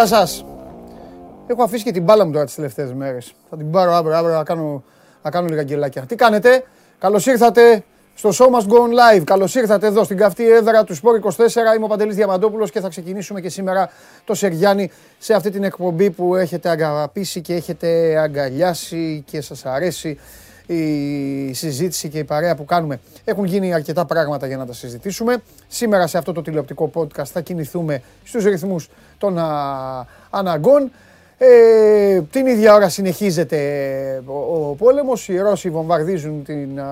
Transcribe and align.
Γεια 0.00 0.08
σας. 0.08 0.44
Έχω 1.46 1.62
αφήσει 1.62 1.84
και 1.84 1.92
την 1.92 2.02
μπάλα 2.02 2.24
μου 2.24 2.32
τώρα 2.32 2.44
τις 2.44 2.54
τελευταίες 2.54 2.92
μέρες. 2.92 3.32
Θα 3.50 3.56
την 3.56 3.70
πάρω 3.70 3.92
αύριο, 3.92 4.16
αύριο 4.16 4.36
να 4.36 4.44
κάνω, 4.44 4.82
να 5.22 5.30
κάνω 5.30 5.46
λίγα 5.48 5.62
γκελάκια. 5.62 6.02
Τι 6.02 6.14
κάνετε, 6.14 6.64
καλώς 6.98 7.26
ήρθατε 7.26 7.84
στο 8.14 8.30
Show 8.32 8.44
Must 8.44 8.68
Go 8.68 8.76
On 8.76 9.18
Live. 9.18 9.24
Καλώς 9.24 9.54
ήρθατε 9.54 9.86
εδώ 9.86 10.04
στην 10.04 10.16
καυτή 10.16 10.50
έδρα 10.50 10.84
του 10.84 10.94
Σπόρ 10.94 11.16
24. 11.16 11.74
Είμαι 11.76 11.84
ο 11.84 11.86
Παντελής 11.86 12.14
Διαμαντόπουλος 12.16 12.70
και 12.70 12.80
θα 12.80 12.88
ξεκινήσουμε 12.88 13.40
και 13.40 13.48
σήμερα 13.48 13.90
το 14.24 14.34
Σεργιάννη 14.34 14.90
σε 15.18 15.34
αυτή 15.34 15.50
την 15.50 15.64
εκπομπή 15.64 16.10
που 16.10 16.36
έχετε 16.36 16.68
αγαπήσει 16.68 17.40
και 17.40 17.54
έχετε 17.54 18.18
αγκαλιάσει 18.18 19.24
και 19.26 19.40
σας 19.40 19.66
αρέσει 19.66 20.18
η 20.74 21.52
συζήτηση 21.54 22.08
και 22.08 22.18
η 22.18 22.24
παρέα 22.24 22.54
που 22.54 22.64
κάνουμε. 22.64 23.00
Έχουν 23.24 23.44
γίνει 23.44 23.74
αρκετά 23.74 24.04
πράγματα 24.04 24.46
για 24.46 24.56
να 24.56 24.66
τα 24.66 24.72
συζητήσουμε. 24.72 25.42
Σήμερα 25.68 26.06
σε 26.06 26.18
αυτό 26.18 26.32
το 26.32 26.42
τηλεοπτικό 26.42 26.90
podcast 26.94 27.24
θα 27.24 27.40
κινηθούμε 27.40 28.02
στους 28.24 28.44
ρυθμούς 28.44 28.88
των 29.18 29.38
α, 29.38 30.06
αναγκών. 30.30 30.90
Ε, 31.38 32.20
την 32.30 32.46
ίδια 32.46 32.74
ώρα 32.74 32.88
συνεχίζεται 32.88 34.22
ο, 34.26 34.68
ο 34.68 34.74
πόλεμος. 34.74 35.28
Οι 35.28 35.38
Ρώσοι 35.38 35.70
βομβαρδίζουν 35.70 36.44
την, 36.44 36.80
α, 36.80 36.86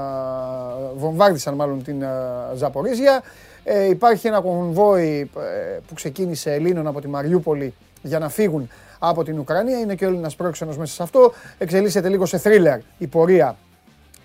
βομβάρδισαν 0.97 1.55
μάλλον 1.55 1.83
την 1.83 2.05
α, 2.05 2.09
Ζαπορίζια. 2.55 3.23
Ε, 3.65 3.89
υπάρχει 3.89 4.27
ένα 4.27 4.41
κονβόι 4.41 5.31
ε, 5.37 5.79
που 5.89 5.95
ξεκίνησε 5.95 6.53
Ελλήνων 6.53 6.87
από 6.87 7.01
τη 7.01 7.09
Μαριούπολη 7.09 7.75
για 8.03 8.19
να 8.19 8.29
φύγουν 8.29 8.69
από 8.99 9.25
την 9.25 9.39
Ουκρανία. 9.39 9.79
Είναι 9.79 9.95
και 9.95 10.05
ο 10.05 10.09
Έλληνας 10.09 10.37
πρόξενος 10.37 10.77
μέσα 10.77 10.95
σε 10.95 11.03
αυτό. 11.03 11.33
Εξελίσσεται 11.59 12.09
λίγο 12.09 12.27
σε 12.27 12.39
θρίλερ 12.39 12.79
η 12.99 13.07
πορεία 13.07 13.57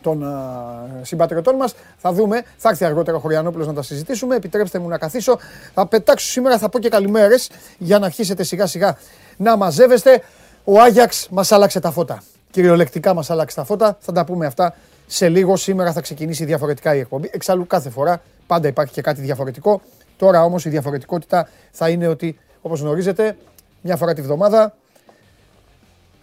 των 0.04 0.23
uh, 0.23 1.00
συμπατριωτών 1.02 1.56
μας. 1.56 1.76
Θα 1.98 2.14
δούμε. 2.14 2.44
Θα 2.58 2.70
έρθει 2.70 2.86
αργότερα 2.86 3.18
ο 3.18 3.20
Χωριανόπουλος 3.20 3.68
να 3.68 3.73
τα 3.73 3.82
συζητήσουμε. 3.82 4.36
Επιτρέψτε 4.36 4.80
μου 4.80 4.88
να 4.88 4.98
καθίσω. 4.98 5.38
Θα 5.73 5.88
πετάξω 5.88 6.28
σήμερα, 6.28 6.58
θα 6.58 6.70
πω 6.70 6.80
και 6.80 6.90
καλημέρες 6.90 7.50
για 7.78 8.00
να 8.00 8.06
αρχίσετε 8.06 8.44
σιγά 8.44 8.66
σιγά 8.66 8.98
να 9.38 9.58
μαζεύεστε. 9.58 10.22
Ο 10.64 10.80
Άγιαξ 10.81 11.28
μας 11.31 11.52
άλλαξε 11.52 11.80
τα 11.80 11.92
φώτα. 11.92 12.24
Κυριολεκτικά 12.52 13.14
μας 13.14 13.30
άλλαξε 13.30 13.56
τα 13.56 13.64
φώτα. 13.64 13.98
Θα 14.00 14.12
τα 14.12 14.26
πούμε 14.26 14.46
αυτά 14.46 14.76
σε 15.08 15.30
λίγο. 15.30 15.56
Σήμερα 15.56 15.92
θα 15.92 16.02
ξεκινήσει 16.02 16.46
διαφορετικά 16.46 16.96
η 16.96 17.00
εκπομπή. 17.00 17.30
Εξάλλου 17.34 17.68
κάθε 17.68 17.90
φορά 17.90 18.22
πάντα 18.48 18.68
υπάρχει 18.68 18.94
και 18.94 19.02
κάτι 19.02 19.22
διαφορετικό. 19.22 19.81
Τώρα 20.18 20.44
όμως 20.44 20.66
η 20.66 20.70
διαφορετικότητα 20.70 21.50
θα 21.72 21.90
είναι 21.90 22.08
ότι 22.08 22.40
όπως 22.62 22.80
γνωρίζετε, 22.80 23.38
μια 23.81 23.96
φορά 23.96 24.14
τη 24.14 24.22
βδομάδα 24.22 24.76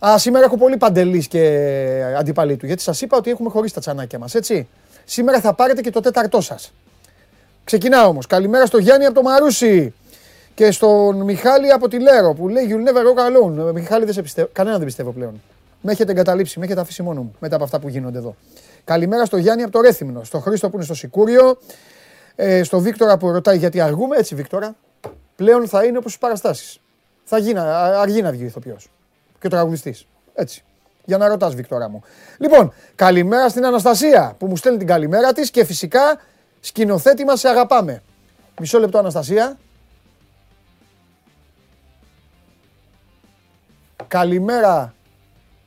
Α, 0.06 0.18
σήμερα 0.18 0.44
έχω 0.44 0.56
πολύ 0.56 0.76
παντελής 0.76 1.28
και 1.28 2.14
αντίπαλοι 2.18 2.56
του. 2.56 2.66
Γιατί 2.66 2.82
σας 2.82 3.00
είπα 3.00 3.16
ότι 3.16 3.30
έχουμε 3.30 3.50
χωρίσει 3.50 3.74
τα 3.74 3.80
τσανάκια 3.80 4.18
μας, 4.18 4.34
έτσι. 4.34 4.68
Σήμερα 5.04 5.40
θα 5.40 5.54
πάρετε 5.54 5.80
και 5.80 5.90
το 5.90 6.00
τέταρτό 6.00 6.40
σας. 6.40 6.72
Ξεκινάω 7.64 8.08
όμως. 8.08 8.26
Καλημέρα 8.26 8.66
στο 8.66 8.78
Γιάννη 8.78 9.04
από 9.04 9.14
το 9.14 9.22
Μαρούσι 9.22 9.94
και 10.54 10.70
στον 10.70 11.22
Μιχάλη 11.22 11.70
από 11.70 11.88
τη 11.88 12.00
Λέρο 12.00 12.34
που 12.34 12.48
λέει 12.48 12.66
You'll 12.68 12.88
never 12.88 13.02
go 13.02 13.68
alone. 13.68 13.72
Μιχάλη 13.72 14.04
δεν 14.04 14.14
σε 14.14 14.22
πιστεύω. 14.22 14.48
Κανένα 14.52 14.76
δεν 14.76 14.86
πιστεύω 14.86 15.10
πλέον. 15.10 15.42
Με 15.80 15.92
έχετε 15.92 16.12
εγκαταλείψει, 16.12 16.58
με 16.58 16.64
έχετε 16.64 16.80
αφήσει 16.80 17.02
μόνο 17.02 17.22
μου 17.22 17.34
μετά 17.38 17.54
από 17.54 17.64
αυτά 17.64 17.78
που 17.78 17.88
γίνονται 17.88 18.18
εδώ. 18.18 18.36
Καλημέρα 18.84 19.24
στο 19.24 19.36
Γιάννη 19.36 19.62
από 19.62 19.72
το 19.72 19.80
Ρέθυμνο, 19.80 20.24
στο 20.24 20.38
Χρήστο 20.38 20.68
που 20.68 20.76
είναι 20.76 20.84
στο 20.84 20.94
Σικούριο, 20.94 21.58
ε, 22.36 22.62
στο 22.62 22.80
Βίκτορα 22.80 23.16
που 23.16 23.30
ρωτάει 23.30 23.58
γιατί 23.58 23.80
αργούμε. 23.80 24.16
Έτσι, 24.16 24.34
Βίκτορα. 24.34 24.76
Πλέον 25.36 25.68
θα 25.68 25.84
είναι 25.84 25.98
όπως 25.98 26.12
τι 26.12 26.18
παραστάσεις. 26.18 26.80
Θα 27.24 27.38
γίνει, 27.38 27.58
αργεί 27.58 28.22
να 28.22 28.30
βγει 28.30 28.42
ο 28.42 28.46
ηθοποιός 28.46 28.90
και 29.40 29.46
ο 29.46 29.50
τραγουδιστής. 29.50 30.06
Έτσι. 30.34 30.64
Για 31.04 31.18
να 31.18 31.28
ρωτάς, 31.28 31.54
Βικτορά 31.54 31.88
μου. 31.88 32.02
Λοιπόν, 32.38 32.72
καλημέρα 32.94 33.48
στην 33.48 33.64
Αναστασία 33.64 34.34
που 34.38 34.46
μου 34.46 34.56
στέλνει 34.56 34.78
την 34.78 34.86
καλημέρα 34.86 35.32
της 35.32 35.50
και 35.50 35.64
φυσικά 35.64 36.20
σκηνοθέτη 36.60 37.24
μας 37.24 37.40
σε 37.40 37.48
αγαπάμε. 37.48 38.02
Μισό 38.60 38.78
λεπτό, 38.78 38.98
Αναστασία. 38.98 39.58
Καλημέρα, 44.08 44.94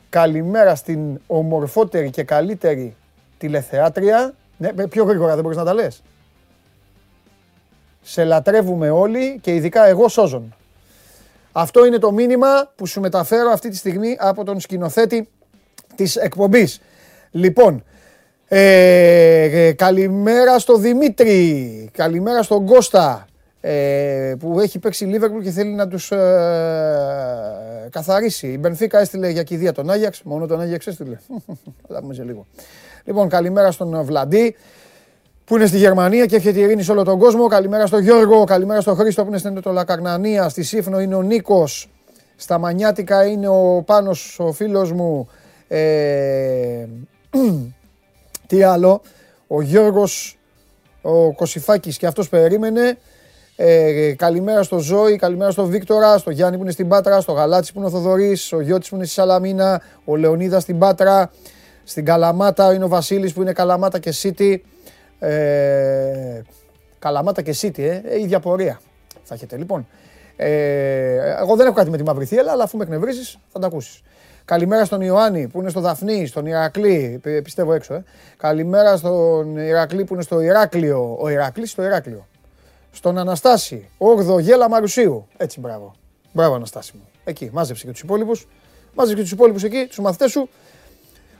καλημέρα 0.10 0.76
στην 0.76 1.20
ομορφότερη 1.28 2.10
και 2.10 2.24
καλύτερη 2.24 2.96
τηλεθεάτρια. 3.38 4.34
Ναι, 4.58 4.88
πιο 4.88 5.04
γρήγορα 5.04 5.34
δεν 5.34 5.44
μπορείς 5.44 5.58
να 5.58 5.64
τα 5.64 5.74
λες. 5.74 6.02
Σε 8.02 8.24
λατρεύουμε 8.24 8.90
όλοι 8.90 9.40
και 9.42 9.56
ειδικά 9.56 9.86
εγώ 9.86 10.08
σώζον. 10.08 10.56
Αυτό 11.56 11.86
είναι 11.86 11.98
το 11.98 12.12
μήνυμα 12.12 12.72
που 12.76 12.86
σου 12.86 13.00
μεταφέρω 13.00 13.52
αυτή 13.52 13.70
τη 13.70 13.76
στιγμή 13.76 14.18
από 14.20 14.44
τον 14.44 14.60
σκηνοθέτη 14.60 15.30
της 15.96 16.16
εκπομπής. 16.16 16.82
Λοιπόν, 17.32 17.84
ε, 18.48 19.72
καλημέρα 19.76 20.60
στο 20.60 20.78
Δημήτρη, 20.78 21.90
καλημέρα 21.94 22.44
στον 22.44 22.66
Κώστα 22.66 23.28
ε, 23.62 24.34
που 24.40 24.60
έχει 24.60 24.80
παίξει 24.80 25.06
Λίβερπουλ 25.06 25.44
και 25.44 25.52
θέλει 25.52 25.74
να 25.74 25.88
τους 25.88 26.12
ε, 26.12 26.18
καθαρίσει. 27.90 28.48
Η 28.48 28.58
Μπενφίκα 28.60 29.00
έστειλε 29.00 29.30
για 29.30 29.44
κηδεία 29.44 29.72
τον 29.72 29.90
Άγιαξ, 29.90 30.24
μόνο 30.24 30.48
τον 30.48 30.62
Άγιαξ 30.62 30.88
έστειλε. 30.88 31.18
Θα 31.88 32.02
δούμε 32.02 32.14
σε 32.14 32.24
λίγο. 32.24 32.46
Λοιπόν, 33.04 33.30
καλημέρα 33.30 33.72
στον 33.72 34.04
Βλαντή 34.04 34.56
που 35.54 35.60
είναι 35.60 35.68
στη 35.68 35.78
Γερμανία 35.78 36.26
και 36.26 36.36
έχετε 36.36 36.60
ειρήνη 36.60 36.84
σε 36.84 36.92
όλο 36.92 37.04
τον 37.04 37.20
κόσμο. 37.20 37.48
Καλημέρα 37.48 37.86
στον 37.86 38.02
Γιώργο, 38.02 38.44
καλημέρα 38.44 38.82
στον 38.82 38.96
Χρήστο 38.96 39.22
που 39.22 39.28
είναι 39.28 39.38
στην 39.38 39.62
Λακαρνανία. 39.66 40.50
Στη 40.50 40.64
Σύφνο 40.64 41.00
είναι 41.00 41.16
ο 41.16 41.22
Νίκος. 41.22 41.90
Στα 42.36 42.58
Μανιάτικα 42.58 43.26
είναι 43.26 43.48
ο 43.48 43.84
Πάνος, 43.86 44.40
ο 44.40 44.52
φίλος 44.52 44.92
μου. 44.92 45.30
Ε, 45.68 46.86
τι 48.48 48.64
άλλο. 48.64 49.02
Ο 49.48 49.62
Γιώργος, 49.62 50.38
ο 51.02 51.34
Κωσυφάκης 51.34 51.98
και 51.98 52.08
αυτός 52.08 52.30
περίμενε. 52.30 52.98
Ε, 53.56 54.14
καλημέρα 54.18 54.64
στο 54.64 54.78
Ζώη, 54.80 55.16
καλημέρα 55.16 55.52
στο 55.52 55.66
Βίκτορα, 55.66 56.18
στο 56.18 56.32
Γιάννη 56.32 56.58
που 56.58 56.64
είναι 56.64 56.72
στην 56.72 56.88
Πάτρα, 56.88 57.22
στο 57.22 57.32
Γαλάτσι 57.32 57.74
που 57.74 57.80
είναι 57.80 57.88
ο 57.88 57.92
Θοδωρής, 57.92 58.54
ο 58.54 58.62
Γιώτης 58.62 58.90
που 58.90 58.96
είναι 58.96 59.06
στη 59.06 59.14
Σαλαμίνα, 59.14 59.82
ο 60.06 60.16
Λεωνίδας 60.16 60.62
στην 60.64 60.78
Πάτρα, 60.78 61.32
στην 61.84 62.06
Καλαμάτα 62.06 62.74
είναι 62.74 62.84
ο 62.84 62.88
Βασίλης 62.88 63.34
που 63.34 63.42
είναι 63.42 63.54
Καλαμάτα 63.54 64.00
και 64.00 64.12
Σίτι. 64.12 64.64
Ε, 65.20 66.42
Καλαμάτα 67.00 67.42
και 67.42 67.56
City, 67.62 67.80
ε, 67.80 68.02
ε, 68.06 68.20
ίδια 68.20 68.40
πορεία 68.40 68.80
θα 69.24 69.34
έχετε 69.34 69.58
λοιπόν. 69.58 69.88
Ε, 70.36 71.36
εγώ 71.40 71.56
δεν 71.56 71.66
έχω 71.66 71.76
κάτι 71.76 71.90
με 71.90 71.98
τη 71.98 72.04
μαύρη 72.04 72.26
θύελα, 72.26 72.52
αλλά 72.52 72.64
αφού 72.64 72.78
με 72.78 72.84
εκνευρίζεις 72.84 73.38
θα 73.52 73.60
τα 73.60 73.68
ακούσεις. 73.68 74.02
Καλημέρα 74.46 74.86
στον 74.86 75.02
Ιωάννη 75.02 75.48
που 75.48 75.60
είναι 75.60 75.70
στο 75.70 75.80
Δαφνί, 75.80 76.26
στον 76.26 76.46
Ηρακλή, 76.46 77.22
πιστεύω 77.44 77.74
έξω. 77.74 77.94
Ε. 77.94 78.04
Καλημέρα 78.38 78.98
στον 78.98 79.58
Ηρακλή 79.58 80.04
που 80.04 80.14
είναι 80.14 80.24
στο 80.24 80.42
Ηράκλειο. 80.42 81.18
Ο 81.20 81.30
Ηράκλης 81.30 81.72
στο 81.72 81.84
Ηράκλειο. 81.84 82.28
Στον 82.92 83.18
Αναστάση, 83.18 83.90
8ο 83.98 84.40
Γέλα 84.40 84.70
Μαρουσίου. 84.70 85.28
Έτσι, 85.38 85.60
μπράβο. 85.60 85.94
Μπράβο, 86.32 86.56
Αναστάση 86.56 86.92
μου. 86.96 87.08
Εκεί, 87.24 87.50
μάζεψε 87.54 87.86
και 87.86 87.92
τους 87.92 88.02
υπόλοιπους. 88.02 88.48
Μάζεψε 88.94 89.16
και 89.16 89.22
τους 89.22 89.32
υπόλοιπους 89.32 89.64
εκεί, 89.64 89.86
τους 89.88 90.00
μαθητές 90.00 90.32
σου. 90.32 90.50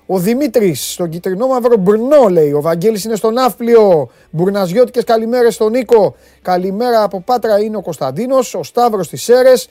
Ο 0.06 0.20
Δημήτρης 0.20 0.92
στον 0.92 1.10
κυτρινό 1.10 1.48
μαύρο 1.48 1.78
μπουρνό 1.78 2.28
λέει. 2.30 2.52
Ο 2.52 2.62
Βαγγέλης 2.62 3.04
είναι 3.04 3.16
στον 3.16 3.34
Ναύπλιο. 3.34 4.10
Μπουρναζιώτικες 4.30 5.04
καλημέρες 5.04 5.54
στον 5.54 5.72
Νίκο. 5.72 6.16
Καλημέρα 6.42 7.04
από 7.04 7.22
Πάτρα 7.22 7.60
είναι 7.60 7.78
ο 7.78 7.82
Κωνσταντίνος. 7.82 8.54
Ο 8.54 8.64
Σταύρος 8.64 9.06
στι 9.06 9.18
Σέρες. 9.18 9.70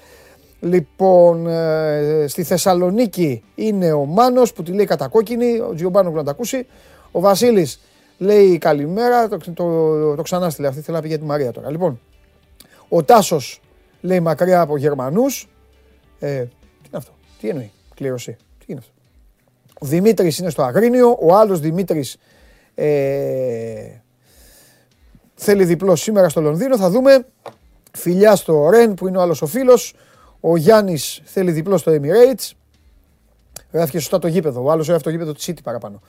Λοιπόν, 0.60 1.46
ε, 1.46 2.24
στη 2.28 2.42
Θεσσαλονίκη 2.42 3.42
είναι 3.54 3.92
ο 3.92 4.04
Μάνος 4.04 4.52
που 4.52 4.62
τη 4.62 4.72
λέει 4.72 4.86
κατακόκκινη. 4.86 5.58
Ο 5.58 5.72
Τζιομπάνο 5.74 6.10
που 6.10 6.16
να 6.16 6.24
τα 6.24 6.30
ακούσει. 6.30 6.66
Ο 7.10 7.20
Βασίλης 7.20 7.80
λέει 8.18 8.58
καλημέρα. 8.58 9.28
Το, 9.28 9.36
το, 9.36 9.52
το, 9.52 10.14
το 10.14 10.22
ξανά 10.22 10.50
στείλε. 10.50 10.66
Αυτή 10.66 10.80
θέλει 10.80 10.96
να 10.96 11.02
πει 11.02 11.08
για 11.08 11.18
τη 11.18 11.24
Μαρία 11.24 11.52
τώρα. 11.52 11.70
Λοιπόν, 11.70 12.00
ο 12.88 13.02
Τάσος 13.02 13.60
λέει 14.00 14.20
μακριά 14.20 14.60
από 14.60 14.76
Γερμανούς. 14.76 15.48
Ε, 16.18 16.28
τι 16.28 16.88
είναι 16.88 16.96
αυτό, 16.96 17.12
τι 17.40 17.48
εννοεί, 17.48 17.72
κλήρωση, 17.94 18.30
τι 18.30 18.38
είναι 18.38 18.40
αυτό. 18.40 18.51
Ο 19.82 19.86
Δημήτρης 19.86 20.38
είναι 20.38 20.50
στο 20.50 20.62
Αγρίνιο, 20.62 21.18
ο 21.20 21.34
άλλος 21.34 21.60
Δημήτρης 21.60 22.16
ε, 22.74 24.00
θέλει 25.34 25.64
διπλό 25.64 25.96
σήμερα 25.96 26.28
στο 26.28 26.40
Λονδίνο, 26.40 26.76
θα 26.76 26.90
δούμε. 26.90 27.26
Φιλιά 27.92 28.36
στο 28.36 28.70
Ρεν 28.70 28.94
που 28.94 29.08
είναι 29.08 29.18
ο 29.18 29.20
άλλος 29.20 29.42
ο 29.42 29.46
φίλος. 29.46 29.94
Ο 30.40 30.56
Γιάννης 30.56 31.20
θέλει 31.24 31.50
διπλό 31.50 31.76
στο 31.76 31.92
Emirates. 31.92 32.50
Γράφει 33.72 33.98
σωστά 33.98 34.18
το 34.18 34.26
γήπεδο. 34.26 34.64
Ο 34.64 34.70
άλλος 34.70 34.86
γράφει 34.86 35.02
το 35.02 35.10
γήπεδο 35.10 35.32
της 35.32 35.50
City 35.50 35.62
παραπάνω. 35.62 36.00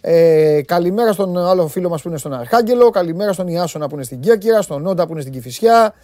Ε, 0.00 0.60
καλημέρα 0.66 1.12
στον 1.12 1.36
άλλο 1.38 1.68
φίλο 1.68 1.88
μας 1.88 2.02
που 2.02 2.08
είναι 2.08 2.18
στον 2.18 2.32
Αρχάγγελο. 2.32 2.90
Καλημέρα 2.90 3.32
στον 3.32 3.48
Ιάσονα 3.48 3.88
που 3.88 3.94
είναι 3.94 4.04
στην 4.04 4.20
Κέρκυρα. 4.20 4.62
Στον 4.62 4.82
Νόντα 4.82 5.06
που 5.06 5.12
είναι 5.12 5.20
στην 5.20 5.32
Κηφισιά. 5.32 5.94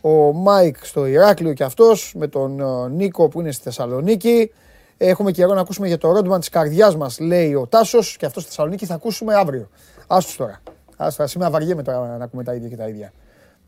Ο 0.00 0.32
Μάικ 0.32 0.84
στο 0.84 1.06
Ηράκλειο 1.06 1.52
και 1.52 1.64
αυτός. 1.64 2.14
Με 2.16 2.26
τον 2.26 2.60
ε, 2.60 2.88
Νίκο 2.88 3.28
που 3.28 3.40
είναι 3.40 3.52
στη 3.52 3.62
Θεσσαλονίκη. 3.62 4.50
Έχουμε 4.96 5.30
καιρό 5.30 5.54
να 5.54 5.60
ακούσουμε 5.60 5.86
για 5.86 5.98
το 5.98 6.12
roadmap 6.12 6.38
της 6.38 6.48
καρδιάς 6.48 6.96
μας, 6.96 7.20
λέει 7.20 7.54
ο 7.54 7.66
Τάσος, 7.66 8.16
και 8.16 8.26
αυτό 8.26 8.40
στη 8.40 8.48
Θεσσαλονίκη 8.48 8.86
θα 8.86 8.94
ακούσουμε 8.94 9.34
αύριο. 9.34 9.68
Άστο 10.06 10.36
τώρα. 10.36 10.60
Άστο, 10.96 11.26
σήμερα 11.26 11.50
βαριέμαι 11.50 11.82
τώρα 11.82 12.16
να 12.16 12.24
ακούμε 12.24 12.44
τα 12.44 12.54
ίδια 12.54 12.68
και 12.68 12.76
τα 12.76 12.88
ίδια. 12.88 13.12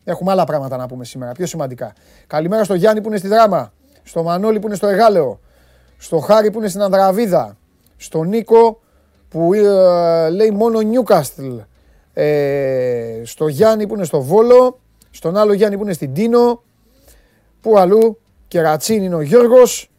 Έχουμε 0.05 0.31
άλλα 0.31 0.44
πράγματα 0.44 0.76
να 0.76 0.87
πούμε 0.87 1.05
σήμερα, 1.05 1.32
πιο 1.32 1.46
σημαντικά. 1.46 1.93
Καλημέρα 2.26 2.64
στο 2.64 2.75
Γιάννη 2.75 3.00
που 3.00 3.08
είναι 3.08 3.17
στη 3.17 3.28
Δράμα, 3.28 3.73
στο 4.02 4.23
Μανώλη 4.23 4.58
που 4.58 4.67
είναι 4.67 4.76
στο 4.76 4.87
Αιγάλεω, 4.87 5.40
στο 5.99 6.19
Χάρη 6.19 6.50
που 6.50 6.58
είναι 6.58 6.69
στην 6.69 6.82
Ανδραβίδα, 6.82 7.56
στο 7.96 8.23
Νίκο 8.23 8.81
που 9.28 9.55
ε, 9.55 10.31
λέει 10.31 10.50
μόνο 10.50 10.81
Νιούκαστλ, 10.81 11.56
ε, 12.12 13.23
στο 13.25 13.49
Γιάννη 13.49 13.87
που 13.87 13.94
είναι 13.94 14.05
στο 14.05 14.20
Βόλο, 14.20 14.78
στον 15.11 15.37
άλλο 15.37 15.52
Γιάννη 15.52 15.76
που 15.76 15.82
είναι 15.82 15.93
στην 15.93 16.14
Τίνο, 16.14 16.62
που 17.61 17.78
αλλού 17.78 18.19
Κερατσίν 18.49 19.02
είναι 19.02 19.14
ο 19.14 19.20
Γιώργος. 19.20 19.90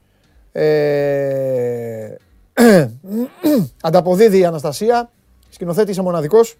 Ε, 0.60 2.16
ανταποδίδει 3.82 4.38
η 4.40 4.46
Αναστασία. 4.46 5.10
Σκηνοθέτη 5.50 5.92
είσαι 5.92 6.02
μοναδικός. 6.02 6.58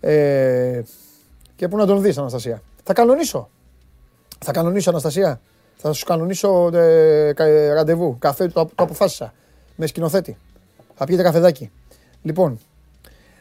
Ε, 0.00 0.82
και 1.56 1.68
πού 1.68 1.76
να 1.76 1.86
τον 1.86 2.02
δεις 2.02 2.18
Αναστασία; 2.18 2.62
Θα 2.84 2.92
κανονίσω. 2.92 3.48
Θα 4.44 4.52
κανονίσω 4.52 4.90
Αναστασία. 4.90 5.40
Θα 5.76 5.92
σου 5.92 6.04
κανονίσω 6.04 6.70
ε, 6.76 7.32
κα- 7.32 7.74
ραντεβού. 7.74 8.16
Καφέ, 8.18 8.46
το, 8.48 8.64
το 8.64 8.84
αποφάσισα. 8.84 9.32
Με 9.76 9.86
σκηνοθέτη. 9.86 10.36
Θα 10.94 11.04
πιείτε 11.04 11.22
καφεδάκι. 11.22 11.70
Λοιπόν, 12.22 12.58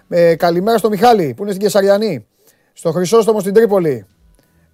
ε, 0.09 0.35
καλημέρα 0.35 0.77
στο 0.77 0.89
Μιχάλη 0.89 1.33
που 1.33 1.41
είναι 1.41 1.51
στην 1.51 1.63
Κεσαριανή. 1.63 2.25
Στο 2.73 2.91
Χρυσόστομο 2.91 3.39
στην 3.39 3.53
Τρίπολη. 3.53 4.05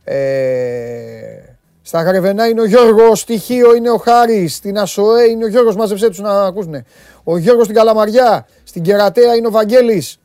Ε, 0.04 1.51
στα 1.82 2.02
Γρεβενά 2.02 2.48
είναι 2.48 2.62
ο 2.62 2.66
Γιώργος, 2.66 3.20
στη 3.20 3.38
Χίο 3.38 3.76
είναι 3.76 3.90
ο 3.90 3.98
Χάρης, 3.98 4.56
στην 4.56 4.78
Ασοέ 4.78 5.24
είναι 5.24 5.44
ο 5.44 5.48
Γιώργος, 5.48 5.76
μάζεψέ 5.76 6.08
τους 6.08 6.20
να 6.20 6.46
ακούσουν. 6.46 6.84
Ο 7.24 7.38
Γιώργος 7.38 7.64
στην 7.64 7.76
Καλαμαριά, 7.76 8.48
στην 8.64 8.82
Κερατέα 8.82 9.36
είναι 9.36 9.48
ο 9.48 9.52
Βαγγέλης, 9.52 10.20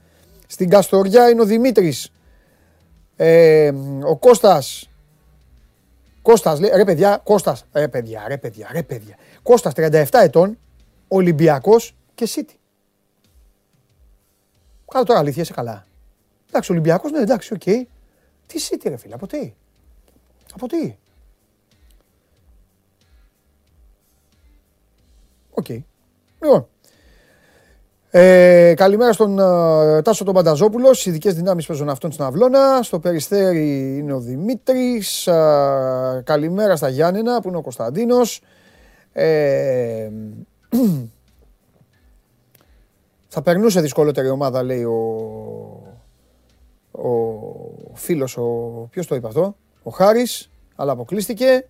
στην 0.47 0.69
Καστοριά 0.69 1.29
είναι 1.31 1.41
ο 1.41 1.45
Δημήτρης. 1.45 2.11
Ε, 3.17 3.73
ο 4.03 4.17
Κώστας, 4.17 4.89
Κώστας, 6.23 6.61
λέει, 6.61 6.71
ρε 6.75 6.85
παιδιά, 6.85 7.21
Κώστας, 7.25 7.65
ρε 7.73 7.89
παιδιά, 7.89 8.25
ρε 8.29 8.39
παιδιά, 8.39 8.69
ρε 8.73 8.83
παιδιά. 8.83 9.17
Κώστας 9.43 9.73
37 9.77 10.05
ετών, 10.11 10.59
Ολυμπιακός 11.09 11.97
και 12.15 12.29
City. 12.35 12.55
Κάτσε 14.93 15.05
τώρα 15.05 15.19
αλήθεια, 15.19 15.43
είσαι 15.43 15.53
καλά. 15.53 15.87
Εντάξει, 16.49 16.73
Ολυμπιακός, 16.73 17.11
ναι, 17.11 17.19
εντάξει, 17.19 17.55
οκ. 17.55 17.63
Τι 18.47 18.59
City 18.71 18.87
ρε 18.89 18.97
φίλε, 18.97 19.15
από 19.15 19.27
τι; 19.27 19.53
Από 20.55 20.69
τι; 20.69 20.97
Οκ. 25.59 25.69
Λοιπόν. 26.41 26.69
Ε, 28.11 28.75
καλημέρα 28.77 29.13
στον 29.13 29.39
ε, 29.39 30.03
Τάσο 30.03 30.25
τον 30.25 30.35
Πανταζόπουλο. 30.35 30.99
Στις 31.01 31.09
ειδικές 31.09 31.35
δυνάμεις 31.35 31.67
παίζουν 31.67 31.89
αυτόν 31.89 32.13
στην 32.13 32.25
Αυλώνα. 32.25 32.83
Στο 32.83 32.99
Περιστέρι 32.99 33.97
είναι 33.99 34.13
ο 34.13 34.21
Δημήτρης. 34.21 35.29
καλημέρα 36.25 36.77
στα 36.77 36.89
Γιάννενα 36.89 37.41
που 37.41 37.49
είναι 37.49 37.57
ο 37.57 37.63
Κωνσταντίνος. 37.63 38.41
Ε, 39.13 40.11
θα 43.29 43.43
περνούσε 43.43 43.81
δυσκολότερη 43.81 44.29
ομάδα, 44.29 44.63
λέει 44.63 44.85
ο, 44.85 44.99
ο 46.91 47.41
φίλος, 47.95 48.37
ο, 48.37 48.43
ποιος 48.91 49.07
το 49.07 49.15
είπε 49.15 49.27
αυτό, 49.27 49.57
ο 49.83 49.91
Χάρης, 49.91 50.51
αλλά 50.77 50.93
αποκλείστηκε. 50.93 51.67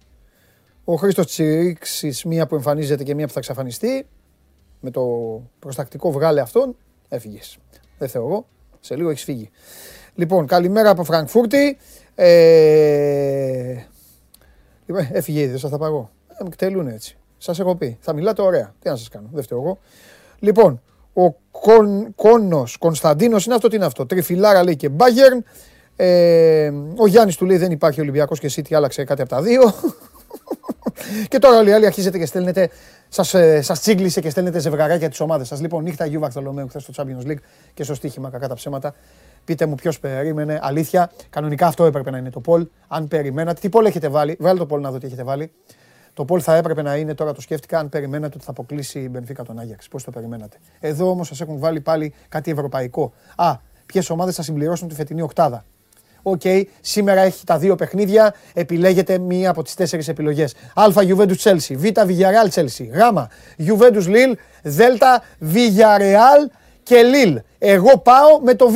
Ο 0.89 0.95
Χρήστος 0.95 1.27
Τσιρίξης, 1.27 2.25
μία 2.25 2.47
που 2.47 2.55
εμφανίζεται 2.55 3.03
και 3.03 3.15
μία 3.15 3.27
που 3.27 3.33
θα 3.33 3.39
εξαφανιστεί. 3.39 4.07
Με 4.81 4.91
το 4.91 5.03
προστακτικό 5.59 6.13
βγάλε 6.13 6.41
αυτόν, 6.41 6.77
έφυγες. 7.09 7.59
Δεν 7.99 8.09
θεωρώ, 8.09 8.47
σε 8.81 8.97
λίγο 8.97 9.11
έχεις 9.11 9.25
φύγει. 9.25 9.51
Λοιπόν, 10.15 10.47
καλημέρα 10.47 10.91
από 10.91 11.05
Φραγκφούρτη. 11.05 11.79
Ε, 12.15 13.77
λοιπόν, 14.87 15.09
έφυγε 15.13 15.41
ήδη, 15.41 15.51
δεν 15.51 15.59
σας 15.59 15.71
θα 15.71 15.79
παγώ. 15.79 16.11
Ε, 16.29 16.35
με 16.43 16.47
εκτελούν 16.47 16.87
έτσι. 16.87 17.17
Σας 17.39 17.59
έχω 17.59 17.77
πει. 17.77 17.99
Θα 18.01 18.13
μιλάτε 18.13 18.43
ωραία. 18.43 18.75
Τι 18.81 18.89
να 18.89 18.97
σας 18.97 19.09
κάνω, 19.09 19.29
δεν 19.33 19.43
φταίω 19.43 19.59
εγώ. 19.59 19.79
Λοιπόν, 20.39 20.83
ο 21.13 21.31
Κον, 21.51 22.15
Κόνος, 22.15 22.77
Κωνσταντίνος 22.77 23.47
είναι 23.47 23.55
αυτό, 23.55 23.69
τι 23.69 23.77
είναι 23.77 23.85
αυτό; 23.85 24.07
Τριφυλάρα 24.07 24.65
λέει 24.65 24.77
και 24.77 24.89
Μπάγερν. 24.89 25.45
Ε, 25.97 26.73
ο 26.97 27.07
Γιάννης 27.07 27.37
του 27.37 27.45
λέει 27.45 27.57
δεν 27.57 27.71
υπάρχει 27.71 28.01
Ολυμπιακός 28.01 28.41
και 28.41 28.51
City, 28.57 28.75
άλλαξε 28.75 29.05
κάτι 29.05 29.21
από 29.21 29.31
τα 29.31 29.43
δύο. 29.43 29.63
Και 31.29 31.39
τώρα 31.39 31.59
όλοι 31.59 31.69
οι 31.69 31.73
άλλοι 31.73 31.87
αρχίζετε 31.87 32.19
και 32.19 32.27
στέλνετε, 32.27 32.71
σας, 33.09 33.35
ε, 33.35 33.63
σας 33.63 33.81
τσίγκλισε 33.81 34.21
και 34.21 34.31
στέλνετε 34.31 34.59
ζευγαράκια 34.59 35.09
τις 35.09 35.21
ομάδες 35.21 35.49
σας. 35.49 35.61
Λοιπόν, 35.61 35.83
νύχτα 35.83 36.05
Αγίου 36.05 36.21
Βαρθολομαίου 36.21 36.69
χθες 36.69 36.83
στο 36.83 36.93
Champions 36.97 37.27
League 37.27 37.41
και 37.75 37.83
στο 37.83 37.95
στοίχημα 37.95 38.31
κακά 38.31 38.49
τα 38.49 38.55
ψέματα. 38.55 38.95
Πείτε 39.45 39.67
μου 39.67 39.75
ποιος 39.75 40.01
περίμενε. 40.01 40.59
Αλήθεια, 40.63 41.11
κανονικά 41.31 41.67
αυτό 41.67 41.85
έπρεπε 41.85 42.11
να 42.11 42.19
είναι 42.19 42.31
το 42.31 42.41
poll. 42.41 42.67
Αν 42.89 43.09
περιμένατε, 43.09 43.61
τι 43.61 43.69
poll 43.69 43.87
έχετε 43.87 44.09
βάλει, 44.09 44.37
βγάλε 44.41 44.59
το 44.59 44.67
poll 44.67 44.81
να 44.81 44.91
δω 44.91 44.99
τι 44.99 45.07
έχετε 45.07 45.23
βάλει. 45.23 45.53
Το 46.13 46.25
poll 46.25 46.41
θα 46.43 46.55
έπρεπε 46.55 46.83
να 46.83 46.97
είναι, 46.97 47.15
τώρα 47.15 47.33
το 47.33 47.41
σκέφτηκα, 47.41 47.79
αν 47.79 47.89
περιμένατε 47.89 48.33
ότι 48.37 48.45
θα 48.45 48.51
αποκλείσει 48.51 48.99
η 48.99 49.09
Μπενφίκα 49.11 49.43
τον 49.43 49.59
Άγιαξ. 49.59 49.89
Πώς 49.89 50.05
το 50.05 50.11
περιμένατε; 50.11 50.57
Εδώ 50.81 51.11
όμως 51.11 51.27
σας 51.27 51.41
έχουν 51.41 51.59
βάλει 51.59 51.81
πάλι 51.81 52.15
κάτι 52.29 52.51
ευρωπαϊκό. 52.51 53.13
Α, 53.37 53.57
ποιες 53.87 54.11
ομάδες 54.11 54.35
θα 54.35 54.43
συμπληρώσουν 54.43 54.89
τη 54.89 54.95
φετινή 54.95 55.23
οκτάδα; 55.23 55.65
Οκ, 56.29 56.41
σήμερα 56.81 57.21
έχει 57.21 57.45
τα 57.45 57.59
δύο 57.59 57.75
παιχνίδια. 57.75 58.35
Επιλέγετε 58.55 59.19
μία 59.19 59.51
από 59.51 59.63
τις 59.63 59.75
τέσσερις 59.75 60.09
επιλογές. 60.09 60.55
Α. 60.75 60.85
Juventus 60.95 61.37
Chelsea. 61.43 61.75
Β. 61.77 61.85
Villarreal 61.85 62.49
Chelsea. 62.55 62.87
Γ. 62.91 63.01
Juventus 63.67 64.07
Lille. 64.07 64.35
Δ. 64.63 64.81
Villarreal 65.55 66.51
και 66.83 67.03
Lille. 67.13 67.37
Εγώ 67.59 67.99
πάω 67.99 68.41
με 68.43 68.55
το 68.55 68.69
Β. 68.69 68.75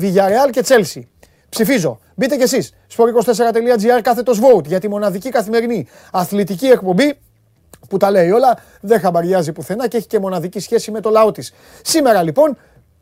Villarreal 0.00 0.50
και 0.50 0.64
Chelsea. 0.66 1.00
Ψηφίζω. 1.48 1.98
Μπείτε 2.14 2.36
κι 2.36 2.42
εσείς. 2.42 2.74
sport24.gr 2.96 4.00
κάθετος 4.02 4.40
vote 4.40 4.64
για 4.64 4.80
τη 4.80 4.88
μοναδική 4.88 5.28
καθημερινή 5.28 5.86
αθλητική 6.12 6.66
εκπομπή 6.66 7.18
που 7.88 7.96
τα 7.96 8.10
λέει 8.10 8.30
όλα, 8.30 8.58
δεν 8.80 9.00
χαμπαριάζει 9.00 9.52
πουθενά 9.52 9.88
και 9.88 9.96
έχει 9.96 10.06
και 10.06 10.18
μοναδική 10.18 10.60
σχέση 10.60 10.90
με 10.90 11.00
το 11.00 11.10
λαό 11.10 11.30
της. 11.30 11.52
Σήμερα 11.82 12.22
λοιπόν, 12.22 12.56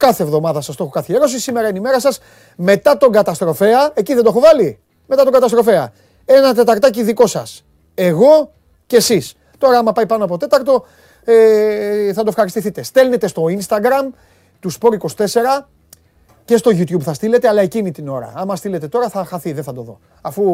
κάθε 0.06 0.22
εβδομάδα 0.22 0.60
σας 0.60 0.76
το 0.76 0.82
έχω 0.82 0.92
καθιερώσει, 0.92 1.40
σήμερα 1.40 1.68
είναι 1.68 1.78
η 1.78 1.80
μέρα 1.80 2.00
σας 2.00 2.20
μετά 2.56 2.96
τον 2.96 3.12
καταστροφέα, 3.12 3.90
εκεί 3.94 4.14
δεν 4.14 4.22
το 4.22 4.28
έχω 4.28 4.40
βάλει, 4.40 4.78
μετά 5.06 5.22
τον 5.22 5.32
καταστροφέα. 5.32 5.92
Ένα 6.24 6.54
τεταρτάκι 6.54 7.02
δικό 7.02 7.26
σας. 7.26 7.64
Εγώ 7.94 8.52
και 8.86 8.96
εσείς. 8.96 9.34
Τώρα 9.58 9.78
άμα 9.78 9.92
πάει 9.92 10.06
πάνω 10.06 10.24
από 10.24 10.36
τέταρτο, 10.36 10.86
ε, 11.24 12.12
θα 12.12 12.22
το 12.22 12.28
ευχαριστηθείτε. 12.28 12.82
Στέλνετε 12.82 13.26
στο 13.26 13.44
Instagram 13.44 14.14
του 14.60 14.70
Sport24 14.72 15.68
και 16.44 16.56
στο 16.56 16.70
YouTube 16.70 17.00
θα 17.00 17.14
στείλετε, 17.14 17.48
αλλά 17.48 17.60
εκείνη 17.60 17.90
την 17.90 18.08
ώρα. 18.08 18.32
Άμα 18.34 18.56
στείλετε 18.56 18.88
τώρα 18.88 19.08
θα 19.08 19.24
χαθεί, 19.24 19.52
δεν 19.52 19.64
θα 19.64 19.72
το 19.72 19.82
δω. 19.82 19.98
Αφού 20.20 20.44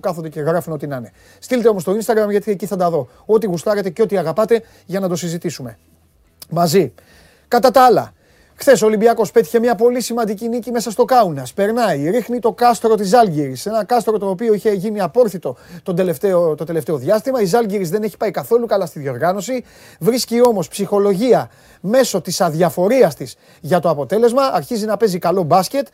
κάθονται 0.00 0.28
και 0.28 0.40
γράφουν 0.40 0.72
ό,τι 0.72 0.86
να 0.86 0.96
είναι. 0.96 1.12
Στείλτε 1.38 1.68
όμως 1.68 1.82
στο 1.82 1.92
Instagram 1.92 2.30
γιατί 2.30 2.50
εκεί 2.50 2.66
θα 2.66 2.76
τα 2.76 2.90
δω. 2.90 3.08
Ό,τι 3.26 3.46
γουστάρετε 3.46 3.90
και 3.90 4.02
ό,τι 4.02 4.16
αγαπάτε 4.16 4.62
για 4.86 5.00
να 5.00 5.08
το 5.08 5.16
συζητήσουμε. 5.16 5.78
Μαζί. 6.50 6.92
Κατά 7.48 7.70
τα 7.70 7.84
άλλα, 7.84 8.12
χθες 8.60 8.82
ο 8.82 8.86
Ολυμπιακός 8.86 9.30
πέτυχε 9.30 9.58
μια 9.58 9.74
πολύ 9.74 10.00
σημαντική 10.00 10.48
νίκη 10.48 10.70
μέσα 10.70 10.90
στο 10.90 11.04
Κάουνας. 11.04 11.52
Περνάει, 11.52 12.10
ρίχνει 12.10 12.38
το 12.38 12.52
κάστρο 12.52 12.94
της 12.94 13.08
Ζάλγκυρη. 13.08 13.56
Ένα 13.64 13.84
κάστρο 13.84 14.18
το 14.18 14.28
οποίο 14.28 14.54
είχε 14.54 14.70
γίνει 14.70 15.00
απόρθητο 15.00 15.56
τον 15.82 15.96
τελευταίο, 15.96 16.54
το 16.54 16.64
τελευταίο 16.64 16.96
διάστημα. 16.96 17.40
Η 17.40 17.44
Ζάλγκυρη 17.44 17.84
δεν 17.84 18.02
έχει 18.02 18.16
πάει 18.16 18.30
καθόλου 18.30 18.66
καλά 18.66 18.86
στη 18.86 18.98
διοργάνωση. 18.98 19.64
Βρίσκει 19.98 20.46
όμως 20.46 20.68
ψυχολογία 20.68 21.50
μέσω 21.80 22.20
της 22.20 22.40
αδιαφορίας 22.40 23.14
της 23.14 23.36
για 23.60 23.80
το 23.80 23.88
αποτέλεσμα. 23.88 24.42
Αρχίζει 24.42 24.86
να 24.86 24.96
παίζει 24.96 25.18
καλό 25.18 25.42
μπάσκετ 25.42 25.86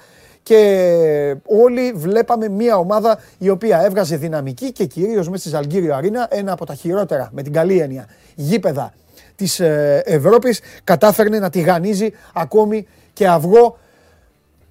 και 0.43 1.37
όλοι 1.47 1.93
βλέπαμε 1.93 2.49
μια 2.49 2.77
ομάδα 2.77 3.19
η 3.39 3.49
οποία 3.49 3.85
έβγαζε 3.85 4.17
δυναμική 4.17 4.73
και 4.73 4.85
κυρίως 4.85 5.29
μέσα 5.29 5.41
στη 5.41 5.49
Ζαλγκύριο 5.49 5.95
Αρίνα, 5.95 6.27
ένα 6.31 6.53
από 6.53 6.67
τα 6.67 6.75
χειρότερα 6.75 7.31
με 7.33 7.43
την 7.43 7.53
καλή 7.53 7.79
έννοια 7.79 8.07
γήπεδα 8.35 8.93
της 9.37 9.61
ε, 9.61 10.03
Ευρώπης, 10.05 10.61
κατάφερνε 10.85 11.39
να 11.39 11.51
τηγανίζει 11.51 12.11
ακόμη 12.35 12.87
και 13.13 13.29
αυγό 13.29 13.79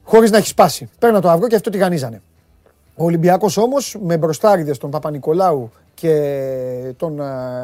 χωρίς 0.04 0.32
να 0.32 0.38
έχει 0.38 0.48
σπάσει. 0.48 0.90
Παίρνα 1.00 1.22
το 1.22 1.30
αυγό 1.30 1.48
και 1.48 1.56
αυτό 1.56 1.70
τηγανίζανε. 1.70 2.22
Ο 2.96 3.04
Ολυμπιακός 3.06 3.58
όμως 3.58 3.98
με 4.02 4.18
μπροστάριδες 4.18 4.78
τον 4.78 4.90
Παπα-Νικολάου 4.90 5.72
και 5.94 6.94
τον 6.98 7.20
ε, 7.20 7.24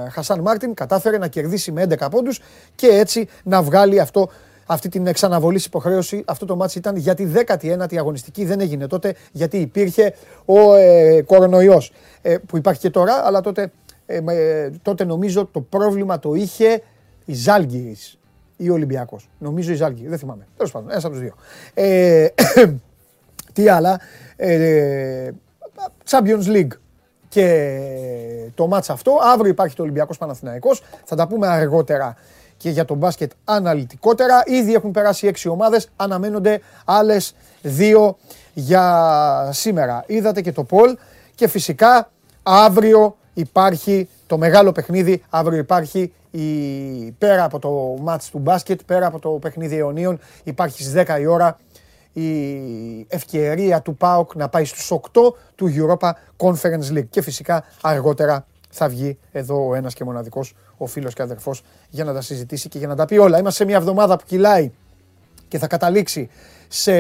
Χασάν 0.09 0.39
Μάρτιν 0.39 0.73
κατάφερε 0.73 1.17
να 1.17 1.27
κερδίσει 1.27 1.71
με 1.71 1.85
11 1.89 2.07
πόντους 2.11 2.39
και 2.75 2.87
έτσι 2.87 3.27
να 3.43 3.61
βγάλει 3.61 3.99
αυτό 3.99 4.29
αυτή 4.65 4.89
την 4.89 5.07
εξαναβολής 5.07 5.65
υποχρέωση. 5.65 6.23
Αυτό 6.27 6.45
το 6.45 6.55
μάτι 6.55 6.77
ήταν 6.77 6.95
για 6.95 7.13
τη 7.13 7.27
19η 7.47 7.95
αγωνιστική. 7.97 8.45
Δεν 8.45 8.59
έγινε 8.59 8.87
τότε 8.87 9.15
γιατί 9.31 9.57
υπήρχε 9.57 10.13
ο 10.45 10.73
ε, 10.73 11.21
κορονοϊός 11.21 11.91
ε, 12.21 12.37
που 12.37 12.57
υπάρχει 12.57 12.79
και 12.79 12.89
τώρα, 12.89 13.25
αλλά 13.25 13.41
τότε, 13.41 13.71
ε, 14.05 14.19
ε, 14.27 14.69
τότε 14.81 15.03
νομίζω 15.03 15.45
το 15.45 15.61
πρόβλημα 15.61 16.19
το 16.19 16.33
είχε 16.33 16.81
η 17.31 17.33
Ζάλγκυρης 17.33 18.17
ή 18.57 18.69
ο 18.69 18.73
Ολυμπιακός. 18.73 19.29
Νομίζω 19.37 19.71
η 19.71 19.75
Ζάλγκυρη, 19.75 20.07
δεν 20.07 20.17
θυμάμαι. 20.17 20.47
Τέλος 20.57 20.71
πάντων, 20.71 20.89
ένας 20.89 21.05
από 21.05 21.13
τους 21.13 21.23
δύο. 21.23 21.33
Ε, 21.73 22.27
τι 23.53 23.67
άλλα. 23.67 23.99
Ε, 24.35 25.31
Champions 26.09 26.45
League 26.45 26.71
και 27.29 27.71
το 28.55 28.67
μάτς 28.67 28.89
αυτό. 28.89 29.19
Αύριο 29.21 29.51
υπάρχει 29.51 29.75
το 29.75 29.81
Ολυμπιακός 29.81 30.17
Παναθηναϊκός. 30.17 30.83
Θα 31.03 31.15
τα 31.15 31.27
πούμε 31.27 31.47
αργότερα 31.47 32.15
και 32.57 32.69
για 32.69 32.85
τον 32.85 32.97
μπάσκετ 32.97 33.31
αναλυτικότερα. 33.43 34.43
Ήδη 34.45 34.73
έχουν 34.73 34.91
περάσει 34.91 35.27
έξι 35.27 35.47
ομάδες, 35.47 35.89
αναμένονται 35.95 36.61
άλλες 36.85 37.35
δύο 37.61 38.17
για 38.53 39.49
σήμερα. 39.51 40.03
Είδατε 40.07 40.41
και 40.41 40.51
το 40.51 40.63
Πολ 40.63 40.97
και 41.35 41.47
φυσικά 41.47 42.11
αύριο 42.43 43.17
υπάρχει 43.33 44.09
το 44.27 44.37
μεγάλο 44.37 44.71
παιχνίδι, 44.71 45.23
αύριο 45.29 45.57
υπάρχει 45.57 46.13
η, 46.31 47.11
πέρα 47.17 47.43
από 47.43 47.59
το 47.59 47.69
μάτς 48.01 48.29
του 48.29 48.39
μπάσκετ, 48.39 48.79
πέρα 48.85 49.07
από 49.07 49.19
το 49.19 49.29
παιχνίδι 49.29 49.77
αιωνίων, 49.77 50.19
υπάρχει 50.43 50.83
στις 50.83 51.03
10 51.07 51.19
η 51.19 51.25
ώρα 51.25 51.57
η 52.13 53.05
ευκαιρία 53.07 53.81
του 53.81 53.95
ΠΑΟΚ 53.95 54.35
να 54.35 54.49
πάει 54.49 54.65
στους 54.65 54.91
8 54.91 54.99
του 55.55 55.73
Europa 55.75 56.11
Conference 56.37 56.97
League 56.97 57.07
και 57.09 57.21
φυσικά 57.21 57.63
αργότερα 57.81 58.45
θα 58.69 58.89
βγει 58.89 59.17
εδώ 59.31 59.67
ο 59.67 59.75
ένας 59.75 59.93
και 59.93 60.03
μοναδικός, 60.03 60.55
ο 60.77 60.85
φίλος 60.85 61.13
και 61.13 61.21
αδερφός, 61.21 61.63
για 61.89 62.03
να 62.03 62.13
τα 62.13 62.21
συζητήσει 62.21 62.69
και 62.69 62.77
για 62.77 62.87
να 62.87 62.95
τα 62.95 63.05
πει 63.05 63.17
όλα. 63.17 63.39
Είμαστε 63.39 63.63
σε 63.63 63.69
μια 63.69 63.77
εβδομάδα 63.77 64.17
που 64.17 64.23
κυλάει 64.27 64.71
και 65.47 65.57
θα 65.57 65.67
καταλήξει 65.67 66.29
σε 66.67 66.91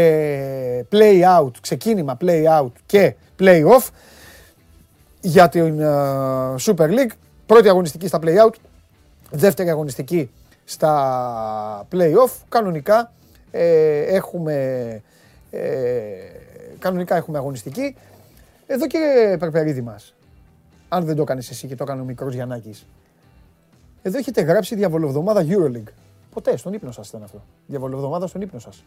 play 0.91 1.39
out, 1.39 1.51
ξεκίνημα 1.61 2.17
play 2.21 2.59
out 2.59 2.71
και 2.85 3.15
play 3.39 3.65
off 3.65 3.87
για 5.21 5.49
την 5.49 5.77
uh, 5.81 6.55
Super 6.55 6.89
League. 6.89 7.11
Πρώτη 7.45 7.69
αγωνιστική 7.69 8.07
στα 8.07 8.19
play 8.21 8.45
out, 8.45 8.53
δεύτερη 9.31 9.69
αγωνιστική 9.69 10.31
στα 10.63 11.87
play 11.91 12.13
off. 12.13 12.31
Κανονικά 12.49 13.11
ε, 13.51 13.99
έχουμε, 14.01 14.53
ε, 15.51 15.61
κανονικά 16.79 17.15
έχουμε 17.15 17.37
αγωνιστική. 17.37 17.95
Εδώ 18.67 18.87
κύριε 18.87 19.37
Περπερίδη 19.37 19.81
μας, 19.81 20.15
αν 20.89 21.05
δεν 21.05 21.15
το 21.15 21.23
κάνεις 21.23 21.49
εσύ 21.49 21.67
και 21.67 21.75
το 21.75 21.83
έκανε 21.83 22.01
ο 22.01 22.03
μικρός 22.03 22.33
Γιαννάκης, 22.33 22.85
εδώ 24.01 24.17
έχετε 24.17 24.41
γράψει 24.41 24.75
διαβολοβδομάδα 24.75 25.45
Euroleague. 25.47 25.91
Ποτέ, 26.33 26.57
στον 26.57 26.73
ύπνο 26.73 26.91
σας 26.91 27.09
ήταν 27.09 27.23
αυτό. 27.23 27.43
Διαβολοβδομάδα 27.67 28.27
στον 28.27 28.41
ύπνο 28.41 28.59
σας. 28.59 28.83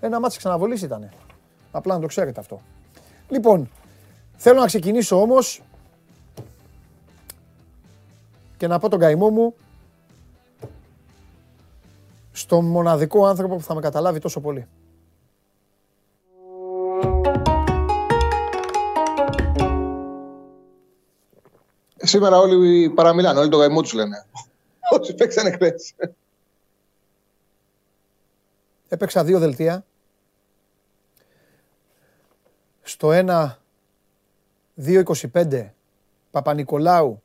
Ένα 0.00 0.20
μάτι 0.20 0.36
ξαναβολής 0.36 0.82
ήτανε. 0.82 1.08
Απλά 1.70 1.94
να 1.94 2.00
το 2.00 2.06
ξέρετε 2.06 2.40
αυτό. 2.40 2.60
Λοιπόν, 3.28 3.70
θέλω 4.36 4.60
να 4.60 4.66
ξεκινήσω 4.66 5.20
όμως 5.20 5.62
και 8.58 8.66
να 8.66 8.78
πω 8.78 8.88
τον 8.88 8.98
καημό 8.98 9.30
μου 9.30 9.54
στον 12.32 12.64
μοναδικό 12.64 13.26
άνθρωπο 13.26 13.56
που 13.56 13.62
θα 13.62 13.74
με 13.74 13.80
καταλάβει 13.80 14.18
τόσο 14.18 14.40
πολύ. 14.40 14.66
Σήμερα 21.96 22.38
όλοι 22.38 22.90
παραμιλάνε, 22.90 23.38
όλοι 23.38 23.48
το 23.48 23.56
γαϊμό 23.56 23.82
τους 23.82 23.92
λένε. 23.92 24.26
Όσοι 24.98 25.14
παίξανε 25.14 25.50
χθες. 25.50 25.94
Έπαιξα 28.88 29.24
δύο 29.24 29.38
δελτία. 29.38 29.84
Στο 32.82 33.08
1, 33.12 33.50
2.25 34.84 35.70
Παπα-Νικολάου, 36.30 37.22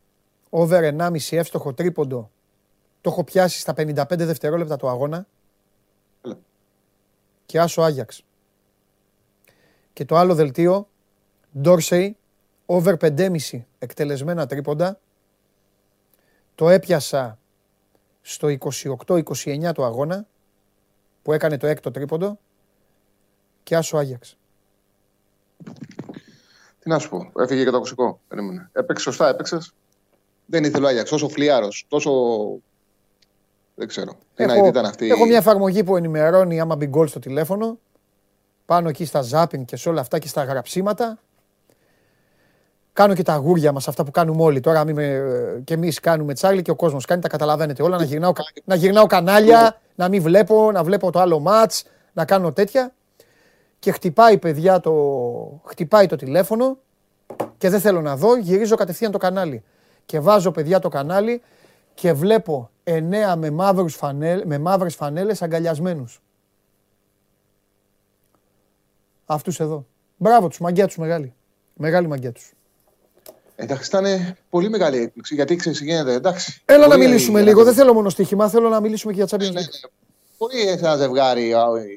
over 0.56 0.94
1,5 0.98 1.38
εύστοχο 1.38 1.74
τρίποντο. 1.74 2.32
Το 3.02 3.10
έχω 3.10 3.24
πιάσει 3.24 3.60
στα 3.60 3.74
55 3.78 4.06
δευτερόλεπτα 4.10 4.78
του 4.78 4.88
αγώνα. 4.88 5.28
Και 7.46 7.60
άσο 7.60 7.82
Άγιαξ. 7.82 8.24
Και 9.94 10.06
το 10.06 10.16
άλλο 10.16 10.36
δελτίο, 10.36 10.88
Ντόρσεϊ, 11.60 12.18
over 12.66 12.96
5,5 13.00 13.66
εκτελεσμένα 13.80 14.46
τρίποντα. 14.46 15.00
Το 16.56 16.70
έπιασα 16.70 17.40
στο 18.22 18.48
28-29 19.06 19.72
του 19.74 19.84
αγώνα 19.84 20.26
που 21.22 21.34
έκανε 21.34 21.58
το 21.58 21.68
έκτο 21.68 21.92
τρίποντο 21.92 22.40
και 23.64 23.76
άσο 23.76 23.98
Άγιαξ. 23.98 24.38
Τι 26.80 26.90
να 26.90 27.00
σου 27.00 27.10
πω, 27.10 27.32
έφυγε 27.42 27.64
και 27.64 27.70
το 27.70 27.78
ακουστικό. 27.78 28.20
Περίμενε. 28.28 28.70
Έπαιξε 28.74 29.04
σωστά, 29.04 29.28
έπαιξες; 29.28 29.74
Δεν 30.46 30.64
ήθελε 30.64 30.86
ο 30.86 30.88
Άγιαξ, 30.88 31.10
τόσο 31.10 31.30
φλιάρο, 31.30 31.68
τόσο. 31.88 32.12
Δεν 33.76 33.88
ξέρω. 33.88 34.12
Τι 34.36 34.44
έχω, 34.44 34.66
ήταν 34.66 34.86
αυτή. 34.86 35.10
Έχω 35.10 35.26
μια 35.26 35.38
εφαρμογή 35.38 35.84
που 35.84 35.98
ενημερώνει 35.98 36.60
άμα 36.60 36.76
μπει 36.76 36.86
γκολ 36.86 37.08
στο 37.08 37.20
τηλέφωνο. 37.20 37.78
Πάνω 38.66 38.90
εκεί 38.90 39.06
στα 39.06 39.22
ζάπιν 39.22 39.66
και 39.66 39.76
σε 39.76 39.90
όλα 39.90 40.02
αυτά 40.02 40.20
και 40.20 40.28
στα 40.28 40.44
γραψίματα. 40.44 41.20
Κάνω 42.94 43.14
και 43.14 43.24
τα 43.24 43.34
αγούρια 43.34 43.72
μας, 43.72 43.88
αυτά 43.88 44.04
που 44.04 44.12
κάνουμε 44.12 44.44
όλοι. 44.44 44.60
Τώρα 44.60 44.84
μην 44.84 44.96
με, 44.96 45.24
και 45.64 45.74
εμείς 45.74 46.00
κάνουμε 46.00 46.34
τσάρλι 46.34 46.62
και 46.62 46.72
ο 46.72 46.76
κόσμος 46.76 47.06
κάνει, 47.06 47.22
τα 47.22 47.28
καταλαβαίνετε 47.28 47.84
όλα. 47.84 47.98
Να 47.98 48.04
γυρνάω, 48.04 48.32
να 48.64 48.76
γυρνάω 48.76 49.06
κανάλια, 49.06 49.82
να 49.96 50.10
μην 50.10 50.22
βλέπω, 50.22 50.72
να 50.72 50.84
βλέπω 50.84 51.12
το 51.12 51.20
άλλο 51.20 51.40
ματ, 51.40 51.72
να 52.14 52.26
κάνω 52.26 52.54
τέτοια. 52.54 52.94
Και 53.80 53.92
χτυπάει 53.92 54.38
παιδιά 54.38 54.80
το, 54.80 54.92
χτυπάει 55.66 56.06
το 56.06 56.16
τηλέφωνο 56.16 56.78
και 57.58 57.70
δεν 57.70 57.80
θέλω 57.80 58.02
να 58.02 58.16
δω, 58.16 58.36
γυρίζω 58.38 58.76
κατευθείαν 58.76 59.12
το 59.12 59.18
κανάλι. 59.18 59.64
Και 60.06 60.20
βάζω 60.20 60.52
παιδιά 60.52 60.80
το 60.80 60.90
κανάλι 60.90 61.42
και 61.94 62.14
βλέπω 62.14 62.70
εννέα 62.84 63.36
με, 63.36 63.50
μαύρους 63.50 63.96
φανέλ, 63.96 64.44
με 64.46 64.58
μαύρες 64.58 64.96
φανέλες 64.96 65.42
αγκαλιασμένους. 65.42 66.22
Αυτούς 69.26 69.60
εδώ. 69.60 69.86
Μπράβο 70.18 70.48
τους, 70.48 70.60
μαγκιά 70.60 70.88
τους 70.88 70.98
μεγάλη. 70.98 71.34
Μεγάλη 71.74 72.08
μαγκιά 72.08 72.32
τους. 72.32 72.54
Εντάξει, 73.56 73.88
ήταν 73.88 74.36
πολύ 74.50 74.70
μεγάλη 74.70 74.98
έκπληξη 74.98 75.36
γιατί 75.36 75.56
ξέρεις 75.56 75.82
γίνεται. 75.82 76.14
Εντάξει. 76.14 76.62
Έλα 76.66 76.88
να 76.88 76.98
μιλήσουμε 76.98 77.42
λίγο. 77.42 77.64
Δεν 77.64 77.74
θέλω 77.74 77.94
μόνο 77.94 78.10
στοίχημα, 78.10 78.50
θέλω 78.50 78.70
να 78.70 78.80
μιλήσουμε 78.80 79.14
και 79.14 79.24
για 79.24 79.38
Champions 79.38 79.54
ναι, 79.54 79.60
ναι, 79.60 79.60
ναι. 79.60 79.68
Μπορεί 80.44 80.62
ένα 80.68 80.96
ζευγάρι 80.96 81.48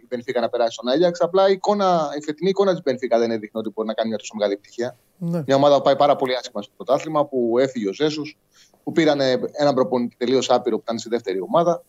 η 0.02 0.06
Πενφύκα 0.08 0.40
να 0.40 0.48
περάσει 0.48 0.72
στον 0.72 0.88
Άγιαξ. 0.88 1.20
Απλά 1.20 1.48
η, 1.48 1.52
εικόνα, 1.52 2.08
η 2.18 2.22
φετινή 2.22 2.50
εικόνα 2.50 2.72
της 2.72 2.82
Πενφύκα 2.82 3.18
δεν 3.18 3.30
έδειχνε 3.30 3.60
ότι 3.60 3.70
μπορεί 3.74 3.88
να 3.88 3.94
κάνει 3.94 4.08
μια 4.08 4.18
τόσο 4.18 4.32
μεγάλη 4.34 4.52
επιτυχία. 4.52 4.96
Ναι. 5.18 5.42
Μια 5.46 5.56
ομάδα 5.56 5.76
που 5.76 5.82
πάει 5.82 5.96
πάρα 5.96 6.16
πολύ 6.16 6.36
άσχημα 6.36 6.62
στο 6.62 6.72
πρωτάθλημα, 6.76 7.26
που 7.26 7.58
έφυγε 7.58 7.88
ο 7.88 7.92
Ζέσου, 7.92 8.22
που 8.84 8.92
πήραν 8.92 9.20
έναν 9.52 9.74
προπονητή 9.74 10.16
τελείως 10.18 10.50
άπειρο 10.50 10.76
που 10.76 10.82
ήταν 10.82 10.98
στη 10.98 11.08
δεύτερη 11.08 11.40
ομάδα, 11.40 11.82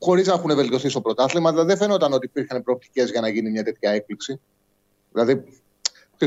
χωρίς 0.00 0.26
να 0.26 0.32
έχουν 0.32 0.54
βελτιωθεί 0.54 0.88
στο 0.88 1.00
πρωτάθλημα. 1.00 1.50
Δηλαδή 1.50 1.68
δεν 1.68 1.76
φαίνονταν 1.76 2.12
ότι 2.12 2.26
υπήρχαν 2.26 2.62
προοπτικές 2.62 3.10
για 3.10 3.20
να 3.20 3.28
γίνει 3.28 3.50
μια 3.50 3.64
τέτοια 3.64 3.90
έκπληξη. 3.90 4.40
Δηλαδή, 5.12 5.44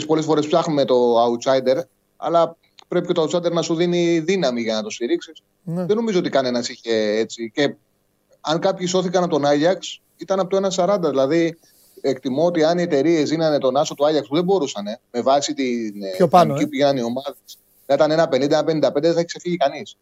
πολλές 0.07 0.25
φορές 0.25 0.47
ψάχνουμε 0.47 0.85
το 0.85 1.25
outsider, 1.25 1.81
αλλά 2.17 2.57
πρέπει 2.87 3.07
και 3.07 3.13
το 3.13 3.21
outsider 3.23 3.51
να 3.51 3.61
σου 3.61 3.75
δίνει 3.75 4.19
δύναμη 4.19 4.61
για 4.61 4.75
να 4.75 4.83
το 4.83 4.89
στηρίξεις. 4.89 5.43
Ναι. 5.63 5.85
Δεν 5.85 5.95
νομίζω 5.95 6.19
ότι 6.19 6.29
κανένας 6.29 6.69
είχε 6.69 6.93
έτσι. 6.95 7.51
Και 7.53 7.75
αν 8.41 8.59
κάποιοι 8.59 8.87
σώθηκαν 8.87 9.23
από 9.23 9.31
τον 9.31 9.45
Άγιαξ, 9.45 10.01
ήταν 10.17 10.39
από 10.39 10.49
το 10.49 10.69
1,40. 10.75 10.97
Δηλαδή, 11.09 11.59
εκτιμώ 12.01 12.45
ότι 12.45 12.63
αν 12.63 12.77
οι 12.77 12.81
εταιρείες 12.81 13.29
δίνανε 13.29 13.57
τον 13.57 13.77
άσο 13.77 13.93
του 13.93 14.05
Άγιαξ 14.05 14.27
που 14.27 14.35
δεν 14.35 14.43
μπορούσαν, 14.43 14.83
με 15.11 15.21
βάση 15.21 15.53
την 15.53 15.93
Πιο 16.17 16.27
πάνω, 16.27 16.55
ε. 16.55 16.63
που 16.63 16.69
πήγαιναν 16.69 16.97
οι 16.97 17.03
ομάδες, 17.03 17.57
να 17.85 17.93
ήταν 17.93 18.11
ένα 18.11 18.29
50-55, 18.31 19.01
δεν 19.01 19.13
θα 19.13 19.19
έχει 19.19 19.25
ξεφύγει 19.25 19.57
κανείς. 19.57 19.97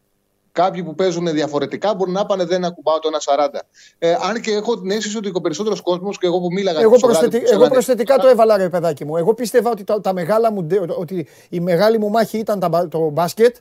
Κάποιοι 0.52 0.82
που 0.84 0.94
παίζουν 0.94 1.32
διαφορετικά 1.32 1.94
μπορεί 1.94 2.10
να 2.10 2.26
πάνε 2.26 2.44
δεν 2.44 2.64
ακουμπάω 2.64 2.98
το 2.98 3.08
1,40. 3.52 3.58
Ε, 3.98 4.16
αν 4.20 4.40
και 4.40 4.52
έχω 4.52 4.80
την 4.80 4.90
αίσθηση 4.90 5.16
ότι 5.16 5.30
ο 5.34 5.40
περισσότερος 5.40 5.80
κόσμος 5.80 6.18
και 6.18 6.26
εγώ 6.26 6.40
που 6.40 6.52
μίλαγα. 6.52 6.80
Εγώ, 6.80 6.96
προσθετι... 6.96 7.42
εγώ 7.50 7.68
προσθετικά 7.68 8.16
το 8.16 8.28
έβαλα, 8.28 8.56
ρε 8.56 8.68
παιδάκι 8.68 9.04
μου. 9.04 9.16
Εγώ 9.16 9.34
πίστευα 9.34 9.70
ότι, 9.70 9.84
τα, 9.84 10.00
τα 10.00 10.12
μεγάλα 10.12 10.52
μου, 10.52 10.66
ότι 10.96 11.26
η 11.48 11.60
μεγάλη 11.60 11.98
μου 11.98 12.08
μάχη 12.08 12.38
ήταν 12.38 12.60
τα, 12.60 12.88
το 12.88 13.08
μπάσκετ. 13.08 13.56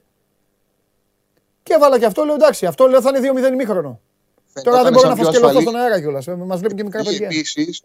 Και 1.64 1.74
έβαλα 1.74 2.00
και 2.00 2.06
αυτό, 2.06 2.24
λέω 2.24 2.34
εντάξει, 2.34 2.66
αυτό 2.66 2.88
λέω 2.88 3.02
θα 3.02 3.12
είναι 3.16 3.48
2-0 3.50 3.52
ημίχρονο. 3.52 4.00
Τώρα 4.64 4.84
δεν 4.84 4.94
μπορώ 4.94 5.10
να 5.10 5.16
φασκελωθώ 5.16 5.62
στον 5.62 5.76
αέρα 5.76 6.00
κιόλας. 6.00 6.28
Ε, 6.28 6.36
Μας 6.36 6.60
βλέπουν 6.60 6.78
και 6.78 6.84
μικρά 6.84 7.04
παιδιά. 7.04 7.26
Επίσης, 7.26 7.82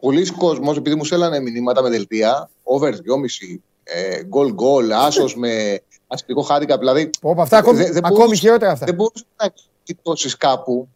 πολλοί 0.00 0.26
κόσμοι, 0.26 0.74
επειδή 0.76 0.96
μου 0.96 1.04
στέλνανε 1.04 1.40
μηνύματα 1.40 1.82
με 1.82 1.88
δελτία, 1.88 2.50
over 2.62 2.90
2,5 2.90 4.24
γκολ 4.26 4.52
γκολ, 4.52 4.92
άσος 4.92 5.36
με 5.36 5.82
αστικό 6.06 6.42
χάρηκα. 6.42 6.78
Δηλαδή, 6.78 7.10
Οπα, 7.22 7.42
αυτά 7.42 7.56
ακόμη, 7.56 7.84
δεν, 7.84 8.04
ακόμη 8.04 8.36
χειρότερα 8.36 8.70
αυτά. 8.70 8.86
Δεν 8.86 8.94
μπορούσες 8.94 9.26
να 9.42 9.52
κοιτώσεις 9.82 10.36
κάπου. 10.36 10.88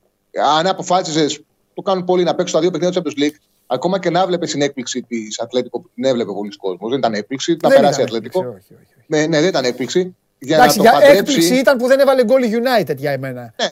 Αν 0.57 0.67
αποφάσιζε, 0.67 1.41
το 1.75 1.83
κάνουν 1.83 2.05
πολλοί 2.05 2.23
να 2.23 2.35
παίξουν 2.35 2.55
τα 2.55 2.61
δύο 2.61 2.71
παιχνίδια 2.71 3.03
του 3.03 3.11
Champions 3.11 3.23
League, 3.23 3.37
ακόμα 3.67 3.99
και 3.99 4.11
να 4.11 4.27
βλέπεις 4.27 4.51
την 4.51 4.63
έκπληξη 4.63 5.03
της 5.03 5.41
Ατλέτικο 5.41 5.81
που 5.81 5.91
την 5.95 6.05
έβλεπε 6.05 6.33
πολλοί 6.33 6.57
κόσμος. 6.57 6.91
Δεν 6.91 6.99
ήταν 6.99 7.15
έκπληξη, 7.15 7.57
να 7.63 7.69
περάσει 7.69 8.01
η 8.01 8.03
Ατλέτικο. 8.03 8.39
Όχι, 8.39 8.49
όχι, 8.49 8.75
όχι. 8.75 9.05
Ναι, 9.07 9.27
ναι, 9.27 9.41
δεν 9.41 9.49
ήταν 9.49 9.65
έκπληξη. 9.65 10.17
Για 10.39 10.57
Εντάξει, 10.57 10.79
να 10.79 10.85
το 10.85 10.91
για 10.91 10.99
παντρέψει... 10.99 11.33
έκπληξη 11.33 11.55
ήταν 11.55 11.79
που 11.79 11.87
δεν 11.87 12.01
έβαλε 12.01 12.25
γκολ 12.25 12.43
United 12.43 12.97
για 12.97 13.11
εμένα. 13.11 13.55
Ναι. 13.63 13.69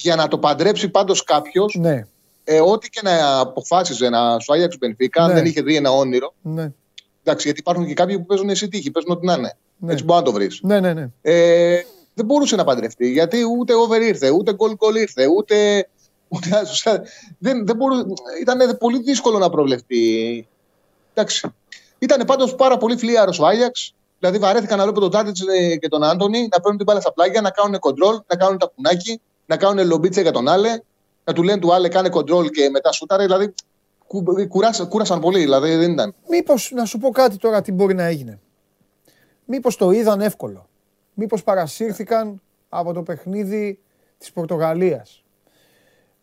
Για 0.00 0.16
να 0.16 0.28
το 0.28 0.38
παντρέψει 0.38 0.88
πάντως 0.88 1.24
κάποιος, 1.24 1.76
ναι. 1.78 2.06
ε, 2.44 2.60
ό,τι 2.60 2.90
και 2.90 3.00
να 3.02 3.38
αποφάσιζε 3.38 4.08
να 4.08 4.38
σου 4.38 4.52
άγιαξε 4.52 4.78
Μπενφίκα, 4.80 5.26
ναι. 5.26 5.34
δεν 5.34 5.44
είχε 5.44 5.62
δει 5.62 5.76
ένα 5.76 5.90
όνειρο. 5.90 6.34
Ναι. 6.42 6.72
Εντάξει, 7.22 7.46
γιατί 7.46 7.60
υπάρχουν 7.60 7.86
και 7.86 7.94
κάποιοι 7.94 8.18
που 8.18 8.26
παίζουν 8.26 8.48
εσύ 8.48 8.68
τύχη, 8.68 8.90
παίζουν 8.90 9.10
ό,τι 9.12 9.26
να 9.26 9.32
είναι. 9.32 9.56
Ναι. 9.76 9.92
Έτσι 9.92 10.04
μπορεί 10.04 10.18
να 10.18 10.24
το 10.24 10.32
βρεις. 10.32 10.60
Ναι, 10.62 10.80
ναι, 10.80 10.92
ναι. 10.92 11.08
Ε, 11.22 11.80
δεν 12.14 12.24
μπορούσε 12.26 12.56
να 12.56 12.64
παντρευτεί 12.64 13.10
γιατί 13.10 13.38
ούτε 13.58 13.74
over 13.74 14.02
ήρθε, 14.02 14.30
ούτε 14.30 14.56
goal 14.58 14.70
goal 14.70 14.96
ήρθε, 14.96 15.26
ούτε. 15.36 15.88
ούτε 16.28 16.48
δεν, 17.38 17.66
δεν 17.66 17.76
μπορούσε, 17.76 18.04
ήταν 18.40 18.76
πολύ 18.78 19.02
δύσκολο 19.02 19.38
να 19.38 19.50
προβλεφτεί. 19.50 20.46
Εντάξει. 21.14 21.48
Ήταν 21.98 22.26
πάντως 22.26 22.54
πάρα 22.54 22.76
πολύ 22.76 22.96
φλίαρο 22.96 23.32
ο 23.40 23.46
Άγιαξ. 23.46 23.94
Δηλαδή 24.18 24.38
βαρέθηκαν 24.38 24.78
να 24.78 24.84
βλέπω 24.84 25.00
τον 25.00 25.10
Τάτιτ 25.10 25.36
ε, 25.60 25.76
και 25.76 25.88
τον 25.88 26.04
Άντωνη 26.04 26.40
να 26.40 26.60
παίρνουν 26.60 26.76
την 26.76 26.84
μπάλα 26.84 27.00
στα 27.00 27.12
πλάγια, 27.12 27.40
να 27.40 27.50
κάνουν 27.50 27.78
κοντρόλ, 27.78 28.20
να 28.26 28.36
κάνουν 28.36 28.58
τα 28.58 28.72
κουνάκι, 28.74 29.20
να 29.48 29.56
κάνουν 29.56 29.86
λομπίτσα 29.86 30.20
για 30.20 30.32
τον 30.32 30.48
Άλε, 30.48 30.80
να 31.24 31.32
του 31.32 31.42
λένε 31.42 31.60
του 31.60 31.74
Άλε 31.74 31.88
κάνε 31.88 32.08
κοντρόλ 32.08 32.48
και 32.48 32.68
μετά 32.70 32.92
σούταρε. 32.92 33.24
Δηλαδή 33.24 33.54
κουράσαν, 34.48 34.88
κούρασαν 34.88 35.20
πολύ, 35.20 35.38
δηλαδή 35.38 35.76
δεν 35.76 35.92
ήταν. 35.92 36.14
Μήπως 36.28 36.70
να 36.74 36.84
σου 36.84 36.98
πω 36.98 37.10
κάτι 37.10 37.36
τώρα 37.36 37.62
τι 37.62 37.72
μπορεί 37.72 37.94
να 37.94 38.04
έγινε. 38.04 38.40
Μήπως 39.44 39.76
το 39.76 39.90
είδαν 39.90 40.20
εύκολο. 40.20 40.68
Μήπως 41.14 41.42
παρασύρθηκαν 41.42 42.40
από 42.68 42.92
το 42.92 43.02
παιχνίδι 43.02 43.80
της 44.18 44.32
Πορτογαλίας. 44.32 45.22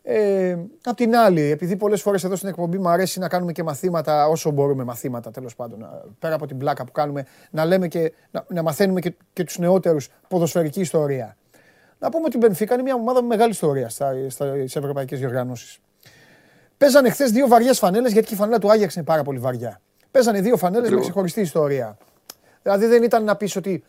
Ε, 0.04 0.58
απ' 0.84 0.96
την 0.96 1.16
άλλη, 1.16 1.42
επειδή 1.42 1.76
πολλές 1.76 2.02
φορές 2.02 2.24
εδώ 2.24 2.36
στην 2.36 2.50
εκπομπή 2.50 2.78
μου 2.78 2.90
αρέσει 2.90 3.20
να 3.20 3.28
κάνουμε 3.28 3.52
και 3.52 3.64
μαθήματα, 3.64 4.28
όσο 4.28 4.52
μπορούμε 4.52 4.84
μαθήματα 4.84 5.32
τέλος 5.32 5.56
πάντων, 5.56 5.86
πέρα 6.20 6.36
από 6.36 6.46
την 6.46 6.58
πλάκα 6.58 6.86
που 6.86 6.92
κάνουμε, 6.92 7.26
να 7.52 7.66
λέμε 7.66 7.88
και 7.88 8.14
να, 8.32 8.46
να 8.48 8.62
μαθαίνουμε 8.62 9.00
και, 9.00 9.14
και 9.34 9.44
τους 9.44 9.58
νεότερους 9.58 10.10
ποδοσφαιρική 10.28 10.80
ιστορία. 10.80 11.38
Να 12.00 12.10
πούμε 12.10 12.26
ότι 12.26 12.36
η 12.36 12.40
Μπενφίκα 12.42 12.74
είναι 12.74 12.84
μια 12.84 12.96
ομάδα 12.96 13.22
με 13.22 13.28
μεγάλη 13.28 13.52
ιστορία 13.52 13.90
στις 13.90 14.76
ευρωπαϊκές 14.76 15.20
διοργανώσεις. 15.20 15.78
Παίζανε 16.78 17.10
χθες 17.10 17.32
δύο 17.32 17.48
βαριές 17.48 17.78
φανέλες, 17.78 18.12
γιατί 18.12 18.28
και 18.28 18.34
η 18.34 18.38
φανέλα 18.38 18.60
του 18.60 18.72
Άγιαξ 18.72 18.96
είναι 18.96 19.06
πάρα 19.06 19.24
πολύ 19.24 19.40
βαριά. 19.40 19.82
Παίζανε 20.12 20.42
δύο 20.42 20.58
φανέλες 20.58 20.90
με 20.90 21.00
ξεχωριστή 21.00 21.42
ιστορία. 21.42 21.98
Δηλαδή 22.62 22.86
δεν 22.86 23.04
ήταν 23.04 23.24
να 23.24 23.36
πεις 23.36 23.56
ότι 23.56 23.84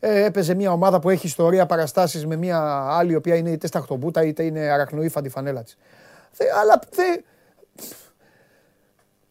ε, 0.00 0.24
έπαιζε 0.24 0.54
μια 0.54 0.72
ομάδα 0.72 1.00
που 1.00 1.10
έχει 1.10 1.26
ιστορία 1.26 1.66
παραστάσεις 1.66 2.26
με 2.26 2.36
μια 2.36 2.86
άλλη, 2.90 3.12
η 3.12 3.14
οποία 3.14 3.34
είναι 3.34 3.50
είτε 3.50 3.66
σταχτομπούτα 3.66 4.22
είτε 4.22 4.42
είναι 4.42 4.60
αραχνοήφαντη 4.60 5.28
φανέλα 5.28 5.62
της. 5.62 5.76
Αλλά 6.60 6.80
δε, 6.90 7.20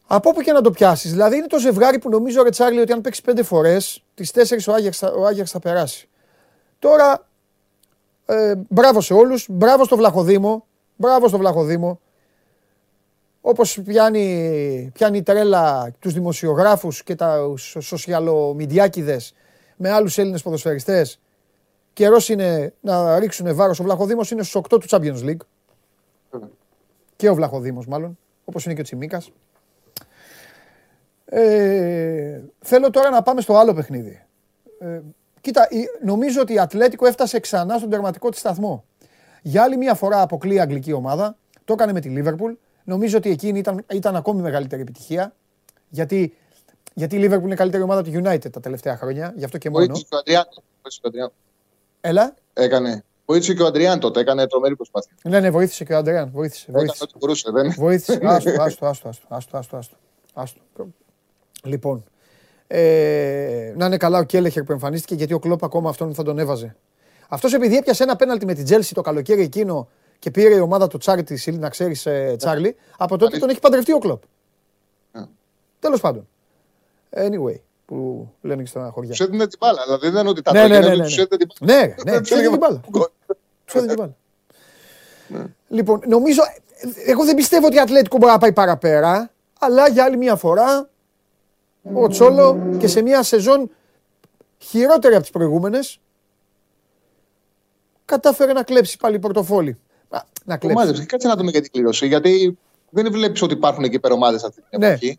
από 0.07 0.29
όπου 0.29 0.41
και 0.41 0.51
να 0.51 0.61
το 0.61 0.71
πιάσεις. 0.71 1.11
Δηλαδή 1.11 1.35
είναι 1.37 1.47
το 1.47 1.59
ζευγάρι 1.59 1.99
που 1.99 2.09
νομίζω 2.09 2.41
ο 2.41 2.43
Ρετσάρλι 2.43 2.79
ότι 2.79 2.91
αν 2.91 3.01
παίξει 3.01 3.21
πέντε 3.21 3.43
φορές, 3.43 4.03
τις 4.13 4.31
τέσσερις 4.31 4.67
ο 4.67 4.73
Άγιαξ, 4.73 5.01
ο 5.01 5.25
Άγιαξ 5.25 5.51
θα 5.51 5.59
περάσει. 5.59 6.09
Τώρα, 6.79 7.27
ε, 8.31 8.55
μπράβο 8.69 9.01
σε 9.01 9.13
όλους, 9.13 9.47
μπράβο 9.50 9.85
στο 9.85 9.97
Βλαχοδήμο, 9.97 10.65
μπράβο 10.95 11.27
στο 11.27 11.38
Βλαχοδήμο. 11.38 12.00
Όπως 13.41 13.81
πιάνει, 13.85 14.91
πιάνει 14.93 15.23
τρέλα 15.23 15.91
τους 16.00 16.13
δημοσιογράφους 16.13 17.03
και 17.03 17.15
τα 17.15 17.53
σοσιαλομιντιάκιδες 17.57 19.33
με 19.75 19.89
άλλους 19.89 20.17
Έλληνες 20.17 20.41
ποδοσφαιριστές. 20.41 21.19
Καιρός 21.93 22.29
είναι 22.29 22.73
να 22.81 23.19
ρίξουν 23.19 23.55
βάρος. 23.55 23.79
Ο 23.79 23.83
Βλαχοδήμος 23.83 24.31
είναι 24.31 24.43
στους 24.43 24.55
8 24.55 24.79
του 24.79 24.88
Champions 24.89 25.23
League. 25.23 25.45
Και 27.15 27.29
ο 27.29 27.35
Βλαχοδήμος, 27.35 27.88
μάλλον. 27.88 28.17
Όπως 28.45 28.65
είναι 28.65 28.73
και 28.73 28.81
ο 28.81 28.83
Τσιμίκας. 28.83 29.31
Ε, 31.25 32.41
θέλω 32.59 32.89
τώρα 32.89 33.09
να 33.09 33.21
πάμε 33.21 33.41
στο 33.41 33.57
άλλο 33.57 33.73
παιχνίδι. 33.73 34.25
Ε, 34.79 35.01
κοίτα, 35.41 35.67
νομίζω 36.03 36.41
ότι 36.41 36.53
η 36.53 36.60
Ατλέτικο 36.60 37.05
έφτασε 37.05 37.39
ξανά 37.39 37.77
στον 37.77 37.89
τερματικό 37.89 38.29
της 38.29 38.39
σταθμό. 38.39 38.86
Για 39.41 39.63
άλλη 39.63 39.77
μια 39.77 39.93
φορά 39.93 40.21
αποκλεί 40.21 40.53
η 40.53 40.60
αγγλική 40.60 40.93
ομάδα. 40.93 41.38
Το 41.65 41.74
έκανε 41.74 41.93
με 41.93 42.00
τη 42.00 42.10
Λίβερπουλ. 42.10 42.53
Νομίζω 42.83 43.17
ότι 43.17 43.29
εκείνη 43.29 43.60
ήταν, 43.60 43.86
ήταν 43.91 44.15
ακόμη 44.15 44.41
μεγαλύτερη 44.41 44.81
επιτυχία. 44.81 45.36
Γιατί 45.89 46.36
γιατί 46.93 47.15
η 47.15 47.27
Liverpool 47.27 47.43
είναι 47.43 47.55
καλύτερη 47.55 47.83
ομάδα 47.83 48.03
του 48.03 48.12
United 48.13 48.51
τα 48.51 48.60
τελευταία 48.60 48.98
χρόνια, 48.98 49.33
γι' 49.36 49.43
αυτό 49.43 49.57
και 49.57 49.69
μόνο. 49.69 49.86
Βοήθησε 49.86 50.05
και 50.10 50.15
ο 50.15 50.17
Αντριάν. 51.07 51.31
Έλα. 52.01 52.33
Έκανε. 52.53 53.03
Βοήθησε 53.25 53.53
και 53.53 53.62
ο 53.62 53.65
Αντριάν 53.65 54.00
τότε, 54.00 54.19
έκανε 54.19 54.48
τρομερή 54.48 54.75
προσπάθεια. 54.75 55.12
Ναι, 55.24 55.39
ναι, 55.39 55.50
βοήθησε 55.50 55.83
και 55.83 55.93
ο 55.93 55.98
Αντριάν. 55.98 56.29
Βοήθησε. 56.31 56.71
βοήθησε. 56.71 57.03
Έκανε 57.03 57.12
μπορούσε, 57.19 57.51
δεν 57.51 57.74
Βοήθησε. 57.77 58.19
Άστο, 58.27 58.62
άστο, 58.62 58.86
άστο, 58.88 59.10
άστο, 59.27 59.57
άστο, 59.57 59.77
άστο, 59.77 59.95
άστο. 60.33 60.60
Λοιπόν, 61.63 62.03
ε, 62.73 63.73
να 63.75 63.85
είναι 63.85 63.97
καλά 63.97 64.19
ο 64.19 64.23
Κέλεχερ 64.23 64.63
που 64.63 64.71
εμφανίστηκε 64.71 65.15
γιατί 65.15 65.33
ο 65.33 65.39
Κλόπ 65.39 65.63
ακόμα 65.63 65.89
αυτόν 65.89 66.13
θα 66.13 66.23
τον 66.23 66.39
έβαζε. 66.39 66.75
Αυτός 67.29 67.53
επειδή 67.53 67.77
έπιασε 67.77 68.03
ένα 68.03 68.15
πέναλτι 68.15 68.45
με 68.45 68.53
την 68.53 68.65
Τζέλση 68.65 68.93
το 68.93 69.01
καλοκαίρι 69.01 69.41
εκείνο 69.41 69.88
και 70.19 70.31
πήρε 70.31 70.55
η 70.55 70.60
ομάδα 70.60 70.88
του 70.88 70.97
Τσάρι 70.97 71.25
να 71.45 71.69
ξέρεις, 71.69 72.05
ε, 72.05 72.36
Τσάρλι, 72.38 72.75
από 72.97 73.17
τότε 73.17 73.38
τον 73.38 73.49
έχει 73.49 73.60
παντρευτεί 73.60 73.93
ο 73.93 73.97
Κλόπ. 73.97 74.23
Τέλος 75.79 76.01
πάντων. 76.01 76.27
Anyway, 77.15 77.55
που 77.86 78.27
λένε 78.41 78.62
και 78.62 78.67
στα 78.67 78.89
χωριά. 78.93 79.13
Του 79.13 79.23
έδινε 79.23 79.47
την 79.47 79.57
μπάλα. 79.62 79.84
Δηλαδή 79.86 80.10
δεν 80.10 80.19
είναι 80.19 80.29
ότι 80.29 80.41
τα 80.41 80.51
ναι, 80.51 80.67
ναι, 80.67 80.79
ναι, 80.79 80.88
ναι, 80.88 80.95
ναι. 80.95 81.05
Του 81.07 81.21
έδινε 81.21 81.38
την 81.38 81.47
μπάλα. 81.60 81.73
Ναι, 81.73 82.12
ναι, 82.12 82.21
του 82.21 82.34
έδινε 82.34 82.49
την 82.49 82.57
μπάλα. 82.57 82.79
Του 83.65 83.77
έδινε 83.77 83.93
την 83.93 84.03
μπάλα. 84.03 84.15
Λοιπόν, 85.67 86.01
νομίζω, 86.07 86.41
εγώ 87.05 87.25
δεν 87.25 87.36
πιστεύω 87.36 87.65
ότι 87.65 87.75
η 87.75 87.79
Ατλέτικο 87.79 88.17
μπορεί 88.17 88.31
να 88.31 88.38
πάει 88.38 88.53
παραπέρα, 88.53 89.31
αλλά 89.60 89.89
για 89.89 90.03
άλλη 90.03 90.17
μια 90.17 90.36
φορά 90.36 90.89
ο 91.94 92.08
Τσόλο 92.08 92.76
και 92.80 92.88
σε 92.88 93.02
μια 93.02 93.24
σεζόν 93.24 93.70
χειρότερη 94.58 95.13
από 95.13 95.22
τις 95.22 95.32
προηγούμενες 95.32 96.00
κατάφερε 98.06 98.54
να 98.54 98.63
κλέψει 98.63 98.98
πάλι 98.98 99.20
πορτοφόλι. 99.20 99.78
Να 100.46 100.58
κλέψει. 100.58 100.78
Ομάδες, 100.78 101.06
κάτσε 101.06 101.28
να 101.28 101.36
δούμε 101.36 101.52
και 101.52 101.62
την 101.62 101.72
κλήρωση, 101.72 102.08
γιατί 102.08 102.58
δεν 102.89 103.12
βλέπεις 103.12 103.41
ότι 103.41 103.54
υπάρχουν 103.54 103.84
εκεί 103.84 103.96
υπερομάδες 103.96 104.44
αυτή 104.44 104.62
την 104.70 104.84
εποχή. 104.84 105.08
Ναι. 105.08 105.13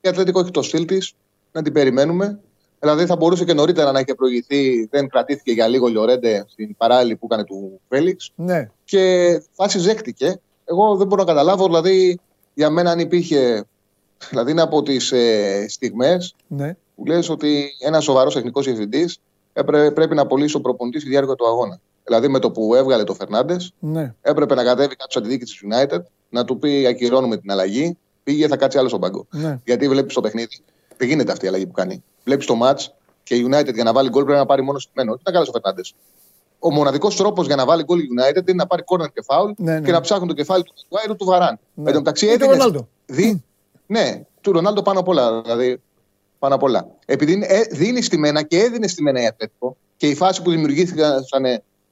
Η 0.00 0.08
Ατλέτικο 0.08 0.40
έχει 0.40 0.50
το 0.50 0.62
στυλ 0.62 0.84
της, 0.84 1.12
να 1.52 1.62
την 1.62 1.72
περιμένουμε. 1.72 2.40
Δηλαδή 2.80 3.06
θα 3.06 3.16
μπορούσε 3.16 3.44
και 3.44 3.52
νωρίτερα 3.52 3.92
να 3.92 3.98
έχει 3.98 4.14
προηγηθεί. 4.14 4.84
Δεν 4.90 5.08
κρατήθηκε 5.08 5.52
για 5.52 5.68
λίγο 5.68 5.86
Λιορέντε 5.86 6.44
στην 6.48 6.76
παράλληλη 6.76 7.16
που 7.16 7.26
έκανε 7.30 7.44
του 7.44 7.80
Φέληξ. 7.88 8.32
Ναι. 8.34 8.70
Και 8.84 9.42
φάση 9.52 9.78
ζέχτηκε. 9.78 10.40
Εγώ 10.64 10.96
δεν 10.96 11.06
μπορώ 11.06 11.22
να 11.22 11.28
καταλάβω, 11.28 11.66
δηλαδή 11.66 12.18
για 12.54 12.70
μένα 12.70 12.90
αν 12.90 12.98
υπήρχε. 12.98 13.64
Δηλαδή 14.30 14.50
είναι 14.50 14.62
από 14.62 14.82
τις 14.82 15.12
ε, 15.12 15.66
στιγμές 15.68 16.34
ναι. 16.46 16.76
που 16.94 17.06
λες 17.06 17.28
ότι 17.28 17.68
ένας 17.80 18.04
σοβαρός 18.04 18.34
τεχνικός 18.34 18.64
διευθυντής 18.64 19.18
πρέπει 19.94 20.14
να 20.14 20.22
απολύσει 20.22 20.56
ο 20.56 20.60
προπονητής 20.60 21.00
στη 21.00 21.10
διάρκεια 21.10 21.34
του 21.34 21.46
αγώνα. 21.46 21.80
Δηλαδή 22.04 22.28
με 22.28 22.38
το 22.38 22.50
που 22.50 22.74
έβγαλε 22.74 23.04
το 23.04 23.14
Φερνάντες, 23.14 23.72
ναι. 23.78 24.14
έπρεπε 24.22 24.54
να 24.54 24.64
κατέβει 24.64 24.96
κάποιο 24.96 25.20
αντιδίκη 25.20 25.44
τη 25.44 25.58
United, 25.70 26.00
να 26.28 26.44
του 26.44 26.58
πει 26.58 26.86
ακυρώνουμε 26.86 27.36
την 27.36 27.50
αλλαγή, 27.50 27.98
πήγε, 28.24 28.48
θα 28.48 28.56
κάτσει 28.56 28.78
άλλο 28.78 28.88
στον 28.88 29.00
πάγκο. 29.00 29.26
Ναι. 29.30 29.58
Γιατί 29.64 29.88
βλέπεις 29.88 30.14
το 30.14 30.20
παιχνίδι. 30.20 30.58
Δεν 30.96 31.08
γίνεται 31.08 31.32
αυτή 31.32 31.44
η 31.44 31.48
αλλαγή 31.48 31.66
που 31.66 31.72
κάνει. 31.72 32.02
Βλέπεις 32.24 32.46
το 32.46 32.58
match 32.62 32.86
και 33.22 33.34
η 33.34 33.48
United 33.50 33.74
για 33.74 33.84
να 33.84 33.92
βάλει 33.92 34.08
γκολ 34.08 34.24
πρέπει 34.24 34.38
να 34.38 34.46
πάρει 34.46 34.62
μόνο 34.62 34.78
στημένο. 34.78 35.14
Τι 35.14 35.22
να 35.24 35.32
κάνει 35.32 35.46
ο 35.48 35.52
Φερνάντες. 35.52 35.94
Ο 36.58 36.72
μοναδικός 36.72 37.16
τρόπος 37.16 37.46
για 37.46 37.56
να 37.56 37.64
βάλει 37.64 37.82
γκολ 37.82 37.98
η 37.98 38.08
United 38.18 38.48
είναι 38.48 38.56
να 38.56 38.66
πάρει 38.66 38.82
κόρνερ 38.82 39.08
και 39.12 39.22
φάουλ 39.22 39.50
ναι, 39.56 39.72
ναι. 39.72 39.80
και 39.80 39.92
να 39.92 40.00
ψάχνουν 40.00 40.28
το 40.28 40.34
κεφάλι 40.34 40.62
του 40.62 40.72
Μαγκουάιρου 40.82 41.16
του 41.16 41.24
Βαράν. 41.24 41.58
Ναι. 41.74 41.88
Εν 41.88 41.92
τω 41.92 41.98
μεταξύ 41.98 42.26
έδινε. 42.26 42.86
Δι... 43.06 43.44
Ναι, 43.86 44.22
του 44.40 44.52
Ρονάλντο 44.52 44.82
πάνω 44.82 45.00
απ' 45.00 45.08
όλα. 45.08 45.40
Δηλαδή, 45.40 45.80
πάνω 46.38 46.54
απ' 46.54 46.62
όλα. 46.62 46.86
Επειδή 47.06 47.44
ε, 47.46 47.60
δίνει 47.70 48.02
στημένα 48.02 48.42
και 48.42 48.58
έδινε 48.58 48.86
στημένα 48.86 49.22
η 49.22 49.26
Ατλέτικο 49.26 49.76
και 49.96 50.08
η 50.08 50.14
φάση 50.14 50.42
που 50.42 50.50
δημιουργήθηκαν 50.50 51.24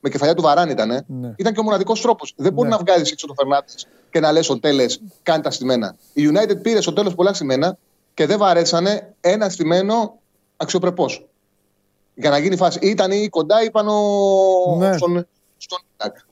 με 0.00 0.10
κεφαλιά 0.10 0.34
του 0.34 0.42
Βαράν 0.42 0.70
ήταν, 0.70 0.88
ναι. 0.88 1.34
ήταν 1.36 1.52
και 1.52 1.60
ο 1.60 1.62
μοναδικός 1.62 2.00
τρόπος. 2.00 2.34
Δεν 2.36 2.52
μπορεί 2.52 2.68
ναι. 2.68 2.74
να 2.74 2.80
βγάλει 2.80 3.04
έξω 3.10 3.26
το 3.26 3.34
Φερνάντες 3.36 3.86
και 4.10 4.20
να 4.20 4.32
λες 4.32 4.48
ο 4.48 4.58
τέλες, 4.58 5.00
κάνει 5.22 5.42
τα 5.42 5.50
στημένα. 5.50 5.96
Η 6.12 6.30
United 6.32 6.62
πήρε 6.62 6.80
στο 6.80 6.92
τέλος 6.92 7.14
πολλά 7.14 7.32
στημένα 7.32 7.78
και 8.14 8.26
δεν 8.26 8.38
βαρέσανε 8.38 9.14
ένα 9.20 9.48
στημένο 9.48 10.18
αξιοπρεπώς. 10.56 11.26
Για 12.14 12.30
να 12.30 12.38
γίνει 12.38 12.56
φάση. 12.56 12.78
Ήταν 12.82 13.10
ή 13.10 13.28
κοντά 13.28 13.64
ή 13.64 13.70
πάνω 13.70 13.92
ναι. 14.78 14.96
στον, 14.96 15.26
στον 15.56 15.78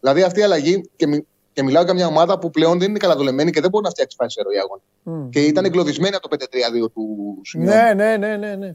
Δηλαδή 0.01 0.23
αυτή 0.23 0.41
η 0.41 0.43
αλλαγή, 0.43 0.91
και, 0.97 1.07
μι, 1.07 1.27
και 1.53 1.63
μιλάω 1.63 1.83
για 1.83 1.95
μια 1.95 2.07
ομάδα 2.07 2.39
που 2.39 2.51
πλέον 2.51 2.79
δεν 2.79 2.89
είναι 2.89 2.99
καλαδολεμένη 2.99 3.51
και 3.51 3.61
δεν 3.61 3.71
μπορεί 3.71 3.85
να 3.85 3.91
φτιάξει 3.91 4.17
φάση 4.21 4.31
σε 4.39 4.43
ροή 4.43 4.59
αγώνα. 4.59 4.83
Mm. 5.05 5.31
Και 5.31 5.41
ήταν 5.41 5.65
εγκλωβισμένη 5.65 6.15
από 6.15 6.29
το 6.29 6.37
5-3-2 6.85 6.91
του 6.93 7.39
Σιμεώνε. 7.43 7.93
Ναι, 7.93 8.17
ναι, 8.17 8.17
ναι, 8.17 8.37
ναι. 8.37 8.55
ναι. 8.55 8.75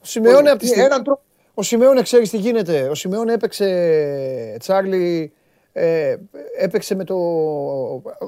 Ο 0.00 0.06
Σιμεώνε 0.06 0.50
από 0.50 0.58
τη 0.58 0.66
στιγμή. 0.66 0.88
Ο 1.54 1.62
Σιμεώνε 1.62 2.02
ξέρεις 2.02 2.30
τι 2.30 2.36
γίνεται. 2.36 2.88
Ο 2.88 2.94
Σιμεώνε 2.94 3.32
έπαιξε 3.32 4.56
Τσάρλι 4.58 5.32
ε, 5.76 6.16
έπαιξε 6.58 6.94
με 6.94 7.04
το. 7.04 7.16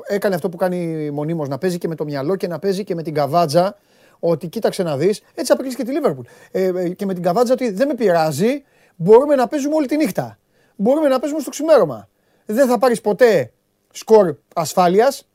Έκανε 0.06 0.34
αυτό 0.34 0.48
που 0.48 0.56
κάνει 0.56 1.10
μονίμως, 1.10 1.48
να 1.48 1.58
παίζει 1.58 1.78
και 1.78 1.88
με 1.88 1.94
το 1.94 2.04
μυαλό 2.04 2.36
και 2.36 2.46
να 2.46 2.58
παίζει 2.58 2.84
και 2.84 2.94
με 2.94 3.02
την 3.02 3.14
καβάτζα. 3.14 3.76
Ότι 4.18 4.48
κοίταξε 4.48 4.82
να 4.82 4.96
δεις, 4.96 5.22
έτσι 5.34 5.52
απειλήσει 5.52 5.76
και 5.76 5.84
τη 5.84 5.92
Λίβερπουλ. 5.92 6.26
Ε, 6.50 6.66
ε, 6.66 6.88
και 6.88 7.06
με 7.06 7.14
την 7.14 7.22
καβάτζα 7.22 7.52
ότι 7.52 7.70
δεν 7.70 7.88
με 7.88 7.94
πειράζει, 7.94 8.64
μπορούμε 8.96 9.34
να 9.34 9.48
παίζουμε 9.48 9.74
όλη 9.74 9.86
τη 9.86 9.96
νύχτα. 9.96 10.38
Μπορούμε 10.76 11.08
να 11.08 11.18
παίζουμε 11.18 11.40
στο 11.40 11.50
ξημέρωμα. 11.50 12.08
Δεν 12.46 12.68
θα 12.68 12.78
πάρεις 12.78 13.00
ποτέ 13.00 13.52
σκορ 13.96 14.34
ασφάλειας. 14.54 15.26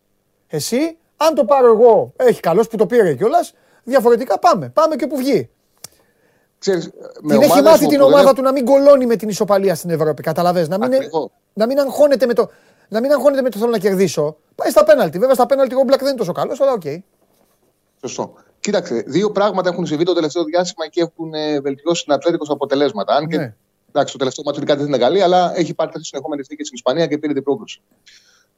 Εσύ, 0.47 0.97
αν 1.17 1.36
το 1.36 1.45
πάρω 1.45 1.67
εγώ, 1.67 2.13
έχει 2.15 2.39
καλώς 2.39 2.67
που 2.67 2.78
το 2.78 2.86
πήρε 2.86 3.15
κιόλας. 3.15 3.54
Διαφορετικά 3.84 4.39
πάμε. 4.39 4.69
Πάμε 4.69 4.95
κι 4.96 5.08
όπου 5.08 5.17
βγει. 5.17 5.50
Ξέρεις, 6.58 6.89
την 7.28 7.41
έχει 7.41 7.62
μάθει 7.62 7.88
την 7.88 8.02
ομάδα 8.02 8.34
του 8.34 8.41
να 8.41 8.52
μην 8.52 8.65
κολώνει 8.65 9.06
με 9.06 9.15
την 9.15 9.30
ισοπαλία 9.30 9.76
στην 9.76 9.89
Ευρώπη. 9.89 10.21
Κατάλαβες. 10.24 10.67
Να 10.67 10.78
μην, 10.78 10.89
να 11.54 11.65
μην 11.65 11.80
αγχώνεται 11.80 12.26
με 12.26 12.34
το. 12.34 12.50
Να 12.88 13.00
μην 13.00 13.12
αγχώνεται 13.12 13.41
με 13.41 13.50
το 13.50 13.58
θέλω 13.58 13.71
να 13.71 13.78
κερδίσω. 13.78 14.38
Πάει 14.56 14.69
στα 14.69 14.84
πέναλτι. 14.84 15.19
Βέβαια 15.19 15.36
στα 15.36 15.45
πέναλτι 15.45 15.76
ο 15.76 15.82
Όμπλακ 15.86 16.00
δεν 16.00 16.08
είναι 16.08 16.17
τόσο 16.17 16.32
καλός, 16.32 16.62
αλλά 16.62 16.71
OK. 16.72 16.82
Okay. 16.86 16.97
Σωστό. 18.02 18.34
Κοίταξε, 18.60 19.04
δύο 19.08 19.32
πράγματα 19.32 19.69
έχουν 19.69 19.86
συμβεί 19.86 20.04
το 20.04 20.13
τελευταίο 20.13 20.43
διάστημα 20.43 20.88
και 20.88 21.02
έχουν 21.02 21.34
ε, 21.34 21.60
βελτιώσει 21.60 22.04
την 22.04 22.13
Ατλέτικο 22.13 22.54
αποτελέσματα. 22.54 23.15
Αν 23.15 23.28
και 23.28 23.38
ναι. 23.38 23.56
εντάξει, 23.89 24.12
το 24.12 24.17
τελευταίο 24.17 24.43
μάτι 24.45 24.65
δεν 24.65 24.88
είναι 24.88 24.97
καλή, 24.97 25.21
αλλά 25.21 25.52
έχει 25.56 25.74
πάρει 25.74 25.91
τρεις 25.91 26.08
συνεχόμενες 26.08 26.47
νίκες 26.50 26.65
στην 26.65 26.78
Ισπανία 26.78 27.08
και 27.08 27.17
πήρε 27.17 27.34
την 27.34 27.43
πρόκληση. 27.43 27.82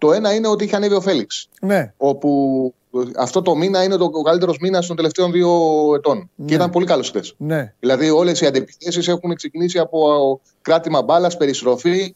Το 0.04 0.12
ένα 0.12 0.34
είναι 0.34 0.48
ότι 0.48 0.64
είχε 0.64 0.76
ανέβει 0.76 0.94
ο 0.94 1.02
Φέληξ. 1.02 1.50
Ναι. 1.62 1.94
Όπου 1.98 2.74
αυτό 3.18 3.42
το 3.42 3.56
μήνα 3.56 3.84
είναι 3.84 3.96
το 3.96 4.10
καλύτερος 4.10 4.58
μήνας 4.62 4.88
των 4.88 4.96
τελευταίων 4.96 5.32
δύο 5.32 5.50
ετών. 5.96 6.30
Ναι. 6.36 6.46
Και 6.46 6.54
ήταν 6.54 6.70
πολύ 6.70 6.86
καλός 6.86 7.10
χθε. 7.10 7.24
Ναι. 7.38 7.74
Δηλαδή, 7.80 8.10
όλες 8.10 8.42
οι 8.42 8.46
αντιπιθέσει 8.46 9.12
έχουν 9.12 9.36
ξεκινήσει 9.36 9.80
από 9.80 10.42
κράτημα 10.62 11.02
μπάλας, 11.02 11.38
περιστροφή 11.38 12.16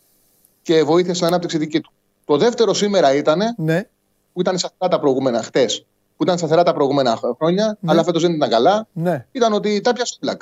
και 0.62 0.84
βοήθεια 0.84 1.14
στην 1.14 1.26
ανάπτυξη 1.28 1.58
δική 1.58 1.80
του. 1.82 1.92
Το 2.26 2.38
δεύτερο 2.38 2.74
σήμερα 2.74 3.16
ήταν 3.16 3.40
ναι. 3.58 3.88
που 4.34 4.42
ήταν 4.42 4.58
σταθερά 4.58 4.90
τα 4.90 5.00
προηγούμενα 5.00 5.44
χτες, 5.44 5.86
που 6.18 6.24
ήταν 6.24 6.38
σταθερά 6.38 6.64
τα 6.64 6.74
προηγούμενα 6.74 7.20
χρόνια, 7.38 7.78
ναι. 7.80 7.92
αλλά 7.92 8.04
φέτος 8.04 8.22
δεν 8.22 8.32
ήταν 8.32 8.50
καλά. 8.50 8.88
Ναι. 8.94 9.26
Ήταν 9.32 9.54
ότι 9.54 9.82
τα 9.82 9.94
πιάσε 9.94 10.18
πλακ. 10.20 10.42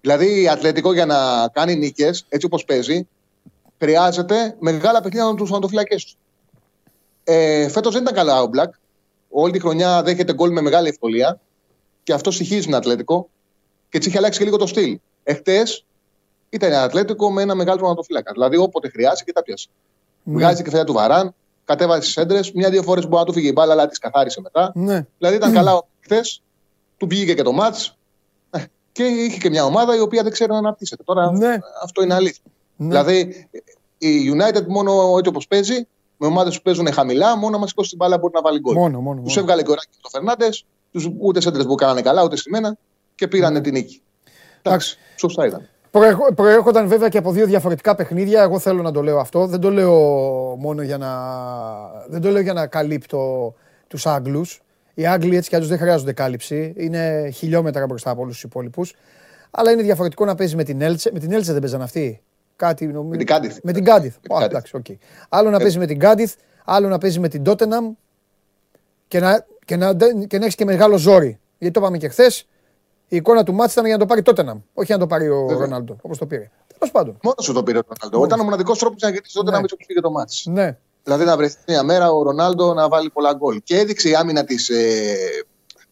Δηλαδή, 0.00 0.42
η 0.42 0.48
Ατλετικό 0.48 0.92
για 0.92 1.06
να 1.06 1.48
κάνει 1.52 1.76
νίκες, 1.76 2.24
έτσι 2.28 2.46
όπως 2.46 2.64
παίζει, 2.64 3.08
χρειάζεται 3.78 4.56
μεγάλα 4.58 5.00
παιχνίδια 5.00 5.24
να 5.24 5.34
του 5.34 5.56
αντοφυλακέ 5.56 5.96
του. 5.96 6.16
Ε, 7.28 7.68
Φέτος 7.68 7.92
δεν 7.92 8.02
ήταν 8.02 8.14
καλά 8.14 8.42
ο 8.42 8.46
Μπλακ. 8.46 8.74
Όλη 9.28 9.52
τη 9.52 9.60
χρονιά 9.60 10.02
δέχεται 10.02 10.34
γκολ 10.34 10.52
με 10.52 10.60
μεγάλη 10.60 10.88
ευκολία 10.88 11.40
και 12.02 12.12
αυτό 12.12 12.30
στοιχίζει 12.30 12.60
την 12.60 12.74
Ατλέτικο 12.74 13.28
και 13.88 13.98
τη 13.98 14.08
είχε 14.08 14.18
αλλάξει 14.18 14.38
και 14.38 14.44
λίγο 14.44 14.56
το 14.56 14.66
στυλ. 14.66 14.98
Εχθές 15.22 15.84
ήταν 16.48 16.72
Ατλέτικο 16.72 17.32
με 17.32 17.42
ένα 17.42 17.54
μεγάλο 17.54 17.78
τροματοφύλακα. 17.78 18.32
Δηλαδή 18.32 18.56
όποτε 18.56 18.88
χρειάζεται 18.88 19.24
και 19.24 19.32
τα 19.32 19.42
πιάσει. 19.42 19.68
Ναι. 20.22 20.34
Βγάζει 20.34 20.62
και 20.62 20.70
φέτο 20.70 20.84
του 20.84 20.92
Βαράν, 20.92 21.34
κατέβασε 21.64 22.14
τι 22.14 22.20
έντρες. 22.20 22.52
Μια-δύο 22.52 22.82
φορές 22.82 23.04
μπορεί 23.04 23.16
να 23.16 23.24
του 23.24 23.32
φύγει 23.32 23.48
η 23.48 23.52
μπάλα, 23.54 23.72
αλλά 23.72 23.88
τι 23.88 23.98
καθάρισε 23.98 24.40
μετά. 24.40 24.72
Ναι. 24.74 25.06
Δηλαδή 25.18 25.36
ήταν 25.36 25.52
καλά 25.52 25.82
χθε, 26.00 26.20
του 26.96 27.06
πήγε 27.06 27.34
και 27.34 27.42
το 27.42 27.52
μάτς 27.52 27.96
ε, 28.50 28.64
και 28.92 29.04
είχε 29.04 29.38
και 29.38 29.50
μια 29.50 29.64
ομάδα 29.64 29.96
η 29.96 30.00
οποία 30.00 30.22
δεν 30.22 30.32
ξέρει 30.32 30.50
να 30.50 30.58
αναπτύσσεται. 30.58 31.02
Τώρα 31.02 31.32
ναι. 31.32 31.58
αυτό 31.82 32.02
είναι 32.02 32.14
αλήθεια. 32.14 32.44
Ναι. 32.76 32.86
Δηλαδή 32.88 33.48
η 33.98 34.32
United 34.34 34.66
μόνο 34.66 34.92
έτσι 35.16 35.28
όπως 35.28 35.46
παίζει, 35.46 35.86
με 36.16 36.26
ομάδες 36.26 36.56
που 36.56 36.62
παίζουν 36.62 36.92
χαμηλά, 36.92 37.36
μόνο 37.36 37.58
μα 37.58 37.66
σηκώσει 37.66 37.88
την 37.88 37.98
μπάλα 37.98 38.18
μπορεί 38.18 38.32
να 38.34 38.40
βάλει 38.40 38.60
γκολ. 38.60 38.74
Μόνο, 38.74 39.00
μόνο, 39.00 39.22
Τους 39.22 39.36
έβγαλε 39.36 39.62
και 39.62 39.70
ο 39.70 39.74
Ράκης 39.74 39.98
το 40.00 40.08
Φερνάντες, 40.08 40.64
ούτε 41.18 41.40
σέντρες 41.40 41.64
που 41.64 41.74
κάνανε 41.74 42.02
καλά, 42.02 42.24
ούτε 42.24 42.36
σημαίνα 42.36 42.76
και 43.14 43.28
πήρανε 43.28 43.60
την 43.60 43.72
νίκη. 43.72 44.02
Εντάξει, 44.62 44.98
σωστά 45.16 45.46
ήταν. 45.46 45.68
Προέρχονταν 46.34 46.88
βέβαια 46.88 47.08
και 47.08 47.18
από 47.18 47.32
δύο 47.32 47.46
διαφορετικά 47.46 47.94
παιχνίδια. 47.94 48.42
Εγώ 48.42 48.58
θέλω 48.58 48.82
να 48.82 48.90
το 48.90 49.02
λέω 49.02 49.18
αυτό. 49.18 49.46
Δεν 49.46 49.60
το 49.60 49.70
λέω 49.70 49.92
μόνο 50.58 50.82
για 50.82 50.98
να, 50.98 51.10
δεν 52.08 52.20
το 52.20 52.30
λέω 52.30 52.42
για 52.42 52.52
να 52.52 52.66
καλύπτω 52.66 53.54
τους 53.86 54.06
Άγγλους. 54.06 54.60
Οι 54.94 55.06
Άγγλοι 55.06 55.36
έτσι 55.36 55.48
κι 55.48 55.54
αλλιώς 55.54 55.70
δεν 55.70 55.78
χρειάζονται 55.78 56.12
κάλυψη. 56.12 56.74
Είναι 56.76 57.30
χιλιόμετρα 57.34 57.86
μπροστά 57.86 58.10
από 58.10 58.22
όλους 58.22 58.34
τους 58.34 58.42
υπόλοιπους. 58.42 58.94
Αλλά 59.50 59.70
είναι 59.70 59.82
διαφορετικό 59.82 60.24
να 60.24 60.34
παίζεις 60.34 60.56
με 60.56 60.64
την 60.64 60.80
Έλτσε. 60.80 61.10
Με 61.12 61.18
την 61.18 61.32
Έλτσε 61.32 61.52
δεν 61.52 61.60
παίζανε 61.60 61.84
αυτοί. 61.84 62.22
Κάτι 62.56 62.86
νομίζω. 62.86 63.08
Με 63.08 63.16
την 63.16 63.26
Κάντιθ. 63.26 63.58
Με 63.62 63.72
την 63.72 63.84
Κάντιθ. 63.84 64.16
εντάξει, 64.42 64.80
okay. 64.82 64.96
Άλλο 65.28 65.50
να 65.50 65.58
παίζει 65.58 65.78
με 65.78 65.86
την 65.86 65.98
Κάντιθ, 65.98 66.34
άλλο 66.64 66.88
να 66.88 66.98
παίζει 66.98 67.18
με 67.18 67.28
την 67.28 67.42
Τότεναμ 67.42 67.92
και 69.08 69.20
να, 69.20 69.46
και 69.64 69.76
να, 69.76 69.94
και 70.26 70.38
να 70.38 70.44
έχεις 70.44 70.54
και 70.54 70.64
μεγάλο 70.64 70.96
ζόρι. 70.96 71.40
Γιατί 71.58 71.74
το 71.74 71.80
είπαμε 71.80 71.98
και 71.98 72.08
χθες. 72.08 72.46
Η 73.08 73.16
εικόνα 73.16 73.42
του 73.42 73.54
μάτς 73.54 73.72
ήταν 73.72 73.84
για 73.84 73.94
να 73.94 74.00
το 74.00 74.06
πάρει 74.06 74.22
Τότεναμ. 74.22 74.58
Όχι 74.74 74.86
για 74.86 74.94
να 74.94 75.00
το 75.00 75.06
πάρει 75.06 75.28
ο 75.28 75.46
Ρονάλντο, 75.50 75.96
όπως 76.02 76.18
το 76.18 76.26
πήρε. 76.26 76.50
Τέλος 76.78 76.92
πάντων. 76.92 77.18
Μόνος 77.22 77.44
σου 77.44 77.52
το 77.52 77.62
πήρε 77.62 77.78
ο 77.78 77.82
Ρονάλντο. 77.88 78.24
Ήταν 78.26 78.40
ο 78.40 78.44
μοναδικός 78.44 78.78
τρόπος 78.78 79.02
να 79.02 79.08
γυρίσει 79.08 79.34
τότε 79.34 79.50
να 79.50 79.58
μην 79.58 79.68
πήγε 79.86 80.00
το 80.00 80.10
μάτς. 80.10 80.46
Ναι. 80.46 80.78
Δηλαδή 81.02 81.24
να 81.24 81.36
βρεθεί 81.36 81.56
μια 81.68 81.82
μέρα 81.82 82.10
ο 82.10 82.22
Ρονάλντο 82.22 82.74
να 82.74 82.88
βάλει 82.88 83.10
πολλά 83.10 83.34
γκολ. 83.34 83.60
Και 83.64 83.78
έδειξε 83.78 84.08
η 84.08 84.14
άμυνα 84.14 84.44
της 84.44 84.68
ε, 84.68 85.16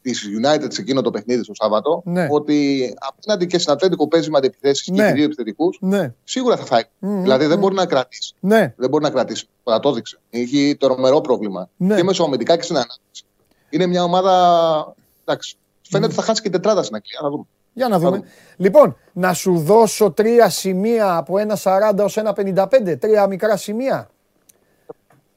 της 0.04 0.28
United 0.38 0.66
σε 0.68 0.80
εκείνο 0.80 1.00
το 1.00 1.10
παιχνίδι 1.10 1.42
στο 1.42 1.54
Σάββατο 1.54 2.02
ναι. 2.04 2.28
ότι 2.30 2.88
απέναντι 2.98 3.46
και 3.46 3.58
στην 3.58 3.72
Ατλέντικο 3.72 4.08
παίζει 4.08 4.30
με 4.30 4.38
αντιπιθέσεις 4.38 4.88
ναι. 4.88 5.06
και 5.06 5.12
δύο 5.12 5.24
επιθετικούς. 5.24 5.78
Ναι. 5.80 6.14
Σίγουρα 6.24 6.56
θα 6.56 6.64
φάει. 6.64 6.82
Mm, 6.82 7.08
δηλαδή 7.22 7.44
mm, 7.44 7.48
δεν 7.48 7.58
μπορεί 7.58 7.74
να 7.74 7.86
κρατήσει. 7.86 8.34
Ναι. 8.40 8.74
Δεν 8.76 8.88
μπορεί 8.90 9.04
να 9.04 9.10
κρατήσει. 9.10 9.48
Θα 9.64 9.80
το 9.80 9.88
έδειξε. 9.88 10.18
Έχει 10.30 10.76
τρομερό 10.80 11.20
πρόβλημα. 11.20 11.68
Ναι. 11.76 11.94
Και 11.94 12.02
μεσοαμυντικά 12.02 12.56
και 12.56 12.62
στην 12.62 12.76
ανάπτυξη. 12.76 13.24
Είναι 13.70 13.86
μια 13.86 14.02
ομάδα. 14.02 14.94
Εντάξει. 15.24 15.56
Φαίνεται 15.82 16.06
ότι 16.06 16.20
θα 16.20 16.22
χάσει 16.22 16.42
και 16.42 16.50
τετράδα 16.50 16.82
στην 16.82 16.96
Αγγλία. 16.96 17.18
Να 17.22 17.30
δούμε. 17.30 17.44
Για 17.72 17.88
να 17.88 17.98
δούμε. 17.98 18.22
Λοιπόν, 18.56 18.96
να 19.12 19.32
σου 19.32 19.58
δώσω 19.58 20.10
τρία 20.10 20.48
σημεία 20.48 21.16
από 21.16 21.34
1,40 21.62 22.04
ως 22.04 22.18
1,55. 22.34 22.98
Τρία 22.98 23.26
μικρά 23.26 23.56
σημεία. 23.56 24.10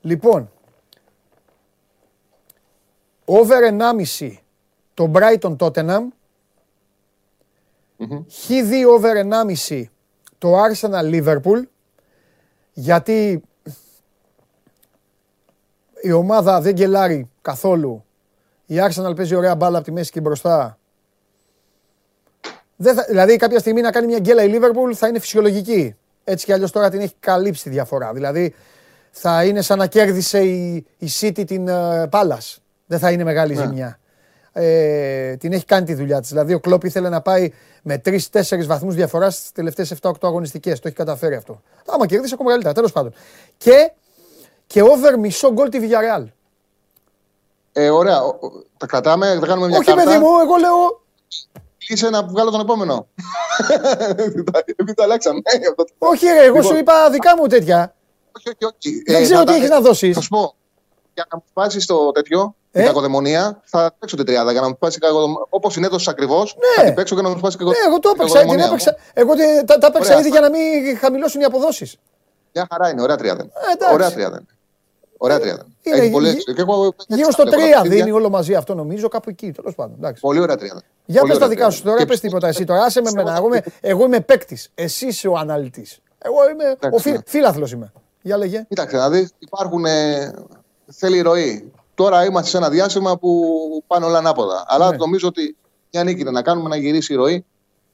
Λοιπόν, 0.01 0.51
over 3.25 3.61
1,5 4.19 4.37
το 4.97 5.11
Brighton 5.13 5.55
Tottenham. 5.57 6.03
Mm-hmm. 7.99 8.23
Χ2 8.47 8.85
over 8.89 9.13
1,5 9.69 9.83
το 10.37 10.55
Arsenal 10.63 11.11
Liverpool. 11.13 11.61
Γιατί 12.73 13.43
η 16.01 16.11
ομάδα 16.11 16.61
δεν 16.61 16.75
γελάρει 16.75 17.29
καθόλου. 17.41 18.05
Η 18.65 18.75
Arsenal 18.79 19.15
παίζει 19.15 19.35
ωραία 19.35 19.55
μπάλα 19.55 19.77
από 19.77 19.85
τη 19.85 19.91
μέση 19.91 20.11
και 20.11 20.21
μπροστά. 20.21 20.77
Δεν 22.75 22.95
θα, 22.95 23.05
δηλαδή 23.09 23.35
κάποια 23.35 23.59
στιγμή 23.59 23.81
να 23.81 23.91
κάνει 23.91 24.07
μια 24.07 24.19
γκέλα 24.19 24.43
η 24.43 24.49
Liverpool 24.53 24.93
θα 24.93 25.07
είναι 25.07 25.19
φυσιολογική. 25.19 25.95
Έτσι 26.23 26.45
κι 26.45 26.53
αλλιώς 26.53 26.71
τώρα 26.71 26.89
την 26.89 26.99
έχει 26.99 27.15
καλύψει 27.19 27.63
τη 27.63 27.69
διαφορά. 27.69 28.13
Δηλαδή 28.13 28.53
θα 29.11 29.45
είναι 29.45 29.61
σαν 29.61 29.77
να 29.77 29.87
κέρδισε 29.87 30.43
η, 30.43 30.85
η 30.97 31.07
City 31.19 31.45
την 31.47 31.65
uh, 31.69 32.09
Palace. 32.09 32.55
Δεν 32.85 32.99
θα 32.99 33.11
είναι 33.11 33.23
μεγάλη 33.23 33.55
ναι. 33.55 33.61
ζημιά. 33.61 33.99
Ε, 34.59 35.35
την 35.35 35.53
έχει 35.53 35.65
κάνει 35.65 35.85
τη 35.85 35.93
δουλειά 35.93 36.19
της. 36.19 36.29
Δηλαδή 36.29 36.53
ο 36.53 36.59
Κλόπ 36.59 36.83
ήθελε 36.83 37.09
να 37.09 37.21
πάει 37.21 37.51
με 37.81 38.01
3-4 38.05 38.17
βαθμούς 38.65 38.95
διαφοράς 38.95 39.35
στις 39.35 39.51
τελευταίες 39.51 39.93
7-8 40.01 40.11
αγωνιστικές. 40.21 40.79
Το 40.79 40.87
έχει 40.87 40.97
καταφέρει 40.97 41.35
αυτό. 41.35 41.61
Άμα 41.85 42.05
κερδίσει 42.05 42.33
ακόμα 42.33 42.49
καλύτερα. 42.49 42.73
Τέλος 42.73 42.91
πάντων. 42.91 43.13
Και, 43.57 43.91
και 44.67 44.81
over 44.81 45.19
μισό 45.19 45.51
γκολ 45.51 45.69
τη 45.69 45.79
Villarreal. 45.81 46.25
Ε, 47.71 47.89
ωραία. 47.89 48.19
Τα 48.77 48.85
κρατάμε, 48.85 49.37
θα 49.39 49.45
κάνουμε 49.45 49.67
μια 49.67 49.77
Όχι, 49.77 49.85
κάρτα. 49.85 50.01
Όχι, 50.01 50.11
παιδί 50.11 50.25
μου, 50.25 50.39
εγώ 50.39 50.55
λέω. 50.55 51.01
Είσαι 51.87 52.09
να 52.09 52.23
βγάλω 52.23 52.51
τον 52.51 52.59
επόμενο. 52.59 53.07
Επειδή 54.65 54.93
το 54.93 55.03
αλλάξαμε. 55.03 55.41
Όχι, 55.97 56.25
ρε, 56.25 56.43
εγώ 56.43 56.61
σου 56.61 56.75
είπα 56.75 57.09
δικά 57.09 57.37
μου 57.37 57.47
τέτοια. 57.47 57.95
Όχι, 58.37 58.49
όχι, 58.49 58.75
όχι. 58.75 59.03
Δεν 59.11 59.23
ξέρω 59.23 59.43
τι 59.43 59.53
έχεις 59.53 59.69
να 59.69 59.81
δώσεις. 59.81 60.15
Θα 60.15 60.21
σου 60.21 60.29
πω. 60.29 60.55
Για 61.17 61.27
να 61.31 61.37
μου 61.37 61.43
σπάσεις 61.49 61.85
το 61.85 62.11
τέτοιο, 62.11 62.55
ε; 62.71 62.77
την 62.79 62.87
κακοδαιμονία, 62.87 63.61
θα 63.63 63.95
παίξω 63.99 64.15
την 64.15 64.25
τριάδα. 64.25 64.51
Για 64.51 64.61
να 64.61 64.67
μου 64.67 64.73
σπάσεις 64.75 64.99
κακοδαιμονία. 64.99 65.45
Όπως 65.49 65.73
συνέδωσε 65.73 66.09
ακριβώς, 66.09 66.55
ναι. 66.55 66.81
θα 66.81 66.83
την 66.83 66.93
παίξω 66.93 67.15
και 67.15 67.21
να 67.21 67.29
μου 67.29 67.37
σπάσεις 67.37 67.57
κακοδαιμονία. 67.57 67.89
Ναι, 67.89 67.93
εγώ 67.93 67.99
το 67.99 68.09
έπαιξα. 68.15 68.39
Την 68.39 68.59
έπαιξα. 68.59 68.95
Εγώ 69.13 69.33
τα, 69.65 69.77
τα 69.77 69.87
έπαιξα 69.87 70.19
ήδη 70.19 70.29
για 70.29 70.39
να 70.39 70.49
μην 70.49 70.97
χαμηλώσουν 70.97 71.41
οι 71.41 71.43
αποδόσεις. 71.43 71.97
Μια 72.53 72.67
χαρά 72.71 72.89
είναι, 72.89 73.01
ωραία 73.01 73.15
τριάδα. 73.15 73.43
Ε, 73.43 73.93
ωραία 73.93 74.11
τριάδα 74.11 74.35
είναι. 74.37 74.47
Ωραία 75.17 75.39
τριάδα. 75.39 75.65
Είναι, 75.81 75.97
Έχει 75.97 76.11
πολλές, 76.11 76.43
και 76.43 76.61
εγώ, 76.61 76.93
γύρω 77.07 77.31
στο 77.31 77.43
3 77.83 77.87
δίνει 77.87 78.11
όλο 78.11 78.29
μαζί 78.29 78.55
αυτό 78.55 78.75
νομίζω, 78.75 79.07
κάπου 79.07 79.29
εκεί 79.29 79.51
τέλος 79.51 79.75
πάντων. 79.75 79.95
Εντάξει. 79.97 80.21
Πολύ 80.21 80.39
ωραία 80.39 80.57
τριάδα. 80.57 80.81
Για 81.05 81.23
πες 81.23 81.37
τα 81.37 81.47
δικά 81.47 81.69
σου 81.69 81.83
τώρα, 81.83 82.05
πες 82.05 82.19
τίποτα 82.19 82.47
εσύ 82.47 82.63
τώρα. 82.63 82.83
Άσε 82.83 83.01
με 83.01 83.11
μένα. 83.15 83.35
Εγώ 83.35 83.45
είμαι, 83.45 83.63
εγώ 83.81 84.05
είμαι 84.05 84.19
παίκτης. 84.19 84.71
Εσύ 84.75 85.07
είσαι 85.07 85.27
ο 85.27 85.37
αναλυτής. 85.37 85.99
Εγώ 86.17 86.49
είμαι. 86.49 86.91
Ο 86.91 86.97
φι, 86.97 87.19
φίλαθλος 87.25 87.71
είμαι. 87.71 87.91
Για 88.21 88.37
λέγε. 88.37 88.65
Κοίταξε 88.67 88.97
να 88.97 89.09
δεις, 89.09 89.33
υπάρχουν. 89.39 89.85
Ε, 89.85 90.33
θέλει 90.91 91.21
ροή. 91.21 91.71
Τώρα 91.95 92.25
είμαστε 92.25 92.49
σε 92.49 92.57
ένα 92.57 92.69
διάστημα 92.69 93.17
που 93.17 93.83
πάνε 93.87 94.05
όλα 94.05 94.17
ανάποδα. 94.17 94.65
Αλλά 94.67 94.89
ναι. 94.89 94.97
νομίζω 94.97 95.27
ότι 95.27 95.55
μια 95.91 96.03
νίκη 96.03 96.23
να 96.23 96.41
κάνουμε 96.41 96.69
να 96.69 96.75
γυρίσει 96.75 97.13
η 97.13 97.15
ροή 97.15 97.45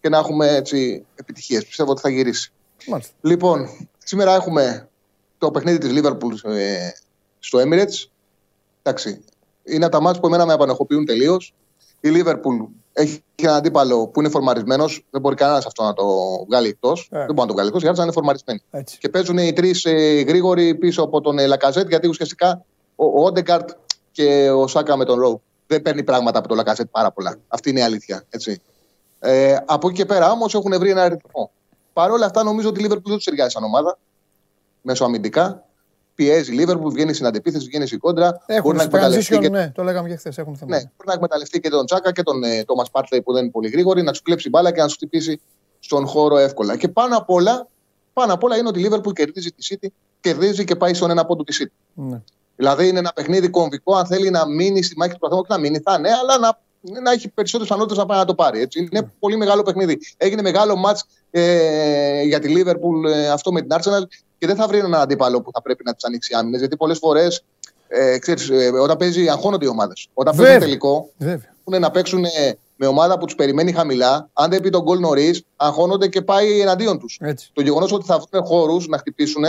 και 0.01 0.10
να 0.10 0.17
έχουμε 0.17 0.56
έτσι 0.56 1.06
επιτυχίες. 1.15 1.65
Πιστεύω 1.65 1.91
ότι 1.91 2.01
θα 2.01 2.10
γυρίσει. 2.10 2.51
Μάλιστα. 2.88 3.13
Λοιπόν, 3.21 3.69
σήμερα 3.97 4.34
έχουμε 4.36 4.89
το 5.38 5.51
παιχνίδι 5.51 5.77
της 5.77 5.91
Λίβερπουλς 5.91 6.43
ε, 6.43 6.93
στο 7.39 7.60
Emirates. 7.60 8.10
Εντάξει, 8.84 9.23
είναι 9.63 9.89
τα 9.89 10.01
μάτια 10.01 10.21
που 10.21 10.27
εμένα 10.27 10.45
με 10.45 10.53
απανεχοποιούν 10.53 11.06
τελείως. 11.06 11.53
Η 11.99 12.10
Λίβερπουλ 12.10 12.56
έχει 12.93 13.23
έναν 13.36 13.56
αντίπαλο 13.56 14.08
που 14.08 14.19
είναι 14.19 14.29
φορμαρισμένος. 14.29 15.06
Δεν 15.10 15.21
μπορεί 15.21 15.36
κανένας 15.36 15.65
αυτό 15.65 15.84
να 15.84 15.93
το 15.93 16.06
βγάλει 16.47 16.67
εκτός. 16.67 17.10
Ε. 17.12 17.17
Δεν 17.17 17.25
μπορεί 17.25 17.39
να 17.39 17.45
το 17.47 17.53
βγάλει 17.53 17.67
εκτός, 17.67 17.82
γιατί 17.82 17.97
να 17.97 18.03
είναι 18.03 18.13
φορμαρισμένοι. 18.13 18.62
Και 18.99 19.10
παίζουν 19.10 19.38
οι 19.38 19.53
τρεις 19.53 19.86
ε, 19.86 20.23
γρήγοροι 20.27 20.75
πίσω 20.75 21.03
από 21.03 21.21
τον 21.21 21.39
ε, 21.39 21.45
Λακαζέτ, 21.45 21.88
γιατί 21.88 22.08
ουσιαστικά 22.08 22.65
ο 22.95 23.23
Όντεγκαρτ 23.23 23.69
και 24.12 24.49
ο 24.49 24.67
Σάκα 24.67 24.97
με 24.97 25.06
τον 25.06 25.19
Ρόου 25.19 25.41
δεν 25.67 25.82
παίρνει 25.82 26.03
πράγματα 26.03 26.39
από 26.39 26.47
τον 26.47 26.58
Λακαζέτ 26.58 26.88
πάρα 26.91 27.12
πολλά. 27.12 27.36
Αυτή 27.47 27.69
είναι 27.69 27.79
η 27.79 27.84
αλήθεια. 27.84 28.23
Έτσι. 28.29 28.62
Ε, 29.19 29.58
από 29.65 29.88
εκεί 29.88 29.97
και 29.97 30.06
πέρα 30.06 30.32
όμως 30.32 30.53
έχουν 30.53 30.79
βρει 30.79 30.89
ένα 30.89 31.03
αριθμό. 31.03 31.51
Παρ' 31.93 32.12
όλα 32.12 32.25
αυτά 32.25 32.43
νομίζω 32.43 32.69
ότι 32.69 32.79
η 32.79 32.82
Λίβερπουλ 32.82 33.08
δεν 33.08 33.15
τους 33.15 33.25
ταιριάζει 33.25 33.49
σαν 33.49 33.63
ομάδα. 33.63 33.97
Μέσω 34.82 35.06
αμυντικά 35.06 35.65
πιέζει 36.15 36.51
η 36.51 36.56
Λίβερπουλ, 36.56 36.93
βγαίνει 36.93 37.13
στην 37.13 37.25
αντεπίθεση, 37.25 37.65
βγαίνει 37.65 37.88
στην 37.88 37.99
κόντρα. 37.99 38.43
Έχουν 38.45 38.75
να 38.75 38.84
εκμεταλλευτεί. 38.84 39.38
Και... 39.38 39.49
Ναι, 39.49 39.71
το 39.75 39.84
λέγαμε 39.84 40.10
και 40.10 40.15
χθες. 40.15 40.38
Έχουν 40.38 40.56
θέμα. 40.56 40.75
Ναι, 40.75 40.77
μπορεί 40.77 41.08
να 41.08 41.13
εκμεταλλευτεί 41.13 41.60
και 41.60 41.69
τον 41.69 41.86
Τσάκα 41.86 42.12
και 42.12 42.23
τον 42.23 42.43
ε, 42.43 42.63
Τόμα 42.63 42.86
Πάρτλεϊ 42.91 43.21
που 43.21 43.34
δεν 43.34 43.43
είναι 43.43 43.51
πολύ 43.51 43.69
γρήγοροι, 43.69 44.01
να 44.01 44.12
τους 44.12 44.21
κλέψει 44.21 44.49
μπάλα 44.49 44.71
και 44.71 44.79
να 44.79 44.86
τους 44.86 44.95
χτυπήσει 44.95 45.41
στον 45.79 46.08
χώρο 46.08 46.38
εύκολα. 46.38 46.77
Και 46.77 46.88
πάνω 46.88 47.17
απ' 47.17 47.29
όλα, 47.29 47.67
πάνω 48.13 48.34
απ 48.34 48.43
όλα 48.43 48.58
είναι 48.58 48.67
ότι 48.67 48.79
η 48.79 48.82
Λίβερπουλ 48.82 49.13
κερδίζει 49.13 49.51
τη 49.51 49.67
City, 49.69 49.88
κερδίζει 50.21 50.63
και 50.63 50.75
πάει 50.75 50.93
στον 50.93 51.10
ένα 51.10 51.25
πόντο 51.25 51.43
τη 51.43 51.58
City. 51.60 51.73
Ναι. 51.93 52.21
Δηλαδή 52.56 52.88
είναι 52.88 53.00
ένα 53.00 53.12
παιχνίδι 53.16 53.50
κομβικό, 53.50 53.96
αν 53.96 54.06
θέλει 54.06 54.30
να 54.30 54.48
μείνει 54.48 54.82
στη 54.82 54.98
μάχη 54.98 55.12
του 55.12 55.20
πρωταθλήματο, 55.20 55.54
να 55.54 55.60
μείνει, 55.60 55.80
θα 55.80 55.96
είναι, 56.00 56.10
αλλά 56.10 56.38
να, 56.38 56.60
να 57.02 57.12
έχει 57.12 57.30
περισσότερες 57.30 57.68
πιθανότητες 57.68 57.98
να 57.98 58.06
πάει 58.06 58.18
να 58.18 58.26
το 58.26 58.36
πάρει. 58.36 58.62
Έτσι. 58.62 58.80
Είναι 58.80 59.00
ναι. 59.00 59.10
πολύ 59.20 59.38
μεγάλο 59.38 59.63
παιχνίδι. 59.63 60.00
Έγινε 60.18 60.42
μεγάλο 60.42 60.76
μάτς 60.76 61.06
ε, 61.32 62.22
για 62.22 62.39
τη 62.39 62.48
Λίβερπουλ 62.48 63.06
ε, 63.06 63.30
αυτό 63.30 63.52
με 63.52 63.62
την 63.62 63.70
Arsenal 63.74 64.04
και 64.38 64.48
δεν 64.48 64.56
θα 64.56 64.68
βρει 64.68 64.78
έναν 64.78 64.96
αντίπαλο 64.96 65.42
που 65.42 65.52
θα 65.54 65.62
πρέπει 65.62 65.84
να 65.86 65.94
τις 65.94 66.04
ανοίξει 66.04 66.34
άμυνες. 66.34 66.60
Γιατί 66.60 66.78
πολλές 66.78 66.98
φορές 66.98 67.44
ε, 67.88 68.18
ε, 68.50 68.70
όταν 68.70 68.98
παίζει, 68.98 69.30
αγχώνονται 69.30 69.66
οι 69.66 69.68
ομάδες. 69.68 70.08
Όταν 70.13 70.36
παίζουν 70.36 70.60
τελικό, 70.60 71.10
είναι 71.66 71.80
να 71.80 71.92
παίξουν 71.92 72.26
με 72.76 72.88
ομάδα 72.88 73.18
που 73.18 73.26
τους 73.26 73.36
περιμένει 73.36 73.72
χαμηλά. 73.72 74.30
Αν 74.34 74.50
δεν 74.50 74.62
πει 74.62 74.70
τον 74.70 74.82
γκολ 74.82 75.00
νωρίς, 75.00 75.44
αγχώνονται 75.56 76.08
και 76.08 76.22
πάει 76.22 76.60
εναντίον 76.62 77.00
τους. 77.00 77.20
Το 77.54 77.62
γεγονός 77.62 77.92
ότι 77.92 78.06
θα 78.06 78.24
βρουν 78.32 78.46
χώρους 78.46 78.88
να 78.88 78.98
χτυπήσουν, 78.98 79.44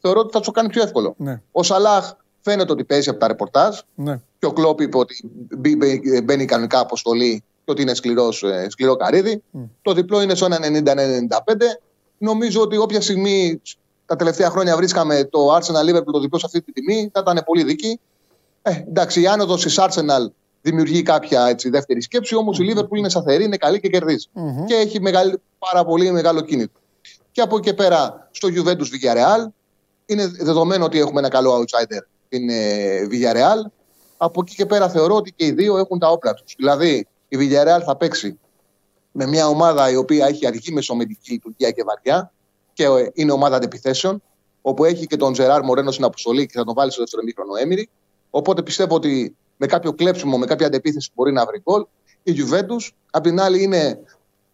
θεωρώ 0.00 0.20
ότι 0.20 0.32
θα 0.32 0.38
τους 0.38 0.50
κάνει 0.50 0.68
πιο 0.68 0.82
εύκολο. 0.82 1.14
Ναι. 1.16 1.40
Ο 1.52 1.62
Σαλάχ 1.62 2.12
φαίνεται 2.50 2.72
ότι 2.72 2.84
παίζει 2.84 3.08
από 3.08 3.18
τα 3.18 3.26
ρεπορτάζ. 3.26 3.78
Ναι. 3.94 4.20
Και 4.38 4.46
ο 4.46 4.52
Κλόπ 4.52 4.80
είπε 4.80 4.96
ότι 4.96 5.30
μπαίνει 6.24 6.44
κανονικά 6.44 6.78
αποστολή 6.80 7.42
και 7.64 7.70
ότι 7.70 7.82
είναι 7.82 7.94
σκληρός, 7.94 8.42
ε, 8.42 8.66
σκληρό 8.70 8.96
καρύδι. 8.96 9.42
Το 9.82 9.92
διπλό 9.92 10.22
είναι 10.22 10.34
στο 10.34 10.48
90-95. 10.48 11.80
Νομίζω 12.18 12.60
ότι 12.60 12.76
όποια 12.76 13.00
στιγμή 13.00 13.62
τα 14.06 14.16
τελευταία 14.16 14.50
χρόνια 14.50 14.76
βρίσκαμε 14.76 15.24
το 15.24 15.56
Arsenal 15.56 15.90
Liverpool 15.90 16.12
το 16.12 16.20
διπλό 16.20 16.38
σε 16.38 16.46
αυτή 16.46 16.62
τη 16.62 16.72
τιμή, 16.72 17.10
θα 17.12 17.20
ήταν 17.20 17.42
πολύ 17.44 17.62
δίκη. 17.62 18.00
Ε, 18.62 18.70
εντάξει, 18.70 19.20
η 19.20 19.26
άνοδος 19.26 19.62
της 19.62 19.78
Arsenal 19.80 20.26
δημιουργεί 20.62 21.02
κάποια 21.02 21.46
έτσι, 21.46 21.70
δεύτερη 21.70 22.00
σκέψη, 22.00 22.34
όμως 22.34 22.58
η 22.58 22.72
Liverpool 22.72 22.96
είναι 22.96 23.08
σταθερή, 23.08 23.44
είναι 23.44 23.56
καλή 23.56 23.80
και 23.80 23.88
κερδιζει 23.88 24.26
Και 24.66 24.74
έχει 24.74 25.00
μεγάλη, 25.00 25.40
πάρα 25.58 25.84
πολύ 25.84 26.10
μεγάλο 26.10 26.40
κίνητο. 26.40 26.80
Και 27.32 27.40
από 27.40 27.56
εκεί 27.56 27.68
και 27.68 27.74
πέρα 27.74 28.28
στο 28.30 28.48
Juventus 28.48 28.70
Villarreal, 28.70 29.46
είναι 30.06 30.26
δεδομένο 30.26 30.84
ότι 30.84 30.98
έχουμε 30.98 31.18
ένα 31.18 31.28
καλό 31.28 31.60
outsider 31.60 32.15
την 32.28 32.48
ε, 32.50 33.06
Villarreal. 33.10 33.70
Από 34.16 34.40
εκεί 34.44 34.54
και 34.54 34.66
πέρα 34.66 34.88
θεωρώ 34.88 35.14
ότι 35.14 35.32
και 35.32 35.46
οι 35.46 35.50
δύο 35.50 35.78
έχουν 35.78 35.98
τα 35.98 36.08
όπλα 36.08 36.34
τους. 36.34 36.54
Δηλαδή 36.56 37.06
η 37.28 37.36
Villarreal 37.40 37.80
θα 37.84 37.96
παίξει 37.96 38.38
με 39.12 39.26
μια 39.26 39.48
ομάδα 39.48 39.90
η 39.90 39.96
οποία 39.96 40.26
έχει 40.26 40.46
αργή 40.46 40.72
μεσομετική 40.72 41.32
λειτουργία 41.32 41.70
και 41.70 41.84
βαριά 41.84 42.32
και 42.72 42.84
ε, 42.84 43.10
είναι 43.14 43.32
ομάδα 43.32 43.56
αντεπιθέσεων, 43.56 44.22
όπου 44.62 44.84
έχει 44.84 45.06
και 45.06 45.16
τον 45.16 45.32
Τζεράρ 45.32 45.62
Μορένο 45.64 45.90
στην 45.90 46.04
αποστολή 46.04 46.46
και 46.46 46.58
θα 46.58 46.64
τον 46.64 46.74
βάλει 46.74 46.90
στο 46.90 47.00
δεύτερο 47.00 47.22
μήχρονο 47.22 47.54
Έμυρη. 47.56 47.88
Οπότε 48.30 48.62
πιστεύω 48.62 48.94
ότι 48.94 49.36
με 49.56 49.66
κάποιο 49.66 49.92
κλέψιμο, 49.92 50.38
με 50.38 50.46
κάποια 50.46 50.66
αντεπίθεση 50.66 51.10
μπορεί 51.14 51.32
να 51.32 51.46
βρει 51.46 51.62
γκολ. 51.62 51.86
Η 52.22 52.34
Juventus, 52.36 52.90
απ' 53.10 53.22
την 53.22 53.40
άλλη, 53.40 53.62
είναι 53.62 54.00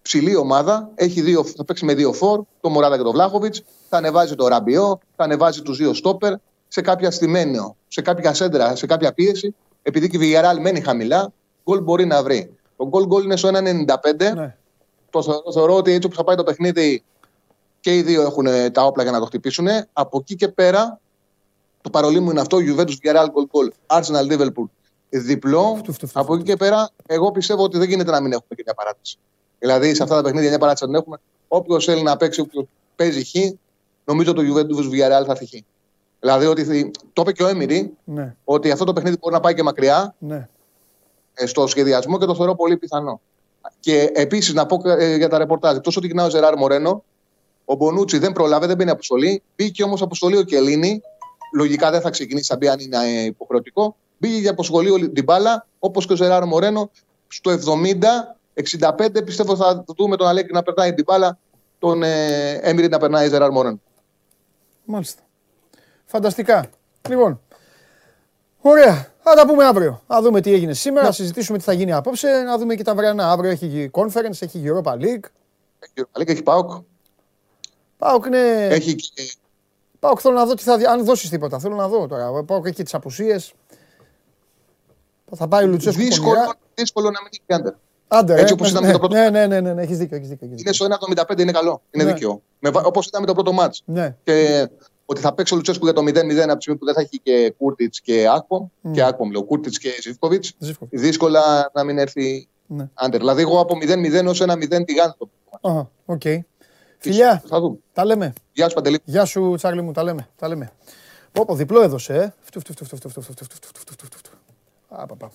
ψηλή 0.03 0.37
ομάδα. 0.37 0.91
Έχει 0.95 1.21
δύο, 1.21 1.45
θα 1.45 1.65
παίξει 1.65 1.85
με 1.85 1.95
δύο 1.95 2.13
φόρ, 2.13 2.43
το 2.61 2.69
Μωράδα 2.69 2.97
και 2.97 3.03
το 3.03 3.13
Βλάχοβιτ. 3.13 3.55
Θα 3.89 3.97
ανεβάζει 3.97 4.35
το 4.35 4.49
Ραμπιό, 4.49 5.01
θα 5.17 5.25
ανεβάζει 5.25 5.63
τους 5.63 5.77
δύο 5.77 5.95
στόπερ 5.95 6.35
σε 6.73 6.81
κάποια 6.81 7.11
στημένο, 7.11 7.77
σε 7.89 8.01
κάποια 8.01 8.35
σέντρα, 8.35 8.77
σε 8.77 8.87
κάποια 8.87 9.13
πίεση. 9.13 9.55
Επειδή 9.83 10.09
και 10.09 10.17
η 10.17 10.19
Βιγεράλ 10.19 10.61
μένει 10.61 10.81
χαμηλά, 10.81 11.33
γκολ 11.65 11.81
μπορεί 11.81 12.05
να 12.05 12.23
βρει. 12.23 12.57
Το 12.77 12.89
γκολ 12.89 13.07
γκολ 13.07 13.25
είναι 13.25 13.37
στο 13.37 13.49
1,95. 13.49 14.35
Ναι. 14.35 14.57
Το 15.11 15.23
θεωρώ, 15.23 15.53
θεωρώ 15.53 15.77
ότι 15.77 15.93
έτσι 15.93 16.07
όπω 16.07 16.17
θα 16.17 16.25
πάει 16.25 16.37
το 16.37 16.43
παιχνίδι 16.43 17.03
και 17.81 17.97
οι 17.97 18.03
δύο 18.03 18.23
έχουν 18.23 18.47
τα 18.73 18.85
όπλα 18.85 19.03
για 19.03 19.13
να 19.13 19.19
το 19.19 19.25
χτυπήσουν. 19.25 19.67
Από 19.93 20.19
εκεί 20.19 20.35
και 20.35 20.49
πέρα, 20.49 21.01
το 21.81 21.91
παρολί 21.91 22.21
μου 22.21 22.31
είναι 22.31 22.41
αυτό: 22.41 22.59
Juventus 22.59 22.95
Villarreal 23.03 23.27
γκολ 23.31 23.47
γκολ, 23.51 23.71
Arsenal 23.87 24.33
Liverpool 24.33 24.69
διπλό. 25.09 25.81
Από 26.13 26.35
εκεί 26.35 26.43
και 26.43 26.57
πέρα, 26.57 26.91
εγώ 27.07 27.31
πιστεύω 27.31 27.63
ότι 27.63 27.79
δεν 27.79 27.89
γίνεται 27.89 28.11
να 28.11 28.21
μην 28.21 28.33
έχουμε 28.33 28.55
και 28.57 28.63
μια 28.65 28.75
παράτηση. 28.75 29.19
Δηλαδή, 29.59 29.95
σε 29.95 30.03
αυτά 30.03 30.15
τα 30.15 30.23
παιχνίδια 30.23 30.49
μια 30.49 30.59
παράτηση 30.59 30.87
δεν 30.87 30.95
έχουμε. 30.95 31.17
Όποιος 31.49 31.85
θέλει 31.85 32.03
να 32.03 32.17
παίξει, 32.17 32.41
όποιος 32.41 32.65
παίζει 32.97 33.25
χ, 33.25 33.53
νομίζω 34.05 34.33
το 34.33 34.43
Juventus 34.43 34.91
Villarreal 34.91 35.25
θα 35.27 35.31
έρθει 35.31 35.47
χ. 35.47 35.72
Δηλαδή, 36.23 36.47
ότι 36.47 36.91
το 37.13 37.23
είπε 37.23 37.33
και 37.33 37.43
ο 37.43 37.49
Έμιρη, 37.49 37.97
ναι. 38.05 38.35
ότι 38.45 38.71
αυτό 38.71 38.85
το 38.85 38.93
παιχνίδι 38.93 39.17
μπορεί 39.21 39.35
να 39.35 39.41
πάει 39.41 39.55
και 39.55 39.63
μακριά 39.63 40.15
ναι. 40.19 40.49
Ε, 41.35 41.47
στο 41.47 41.67
σχεδιασμό 41.67 42.19
και 42.19 42.25
το 42.25 42.35
θεωρώ 42.35 42.55
πολύ 42.55 42.77
πιθανό. 42.77 43.21
Και 43.81 44.11
επίσης 44.15 44.55
να 44.55 44.67
πω 44.67 44.81
ε, 44.85 45.17
για 45.17 45.29
τα 45.29 45.39
ρεπορτάζ. 45.39 45.77
Τόσο 45.79 45.99
ότι 45.99 46.09
κοινά 46.09 46.25
ο 46.25 46.31
Ζεράρ 46.31 46.57
Μορένο, 46.57 47.05
ο 47.65 47.75
Μπονούτσι 47.75 48.19
δεν 48.19 48.33
προλάβε, 48.33 48.67
δεν 48.67 48.77
μπαίνει 48.77 48.91
αποστολή. 48.91 49.43
Μπήκε 49.57 49.83
όμως 49.83 50.03
αποστολή 50.03 50.37
ο 50.37 50.43
Κελίνη. 50.43 51.01
Λογικά 51.55 51.91
δεν 51.91 52.01
θα 52.01 52.11
ξεκινήσει 52.11 52.53
αν 52.53 52.79
είναι 52.79 52.97
ε, 52.97 53.25
υποχρεωτικό. 53.25 53.97
Μπήκε 54.19 54.37
για 54.37 54.51
αποσχολή 54.51 55.11
την 55.11 55.25
μπάλα, 55.25 55.67
όπως 55.79 56.07
και 56.07 56.13
ο 56.13 56.17
Ζεράρ 56.17 56.45
Μορένο. 56.45 56.91
Στο 57.29 57.51
70, 57.51 57.59
65 58.81 59.25
πιστεύω 59.25 59.57
θα 59.57 59.85
δούμε 59.97 60.17
τον 60.17 60.27
Αλέκη 60.27 60.53
να 60.53 60.63
περνάει 60.63 60.95
την 60.95 61.05
μπάλα, 61.05 61.39
τον 61.79 62.03
ε, 62.03 62.53
Έμιρη 62.53 62.89
να 62.89 62.99
περνάει 62.99 63.29
Ζεράρ 63.29 63.51
Μορένο. 63.51 63.81
Μάλιστα. 64.85 65.23
Φανταστικά. 66.13 66.65
Λοιπόν, 67.09 67.41
ωραία. 68.61 69.13
Θα 69.23 69.35
τα 69.35 69.47
πούμε 69.47 69.65
αύριο. 69.65 70.03
Θα 70.07 70.23
δούμε 70.23 70.41
τι 70.41 70.53
έγινε 70.53 70.75
σήμερα, 70.75 71.07
να 71.07 71.13
συζητήσουμε 71.13 71.59
τι 71.59 71.65
θα 71.65 71.73
γίνει 71.73 71.93
απόψε, 71.93 72.29
να 72.29 72.59
δούμε 72.59 72.75
και 72.75 72.83
τα 72.83 72.95
βρεανά. 72.95 73.31
Αύριο 73.31 73.51
έχει 73.51 73.91
conference, 73.93 74.39
έχει 74.39 74.63
Europa 74.65 74.93
League. 74.93 75.25
Έχει 75.79 75.93
Europa 75.97 76.21
League, 76.21 76.29
έχει 76.29 76.43
ΠΑΟΚ. 76.43 76.71
ΠΑΟΚ 77.99 78.25
είναι... 78.27 78.67
Έχει... 78.67 78.97
ΠΑΟΚ 79.99 80.19
θέλω 80.23 80.35
να 80.35 80.47
δω 80.47 80.55
τι 80.55 80.63
θα 80.63 80.77
δει, 80.77 80.85
αν 80.85 81.05
δώσεις 81.05 81.31
τίποτα. 81.31 81.59
Θέλω 81.59 81.75
να 81.75 81.89
δω 81.89 82.07
τώρα. 82.07 82.45
ΠΑΟΚ 82.45 82.67
έχει 82.67 82.83
τις 82.83 82.95
απουσίες. 82.95 83.53
Θα 85.37 85.49
πάει 85.49 85.65
ο 85.65 85.67
Λουτσέσκου 85.67 86.03
δύσκολο, 86.03 86.55
δύσκολο 86.75 87.11
να 87.11 87.21
μην 87.23 87.31
έχει 87.33 87.61
under. 87.61 87.73
Under, 88.09 88.39
Έτσι 88.39 88.53
ε, 88.53 88.53
όπως 88.53 88.71
ήταν 88.71 88.85
ναι, 88.85 88.93
το 88.93 88.99
πρώτο. 88.99 89.15
Ναι, 89.15 89.31
ναι, 89.31 89.47
ναι, 89.47 89.61
ναι, 89.61 89.73
ναι, 89.73 89.83
έχεις 89.83 89.99
δίκιο. 89.99 90.17
Έχεις 90.17 90.29
δίκιο, 90.29 90.49
Είναι 90.57 90.73
στο 90.73 90.87
1,75 91.17 91.39
είναι 91.39 91.53
καλό. 91.53 91.83
Είναι 91.91 92.05
ναι. 92.05 92.13
δίκαιο. 92.13 92.43
Όπως 92.85 93.07
ήταν 93.07 93.21
με 93.21 93.27
το 93.27 93.35
πρώτο 93.35 93.53
ματς. 93.53 93.75
Ναι. 93.85 94.17
Και 94.25 94.69
ότι 95.13 95.21
θα 95.21 95.35
παίξει 95.35 95.53
ο 95.53 95.57
Λουτσέσκου 95.57 95.85
για 95.85 95.95
το 95.95 96.03
0-0 96.03 96.11
από 96.11 96.57
τη 96.57 96.63
στιγμή 96.63 96.79
που 96.79 96.85
δεν 96.85 96.95
θα 96.95 97.01
έχει 97.01 97.21
και 97.23 97.55
Κούρτιτς 97.59 98.01
και 98.01 98.29
Άκπομ. 98.29 98.69
Mm. 98.83 98.91
Και 98.93 99.03
Άκπομ, 99.03 99.31
λέω 99.31 99.43
Κούρτιτς 99.45 99.79
και 99.79 99.91
Ζίβκοβιτς. 100.03 100.45
Δύσκολα 100.91 101.71
να 101.75 101.85
μην 101.85 101.99
έρθει 101.99 102.49
ναι. 102.67 102.89
under. 102.95 103.21
Δηλαδή, 103.21 103.41
εγώ 103.41 103.61
από 103.61 103.77
0-0 103.83 104.27
ως 104.27 104.43
1-0 104.43 104.85
τη 104.85 104.95
γάνθο. 104.95 105.31
Οκ. 106.05 106.23
Φιλιά. 106.99 107.43
Θα 107.47 107.61
δούμε. 107.61 107.79
Τα 107.93 108.05
λέμε. 108.05 108.33
Γεια 108.53 108.69
σου, 108.69 108.75
Παντελή. 108.75 109.01
Γεια 109.05 109.25
σου, 109.25 109.55
Τσάρλι 109.57 109.83
μου. 109.83 109.93
Τα 109.93 110.03
λέμε. 110.03 110.29
Τα 110.37 110.49
λέμε. 110.49 110.71
Πω, 111.33 111.55
διπλό 111.55 111.83
έδωσε, 111.83 112.15
ε. 112.15 112.33
Απαπα. 114.89 115.33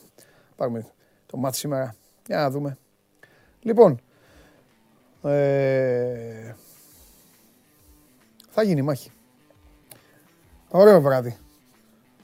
Πάρουμε 0.55 0.85
το 1.25 1.37
μάτι 1.37 1.57
σήμερα. 1.57 1.95
Για 2.27 2.37
να 2.37 2.49
δούμε. 2.49 2.77
Λοιπόν, 3.61 4.01
ε, 5.23 6.53
θα 8.49 8.63
γίνει 8.63 8.81
μάχη. 8.81 9.11
Ωραίο 10.69 11.01
βράδυ. 11.01 11.37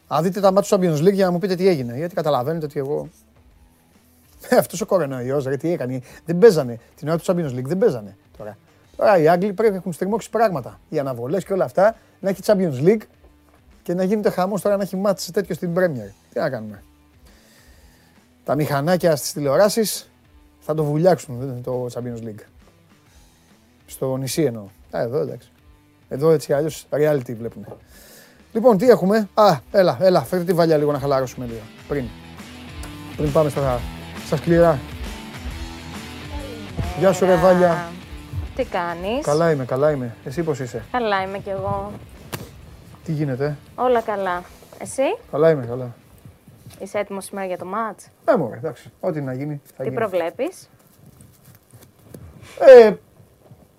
Α 0.08 0.20
δείτε 0.22 0.40
τα 0.40 0.52
μάτια 0.52 0.78
του 0.78 0.84
Champions 0.84 1.08
League 1.08 1.14
για 1.14 1.26
να 1.26 1.32
μου 1.32 1.40
πείτε 1.40 1.56
τι 1.56 1.68
έγινε. 1.68 1.98
Γιατί 1.98 2.16
καταλαβαίνετε 2.16 2.66
ότι 2.66 2.80
εγώ. 2.80 3.10
Ε, 4.50 4.56
Αυτός 4.56 4.82
ο 4.82 4.86
κορονοϊός, 4.86 5.44
ρε, 5.46 5.58
τι 5.58 5.72
έκανε. 5.72 6.02
Δεν 6.26 6.38
παίζανε. 6.38 6.80
Την 6.96 7.08
ώρα 7.08 7.18
του 7.18 7.24
Champions 7.28 7.58
League 7.58 7.64
δεν 7.66 7.78
παίζανε 7.78 8.18
τώρα. 8.38 8.58
Τώρα 8.96 9.18
οι 9.18 9.28
Άγγλοι 9.28 9.54
πρέπει 9.54 9.72
να 9.72 9.78
έχουν 9.78 9.94
στριμώξει 9.94 10.30
πράγματα. 10.30 10.80
Οι 10.90 11.00
αναβολές 11.00 11.44
και 11.44 11.54
όλα 11.54 11.64
αυτά. 11.66 11.96
Να 12.20 12.30
έχει 12.30 12.42
Champions 12.46 12.84
League 12.86 13.02
και 13.84 13.94
να 13.94 14.04
γίνεται 14.04 14.30
χαμός 14.30 14.62
τώρα 14.62 14.78
να 14.78 14.84
έχει 14.84 14.96
μάτσει 14.96 15.32
τέτοιο 15.32 15.56
στην 15.56 15.74
Premier. 15.76 16.12
Τι 16.34 16.40
να 16.40 16.50
κάνουμε. 16.50 16.84
Τα 18.44 18.56
μηχανάκια 18.56 19.16
στις 19.16 19.34
τηλεοράσεις 19.34 20.10
θα 20.60 20.74
το 20.74 20.84
βουλιάξουν 20.84 21.62
το 21.64 21.88
Champions 21.94 22.24
League. 22.24 22.44
Στο 23.86 24.18
νησί 24.18 24.44
εννοώ. 24.44 24.64
Α, 24.92 25.02
εδώ 25.02 25.20
εντάξει. 25.20 25.52
Εδώ 26.10 26.32
έτσι 26.32 26.54
αλλιώς 26.54 26.86
reality 26.92 27.36
βλέπουμε. 27.38 27.66
Λοιπόν, 28.54 28.78
τι 28.78 28.90
έχουμε; 28.90 29.30
Α, 29.34 29.58
έλα, 29.72 29.98
έλα, 30.02 30.22
φέρτε 30.22 30.46
τη 30.46 30.54
βαλιά 30.54 30.78
λίγο 30.78 30.92
να 30.92 31.00
χαλαρώσουμε 31.00 31.46
λίγο. 31.46 31.60
Πριν. 31.88 32.06
Πριν 33.18 33.32
πάμε 33.32 33.50
στα, 33.50 33.80
στα 34.26 34.36
σκληρά. 34.36 34.80
Γεια 37.00 37.14
σου 37.14 37.26
ρε 37.26 37.36
Βάλια. 37.36 37.92
Τι 38.56 38.64
κάνεις; 38.66 39.26
Καλά 39.26 39.52
είμαι, 39.52 39.66
καλά 39.66 39.92
είμαι. 39.92 40.16
Εσύ 40.26 40.44
πώς 40.44 40.60
είσαι; 40.60 40.84
Καλά 40.92 41.22
είμαι 41.24 41.38
κι 41.38 41.50
εγώ. 41.50 41.92
Τι 43.04 43.12
γίνεται. 43.12 43.58
Όλα 43.76 44.02
καλά. 44.02 44.44
Εσύ; 44.78 45.18
Καλά 45.32 45.50
είμαι, 45.50 45.66
καλά. 45.66 45.94
Είσαι 46.80 46.98
έτοιμος 46.98 47.26
σήμερα 47.26 47.46
για 47.48 47.58
το 47.58 47.66
μάτς; 47.66 48.08
Ε, 48.26 48.36
μωρέ, 48.36 48.56
εντάξει. 48.58 48.92
Ό,τι 49.00 49.22
να 49.22 49.34
γίνει. 49.34 49.62
Θα 49.66 49.74
Τι 49.78 49.84
γίνει. 49.84 49.96
προβλέπεις; 49.96 50.70
Ε, 52.60 52.94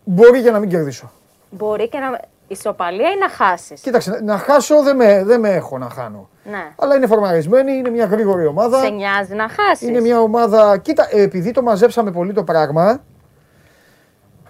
μπορεί 0.04 0.42
και 0.42 0.50
να 0.50 0.58
μην 0.58 0.68
κερδίσω. 0.68 1.10
Μπορεί 1.50 1.88
και 1.88 1.98
να 1.98 2.20
ισοπαλία 2.46 3.11
ή 3.11 3.18
να 3.18 3.28
χάσεις; 3.28 3.80
Κοίταξε, 3.80 4.20
να 4.24 4.38
χάσω 4.38 4.83
δεν 4.83 4.96
με, 4.96 5.24
δεν 5.24 5.40
με 5.40 5.48
έχω 5.48 5.78
να 5.78 5.88
χάνω. 5.88 6.28
Ναι. 6.44 6.72
Αλλά 6.76 6.96
είναι 6.96 7.07
φορμαρισμένη, 7.07 7.72
είναι 7.72 7.90
μια 7.90 8.04
γρήγορη 8.04 8.46
ομάδα. 8.46 8.83
Σε 8.83 8.88
νοιάζει 8.88 9.35
να 9.35 9.48
χάσεις; 9.48 9.88
Είναι 9.88 10.00
μια 10.00 10.20
ομάδα. 10.20 10.78
Κοίτα, 10.78 11.09
ε, 11.11 11.22
επειδή 11.22 11.50
το 11.50 11.62
μαζέψαμε 11.62 12.11
πολύ 12.11 12.33
το 12.33 12.44
πράγμα. 12.44 13.02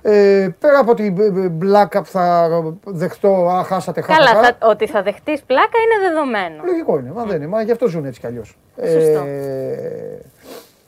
Ε, 0.06 0.48
πέρα 0.58 0.78
από 0.78 0.94
την 0.94 1.58
πλάκα 1.58 2.02
που 2.02 2.08
θα 2.08 2.48
δεχτώ, 2.84 3.48
α, 3.48 3.62
χάσατε, 3.64 4.00
χάσατε. 4.00 4.24
Καλά, 4.24 4.42
θα, 4.42 4.68
ότι 4.68 4.86
θα 4.86 5.02
δεχτείς 5.02 5.42
πλάκα 5.42 5.78
είναι 5.84 6.08
δεδομένο. 6.08 6.62
Λογικό 6.64 6.98
είναι, 6.98 7.12
μα 7.12 7.24
δεν 7.24 7.36
είναι. 7.36 7.46
Μα 7.46 7.62
γι' 7.62 7.72
αυτό 7.72 7.86
ζουν 7.86 8.04
έτσι 8.04 8.20
κι 8.20 8.26
αλλιώς. 8.26 8.58
Σωστό. 8.76 9.24
Ε, 9.26 10.18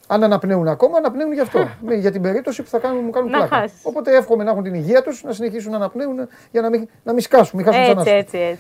αν 0.07 0.23
αναπνέουν 0.23 0.69
ακόμα, 0.69 0.97
αναπνέουν 0.99 1.33
γι' 1.33 1.41
αυτό. 1.41 1.69
για 1.99 2.11
την 2.11 2.23
περίπτωση 2.23 2.63
που 2.63 2.69
θα 2.69 2.79
κάνουν, 2.79 3.05
μου 3.05 3.11
κάνουν 3.11 3.31
πλάκα. 3.31 3.57
χάσεις. 3.57 3.79
Οπότε 3.83 4.17
εύχομαι 4.17 4.45
να 4.45 4.51
έχουν 4.51 4.63
την 4.63 4.75
υγεία 4.75 5.03
τους, 5.03 5.23
να 5.25 5.33
συνεχίσουν 5.33 5.71
να 5.71 5.77
αναπνέουν 5.77 6.29
για 6.51 6.61
να 6.61 6.69
μην, 6.69 6.89
να 7.03 7.13
μην 7.13 7.23
σκάσουν, 7.23 7.59
μην 7.63 7.67
χάσουν 7.67 7.81
Έτσι, 7.83 7.95
ξανά. 7.95 8.11
έτσι, 8.17 8.39
έτσι. 8.39 8.59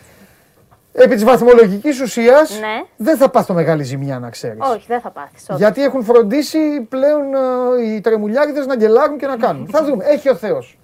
Επί 0.98 1.14
της 1.14 1.24
βαθμολογικής 1.24 2.00
ουσίας 2.00 2.58
Ναι. 2.60 2.82
δεν 2.96 3.16
θα 3.16 3.28
πάθω 3.28 3.54
μεγάλη 3.54 3.82
ζημιά, 3.82 4.18
να 4.18 4.30
ξέρεις. 4.30 4.58
Όχι, 4.60 4.84
δεν 4.88 5.00
θα 5.00 5.10
πάθεις. 5.10 5.46
Γιατί 5.56 5.82
έχουν 5.82 6.04
φροντίσει 6.04 6.80
πλέον 6.88 7.34
ε, 7.34 7.84
οι 7.94 8.00
τρεμουλιάριδες 8.00 8.66
να 8.66 8.76
γκελάρουν 8.76 9.18
και 9.18 9.26
να 9.26 9.36
κάνουν. 9.36 9.68
θα 9.72 9.84
δούμε. 9.84 10.04
Έχει 10.04 10.28
ο 10.28 10.34
Θεός. 10.34 10.78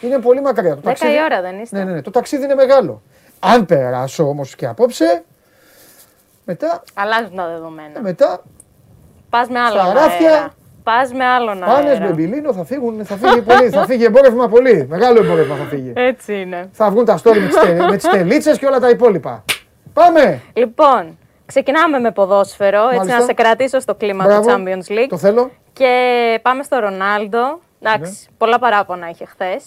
Είναι 0.00 0.18
πολύ 0.18 0.40
μακριά 0.40 0.74
το 0.74 0.80
10 0.80 0.82
ταξίδι. 0.84 1.12
η 1.12 1.16
ώρα 1.24 1.40
δεν 1.40 1.58
είστε. 1.58 1.78
Ναι, 1.78 1.84
ναι, 1.84 1.92
ναι. 1.92 2.02
Το 2.02 2.10
ταξίδι 2.10 2.44
είναι 2.44 2.54
μεγάλο. 2.54 3.02
Αν 3.40 3.66
περάσω 3.66 4.28
όμως 4.28 4.54
και 4.56 4.66
απόψε, 4.66 5.24
μετά, 6.44 6.82
Αλλάζουν 6.94 7.36
τα 7.36 7.46
δεδομένα. 7.48 8.00
μετά 8.00 8.42
Πας 9.38 9.48
με 9.48 9.58
άλλον 9.58 9.84
στα 9.84 9.92
ράφια, 9.92 10.30
αέρα. 10.30 10.54
Πας 10.82 11.12
με 11.12 11.24
άλλον 11.24 11.58
πάνε 11.58 11.88
αέρα. 11.88 12.04
με 12.06 12.12
μπιλίνο, 12.12 12.52
θα, 12.52 12.64
φύγουν, 12.64 13.04
θα 13.04 13.16
φύγει 13.16 13.42
πολύ. 13.42 13.68
θα 13.70 13.84
φύγει 13.84 14.04
εμπόρευμα 14.04 14.48
πολύ. 14.48 14.86
Μεγάλο 14.88 15.18
εμπόρευμα 15.22 15.56
θα 15.56 15.64
φύγει. 15.64 15.92
Έτσι 15.94 16.40
είναι. 16.40 16.68
θα 16.72 16.90
βγουν 16.90 17.04
τα 17.04 17.18
story 17.22 17.38
με 17.40 17.46
τις 17.46 17.56
τε- 17.60 17.80
με 17.90 17.96
τις 17.96 18.08
τελίτσες 18.08 18.58
και 18.58 18.66
όλα 18.66 18.78
τα 18.80 18.88
υπόλοιπα. 18.88 19.44
Πάμε! 19.92 20.40
Λοιπόν, 20.52 21.18
ξεκινάμε 21.46 21.98
με 21.98 22.10
ποδόσφαιρο, 22.12 22.82
έτσι 22.84 22.96
Μάλιστα. 22.96 23.18
να 23.18 23.24
σε 23.24 23.32
κρατήσω 23.32 23.80
στο 23.80 23.94
κλίμα 23.94 24.24
Μπράβο. 24.24 24.40
του 24.48 24.62
Champions 24.64 24.92
League. 24.92 25.06
Το 25.08 25.16
θέλω. 25.16 25.50
Και 25.72 25.90
πάμε 26.42 26.62
στο 26.62 26.78
Ρονάλντο. 26.78 27.60
Εντάξει, 27.82 28.10
Ναι. 28.30 28.34
πολλά 28.38 28.58
παράπονα 28.58 29.08
είχε 29.08 29.24
χθες. 29.24 29.64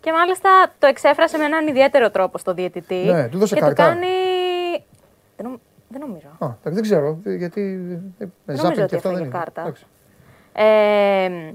Και 0.00 0.12
μάλιστα 0.12 0.50
το 0.78 0.86
εξέφρασε 0.86 1.38
με 1.38 1.44
έναν 1.44 1.66
ιδιαίτερο 1.68 2.10
τρόπο 2.10 2.38
στο 2.38 2.52
διαιτητή. 2.54 2.94
Ναι, 2.94 3.28
του 3.28 3.38
δώσε 3.38 3.54
και 3.54 3.60
κάρτα. 3.60 3.82
του 3.84 3.88
κάνει. 3.88 4.06
Δεν, 5.88 6.00
νομ- 6.00 6.00
δεν 6.00 6.00
νομίζω. 6.00 6.28
Α, 6.38 6.46
εντάξει, 6.46 6.70
δεν 6.70 6.82
ξέρω. 6.82 7.18
Γιατί. 7.24 7.60
Ε, 8.18 8.24
νομίζω 8.44 8.64
ζάπινγκ 8.66 8.82
ότι 8.82 8.88
και 8.90 8.96
αυτά 8.96 9.10
δεν 9.10 9.18
έφαγε 9.18 9.22
είναι. 9.28 9.38
κάρτα. 9.38 9.60
Εντάξει. 9.60 9.86
Ε, 10.52 11.52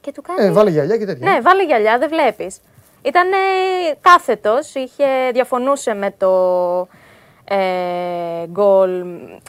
και 0.00 0.12
του 0.12 0.22
κάνει. 0.22 0.42
Ε, 0.44 0.52
βάλε 0.52 0.70
γυαλιά 0.70 0.96
και 0.96 1.04
τέτοια. 1.06 1.30
Ναι, 1.32 1.40
βάλε 1.40 1.64
γυαλιά, 1.64 1.98
δεν 1.98 2.08
βλέπεις. 2.08 2.60
Ήταν 3.02 3.26
κάθετος, 4.00 4.74
είχε 4.74 5.04
διαφωνούσε 5.32 5.94
με 5.94 6.14
το 6.16 6.30
ε, 7.44 8.46
γκολ, 8.50 9.04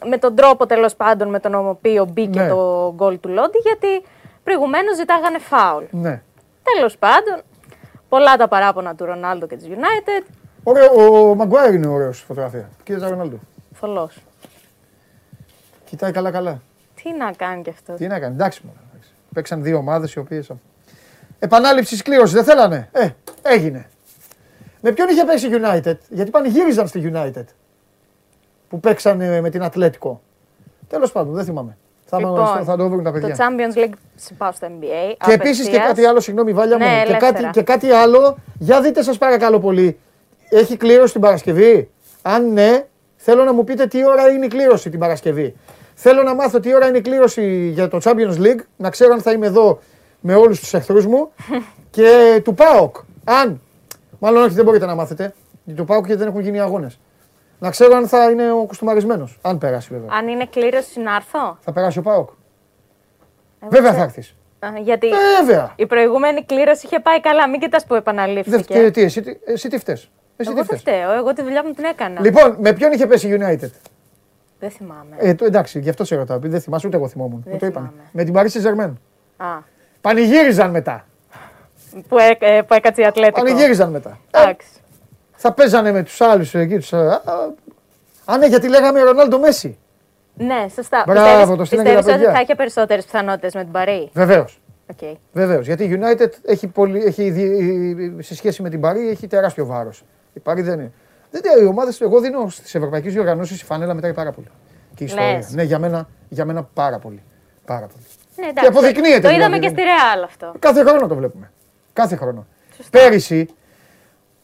με 0.06 0.18
τον 0.20 0.36
τρόπο 0.36 0.66
τέλος 0.66 0.96
πάντων 0.96 1.30
με 1.30 1.40
τον 1.40 1.68
οποίο 1.68 2.06
μπήκε 2.06 2.40
Ναι. 2.42 2.48
το 2.48 2.92
γκολ 2.96 3.20
του 3.20 3.30
Λόντι, 3.30 3.58
γιατί 3.58 4.08
προηγουμένως 4.44 4.96
ζητάγανε 4.96 5.40
φάουλ. 5.40 5.84
Ναι. 5.92 6.22
Τέλος 6.76 6.98
πάντων, 6.98 7.42
πολλά 8.10 8.36
τα 8.38 8.48
παράπονα 8.48 8.96
του 8.96 9.06
Ρονάλντο 9.06 9.48
και 9.48 9.56
της 9.56 9.68
United. 9.70 10.26
Ωραίο, 10.64 10.92
ο 11.30 11.36
Μαγκουάιρ 11.36 11.74
είναι 11.74 11.88
ωραίος 11.88 12.18
στη 12.18 12.26
φωτογραφία. 12.26 12.70
Κοίτα 12.84 13.00
τον 13.00 13.10
Ρονάλντο. 13.10 13.40
Θολό. 13.80 14.10
Κοιτάει 15.86 16.12
καλά-καλά. 16.12 16.62
Τι 17.04 17.14
να 17.14 17.32
κάνει 17.32 17.62
κι 17.62 17.70
αυτός. 17.70 17.98
Τι 17.98 18.08
να 18.08 18.20
κάνει, 18.20 18.34
εντάξει 18.34 18.62
μόνο. 18.66 18.78
εντάξει. 18.92 19.10
Παίξαν 19.34 19.64
δύο 19.64 19.78
ομάδες 19.78 20.14
οι 20.14 20.20
οποίες. 20.20 20.52
Επανάληψη 21.40 21.98
σκλήρωση, 21.98 22.34
δεν 22.34 22.44
θέλανε. 22.44 22.90
Ε, 22.92 23.10
έγινε. 23.42 23.90
Με 24.82 24.92
ποιον 24.92 25.08
είχε 25.10 25.24
παίξει 25.24 25.48
η 25.48 25.52
United, 25.54 25.98
γιατί 26.10 26.32
πανηγύριζαν 26.32 26.88
στη 26.88 27.12
United 27.14 27.44
που 28.70 28.80
παίξανε 28.80 29.42
με 29.42 29.50
την 29.50 29.64
Ατλέτικο. 29.64 30.22
Τέλος 30.88 31.12
πάντων, 31.12 31.34
δεν 31.34 31.46
θυμάμαι. 31.46 31.78
Θα, 32.06 32.18
Λοιπόν, 32.18 32.64
θα 32.64 32.76
το 32.78 32.90
βρουν 32.90 33.04
τα 33.04 33.12
Το 33.12 33.20
παιδιά. 33.20 33.36
Champions 33.38 33.78
League 33.78 33.94
πάω 34.38 34.52
στο 34.52 34.68
NBA. 34.68 35.16
Και 35.26 35.32
επίσης 35.32 35.68
και 35.68 35.76
απευθείας. 35.76 35.88
κάτι 35.88 36.06
άλλο, 36.06 36.20
συγγνώμη, 36.20 36.54
Βάλια 36.54 36.78
μου. 36.78 36.84
Ναι, 36.84 36.90
και, 36.90 37.10
ελεύθερα. 37.10 37.32
κάτι, 37.32 37.50
και 37.52 37.62
κάτι 37.62 37.92
άλλο, 37.92 38.38
για 38.60 38.82
δείτε 38.82 39.04
σας 39.04 39.18
παρακαλώ 39.18 39.60
πολύ. 39.60 40.00
Έχει 40.50 40.78
κλήρωση 40.78 41.12
την 41.12 41.22
Παρασκευή; 41.22 41.90
Αν 42.22 42.54
ναι, 42.54 42.86
θέλω 43.22 43.44
να 43.44 43.54
μου 43.54 43.64
πείτε 43.64 43.88
τι 43.88 44.06
ώρα 44.06 44.28
είναι 44.30 44.46
η 44.46 44.48
κλήρωση 44.48 44.90
την 44.90 45.00
Παρασκευή. 45.00 45.56
Θέλω 45.94 46.24
να 46.24 46.36
μάθω 46.36 46.60
τι 46.60 46.76
ώρα 46.76 46.88
είναι 46.88 46.98
η 46.98 47.02
κλήρωση 47.02 47.68
για 47.74 47.88
το 47.88 48.00
Champions 48.04 48.38
League, 48.38 48.60
να 48.78 48.90
ξέρω 48.90 49.14
αν 49.14 49.22
θα 49.22 49.32
είμαι 49.32 49.46
εδώ 49.46 49.80
με 50.20 50.36
όλους 50.36 50.60
τους 50.60 50.74
εχθρούς 50.74 51.06
μου 51.06 51.32
και 51.96 52.42
του 52.44 52.54
ΠΑΟΚ. 52.54 52.96
Αν. 53.24 53.62
Μάλλον 54.20 54.44
όχι, 54.44 54.54
δεν 54.54 54.66
μπορείτε 54.66 54.86
να 54.86 54.96
μάθετε. 54.96 55.34
Γιατί 55.64 55.80
του 55.82 55.86
ΠΑΟΚ 55.88 56.06
γιατί 56.06 56.22
δεν 56.22 56.30
έχουν 56.32 56.42
γίνει 56.42 56.60
αγώνες. 56.60 57.00
Να 57.60 57.70
ξέρω 57.70 57.96
αν 57.96 58.08
θα 58.08 58.30
είναι 58.32 58.52
ο 58.52 58.64
κουστούμαρισμένο. 58.68 59.30
Αν 59.42 59.58
περάσει 59.58 59.90
βέβαια. 59.92 60.08
Αν 60.12 60.28
είναι 60.28 60.46
κλήρωση 60.46 61.00
να 61.00 61.16
έρθω; 61.16 61.58
Θα 61.62 61.72
περάσει 61.74 62.00
ο 62.00 62.02
ΠΑΟΚ. 62.02 62.30
Εγώ 63.60 63.70
Βέβαια 63.72 63.82
ξέρω. 63.92 63.98
θα 63.98 64.04
έρθεις. 64.04 64.36
Α, 64.60 64.68
Γιατί 64.84 65.08
Βέβαια. 65.40 65.74
η 65.76 65.86
προηγούμενη 65.86 66.44
κλήρωση 66.46 66.86
είχε 66.86 67.00
πάει 67.00 67.20
καλά. 67.22 67.50
Μην 67.50 67.60
κοιτάς 67.60 67.82
που 67.82 67.88
Δεν 67.90 67.98
επαναλήφθηκε. 67.98 68.64
φταίει, 68.64 68.92
τι, 68.92 69.02
εσύ, 69.02 69.22
τι- 69.22 69.38
εσύ 69.46 69.70
τι 69.70 69.78
φταίς. 69.78 70.10
Εσύ 70.42 70.52
Εγώ 70.52 70.62
τι 70.62 70.68
δεν 70.68 70.78
φταίς. 70.78 70.80
φταίω. 70.80 71.12
Εγώ 71.14 71.34
τη 71.34 71.42
δουλειά 71.42 71.64
μου 71.66 71.72
την 71.74 71.84
έκανα. 71.84 72.22
Λοιπόν, 72.22 72.56
με 72.60 72.74
ποιον 72.74 72.92
είχε 72.92 73.08
πέσει 73.08 73.28
η 73.28 73.38
United. 73.42 73.70
Δεν 74.60 74.70
θυμάμαι. 74.70 75.16
Ε, 75.18 75.34
το, 75.34 75.46
εντάξει, 75.46 75.80
γι' 75.80 75.90
αυτό 75.90 76.04
σε 76.06 76.16
ρωτάω. 76.16 76.38
επειδή 76.38 76.52
Δεν 76.54 76.62
θυμάσαι 76.62 76.88
ούτε 76.88 76.96
εγώ 76.98 77.08
θυμόμουν. 77.08 77.42
Δεν 77.44 77.54
Μου 77.54 77.60
το 77.60 77.66
είπανε. 77.66 77.88
θυμάμαι. 77.88 78.10
Με 78.12 78.24
την 78.24 78.34
Paris 78.38 78.62
Saint-Germain. 78.62 78.94
Α, 79.38 79.58
Πανηγύριζαν 80.02 80.70
μετά. 80.70 81.06
που, 82.08 82.18
έ, 82.18 82.38
ε, 82.40 82.62
που 82.62 82.74
έκατσε 82.74 83.02
η 83.02 83.06
Ατλέτικο. 83.06 83.42
Πανηγύριζαν 83.44 83.90
μετά. 83.92 84.20
Ε, 84.32 84.40
Εντάξει. 84.42 84.68
θα 85.36 85.54
παίζανε 85.54 85.92
με 85.92 86.04
τους 86.04 86.26
άλλους 86.26 86.46
εκεί. 86.54 86.76
Τους, 86.78 86.94
α, 86.94 87.00
α, 87.26 88.34
α, 88.34 88.38
ναι, 88.38 88.46
γιατί 88.46 88.68
λέγαμε 88.70 89.02
Ρονάλντο 89.02 89.40
Μέσι. 89.40 89.78
Ναι, 90.34 90.66
σωστά. 90.76 91.04
Μπράβο, 91.08 91.30
Πιστεύεις- 91.30 91.58
το 91.58 91.66
στείλανε 91.66 91.90
και 91.90 91.96
πιστεύεις 91.96 92.06
τα 92.06 92.12
ότι 92.12 92.20
παιδιά. 92.20 92.34
θα 92.34 92.42
είχε 92.42 92.56
περισσότερες 92.56 93.02
πιθανότητες 93.02 93.50
με 93.54 93.64
την 93.64 93.72
Παρή. 93.72 94.10
Βεβαίω. 94.14 94.46
Οκ. 94.92 95.18
Βεβαίως, 95.32 95.66
γιατί 95.66 95.84
η 95.84 96.00
United 96.02 96.30
έχει, 96.46 96.68
πολύ, 96.68 97.04
έχει 97.04 97.30
δι- 97.30 98.24
σε 98.24 98.36
σχέση 98.36 98.62
με 98.62 98.70
την 98.70 98.80
Παρί 98.82 99.10
έχει 99.10 99.28
τεράστιο 99.28 99.66
βάρος. 99.66 99.92
Η 100.34 100.40
Παρί 100.40 100.62
δεν 100.62 100.80
είναι. 100.80 100.92
Δεν, 101.32 101.42
οι 101.62 101.66
ομάδες, 101.66 102.02
εγώ 102.02 102.20
δίνω 102.20 102.50
στις 102.50 102.76
ευρωπαϊκές 102.76 103.14
διοργανώσεις 103.14 103.62
η 103.62 103.66
φανέλα 103.66 103.94
μετράει 103.94 104.14
πάρα 104.14 104.32
πολύ. 104.32 104.48
Και 104.96 105.04
η 105.04 105.06
ιστορία. 105.06 105.32
Λες. 105.32 105.54
Ναι, 105.54 105.64
για 105.64 105.80
μένα, 105.80 106.08
για 106.30 106.46
μένα 106.46 106.64
πάρα 106.64 107.00
πολύ. 107.00 107.24
Πάρα 107.66 107.88
πολύ. 107.88 108.04
Ναι, 108.36 108.46
εντάξει, 108.48 108.70
αποδεικνύεται 108.70 109.20
Το 109.20 109.30
είδαμε 109.30 109.36
δηλαδή, 109.46 109.60
και 109.60 109.70
δεν- 109.70 109.70
στη 109.70 109.82
Ρεάλ 109.84 110.24
αυτό. 110.24 110.54
Κάθε 110.60 110.84
χρόνο 110.84 111.08
το 111.08 111.16
βλέπουμε. 111.16 111.52
Κάθε 111.94 112.16
χρόνο. 112.16 112.46
Πέρυσι, 112.92 113.50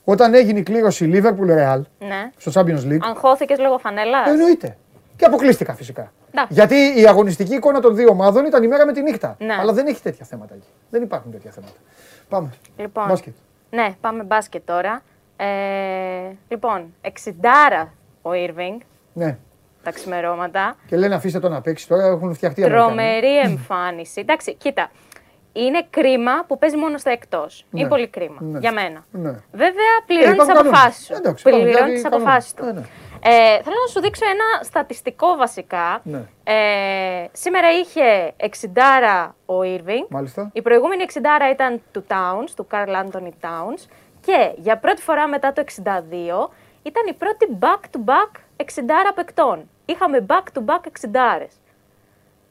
όταν 0.04 0.34
έγινε 0.34 0.60
η 0.60 0.63
κλήρωση 0.63 1.12
Liverpool 1.13 1.50
Real 1.50 1.82
Ναι. 2.00 2.32
στο 2.38 2.52
Champions 2.56 2.84
League, 2.91 2.98
Αγχώθηκες 3.02 3.60
λόγω 3.60 3.78
φανέλας; 3.78 4.28
εννοείται. 4.30 4.78
Και 5.15 5.26
αποκλείστηκα 5.26 5.74
φυσικά. 5.74 6.12
Εντάξει. 6.32 6.54
Γιατί 6.54 6.76
η 7.02 7.08
αγωνιστική 7.08 7.54
εικόνα 7.56 7.80
των 7.80 7.95
δύο 7.95 8.10
ομάδων 8.10 8.45
ήταν 8.45 8.63
η 8.63 8.67
μέρα 8.67 8.86
με 8.86 8.93
τη 8.93 9.02
νύχτα. 9.02 9.36
Ναι. 9.39 9.54
Αλλά 9.60 9.74
δεν 9.74 9.88
έχει 9.88 10.02
τέτοια 10.02 10.26
θέματα 10.26 10.54
εκεί. 10.54 10.67
Δεν 10.89 11.02
υπάρχουν 11.02 11.32
τέτοια 11.32 11.52
θέματα. 11.52 11.74
Πάμε. 12.30 12.50
Λοιπόν, 12.78 13.08
Μπάσκετ. 13.08 13.34
Ναι, 13.69 13.95
πάμε 14.02 14.24
μπάσκετ 14.24 14.62
τώρα. 14.65 15.02
Ε, 15.38 15.45
λοιπόν, 16.48 16.93
60 17.02 17.91
ο 18.21 18.30
Irving 18.34 18.78
Ναι. 19.13 19.38
τα 19.84 19.91
ξημερώματα. 19.91 20.76
Και 20.88 20.98
λένε 20.98 21.15
αφήστε 21.15 21.39
το 21.39 21.50
να 21.50 21.62
παίξει 21.62 21.88
τώρα, 21.88 22.04
έχουν 22.06 22.34
φτιαχτεί 22.34 22.62
οι 22.62 22.63
Αμερικανοί. 22.63 22.95
Τρομερή 22.95 23.38
εμφάνιση. 23.39 24.19
Εντάξει, 24.21 24.54
κοίτα. 24.56 24.91
Είναι 25.54 25.86
κρίμα 25.89 26.32
που 26.48 26.58
παίζει 26.58 26.78
μόνος 26.78 27.02
στα 27.02 27.12
εκτός. 27.12 27.65
Ναι. 27.69 27.80
Είναι 27.80 27.89
πολύ 27.89 28.08
κρίμα 28.08 28.38
Ναι. 28.39 28.60
για 28.60 28.71
μένα. 28.71 29.06
Ναι. 29.12 29.30
Βέβαια, 29.52 29.93
πληρώνει 30.06 30.26
τις 30.36 30.43
υπάρχουν 30.43 30.48
κανόνες. 30.56 30.71
αποφάσεις 30.71 31.06
σου. 31.06 31.13
Εντάξει, 31.13 31.43
υπάρχουν 31.48 31.63
Πληρώνει 31.63 31.71
δηλαδή 31.71 31.93
τις 31.93 32.04
κανόνες. 32.04 32.26
αποφάσεις 32.28 32.54
του. 32.54 32.63
Ναι, 32.65 32.71
ναι. 32.71 32.82
Ε, 33.28 33.62
θέλω 33.63 33.76
να 33.86 33.91
σου 33.91 34.00
δείξω 34.02 34.26
ένα 34.26 34.63
στατιστικό 34.63 35.36
βασικά. 35.36 36.00
Ναι. 36.04 36.21
Ε, 36.43 37.28
σήμερα 37.32 37.67
είχε 37.71 38.34
60 38.38 39.36
ο 39.45 39.56
Irving. 39.62 40.06
Μάλιστα. 40.10 40.50
Η 40.54 40.62
προηγούμενη 40.62 41.04
60 41.04 41.52
ήταν 41.52 41.82
του 41.91 42.04
Towns, 42.08 42.50
του 42.56 42.67
Carl 42.71 42.89
Anthony 43.04 43.32
Towns. 43.41 43.82
Και 44.26 44.52
για 44.56 44.78
πρώτη 44.78 45.02
φορά 45.02 45.28
μετά 45.28 45.54
το 45.54 45.64
62 45.84 46.50
ήταν 46.84 47.04
η 47.10 47.14
πρώτη 47.14 47.58
back-to-back 47.60 48.32
60 48.58 48.64
παικτών. 49.16 49.70
Είχαμε 49.86 50.26
back-to-back 50.30 50.82
60 51.42 51.48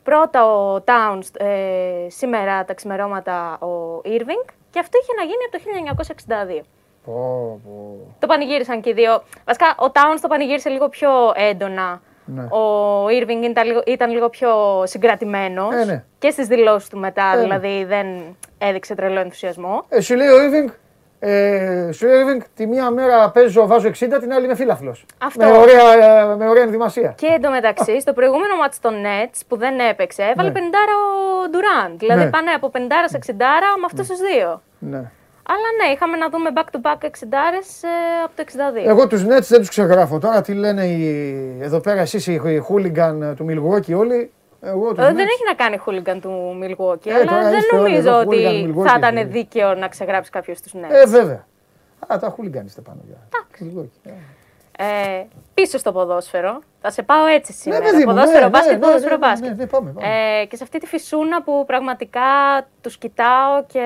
Πρώτα 0.02 0.46
ο 0.46 0.76
Towns, 0.86 1.40
ε, 1.46 2.06
σήμερα 2.08 2.64
τα 2.64 2.74
ξημερώματα 2.74 3.58
ο 3.58 4.00
Irving 4.04 4.52
και 4.70 4.78
αυτό 4.78 4.98
είχε 5.02 5.12
να 5.16 5.22
γίνει 5.22 5.44
από 5.46 5.56
το 5.56 5.62
1962. 6.58 6.64
Πω, 7.04 7.60
πω. 7.64 7.98
Το 8.18 8.26
πανηγύρισαν 8.26 8.80
και 8.80 8.90
οι 8.90 8.92
δύο. 8.92 9.22
Βασικά, 9.44 9.66
ο 9.78 9.86
Towns 9.94 10.18
το 10.20 10.28
πανηγύρισε 10.28 10.68
λίγο 10.68 10.88
πιο 10.88 11.10
έντονα. 11.34 12.00
Ναι. 12.24 12.42
Ο 12.42 13.04
Irving 13.06 13.42
ήταν 13.44 13.66
λίγο, 13.66 13.82
ήταν 13.86 14.10
λίγο 14.10 14.28
πιο 14.28 14.82
συγκρατημένος. 14.86 15.74
Ε, 15.74 15.84
ναι. 15.84 16.04
Και 16.18 16.30
στις 16.30 16.46
δηλώσεις 16.46 16.88
του 16.88 16.98
μετά, 16.98 17.32
Ε, 17.32 17.36
ναι. 17.36 17.42
δηλαδή 17.42 17.84
δεν 17.84 18.06
έδειξε 18.58 18.94
τρελό 18.94 19.20
ενθουσιασμό. 19.20 19.84
Ε, 19.88 20.00
σου 20.00 20.14
λέει 20.14 20.28
ο 20.28 20.36
Irving, 20.36 20.72
ε, 21.26 21.92
σου 21.92 22.06
λέει 22.06 22.22
ο 22.22 22.26
Irving, 22.26 22.42
τη 22.54 22.66
μία 22.66 22.90
μέρα 22.90 23.30
παίζω, 23.30 23.66
βάζω 23.66 23.88
60, 23.88 23.92
την 24.20 24.32
άλλη 24.32 24.44
είμαι 24.44 24.54
φύλαφλος. 24.54 25.06
Αυτό. 25.18 25.44
Με 25.44 25.52
ωραία, 25.56 25.92
ε, 26.32 26.36
με 26.36 26.48
ωραία 26.48 26.62
ενδυμασία. 26.62 27.14
Και 27.16 27.26
εντωμεταξύ, 27.26 28.00
στο 28.00 28.12
προηγούμενο 28.12 28.56
μάτς 28.56 28.80
των 28.80 28.94
Nets 29.04 29.40
που 29.48 29.56
δεν 29.56 29.78
έπαιξε, 29.78 30.22
έβαλε 30.22 30.48
Ναι. 30.48 30.54
50 30.54 30.60
ο 30.60 31.50
Durant. 31.52 31.94
Δηλαδή 31.98 32.24
Ναι. 32.24 32.30
πάνε 32.30 32.50
από 32.50 32.70
50 32.74 32.78
σε 33.08 33.16
60 33.16 33.30
με 33.78 33.84
αυτούς 33.86 34.08
τους 34.08 34.18
δύο. 34.18 34.62
Ναι. 34.78 35.02
Αλλά 35.48 35.68
ναι, 35.86 35.92
είχαμε 35.92 36.16
να 36.16 36.28
δούμε 36.28 36.50
back-to-back 36.54 37.04
60 37.04 37.08
ε, 37.82 37.88
από 38.24 38.32
το 38.36 38.44
62. 38.84 38.88
Εγώ 38.88 39.06
τους 39.06 39.24
Nets 39.24 39.46
δεν 39.48 39.58
τους 39.58 39.68
ξεγράφω. 39.68 40.18
Τώρα 40.18 40.40
τι 40.40 40.52
λένε 40.54 40.84
οι, 40.84 41.58
εδώ 41.60 41.80
πέρα 41.80 42.00
εσείς 42.00 42.26
οι, 42.26 42.32
οι 42.32 42.64
hooligan 42.68 43.34
του 43.36 43.46
Milwaukee 43.50 43.98
όλοι. 43.98 44.30
Εγώ 44.64 44.94
τους 44.94 45.04
Ε, 45.04 45.10
Nets. 45.10 45.14
δεν 45.14 45.26
έχει 45.26 45.42
να 45.48 45.54
κάνει 45.54 45.76
χούλιγκαν 45.76 46.20
του 46.20 46.58
Milwaukee, 46.62 47.06
Ε, 47.06 47.14
αλλά 47.14 47.24
τώρα 47.24 47.42
δεν 47.42 47.58
είστε 47.58 47.76
όλοι 47.76 47.82
νομίζω 47.92 48.08
εδώ 48.08 48.18
ότι 48.18 48.36
hooligan 48.44 48.76
Milwaukee, 48.78 48.86
θα 48.86 48.94
ήταν 48.98 49.16
ε. 49.16 49.24
δίκαιο 49.24 49.74
να 49.74 49.88
ξεγράψει 49.88 50.30
κάποιος 50.30 50.60
τους 50.60 50.72
Nets. 50.74 50.90
Ε, 50.90 51.06
βέβαια. 51.06 51.46
Α, 52.12 52.18
τα 52.18 52.34
hooligan 52.36 52.64
είστε 52.64 52.80
πάνω 52.80 53.00
για. 53.06 53.16
Milwaukee. 53.60 54.10
Ε. 54.10 54.10
Ε, 54.78 55.26
πίσω 55.54 55.78
στο 55.78 55.92
ποδόσφαιρο. 55.92 56.60
Θα 56.80 56.90
σε 56.90 57.02
πάω 57.02 57.26
έτσι 57.26 57.52
σήμερα. 57.52 57.82
παιδί 57.82 57.96
μου, 57.96 58.04
ποδόσφαιρο, 58.14 58.44
ναι, 58.44 58.48
μπάσκετ, 58.50 58.70
ναι, 58.72 58.78
ναι, 58.78 58.84
ποδόσφαιρο, 58.84 59.16
ναι, 59.16 59.26
ναι, 59.26 59.30
μπάσκετ. 59.32 59.48
ναι, 59.48 59.54
ναι, 59.54 59.66
πάμε, 59.66 59.90
πάμε. 59.92 60.40
Ε, 60.40 60.44
και 60.46 60.56
σε 60.56 60.62
αυτή 60.62 60.78
τη 60.78 60.86
φυσούνα 60.86 61.42
που 61.42 61.64
πραγματικά 61.66 62.20
τους 62.80 62.96
κοιτάω 62.98 63.64
και 63.66 63.84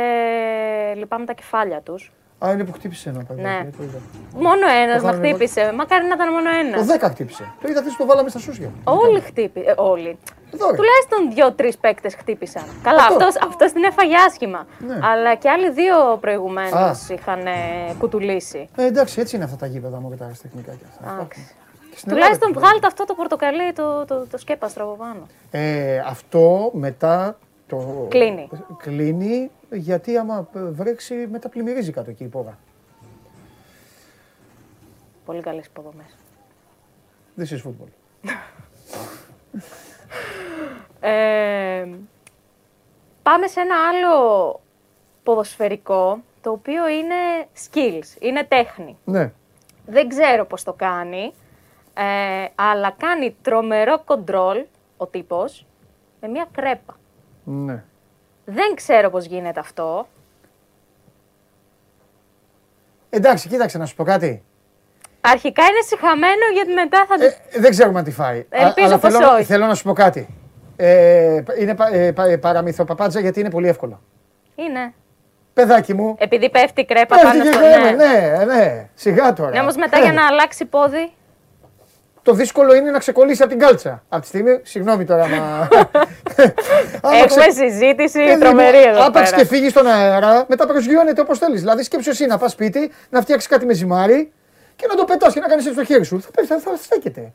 λυπάμαι 0.96 1.24
τα 1.24 1.32
κεφάλια 1.32 1.80
τους. 1.80 2.12
Α, 2.44 2.52
είναι 2.52 2.64
που 2.64 2.72
χτύπησε 2.72 3.08
ένα 3.08 3.22
παιδί. 3.24 3.40
Ναι. 3.42 3.48
ε, 3.66 3.70
το 3.76 3.82
είδα. 3.82 3.98
Μόνο 4.32 4.66
ένας 4.82 5.00
Το 5.00 5.06
να 5.06 5.12
είχαμε 5.12 5.28
χτύπησε. 5.28 5.72
Μακάρι 5.76 6.06
να 6.06 6.14
ήταν 6.14 6.32
μόνο 6.32 6.50
Το 6.50 6.78
ένας. 6.78 6.86
10 6.86 7.10
χτύπησε. 7.10 7.52
Το 7.62 7.68
είδα, 7.68 7.82
το 7.98 8.06
βάλαμε 8.06 8.28
στα 8.28 8.38
σούσια. 8.38 8.70
Όλοι 8.84 9.20
χτύπησαν. 9.20 9.74
όλοι. 9.76 10.18
Εδώ, 10.54 10.70
ρε. 10.70 10.76
Τουλάχιστον 10.76 11.32
δύο-τρεις 11.34 11.78
παίκτες 11.78 12.14
χτύπησαν. 12.14 12.62
Καλά, 12.82 13.02
Αυτό. 13.02 13.14
αυτός, 13.14 13.42
αυτός 13.48 13.72
την 13.72 13.84
έφαγε 13.84 14.14
άσχημα. 14.28 14.66
Ναι. 14.86 14.98
Αλλά 15.02 15.34
και 15.34 15.48
άλλοι 15.48 15.70
δύο 15.70 16.16
προηγουμένως 16.20 16.72
Α. 17.10 17.14
είχαν 17.14 17.46
ε, 17.46 17.52
κουτουλήσει. 17.98 18.68
Ε, 18.76 18.84
εντάξει, 18.86 19.20
έτσι 19.20 19.36
είναι 19.36 19.44
αυτά 19.44 19.56
τα 19.56 19.66
γήπεδα 19.66 20.00
μου 20.00 20.10
και 20.10 20.16
τα 20.16 20.24
αριστεχνικά 20.24 20.72
και 20.72 20.84
αυτά. 20.90 21.12
Εντάξει. 21.14 21.54
Και 21.90 21.96
στην 21.98 22.12
Τουλάχιστον 22.12 22.48
Ελλάδα, 22.48 22.66
βγάλτε 22.66 22.86
αυτό 22.86 23.04
το 23.04 23.14
πορτοκαλί, 23.14 23.72
το, 23.72 24.04
το, 24.04 24.26
το 24.30 24.38
σκέπαστρο 24.38 24.84
από 24.84 24.96
πάνω. 24.96 25.26
Ε, 25.50 25.98
αυτό 25.98 26.70
μετά 26.74 27.38
το. 27.68 28.06
Κλείνει. 28.10 28.48
Κλείνει 28.76 29.50
γιατί 29.70 30.16
άμα 30.16 30.48
βρέξει 30.52 31.14
μετά 31.14 31.48
πλημμυρίζει 31.48 31.92
κάτω 31.92 32.10
εκεί 32.10 32.24
η 32.24 32.28
πόγα. 32.28 32.58
Πολύ 35.24 35.40
καλές 35.42 35.66
υποδομές. 35.66 36.16
This 37.38 37.56
is 37.56 37.62
football. 37.68 37.88
Ε, 41.00 41.88
πάμε 43.22 43.46
σε 43.46 43.60
ένα 43.60 43.74
άλλο 43.88 44.60
ποδοσφαιρικό 45.22 46.22
το 46.40 46.50
οποίο 46.50 46.88
είναι 46.88 47.14
skills, 47.64 48.22
είναι 48.22 48.44
τέχνη. 48.44 48.96
Ναι. 49.04 49.32
Δεν 49.86 50.08
ξέρω 50.08 50.44
πώς 50.44 50.62
το 50.62 50.72
κάνει, 50.72 51.32
ε, 51.94 52.46
αλλά 52.54 52.90
κάνει 52.90 53.36
τρομερό 53.42 54.02
κοντρόλ 54.04 54.64
ο 54.96 55.06
τύπος 55.06 55.66
με 56.20 56.28
μια 56.28 56.48
κρέπα. 56.52 56.96
Ναι. 57.50 57.82
Δεν 58.44 58.74
ξέρω 58.74 59.10
πώς 59.10 59.24
γίνεται 59.24 59.60
αυτό. 59.60 60.08
Εντάξει, 63.10 63.48
κοίταξε 63.48 63.78
να 63.78 63.86
σου 63.86 63.94
πω 63.94 64.04
κάτι. 64.04 64.42
Αρχικά 65.20 65.62
είναι 65.62 65.80
συχαμένο 65.86 66.44
γιατί 66.54 66.72
μετά 66.72 67.06
θα... 67.08 67.24
Ε, 67.24 67.60
δεν 67.60 67.70
ξέρουμε 67.70 68.02
τι 68.02 68.10
φάει. 68.10 68.46
Ελπίζω 68.48 68.86
αλλά 68.86 68.98
πως 68.98 69.12
θέλω, 69.12 69.28
όχι. 69.28 69.44
θέλω 69.44 69.66
να 69.66 69.74
σου 69.74 69.82
πω 69.82 69.92
κάτι. 69.92 70.28
Ε, 70.76 71.42
είναι 71.58 71.74
πα, 71.74 71.94
ε, 71.94 72.12
πα- 72.12 72.38
παραμύθο 72.40 72.84
παπάτζα 72.84 73.20
γιατί 73.20 73.40
είναι 73.40 73.50
πολύ 73.50 73.68
εύκολο. 73.68 74.00
Είναι. 74.54 74.92
Παιδάκι 75.52 75.94
μου. 75.94 76.16
Επειδή 76.18 76.50
πέφτει 76.50 76.80
η 76.80 76.84
κρέπα 76.84 77.16
πέφτει 77.16 77.26
πάνω 77.26 77.42
και 77.42 77.52
στο... 77.52 77.58
κρέμα, 77.60 77.90
ναι, 77.92 78.44
ναι, 78.44 78.88
σιγά 78.94 79.32
τώρα. 79.32 79.50
Ναι, 79.50 79.60
όμως 79.60 79.76
μετά 79.76 79.98
για 79.98 80.12
να 80.12 80.26
αλλάξει 80.26 80.64
πόδι... 80.64 81.12
Το 82.28 82.34
δύσκολο 82.34 82.74
είναι 82.74 82.90
να 82.90 82.98
ξεκολλήσει 82.98 83.42
από 83.42 83.50
την 83.50 83.60
κάλτσα. 83.60 84.02
Από 84.08 84.20
τη 84.22 84.26
στιγμή, 84.28 84.60
συγγνώμη 84.62 85.04
τώρα, 85.04 85.28
μα. 85.28 85.36
Άμα 87.02 87.16
Έχουμε 87.16 87.26
ξε- 87.26 87.52
συζήτηση 87.52 88.18
Παιδί 88.18 88.32
μου, 88.32 88.38
τρομερή 88.38 88.82
εδώ 88.82 89.04
Άπαξ 89.06 89.30
πέρα. 89.30 89.42
και 89.42 89.48
φύγεις 89.48 89.70
στον 89.70 89.86
αέρα, 89.86 90.44
μετά 90.48 90.66
προσγειώνεται 90.66 91.20
όπως 91.20 91.38
θέλεις. 91.38 91.60
Δηλαδή, 91.60 91.82
σκέψου 91.82 92.10
εσύ 92.10 92.26
να 92.26 92.38
πας 92.38 92.52
σπίτι, 92.52 92.90
να 93.10 93.20
φτιάξεις 93.20 93.48
κάτι 93.48 93.66
με 93.66 93.72
ζυμάρι 93.72 94.32
και 94.76 94.86
να 94.90 94.94
το 94.94 95.04
πετάς 95.04 95.32
και 95.34 95.40
να 95.40 95.48
κάνεις 95.48 95.64
έτσι 95.66 95.78
το 95.78 95.84
χέρι 95.84 96.04
σου. 96.04 96.20
Θα, 96.20 96.28
πέσει, 96.30 96.46
θα, 96.48 96.58
θα 96.58 96.76
στέκεται. 96.76 97.32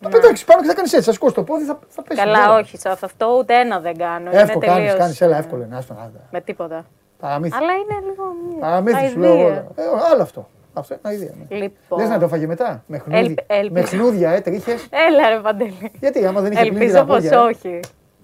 Το 0.00 0.08
πετάξεις 0.08 0.44
πάνω 0.44 0.60
και 0.60 0.66
θα 0.68 0.74
κάνεις 0.74 0.92
έτσι. 0.92 1.04
Θα 1.06 1.12
σηκώσει 1.12 1.34
το 1.34 1.42
πόδι, 1.42 1.64
θα, 1.64 1.78
θα 1.88 2.02
πέσει. 2.02 2.20
Ναι. 2.20 2.26
Καλά, 2.26 2.38
Βέβαια. 2.46 2.58
όχι, 2.58 2.78
σε 2.78 2.88
αυτό 3.02 3.36
ούτε 3.38 3.54
ένα 3.60 3.78
δεν 3.80 3.96
κάνω. 3.96 4.30
Εύκολο 4.32 4.52
είναι 4.54 4.66
κάνεις, 4.66 4.74
τελείως... 4.80 4.94
κάνεις, 4.98 5.20
έλα, 5.20 5.36
εύκολο 5.36 5.62
είναι. 5.62 5.76
Άστο, 5.76 5.92
άστα. 5.92 6.20
Με 6.30 6.40
τίποτα. 6.40 6.84
Παραμύθι. 7.20 7.56
Αλλά 7.56 7.72
είναι 7.72 8.08
λίγο. 8.08 8.24
μ, 8.56 8.58
Παραμύθι 8.60 9.08
σου 9.08 9.18
λέω. 9.18 9.30
αηδία. 9.30 9.44
όλα. 9.46 9.64
Ε, 9.76 9.82
άλλο 10.12 10.22
αυτό. 10.22 10.48
Αυτό 10.78 10.94
είναι 10.94 11.02
αηδία. 11.04 11.34
Ναι. 11.48 11.56
Λοιπόν. 11.56 11.98
Λες 11.98 12.08
να 12.08 12.18
το 12.18 12.28
φάγε 12.28 12.46
μετά. 12.46 12.82
Με 12.86 12.98
χνούδι, 12.98 13.18
Ελπ- 13.24 13.38
ελπίζω. 13.46 13.70
με 13.72 13.82
χνούδια, 13.82 14.30
ε, 14.30 14.40
τρίχε. 14.40 14.72
Έλα, 15.08 15.28
ρε 15.28 15.38
Παντελή. 15.40 15.92
Γιατί 16.00 16.26
άμα 16.26 16.40
δεν 16.40 16.52
είχε 16.52 16.60
πλύνει 16.60 16.76
Ελπίζω 16.78 16.98
τα 16.98 17.04
πως 17.04 17.14
πόδια. 17.14 17.30
ε; 17.38 17.40
όχι. 17.40 17.80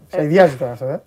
Σε 0.06 0.22
ιδιάζει 0.22 0.56
τώρα 0.56 0.72
αυτό, 0.72 0.84
ε. 0.86 1.02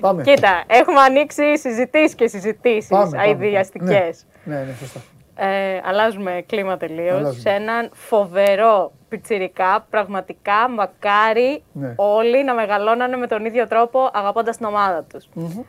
Πάμε. 0.00 0.22
Κοίτα, 0.22 0.64
έχουμε 0.66 1.00
ανοίξει 1.00 1.58
συζητήσεις 1.58 2.14
και 2.14 2.26
συζητήσεις 2.28 2.88
Πάμε, 2.88 3.04
πάμε, 3.10 3.22
αειδιαστικές. 3.22 4.26
Ναι, 4.44 4.54
ναι, 4.56 4.74
σωστά. 4.78 5.00
Ε, 5.40 5.80
αλλάζουμε 5.84 6.42
κλίμα 6.46 6.76
τελείως 6.76 7.16
Αλλάζουμε. 7.16 7.40
σε 7.40 7.48
έναν 7.50 7.90
φοβερό 7.92 8.92
πιτσιρικά. 9.08 9.86
Πραγματικά 9.90 10.68
μακάρι 10.76 11.62
Ναι. 11.72 11.92
όλοι 11.96 12.44
να 12.44 12.54
μεγαλώνανε 12.54 13.16
με 13.16 13.26
τον 13.26 13.44
ίδιο 13.44 13.66
τρόπο 13.66 14.10
αγαπώντας 14.12 14.56
την 14.56 14.66
ομάδα 14.66 15.04
τους. 15.12 15.28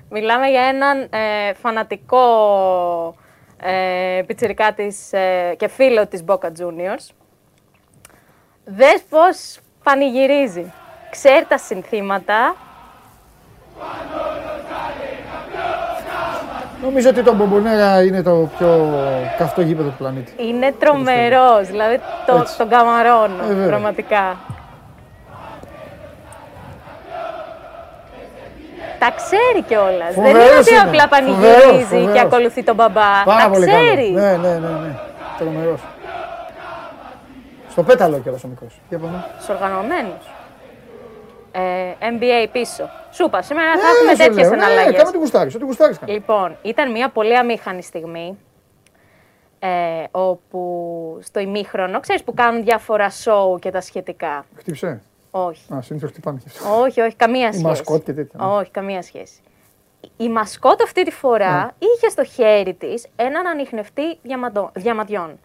Μιλάμε 0.10 0.48
για 0.48 0.62
έναν 0.62 1.02
ε, 1.02 1.54
φανατικό 1.54 2.20
ε, 3.62 4.22
πιτσιρικά 4.26 4.74
της, 4.74 5.14
ε, 5.14 5.56
και 5.58 5.68
φίλο 5.68 6.08
της 6.08 6.24
Boca 6.28 6.46
Juniors. 6.48 7.08
Δες 8.66 9.02
πώς 9.10 9.60
πανηγυρίζει. 9.84 10.72
Ξέρει 11.10 11.46
τα 11.46 11.58
συνθήματα. 11.58 12.56
Νομίζω 16.82 17.10
ότι 17.10 17.24
το 17.24 17.34
Μπομπονέρα 17.34 18.04
είναι 18.04 18.22
το 18.22 18.50
πιο 18.58 18.90
καυτό 19.38 19.62
γήπεδο 19.62 19.90
του 19.90 19.96
πλανήτη. 19.98 20.34
Είναι 20.48 20.72
τρομερός, 20.80 21.68
δηλαδή 21.68 22.00
το, 22.26 22.36
Έτσι. 22.38 22.58
τον 22.58 22.70
καμαρώνω, 22.70 23.44
Ε, 23.44 23.48
βέβαια. 23.48 23.68
πραγματικά. 23.68 24.38
Τα 29.00 29.12
ξέρει 29.16 29.62
κιόλας. 29.68 30.14
Δεν 30.16 30.24
Φοβερός 30.24 30.50
είναι 30.50 30.60
ότι 30.60 30.70
είναι. 30.70 30.80
απλά 30.80 31.08
Φοβερός, 31.08 31.10
πανηγυρίζει 31.10 31.86
φοβερός. 31.86 32.14
και 32.14 32.20
ακολουθεί 32.20 32.64
τον 32.64 32.76
μπαμπά. 32.76 33.24
Πάρα 33.26 33.44
Τα 33.44 33.50
πολύ 33.50 33.66
ξέρει. 33.66 34.14
καλό. 34.14 34.20
Ναι, 34.20 34.32
ναι, 34.38 34.54
ναι, 34.58 34.70
ναι. 34.70 34.96
Τρομερός. 35.38 35.82
Στο 37.70 37.84
πέταλο 37.84 38.20
κιόλας 38.20 38.44
ο 38.44 38.48
μικρός. 38.48 38.80
Για 38.90 38.98
πάμε. 38.98 39.26
Οργανωμένο. 39.50 40.14
Ε, 41.52 41.62
NBA 42.00 42.48
πίσω. 42.52 42.90
Σου 43.12 43.26
είπα, 43.26 43.42
σήμερα 43.42 43.72
θα 43.72 43.88
Ε, 43.88 43.92
έχουμε 43.92 44.12
σου 44.12 44.18
τέτοιες 44.18 44.48
λέω, 44.50 44.60
Ναι, 44.60 44.66
εναλλαγέ. 44.66 44.92
κάνε 44.98 45.08
ό,τι 45.10 45.18
γουστάρεις, 45.18 45.56
ό,τι 45.56 45.64
γουστάρεις 45.66 45.98
κάνε. 46.00 46.12
Λοιπόν, 46.12 46.58
ήταν 46.62 46.92
μια 46.92 47.10
πολύ 47.10 47.38
αμήχανη 47.38 47.82
στιγμή. 47.84 48.38
Ε, 49.60 49.68
όπου 50.12 50.60
στο 51.24 51.40
ημίχρονο, 51.40 52.00
ξέρεις 52.00 52.24
που 52.24 52.34
κάνουν 52.34 52.64
διάφορα 52.64 53.10
σοου 53.10 53.58
και 53.62 53.72
τα 53.72 53.82
σχετικά. 53.82 54.46
Χτύψε. 54.58 55.02
Όχι. 55.32 55.74
Α, 55.74 55.82
συνήθως 55.82 56.10
χτυπάνε 56.10 56.40
και 56.44 56.50
αυτό. 56.56 56.82
Όχι, 56.82 57.02
όχι, 57.02 57.16
καμία 57.16 57.48
σχέση. 57.52 57.66
μασκότ 57.66 58.04
και 58.04 58.14
τέτοια, 58.14 58.40
ναι. 58.46 58.52
Όχι, 58.54 58.72
καμία 58.72 59.02
σχέση. 59.02 59.40
Η 60.18 60.30
μασκότ 60.30 60.82
αυτή 60.82 61.04
τη 61.04 61.12
φορά 61.12 61.56
Ναι. 61.58 61.68
είχε 61.80 62.10
στο 62.10 62.24
χέρι 62.24 62.74
της 62.74 63.08
έναν 63.16 63.48
ανιχνευτή 63.48 64.18
διαματο- 64.22 64.72
διαματιών. 64.74 65.40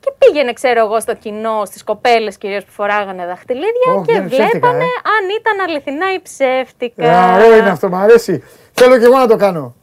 Και 0.00 0.12
πήγαινε, 0.18 0.52
ξέρω 0.52 0.80
εγώ, 0.80 1.00
στο 1.00 1.14
κοινό, 1.14 1.62
στις 1.64 1.84
κοπέλες 1.84 2.38
κυρίως 2.38 2.64
που 2.64 2.70
φοράγανε 2.70 3.26
δαχτυλίδια 3.26 3.92
Ω, 3.96 4.02
και 4.06 4.12
βγαίνει 4.12 4.28
ψεύτικα, 4.28 4.58
βλέπανε 4.58 4.84
ε. 4.84 4.86
αν 4.86 5.28
ήταν 5.40 5.60
αληθινά 5.68 6.12
ή 6.14 6.20
ψεύτικα. 6.22 7.06
Ε, 7.06 7.34
Ωραίο 7.44 7.56
είναι 7.56 7.70
αυτό, 7.70 7.88
μου 7.88 7.96
αρέσει. 7.96 8.42
Θέλω 8.72 8.98
και 8.98 9.04
εγώ 9.04 9.18
να 9.18 9.26
το 9.26 9.36
κάνω. 9.36 9.74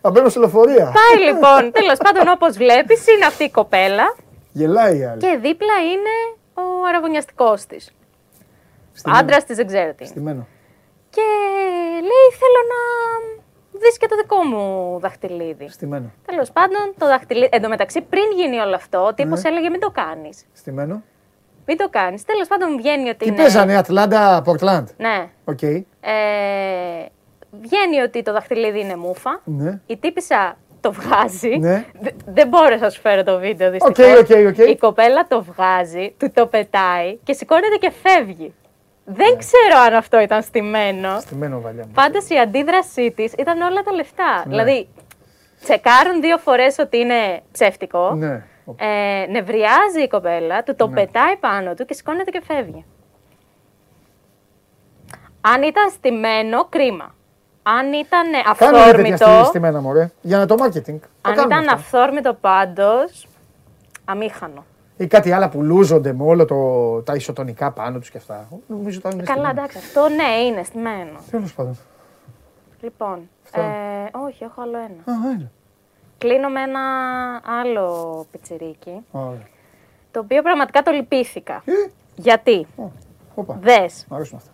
Θα 0.00 0.10
μπαίνω 0.10 0.28
σε 0.28 0.38
λεωφορεία. 0.38 0.84
Πάει 0.92 1.24
λοιπόν, 1.24 1.72
τέλος 1.72 1.98
πάντων 1.98 2.28
όπως 2.28 2.56
βλέπεις, 2.56 3.06
είναι 3.06 3.24
αυτή 3.26 3.44
η 3.44 3.50
κοπέλα 3.50 4.16
Γελάει 4.52 4.98
η 4.98 5.04
άλλη. 5.04 5.20
και 5.20 5.38
δίπλα 5.40 5.74
είναι 5.92 6.36
ο 6.54 6.62
αραβωνιαστικός 6.88 7.64
της. 7.66 7.90
Στημένο. 8.94 9.20
Άντρας 9.22 9.44
της 9.44 9.56
δεν 9.56 9.66
ξέρω 9.66 9.88
τι. 9.90 9.94
είναι. 9.98 10.06
Στημένο. 10.08 10.46
Και 11.10 11.22
λέει 12.00 12.28
θέλω 12.40 12.60
να 12.74 12.80
δεις 13.80 13.98
και 13.98 14.06
το 14.06 14.16
δικό 14.16 14.36
μου 14.42 14.98
δαχτυλίδι. 14.98 15.68
Στημένο. 15.68 16.10
Τέλος 16.26 16.50
πάντων, 16.52 16.94
το 16.98 17.06
δαχτυλίδι. 17.06 17.48
Εν 17.52 17.62
τω 17.62 17.68
μεταξύ, 17.68 18.00
πριν 18.00 18.24
γίνει 18.36 18.58
όλο 18.58 18.74
αυτό, 18.74 19.04
ο 19.06 19.14
τύπος 19.14 19.42
Ναι. 19.42 19.48
έλεγε 19.48 19.68
μην 19.68 19.80
το 19.80 19.90
κάνεις. 19.90 20.44
Στημένο. 20.52 21.02
Μην 21.66 21.76
το 21.76 21.88
κάνεις. 21.90 22.24
Τέλος 22.24 22.48
πάντων, 22.48 22.76
βγαίνει 22.76 23.08
ότι. 23.08 23.16
Τι 23.18 23.26
είναι... 23.26 23.36
παίζανε, 23.36 23.76
Ατλάντα, 23.76 24.40
Πορτλάντ; 24.44 24.88
Ναι. 24.96 25.28
Οκ. 25.44 25.62
Ε, 25.62 25.80
βγαίνει 27.62 28.00
ότι 28.00 28.22
το 28.22 28.32
δαχτυλίδι 28.32 28.80
είναι 28.80 28.96
μούφα. 28.96 29.40
Ναι. 29.44 29.80
Η 29.86 29.96
τύπισσα 29.96 30.56
το 30.80 30.92
βγάζει. 30.92 31.56
Ναι. 31.58 31.84
Δε- 32.00 32.10
δεν 32.26 32.48
μπόρεσα 32.48 32.84
να 32.84 32.90
σου 32.90 33.00
φέρω 33.00 33.22
το 33.22 33.38
βίντεο 33.38 33.70
δυστυχώς. 33.70 34.18
OK, 34.18 34.28
OK, 34.30 34.46
OK. 34.46 34.68
Η 34.68 34.76
κοπέλα 34.76 35.26
το 35.26 35.42
βγάζει, 35.42 36.14
του 36.18 36.30
το 36.34 36.46
πετάει 36.46 37.16
και 37.22 37.32
σηκώνεται 37.32 37.76
και 37.80 37.90
φεύγει. 38.02 38.54
Δεν 39.04 39.38
ξέρω 39.38 39.80
αν 39.86 39.94
αυτό 39.94 40.20
ήταν 40.20 40.42
στημένο. 40.42 41.20
Στημένο 41.20 41.60
βαλιά 41.60 41.84
μου. 41.86 41.92
Πάντως 41.94 42.28
η 42.28 42.38
αντίδρασή 42.38 43.12
της 43.16 43.32
ήταν 43.32 43.60
όλα 43.60 43.82
τα 43.82 43.92
λεφτά. 43.92 44.36
Ναι. 44.36 44.50
Δηλαδή, 44.50 44.88
τσεκάρουν 45.62 46.20
δύο 46.20 46.38
φορές 46.38 46.78
ότι 46.78 46.98
είναι 46.98 47.40
ψεύτικο. 47.52 48.14
Ναι. 48.14 48.42
Ε, 48.76 49.26
νευριάζει 49.30 50.02
η 50.02 50.08
κοπέλα, 50.08 50.62
του 50.62 50.74
το 50.74 50.88
πετάει 50.88 51.36
πάνω 51.36 51.74
του 51.74 51.84
και 51.84 51.94
σηκώνεται 51.94 52.30
και 52.30 52.42
φεύγει. 52.46 52.84
Αν 55.40 55.62
ήταν 55.62 55.90
στημένο, 55.90 56.64
κρίμα. 56.64 57.14
Αν 57.62 57.92
ήταν 57.92 58.22
Κάνουμε 58.22 58.52
τέτοια 58.58 58.84
αυθόρμητο, 58.84 59.24
στιγμή 59.24 59.44
στημένα, 59.44 59.80
μωρέ. 59.80 60.10
Για 60.20 60.38
να 60.38 60.46
το 60.46 60.54
marketing. 60.58 60.98
Το 61.00 61.08
αν 61.22 61.34
κάνουμε 61.34 61.54
ήταν 61.54 61.68
αυτό. 61.68 61.74
αυθόρμητο 61.74 62.34
πάντως, 62.34 63.26
αμήχανο. 64.04 64.64
Ή 64.96 65.06
κάτι 65.06 65.32
άλλα 65.32 65.48
που 65.48 65.62
λούζονται 65.62 66.12
με 66.12 66.22
όλο 66.24 66.44
το, 66.44 67.02
τα 67.02 67.14
ισοτονικά 67.14 67.70
πάνω 67.72 67.98
τους 67.98 68.10
και 68.10 68.18
αυτά. 68.18 68.48
Νομίζω 68.66 69.00
ότι 69.04 69.14
είναι 69.14 69.24
Καλά, 69.24 69.38
στημένα. 69.48 69.50
εντάξει, 69.60 69.78
αυτό 69.78 70.08
ναι, 70.08 70.24
είναι 70.46 70.62
στημένο. 70.62 71.18
Τέλος 71.30 71.54
πάντων. 71.54 71.78
Λοιπόν, 72.80 73.28
Αυτό. 73.44 73.60
ε, 73.60 74.10
όχι, 74.26 74.44
έχω 74.44 74.62
άλλο 74.62 74.76
ένα. 74.76 75.16
Α, 75.16 75.30
έλα. 75.36 75.50
Κλείνω 76.18 76.48
με 76.48 76.60
ένα 76.60 76.80
άλλο 77.60 78.26
πιτσιρίκι, 78.30 79.00
Ωραία. 79.10 79.46
το 80.10 80.20
οποίο 80.20 80.42
πραγματικά 80.42 80.82
το 80.82 80.90
λυπήθηκα. 80.90 81.62
Ε, 81.64 81.72
Γιατί, 82.16 82.66
ω, 82.76 82.84
Όπα. 83.34 83.58
δες, 83.60 84.04
Μ' 84.08 84.14
αρέσουν 84.14 84.36
αυτά. 84.36 84.50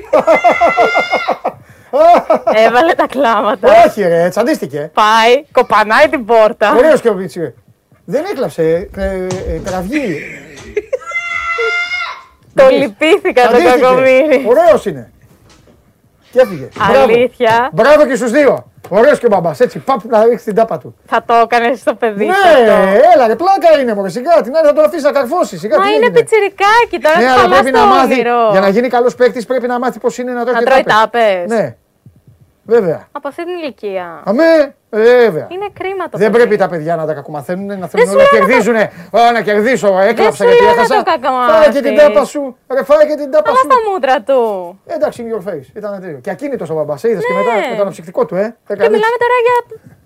έβαλε 2.66 2.94
τα 2.94 3.06
κλάματα, 3.06 3.68
Όχι, 3.86 4.02
ρε, 4.02 4.28
τσαντίστηκε. 4.28 4.90
πάει, 4.94 5.44
κοπανάει 5.52 6.08
την 6.08 6.24
πόρτα. 6.24 6.74
Ωραίο 6.76 6.96
και 6.98 7.08
ο 7.08 7.14
Πίτσι. 7.14 7.54
Δεν 8.04 8.24
έκλαψε. 8.30 8.88
Ε, 8.96 9.04
ε, 9.54 9.60
κραυγή. 9.64 10.18
Το 12.54 12.66
Δεις. 12.68 12.78
λυπήθηκα 12.78 13.42
το 13.42 13.48
Τσαντίστηκε. 13.48 13.80
κακομύρι. 13.80 14.44
Ωραίος 14.48 14.86
είναι. 14.86 15.12
Και 16.30 16.40
έφυγε. 16.40 16.68
Μπράβο. 16.76 17.02
Αλήθεια, 17.02 17.70
Μπράβο 17.72 18.06
και 18.06 18.14
στους 18.14 18.30
δύο. 18.30 18.69
Ωραίος 18.88 19.18
και 19.18 19.26
ο 19.26 19.28
μπαμπάς. 19.28 19.60
Έτσι, 19.60 19.78
παπ 19.78 20.00
να 20.04 20.24
ρίξει 20.24 20.44
την 20.44 20.54
τάπα 20.54 20.78
του. 20.78 20.94
θα 21.06 21.22
το 21.26 21.34
έκανες 21.34 21.78
στο 21.80 21.94
παιδί 21.94 22.26
Ναι, 22.26 22.32
σου 22.32 22.48
αυτό. 22.48 22.88
έλα, 23.14 23.26
ρε, 23.26 23.36
πλάκα 23.36 23.80
είναι 23.80 23.94
μωρέ. 23.94 24.08
Σιγά 24.08 24.40
την 24.42 24.56
άλλη 24.56 24.66
θα 24.66 24.72
το 24.72 24.80
αφήσεις 24.82 25.02
να 25.04 25.12
καρφώσει. 25.12 25.58
Σιγά 25.58 25.76
Μα 25.78 25.82
τι 25.84 25.88
είναι 25.88 25.96
έγινε. 26.04 26.18
πιτσιρικάκι, 26.18 26.98
τώρα 27.02 27.16
Ναι, 27.18 27.24
ναι, 27.24 27.30
αλλά 27.30 27.40
χαλάς 27.40 27.60
πρέπει 27.60 27.76
το 27.76 27.78
να 27.84 27.86
μάθει. 27.86 28.12
όνειρο. 28.12 28.48
Για 28.50 28.60
να 28.60 28.68
γίνει 28.68 28.88
καλός 28.88 29.14
παίκτης 29.14 29.46
πρέπει 29.46 29.66
να 29.66 29.78
μάθει 29.78 29.98
πώς 29.98 30.18
είναι 30.18 30.32
να 30.32 30.42
τρώει 30.42 30.54
Να 30.54 30.58
και 30.60 30.64
τρώει 30.66 30.82
τάπες. 30.82 31.00
τάπες. 31.22 31.58
Ναι. 31.58 31.76
Βέβαια. 32.74 33.08
Από 33.12 33.28
αυτή 33.28 33.44
την 33.44 33.54
ηλικία. 33.54 34.22
Αμέ, 34.24 34.74
βέβαια. 34.90 35.46
Είναι 35.50 35.68
κρίμα 35.78 36.04
το 36.08 36.18
Δεν 36.18 36.30
παιδί. 36.30 36.38
πρέπει 36.42 36.56
τα 36.56 36.68
παιδιά 36.68 36.96
να 36.96 37.06
τα 37.06 37.14
κακομαθαίνουν, 37.14 37.78
να 37.78 37.86
θέλουν 37.86 38.06
σου 38.08 38.16
να 38.16 38.22
λέω 38.22 38.26
να 38.32 38.38
κερδίζουν. 38.38 38.76
Α, 38.76 39.32
να 39.32 39.40
κερδίσω, 39.42 39.98
έκλαψα 39.98 40.44
σου 40.44 40.50
γιατί 40.50 40.64
λέω 40.64 40.74
να 40.74 40.80
έχασα. 40.80 41.02
το 41.02 41.10
κακομάθεις. 41.10 41.54
Φάει 41.64 41.72
και 41.74 41.80
την 41.88 41.96
τάπα 41.96 42.24
σου. 42.24 42.56
Ρε, 42.74 42.82
φάει 42.84 43.06
και 43.08 43.14
την 43.14 43.30
τάπα 43.30 43.48
Αλλά 43.50 43.58
σου. 43.58 43.66
στα 43.70 43.76
μούτρα 43.90 44.16
του. 44.28 44.40
Εντάξει, 44.86 45.18
in 45.24 45.28
your 45.34 45.42
face. 45.48 45.66
Ήταν 45.76 46.00
τέτοιο. 46.00 46.18
Και 46.24 46.30
ακίνητος 46.30 46.70
ο 46.70 46.74
μπαμπά. 46.74 46.94
Είδε 47.02 47.20
και 47.28 47.34
μετά 47.38 47.52
με 47.70 47.74
το 47.76 47.82
αναψυκτικό 47.82 48.24
του, 48.26 48.34
ε. 48.34 48.40
Ναι. 48.42 48.48
Και 48.66 48.72
Έκανε 48.72 48.88
μιλάμε 48.96 49.16
τώρα 49.24 49.36
για 49.46 49.56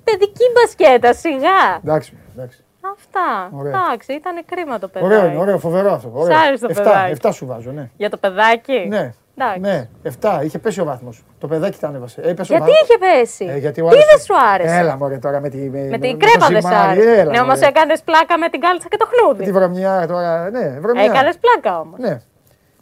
παιδική 0.05 0.45
μπασκέτα, 0.55 1.12
σιγά. 1.25 1.61
Εντάξει, 1.85 2.11
εντάξει. 2.37 2.59
Αυτά. 2.97 3.29
Ωραία. 3.59 3.73
Εντάξει, 3.73 4.12
ήταν 4.12 4.35
κρίμα 4.51 4.79
το 4.79 4.89
παιδάκι. 4.89 5.12
Ωραίο 5.15 5.27
είναι, 5.31 5.39
ωραίο, 5.39 5.59
φοβερό 5.59 5.93
αυτό. 5.93 6.11
Ωραίο. 6.15 6.37
Σ' 6.37 6.41
άρεσε 6.47 6.65
το 6.67 6.71
Εφτά, 6.71 6.83
παιδάκι. 6.83 7.11
εφτά 7.12 7.33
σου 7.33 7.47
βάζω, 7.47 7.71
ναι. 7.71 7.91
Για 7.97 8.11
το 8.11 8.17
παιδάκι. 8.17 8.87
Ναι. 8.89 9.12
Εντάξει. 9.37 9.61
Ναι, 9.61 9.89
7, 10.20 10.41
είχε 10.45 10.59
πέσει 10.59 10.80
ο 10.80 10.85
βάθμος. 10.85 11.24
Το 11.39 11.47
παιδάκι 11.47 11.78
τα 11.78 11.89
ανέβασε. 11.89 12.20
Ε, 12.20 12.28
έπεσε 12.30 12.53
ο 12.53 12.57
Γιατί 12.57 12.70
βάθμος. 12.70 12.89
είχε 12.89 12.99
πέσει; 12.99 13.45
Ε, 13.45 13.57
γιατί 13.59 13.80
ο 13.80 13.89
Τι 13.89 13.91
άλλος- 13.97 14.07
δεν 14.11 14.18
σου 14.24 14.35
άρεσε; 14.53 14.74
Έλα 14.76 14.97
μωρέ 14.97 15.18
τώρα 15.18 15.41
με 15.41 15.49
τη. 15.49 15.57
Με 15.70 15.99
την 15.99 16.18
το 16.18 16.26
κρέπα 16.26 16.47
δεν 16.47 16.61
σου 16.62 16.68
ζυμάρι, 16.68 16.91
άρεσε. 17.01 17.20
έλα, 17.20 17.30
Ναι, 17.30 17.41
όμως 17.41 17.55
μωρέ. 17.55 17.66
έκανες 17.66 18.03
πλάκα 18.03 18.39
με 18.39 18.49
την 18.49 18.61
κάλτσα 18.61 18.89
και 18.89 18.97
το 18.97 19.07
Με 19.11 19.16
Τη 19.37 19.43
χνούδι. 19.45 19.53
βρωμιά 19.53 20.07
τώρα. 20.07 20.51
Ναι, 20.51 20.78
βρωμιά. 20.80 21.03
Έκανες 21.03 21.37
πλάκα 21.39 21.80
όμως. 21.80 21.99
Ναι. 21.99 22.20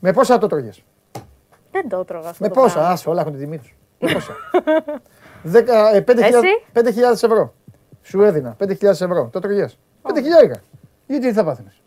Με 0.00 0.12
πόσα 0.12 0.38
το 0.38 0.46
τρώγες; 0.46 0.84
Δεν 1.70 1.88
το 1.88 2.04
τρώγα 2.04 2.28
αυτό. 2.28 2.42
Με 2.44 2.48
το 2.48 2.60
πόσα, 2.60 2.74
πράγμα. 2.74 2.90
άσε, 2.92 3.08
όλα 3.08 3.20
έχουν 3.20 3.32
τη 3.32 3.38
τιμή 3.38 3.58
τους. 3.58 3.76
Με 3.98 4.12
πόσα; 4.12 4.32
Δέκα- 5.42 5.94
ε, 5.94 6.00
πέντε 6.00 6.22
χιλιάδες- 6.24 6.50
Εσύ; 6.50 6.64
πέντε 6.72 6.90
χιλιάδες 6.90 7.22
ευρώ. 7.22 7.54
Σου 8.02 8.22
έδινα 8.22 8.54
5.000 8.58 9.00
ευρώ. 9.00 9.28
Το 9.32 9.38
τρώγες; 9.40 9.78
5.000. 10.02 10.62
Γιατί 11.06 11.26
τι 11.28 11.32
θα 11.32 11.44
πάθαινες; 11.44 11.82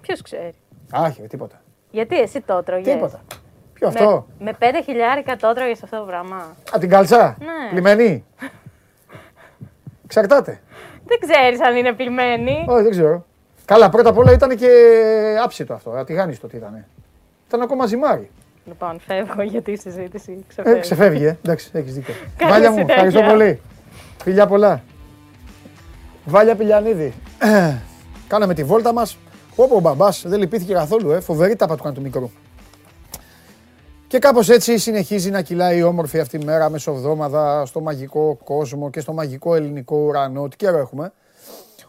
Ποιος 0.00 0.22
ξέρει; 0.22 0.54
Άχι, 0.92 1.22
τίποτα. 1.22 1.60
Γιατί 1.90 2.20
εσύ 2.20 2.40
το 2.40 2.62
τρώγες; 2.62 2.92
Τίποτα. 2.94 3.20
Ποιο 3.90 3.90
αυτό; 4.04 4.26
Με, 4.38 4.56
με 4.60 4.70
5 4.70 4.80
χιλιάρικα 4.84 5.36
το 5.36 5.52
τρώγε 5.52 5.72
αυτό 5.72 5.98
το 5.98 6.04
πράγμα. 6.04 6.56
Από 6.70 6.78
την 6.78 6.88
καλτσά. 6.88 7.36
Ναι. 7.40 7.74
Λιμενή. 7.74 8.24
Εξαρτάται. 10.04 10.60
Δεν 11.06 11.18
ξέρεις 11.30 11.60
αν 11.60 11.76
είναι 11.76 11.92
πλημμένη. 11.92 12.64
Όχι, 12.68 12.82
δεν 12.82 12.90
ξέρω. 12.90 13.24
Καλά, 13.64 13.88
πρώτα 13.90 14.08
απ' 14.08 14.18
όλα 14.18 14.32
ήταν 14.32 14.56
και 14.56 14.68
άψητο 15.44 15.74
αυτό. 15.74 15.90
Ατιγάνιστο 15.90 16.46
τι 16.46 16.56
ήταν. 16.56 16.84
Ήταν 17.48 17.62
ακόμα 17.62 17.86
ζυμάρι. 17.86 18.30
Λοιπόν, 18.64 19.00
φεύγω 19.06 19.42
γιατί 19.42 19.70
η 19.72 19.76
συζήτηση 19.76 20.32
Ε, 20.32 20.44
ξεφεύγει. 20.48 20.80
ξεφεύγει, 20.80 21.24
ε. 21.24 21.38
Εντάξει, 21.44 21.70
έχεις 21.72 21.94
δίκιο. 21.94 22.14
Καλή 22.36 22.50
Βάλια 22.52 22.70
μου, 22.70 22.76
συνέχεια. 22.76 22.94
ευχαριστώ 22.94 23.30
πολύ. 23.30 23.60
Φιλιά 24.22 24.46
πολλά. 24.46 24.82
Βάλια 26.24 26.54
Πηλιανίδη. 26.54 27.12
Ε, 27.38 27.74
Κάναμε 28.28 28.54
τη 28.54 28.64
βόλτα 28.64 28.92
μας. 28.92 29.18
Όπω 29.56 29.76
ο 29.76 29.80
μπαμπάς 29.80 30.22
δεν 30.26 30.38
λυπήθηκε 30.38 30.72
καθόλου, 30.72 31.10
ε. 31.10 31.20
Φοβερή 31.20 31.56
τάπα 31.56 31.76
του 31.76 31.82
κάνει 31.82 31.94
του 31.94 32.00
μικρού. 32.02 32.30
Και 34.12 34.18
κάπως 34.18 34.48
έτσι 34.48 34.78
συνεχίζει 34.78 35.30
να 35.30 35.42
κυλάει 35.42 35.78
η 35.78 35.82
όμορφη 35.82 36.20
αυτή 36.20 36.36
η 36.36 36.44
μέρα 36.44 36.70
μεσοβδόμαδα 36.70 37.66
στο 37.66 37.80
μαγικό 37.80 38.38
κόσμο 38.44 38.90
και 38.90 39.00
στο 39.00 39.12
μαγικό 39.12 39.54
ελληνικό 39.54 39.96
ουρανό. 39.96 40.48
Τι 40.48 40.56
καιρό 40.56 40.78
έχουμε. 40.78 41.12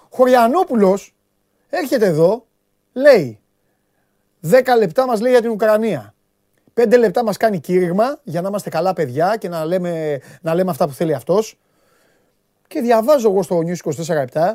Χωριανόπουλος 0.09 1.15
έρχεται 1.69 2.05
εδώ, 2.05 2.45
λέει 2.93 3.39
10 4.49 4.61
λεπτά 4.78 5.05
μας 5.05 5.21
λέει 5.21 5.32
για 5.32 5.41
την 5.41 5.49
Ουκρανία. 5.49 6.13
5 6.74 6.97
λεπτά 6.97 7.24
μας 7.24 7.38
κάνει 7.38 7.59
κήρυγμα 7.59 8.19
για 8.24 8.41
να 8.41 8.47
είμαστε 8.47 8.69
καλά 8.69 8.93
παιδιά 8.93 9.36
και 9.39 9.49
να 9.49 9.65
λέμε, 9.65 10.21
να 10.41 10.53
λέμε 10.53 10.71
αυτά 10.71 10.88
που 10.88 10.93
θέλει 10.93 11.13
αυτός. 11.13 11.59
Και 12.67 12.82
διαβάζω 12.82 13.30
εγώ 13.30 13.43
στο 13.43 13.59
News 13.59 13.93
24-7, 14.34 14.53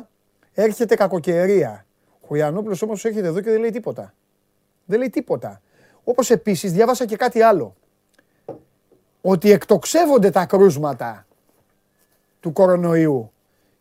έρχεται 0.53 0.95
κακοκαιρία. 0.95 1.85
Ο 2.21 2.27
Χωριανόπουλος 2.27 2.81
όμως 2.81 3.05
έρχεται 3.05 3.27
εδώ 3.27 3.41
και 3.41 3.49
δεν 3.49 3.59
λέει 3.59 3.69
τίποτα. 3.69 4.13
Δεν 4.85 4.99
λέει 4.99 5.09
τίποτα. 5.09 5.61
Όπως 6.09 6.29
επίσης 6.29 6.71
διάβασα 6.71 7.05
και 7.05 7.15
κάτι 7.15 7.41
άλλο. 7.41 7.75
Ότι 9.21 9.51
εκτοξεύονται 9.51 10.29
τα 10.29 10.45
κρούσματα 10.45 11.27
του 12.39 12.53
κορονοϊού 12.53 13.31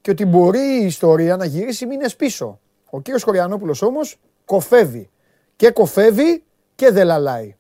και 0.01 0.11
ότι 0.11 0.25
μπορεί 0.25 0.81
η 0.81 0.85
ιστορία 0.85 1.37
να 1.37 1.45
γυρίσει 1.45 1.87
μήνες 1.87 2.17
πίσω. 2.17 2.61
Ο 2.91 3.01
κύριος 3.01 3.23
Χωριανόπουλος 3.23 3.83
όμως 3.83 4.17
κοφεύει. 4.45 5.11
Και 5.57 5.71
κοφεύει 5.71 6.45
και 6.75 6.91
δεν 6.91 7.07
λαλάει. 7.07 7.57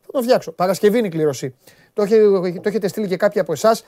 Θα 0.00 0.12
τον 0.12 0.22
φτιάξω. 0.22 0.52
Παρασκευή 0.52 0.98
είναι 0.98 1.06
η 1.06 1.10
κλήρωση. 1.10 1.54
Το, 1.92 2.02
έχετε, 2.02 2.30
το 2.60 2.68
έχετε 2.68 2.88
στείλει 2.88 3.08
και 3.08 3.16
κάποιοι 3.16 3.40
από 3.40 3.52
εσάς 3.52 3.84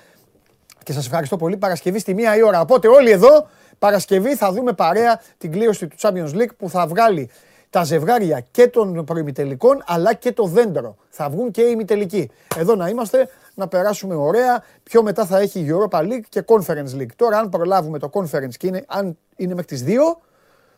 και 0.82 0.92
σας 0.92 1.06
ευχαριστώ 1.06 1.36
πολύ. 1.36 1.56
Παρασκευή 1.56 1.98
στη 1.98 2.14
μία 2.14 2.36
η 2.36 2.42
ώρα. 2.42 2.60
Οπότε 2.60 2.88
όλοι 2.88 3.10
εδώ 3.10 3.48
Παρασκευή 3.78 4.36
θα 4.36 4.52
δούμε 4.52 4.72
παρέα 4.72 5.20
την 5.38 5.52
κλήρωση 5.52 5.86
του 5.86 5.96
Champions 6.00 6.34
League 6.34 6.56
που 6.56 6.68
θα 6.68 6.86
βγάλει 6.86 7.30
τα 7.72 7.84
ζευγάρια 7.84 8.44
και 8.50 8.68
των 8.68 9.04
προημιτελικών 9.04 9.82
αλλά 9.86 10.14
και 10.14 10.32
το 10.32 10.44
δέντρο. 10.44 10.96
Θα 11.08 11.28
βγουν 11.28 11.50
και 11.50 11.60
οι 11.60 11.68
ημιτελικοί. 11.70 12.30
Εδώ 12.56 12.74
να 12.74 12.88
είμαστε, 12.88 13.28
να 13.54 13.68
περάσουμε 13.68 14.14
ωραία. 14.14 14.64
Πιο 14.82 15.02
μετά 15.02 15.26
θα 15.26 15.38
έχει 15.38 15.60
η 15.60 15.66
Europa 15.70 15.98
League 15.98 16.22
και 16.28 16.44
Conference 16.46 16.96
League. 16.98 17.14
Τώρα 17.16 17.38
αν 17.38 17.48
προλάβουμε 17.48 17.98
το 17.98 18.10
Conference 18.12 18.54
και 18.56 18.66
είναι, 18.66 18.84
αν 18.88 19.18
είναι 19.36 19.54
μέχρι 19.54 19.76
τις 19.76 19.84
2 19.86 19.90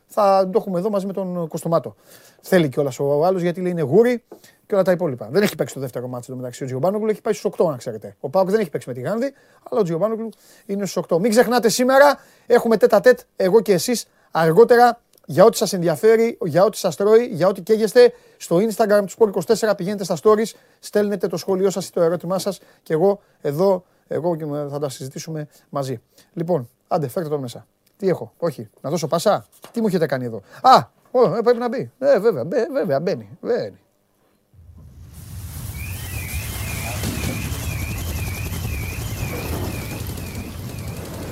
θα 0.07 0.49
το 0.53 0.59
έχουμε 0.59 0.79
εδώ 0.79 0.91
μαζί 0.91 1.07
με 1.07 1.13
τον 1.13 1.49
Κοστομάτο. 1.49 1.95
Θέλει 2.41 2.69
κιόλας 2.69 2.99
ο 2.99 3.25
άλλος 3.25 3.43
γιατί 3.43 3.61
λέει 3.61 3.71
είναι 3.71 3.83
γούρι 3.83 4.23
και 4.67 4.75
όλα 4.75 4.83
τα 4.83 4.93
υπόλοιπα. 4.93 5.29
Δεν 5.31 5.43
έχει 5.43 5.55
παίξει 5.55 5.75
το 5.75 5.81
δεύτερο 5.81 6.09
μάτσο 6.09 6.31
το 6.31 6.37
μεταξύ 6.37 6.63
ο 6.63 6.67
Τζιομπάνογκλου, 6.67 7.09
έχει 7.09 7.21
πάει 7.21 7.35
στους 7.35 7.53
8, 7.59 7.71
να 7.71 7.77
ξέρετε. 7.77 8.17
Ο 8.21 8.29
Πάουκ 8.29 8.51
δεν 8.51 8.61
έχει 8.61 8.71
παίξει 8.71 8.89
με 8.89 8.95
τη 8.95 9.01
Γάνδη, 9.01 9.33
αλλά 9.71 9.81
ο 9.81 9.83
Τζιομπάνογκλου 9.83 10.29
είναι 10.67 10.87
στους 10.87 11.03
8. 11.09 11.19
Μην 11.19 11.31
ξεχνάτε 11.31 11.69
σήμερα 11.69 12.19
έχουμε 12.47 12.77
τέτα 12.77 13.01
τέτ, 13.01 13.21
εγώ 13.37 13.61
και 13.61 13.73
εσείς 13.73 14.07
αργότερα 14.31 15.01
για 15.27 15.45
ό,τι 15.45 15.57
σας 15.57 15.73
ενδιαφέρει, 15.73 16.39
για 16.45 16.65
ό,τι 16.65 16.77
σας 16.77 16.97
τρώει, 16.97 17.27
για 17.27 17.49
ό,τι 17.49 17.63
καίγεστε 17.63 18.13
στο 18.37 18.57
Instagram 18.57 19.05
του 19.07 19.33
Sport24 19.43 19.73
πηγαίνετε 19.77 20.05
στα 20.05 20.17
stories, 20.23 20.53
στέλνετε 20.81 21.27
το 21.27 21.37
σχόλιο 21.37 21.71
σας 21.71 21.89
ή 21.89 21.93
το 21.93 22.03
ερώτημά 22.03 22.39
σας 22.39 22.61
και 22.83 22.93
εγώ 22.93 23.21
εδώ 23.41 23.85
εγώ 24.09 24.37
και 24.37 24.45
θα 24.71 24.79
τα 24.79 24.89
συζητήσουμε 24.89 25.49
μαζί. 25.69 26.01
Λοιπόν, 26.33 26.69
άντε, 26.89 27.09
φέρτε 27.09 27.29
τον 27.29 27.41
μέσα. 27.41 27.67
Τι 27.97 28.09
έχω, 28.09 28.33
όχι, 28.39 28.69
να 28.81 28.91
δώσω 28.91 29.07
πασά. 29.07 29.47
Τι 29.73 29.81
μου 29.81 29.87
έχετε 29.87 30.07
κάνει 30.07 30.25
εδώ; 30.25 30.41
Α, 30.63 30.85
ω, 31.11 31.35
ε, 31.37 31.41
πρέπει 31.43 31.59
να 31.59 31.69
μπει. 31.69 31.91
Ε, 31.99 32.19
βέβαια, 32.19 32.45
μπε, 32.45 32.67
βέβαια, 32.73 33.01
μπαίνει. 33.01 33.29
μπαίνει. 33.41 33.79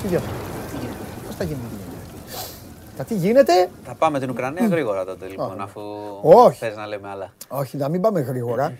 Τι 0.01 0.07
γίνεται; 0.07 0.23
Πώς 1.25 1.35
θα 1.35 1.43
γίνει, 1.43 1.59
τι 1.59 1.65
γίνεται. 1.67 1.72
Τα 2.97 3.03
τι 3.03 3.15
γίνεται, 3.15 3.69
Θα 3.83 3.95
πάμε 3.95 4.19
την 4.19 4.29
Ουκρανία 4.29 4.67
γρήγορα 4.67 5.05
τότε 5.05 5.27
λοιπόν, 5.27 5.61
αφού 5.61 5.81
Όχι. 6.21 6.57
θες 6.57 6.75
να 6.75 6.87
λέμε 6.87 7.07
άλλα. 7.09 7.33
όχι, 7.47 7.77
να 7.77 7.89
μην 7.89 8.01
πάμε 8.01 8.19
γρήγορα. 8.21 8.73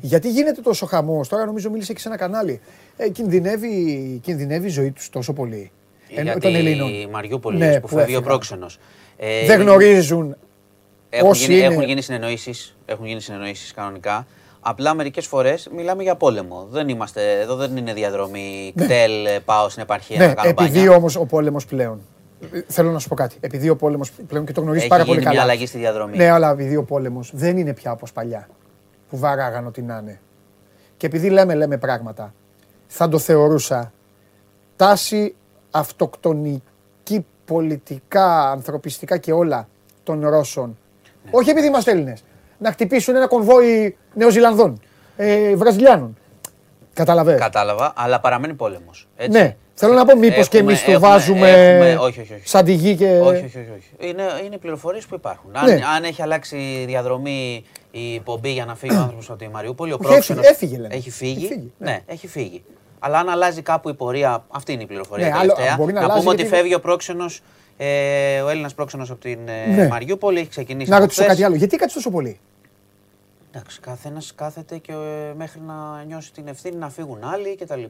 Γιατί 0.00 0.30
γίνεται 0.30 0.60
τόσο 0.60 0.86
χαμός; 0.86 1.28
Τώρα 1.28 1.44
νομίζω 1.44 1.70
μίλησε 1.70 1.92
και 1.92 1.98
σε 2.00 2.08
ένα 2.08 2.16
κανάλι. 2.16 2.60
Ε, 2.96 3.08
κινδυνεύει, 3.08 4.20
κινδυνεύει 4.22 4.66
η 4.66 4.70
ζωή 4.70 4.90
τους 4.90 5.08
τόσο 5.10 5.32
πολύ. 5.32 5.70
Ενώ 6.10 6.22
Γιατί 6.22 6.40
των 6.40 6.54
Ελλήνων. 6.54 6.88
η 6.88 7.08
Μαριούπολη 7.12 7.56
Ναι, 7.58 7.74
που 7.74 7.80
που 7.80 7.88
φεύγει 7.88 8.00
ο 8.00 8.02
έφυγαν. 8.02 8.22
πρόξενος. 8.22 8.78
Ε, 9.16 9.46
Δεν 9.46 9.60
γνωρίζουν. 9.60 10.36
Έχουν 11.10 11.28
όσοι 11.28 11.44
γίνει, 11.44 11.56
είναι- 11.58 11.66
έχουν 11.66 11.82
γίνει 11.82 12.00
συνεννοήσεις, 12.02 12.76
έχουν 12.86 13.06
γίνει 13.06 13.20
συνεννοήσεις 13.20 13.72
κανονικά. 13.72 14.26
Απλά 14.60 14.94
μερικές 14.94 15.26
φορές 15.26 15.68
μιλάμε 15.74 16.02
για 16.02 16.14
πόλεμο. 16.14 16.66
Δεν 16.70 16.88
είμαστε, 16.88 17.40
εδώ 17.40 17.56
δεν 17.56 17.76
είναι 17.76 17.92
διαδρομή 17.92 18.72
κτέλ, 18.76 19.26
ε, 19.26 19.38
πάω 19.44 19.68
στην 19.68 19.82
επαρχία 19.82 20.18
Ναι, 20.18 20.26
να 20.26 20.34
κάνω 20.34 20.48
επειδή 20.48 20.78
μπάνια. 20.78 20.96
όμως 20.96 21.16
ο 21.16 21.24
πόλεμος 21.26 21.66
πλέον. 21.66 22.00
Ε, 22.52 22.64
Θέλω 22.68 22.90
να 22.90 22.98
σου 22.98 23.08
πω 23.08 23.14
κάτι. 23.14 23.36
Επειδή 23.40 23.68
ο 23.68 23.76
πόλεμος 23.76 24.10
πλέον 24.10 24.44
και 24.46 24.52
το 24.52 24.60
γνωρίζεις 24.60 24.82
Έχει 24.82 24.90
πάρα 24.92 25.02
γίνει 25.02 25.14
πολύ 25.14 25.26
μια 25.26 25.36
καλά. 25.36 25.50
αλλαγή 25.52 25.66
στη 25.66 25.78
διαδρομή. 25.78 26.16
Ναι, 26.16 26.28
αλλά 26.30 26.50
επειδή 26.50 26.76
ο 26.76 26.82
πόλεμος 26.84 27.30
δεν 27.34 27.56
είναι 27.56 27.72
πια 27.74 27.92
όπως 27.92 28.12
παλιά. 28.12 28.48
Που 29.10 29.18
βαράγαν 29.18 29.66
ό,τι 29.66 29.82
να 29.82 29.98
είναι. 30.02 30.20
Και 30.96 31.06
επειδή 31.06 31.30
λέμε, 31.30 31.54
λέμε 31.54 31.76
πράγματα, 31.78 32.34
θα 32.86 33.08
το 33.08 33.18
θεωρούσα 33.18 33.92
τάση 34.76 35.34
αυτοκτονική, 35.70 37.26
πολιτικά, 37.44 38.50
ανθρωπιστικά 38.50 39.16
και 39.16 39.32
όλα 39.32 39.68
των 40.02 40.28
Ρώσων. 40.28 40.78
Ναι. 41.24 41.30
Όχι 41.34 41.50
επειδή 41.50 41.66
είμαστε 41.66 41.90
Έλληνες. 41.90 42.24
Να 42.58 42.72
χτυπήσουν 42.72 43.16
ένα 43.16 43.26
κονβόι 43.26 43.96
Νεοζηλανδών, 44.14 44.80
ε, 45.16 45.56
Βραζιλιάνων. 45.56 46.16
Καταλαβαίνετε. 46.92 47.42
Κατάλαβα, 47.42 47.92
αλλά 47.96 48.20
παραμένει 48.20 48.54
πόλεμος. 48.54 49.08
Ναι. 49.30 49.56
Θέλω 49.76 49.92
να 49.94 50.04
πω 50.04 50.16
μήπως 50.18 50.48
και 50.48 50.56
Έχουμε- 50.56 50.72
εμείς 50.72 50.84
το 50.84 50.90
έχουμε- 50.90 51.08
βάζουμε 51.08 51.50
έχουμε- 51.50 51.96
όχι, 51.96 52.20
όχι, 52.20 52.32
όχι. 52.32 52.48
σαν 52.48 52.64
τη 52.64 52.72
γη 52.72 52.96
και... 52.96 53.04
Όχι, 53.06 53.44
όχι, 53.44 53.44
όχι. 53.44 53.56
όχι. 53.76 54.08
Είναι, 54.10 54.22
είναι 54.44 54.56
πληροφορίες 54.58 55.06
που 55.06 55.14
υπάρχουν. 55.14 55.50
Αν, 55.56 55.64
Ναι. 55.64 55.80
αν 55.96 56.04
έχει 56.04 56.22
αλλάξει 56.22 56.84
διαδρομή 56.86 57.64
η 57.90 58.20
πομπή 58.20 58.50
για 58.52 58.64
να 58.64 58.74
φύγει 58.74 58.94
ο 58.96 59.00
άνθρωπος 59.00 59.30
από 59.30 59.38
τη 59.38 59.48
Μαριούπολη, 59.48 59.92
ο 59.92 59.96
Όχι, 60.00 60.08
πρόξενος 60.08 60.44
έφυγε, 60.46 60.54
έφυγε, 60.74 60.80
λένε. 60.82 60.94
Έχει 60.94 61.10
φύγει. 61.10 61.32
Έχει 61.44 61.46
φύγει, 61.46 61.72
ναι. 61.78 61.90
ναι. 61.90 62.00
έχει 62.06 62.26
φύγει. 62.28 62.62
Αλλά 62.98 63.18
αν 63.18 63.28
αλλάζει 63.28 63.62
κάπου 63.62 63.88
η 63.88 63.94
πορεία, 63.94 64.44
αυτή 64.48 64.72
είναι 64.72 64.82
η 64.82 64.86
πληροφορία 64.86 65.26
Ναι, 65.28 65.32
άλλο- 65.38 65.52
τελευταία. 65.54 65.76
μπορεί 65.76 65.92
να 65.92 65.98
να 66.00 66.04
αλλάζει 66.04 66.20
πούμε 66.20 66.32
ότι 66.32 66.42
γιατί- 66.42 66.56
φεύγει 66.56 66.74
ο 66.74 66.80
πρόξενος, 66.80 67.40
ε, 67.76 68.40
ο 68.40 68.48
Έλληνας 68.48 68.74
πρόξενος 68.74 69.10
από 69.10 69.20
την 69.20 69.38
ε, 69.48 69.74
Ναι. 69.74 69.88
Μαριούπολη, 69.88 70.38
έχει 70.38 70.48
ξεκινήσει. 70.48 70.88
Να 70.90 70.94
από 70.96 71.04
ρωτήσω 71.04 71.22
χθες. 71.22 71.34
κάτι 71.34 71.46
άλλο. 71.46 71.56
Γιατί 71.56 71.76
κάτσε 71.76 71.94
τόσο 71.94 72.10
πολύ; 72.10 72.40
Εντάξει, 73.56 73.80
καθένας 73.80 74.32
κάθεται 74.34 74.76
και 74.78 74.92
ε, 74.92 75.34
μέχρι 75.36 75.60
να 75.66 76.02
νιώσει 76.06 76.32
την 76.32 76.48
ευθύνη 76.48 76.76
να 76.76 76.88
φύγουν 76.90 77.18
άλλοι 77.24 77.56
κτλ. 77.56 77.82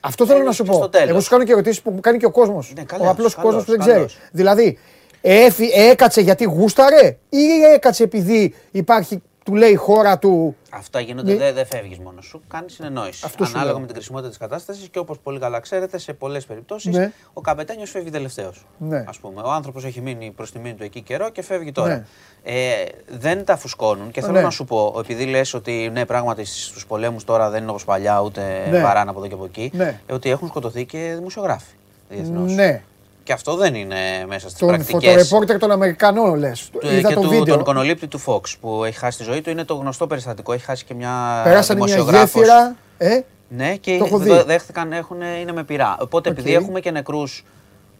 Αυτό 0.00 0.26
θέλω 0.26 0.40
Ε, 0.40 0.42
να 0.42 0.52
σου 0.52 0.62
και 0.64 0.70
πω. 0.70 0.76
στο 0.76 0.88
τέλος. 0.88 1.08
Εγώ 1.08 1.20
σου 1.20 1.30
κάνω 1.30 1.44
και 1.44 1.52
ερωτήσεις 1.52 1.82
που 1.82 1.90
μου 1.90 2.00
κάνει 2.00 2.18
και 2.18 2.26
ο 2.26 2.30
κόσμος. 2.30 2.72
Ναι, 2.74 2.80
ο 2.80 2.84
καλώς, 2.84 3.08
απλός 3.08 3.34
κόσμος 3.34 3.50
καλώς, 3.52 3.64
που 3.64 3.70
δεν 3.70 3.80
ξέρει. 3.80 3.94
καλώς. 3.96 4.18
Δηλαδή, 4.32 4.78
έφυ- 5.20 5.72
έκατσε 5.76 6.20
γιατί 6.20 6.44
γούσταρε 6.44 7.16
ή 7.28 7.62
έκατσε 7.74 8.02
επειδή 8.02 8.54
υπάρχει 8.70 9.22
του 9.46 9.54
λέει 9.54 9.70
η 9.70 9.74
χώρα 9.74 10.18
του. 10.18 10.56
Αυτά 10.70 11.00
γίνονται, 11.00 11.34
δεν 11.36 11.54
δε 11.54 11.64
φεύγεις 11.64 11.98
μόνος 11.98 12.24
σου. 12.26 12.40
Κάνεις 12.48 12.72
συνεννόηση. 12.74 13.22
Αυτό 13.26 13.44
σου 13.44 13.50
Ανάλογα 13.50 13.70
λέω. 13.72 13.80
με 13.80 13.86
την 13.86 13.94
κρισιμότητα 13.94 14.28
της 14.28 14.38
κατάστασης 14.38 14.88
και 14.88 14.98
όπως 14.98 15.18
πολύ 15.18 15.38
καλά 15.38 15.60
ξέρετε, 15.60 15.98
σε 15.98 16.12
πολλές 16.12 16.46
περιπτώσεις 16.46 16.94
Ναι. 16.96 17.12
ο 17.32 17.40
καπετάνιος 17.40 17.90
φεύγει 17.90 18.10
τελευταίος. 18.10 18.66
Ναι. 18.78 19.04
Ας 19.08 19.18
πούμε. 19.18 19.40
Ο 19.44 19.50
άνθρωπος 19.50 19.84
έχει 19.84 20.00
μείνει 20.00 20.30
προς 20.36 20.52
τη 20.52 20.58
μήνυ 20.58 20.74
του 20.74 20.82
εκεί 20.82 21.00
καιρό 21.00 21.30
και 21.30 21.42
φεύγει 21.42 21.72
τώρα. 21.72 21.88
Ναι. 21.88 22.04
Ε, 22.42 22.84
δεν 23.18 23.44
τα 23.44 23.56
φουσκώνουν 23.56 24.10
και 24.10 24.20
θέλω 24.20 24.32
Ναι. 24.32 24.40
να 24.40 24.50
σου 24.50 24.64
πω, 24.64 24.94
επειδή 24.98 25.24
λες 25.24 25.54
ότι 25.54 25.90
ναι, 25.92 26.04
πράγματι 26.04 26.44
στους 26.44 26.86
πολέμους 26.86 27.24
τώρα 27.24 27.50
δεν 27.50 27.62
είναι 27.62 27.70
όπως 27.70 27.84
παλιά, 27.84 28.20
ούτε 28.22 28.66
Ναι. 28.70 28.82
παράνα 28.82 29.10
από 29.10 29.18
εδώ 29.18 29.28
και 29.28 29.34
από 29.34 29.44
εκεί, 29.44 29.70
Ναι. 29.74 30.00
ε, 30.06 30.12
ότι 30.12 30.30
έχουν 30.30 30.48
σκοτωθεί 30.48 30.84
και 30.84 31.12
δημοσιογράφοι 31.16 31.74
διεθνώς. 32.08 32.52
Ναι. 32.54 32.82
Και 33.26 33.32
αυτό 33.32 33.56
δεν 33.56 33.74
είναι 33.74 33.96
μέσα 34.26 34.48
στις 34.48 34.58
Τον 34.60 34.68
πρακτικές. 34.68 34.92
φωτορεπόρτερ 35.04 35.58
των 35.58 35.70
Αμερικανών 35.70 36.38
λες. 36.38 36.68
Του- 36.72 36.86
Είδα 36.86 37.08
και 37.08 37.14
το 37.14 37.20
του, 37.20 37.28
βίντεο. 37.28 37.54
τον 37.54 37.64
εικονολήπτη 37.64 38.06
του 38.06 38.20
Fox 38.26 38.40
που 38.60 38.84
έχει 38.84 38.98
χάσει 38.98 39.18
τη 39.18 39.24
ζωή 39.24 39.40
του 39.40 39.50
είναι 39.50 39.64
το 39.64 39.74
γνωστό 39.74 40.06
περιστατικό. 40.06 40.52
Έχει 40.52 40.64
χάσει 40.64 40.84
και 40.84 40.94
μια 40.94 41.40
Περάσανε 41.44 41.78
μια 41.80 41.94
δημοσιογράφος. 41.94 42.40
γέφυρα. 42.40 42.76
Ε, 42.98 43.20
Ναι, 43.48 43.74
και 43.76 43.96
Το 43.98 44.04
έχω 44.04 44.18
δει. 44.18 44.28
δο- 44.28 44.44
δέχτηκαν, 44.44 44.92
έχουν, 44.92 45.16
είναι 45.40 45.52
με 45.52 45.64
πυρά. 45.64 45.96
Οπότε 46.00 46.30
Οκ. 46.30 46.36
επειδή 46.38 46.54
έχουμε 46.54 46.80
και 46.80 46.90
νεκρούς, 46.90 47.44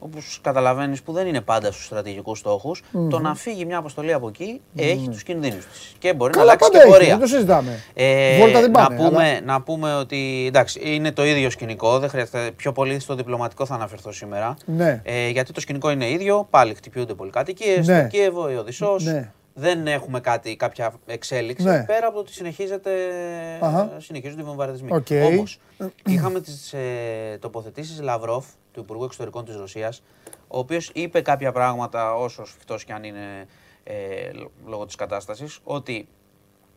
όπως 0.06 0.38
καταλαβαίνεις, 0.42 1.02
που 1.02 1.12
δεν 1.12 1.26
είναι 1.26 1.40
πάντα 1.40 1.72
στους 1.72 1.84
στρατηγικούς 1.84 2.38
στόχους, 2.38 2.82
το 3.10 3.18
να 3.18 3.34
φύγει 3.34 3.64
μια 3.64 3.78
αποστολή 3.78 4.12
από 4.12 4.28
εκεί 4.28 4.60
έχει 4.76 5.08
τους 5.08 5.22
κινδύνους 5.22 5.66
της. 5.66 5.94
Και 5.98 6.14
μπορεί 6.14 6.32
Καλά, 6.32 6.44
να 6.44 6.50
αλλάξει 6.50 6.70
πάντα 6.70 6.78
και 6.84 6.88
έχει, 6.88 6.92
πορεία. 6.98 7.08
δεν 7.08 7.20
το 7.20 7.26
συζητάμε. 7.26 7.82
Ε, 7.94 8.38
Βόλτα 8.38 8.60
δεν 8.60 8.70
πάμε, 8.70 8.96
να, 8.96 9.08
πούμε, 9.08 9.24
αλλά- 9.28 9.40
να 9.40 9.60
πούμε 9.62 9.94
ότι 9.94 10.44
εντάξει, 10.48 10.80
είναι 10.84 11.12
το 11.12 11.24
ίδιο 11.26 11.50
σκηνικό. 11.50 11.98
Δεν 11.98 12.08
χρειάζεται, 12.08 12.50
πιο 12.56 12.72
πολύ 12.72 13.00
στο 13.00 13.14
διπλωματικό 13.14 13.66
θα 13.66 13.74
αναφερθώ 13.74 14.12
σήμερα. 14.12 14.56
Ναι. 14.64 15.00
Ε, 15.04 15.28
γιατί 15.28 15.52
το 15.52 15.60
σκηνικό 15.60 15.90
είναι 15.90 16.10
ίδιο. 16.10 16.46
Πάλι 16.50 16.74
χτυπιούνται 16.74 17.14
πολυκατοικίες. 17.14 17.86
Ναι. 17.86 17.98
Στο 17.98 18.08
Κίεβο, 18.08 18.50
η 18.50 18.56
Οδησσός. 18.56 19.04
Ναι. 19.04 19.30
Δεν 19.58 19.86
έχουμε 19.86 20.20
κάτι, 20.20 20.56
κάποια 20.56 20.94
εξέλιξη 21.06 21.64
Ναι. 21.64 21.84
πέρα 21.84 22.06
από 22.06 22.14
το 22.14 22.20
ότι 22.20 22.32
συνεχίζεται, 22.32 22.92
Αχα. 23.60 24.00
συνεχίζονται 24.00 24.40
οι 24.42 24.44
βομβαρδισμοί. 24.44 24.92
Οκ. 24.92 25.06
Όμως, 25.24 25.60
είχαμε 26.06 26.40
τις 26.40 26.72
ε, 26.72 27.38
τοποθετήσεις 27.40 28.00
Λαυρόφ, 28.00 28.46
του 28.72 28.80
Υπουργού 28.80 29.04
Εξωτερικών 29.04 29.44
της 29.44 29.56
Ρωσίας, 29.56 30.02
ο 30.48 30.58
οποίος 30.58 30.90
είπε 30.94 31.20
κάποια 31.20 31.52
πράγματα, 31.52 32.14
όσο 32.14 32.44
σφιχτός 32.44 32.84
και 32.84 32.92
αν 32.92 33.04
είναι 33.04 33.46
ε, 33.84 34.30
λ- 34.32 34.68
λόγω 34.68 34.86
της 34.86 34.94
κατάστασης, 34.94 35.58
ότι 35.64 36.08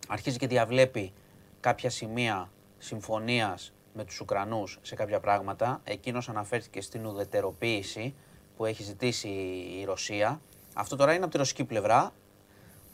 αρχίζει 0.08 0.38
και 0.38 0.48
διαβλέπει 0.48 1.14
κάποια 1.60 1.90
σημεία 1.90 2.50
συμφωνίας 2.78 3.74
με 3.94 4.04
τους 4.04 4.20
Ουκρανούς 4.20 4.80
σε 4.82 4.96
κάποια 4.96 5.20
πράγματα. 5.20 5.82
Εκείνος 5.84 6.30
αναφέρθηκε 6.30 6.82
στην 6.82 7.06
ουδετεροποίηση 7.06 8.14
που 8.58 8.66
έχει 8.66 8.84
ζητήσει 8.84 9.28
η 9.82 9.84
Ρωσία. 9.86 10.42
Αυτό 10.74 10.96
τώρα 10.96 11.14
είναι 11.14 11.24
από 11.24 11.32
τη 11.32 11.38
ρωσική 11.38 11.64
πλευρά, 11.64 12.12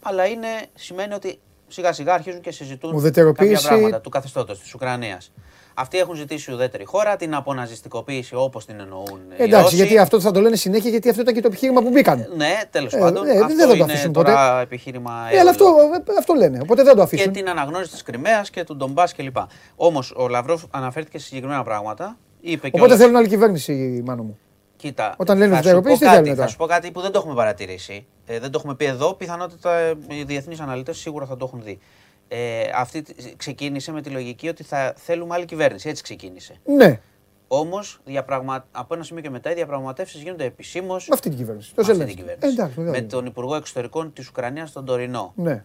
αλλά 0.08 0.26
είναι, 0.26 0.47
σημαίνει 0.74 1.14
ότι 1.14 1.39
σιγά 1.68 1.93
σιγά 1.93 2.14
αρχίζουν 2.14 2.41
και 2.41 2.51
συζητούν 2.51 2.93
Ουδετεροποίηση- 2.93 3.53
κάποια 3.53 3.70
πράγματα 3.70 4.01
του 4.01 4.10
καθεστώτος 4.10 4.60
της 4.60 4.74
Ουκρανίας. 4.74 5.32
Αυτοί 5.78 5.97
έχουν 5.97 6.16
ζητήσει 6.16 6.51
ουδέτερη 6.51 6.86
χώρα, 6.86 7.16
την 7.16 7.36
αποναζιστικοποίηση 7.36 8.36
όπως 8.36 8.66
την 8.66 8.80
εννοούν 8.80 9.20
οι 9.38 9.43
Εντάξει, 9.43 9.64
Ρώσοι. 9.64 9.76
γιατί 9.76 9.97
αυτό 9.97 10.20
θα 10.20 10.32
το 10.32 10.41
λένε 10.41 10.56
συνέχεια, 10.56 10.89
γιατί 10.89 11.10
αυτό 11.10 11.22
ήταν 11.22 11.34
και 11.34 11.41
το 11.41 11.47
επιχείρημα 11.47 11.82
που 11.82 11.89
μπήκαν. 11.89 12.28
Ναι, 12.36 12.53
τέλος 12.70 12.93
Ε, 12.93 12.97
πάντων. 12.97 13.26
ε, 13.28 13.34
δεν 13.34 13.43
αυτό 13.43 13.58
θα 13.60 13.68
το 13.68 13.74
είναι 13.74 13.84
αφήσουν 13.84 14.14
τώρα 14.14 14.60
επιχείρημα. 14.62 15.28
Ε, 15.32 15.39
αλλά 15.39 15.49
αυτό, 15.49 15.66
εύλογο. 15.66 15.93
ε, 15.93 16.03
αυτό 16.20 16.34
λένε. 16.34 16.60
Οπότε 16.62 16.84
δεν 16.84 16.91
το 16.91 16.97
Και 16.97 17.03
αφήσουν. 17.03 17.32
την 17.32 17.49
αναγνώριση 17.49 17.91
της 17.91 18.01
Κρυμαίας 18.03 18.49
και 18.49 18.64
του 18.64 18.76
Ντομπάς 18.76 19.14
κλπ. 19.14 19.38
Όμως 19.76 20.14
ο 20.18 20.28
Λαυρόφ 20.28 20.64
αναφέρθηκε 20.72 21.20
σε 21.20 21.26
συγκεκριμένα 21.26 21.64
πράγματα. 21.64 22.18
Είπε 22.41 22.68
Οπότε 22.68 22.78
κιόλας- 22.78 22.97
θέλουν 22.97 23.16
άλλη 23.16 23.28
κυβέρνηση, 23.28 24.01
μάνο 24.06 24.24
μου. 24.24 24.38
Κοίτα, 24.76 25.14
Όταν 25.18 25.38
λένε 25.38 25.49
θα 25.49 25.56
σου 25.56 25.62
ουδετεροποίηση, 25.62 25.93
πω 25.95 25.99
τι 25.99 26.06
κάτι, 26.06 26.16
θέλουν 26.18 26.30
Θα 26.30 26.36
τώρα. 26.36 26.47
σου 26.49 26.58
πω 26.58 26.66
κάτι 26.66 26.91
που 26.91 27.01
δεν 27.01 27.12
το 27.12 27.20
έχουμε 27.20 27.36
παρατηρήσει. 27.36 28.06
Ε, 28.26 28.39
δεν 28.39 28.51
το 28.51 28.57
έχουμε 28.59 28.76
πει 28.76 28.86
εδώ. 28.86 29.13
Πιθανότητα 29.13 29.76
ε, 29.76 29.97
οι 30.07 30.23
διεθνείς 30.23 30.59
αναλυτές 30.59 30.97
σίγουρα 30.97 31.26
θα 31.26 31.38
το 31.38 31.45
έχουν 31.45 31.61
δει. 31.63 31.80
Ε, 32.28 32.61
αυτή 32.76 33.01
τη- 33.01 33.36
ξεκίνησε 33.36 33.91
με 33.91 34.01
τη 34.01 34.09
λογική 34.09 34.47
ότι 34.47 34.63
θα 34.63 34.93
θέλουμε 34.97 35.34
άλλη 35.36 35.45
κυβέρνηση. 35.45 35.89
Έτσι 35.89 36.03
ξεκίνησε. 36.03 36.55
Ναι, 36.65 36.99
Όμως 37.47 37.99
διαπραγμα... 38.05 38.65
από 38.71 38.93
ένα 38.93 39.03
σημείο 39.03 39.21
και 39.21 39.30
μετά 39.30 39.51
οι 39.51 39.53
διαπραγματεύσεις 39.53 40.21
γίνονται 40.21 40.43
επισήμως 40.45 41.07
με 41.07 41.13
αυτή 41.13 41.30
την 41.30 41.38
κυβέρνηση. 41.38 41.73
Το 41.76 41.82
αυτή 41.82 41.93
την 41.93 42.01
Ζελένσκι. 42.07 42.21
κυβέρνηση. 42.21 42.47
Ε, 42.47 42.51
εντάξει, 42.61 42.80
με 42.80 42.86
μεγάλο. 42.86 43.07
τον 43.07 43.26
Υπουργό 43.26 43.55
Εξωτερικών 43.55 44.13
της 44.13 44.28
Ουκρανίας, 44.28 44.71
τον 44.71 44.86
Τωρινό. 44.86 45.34
Ναι. 45.36 45.63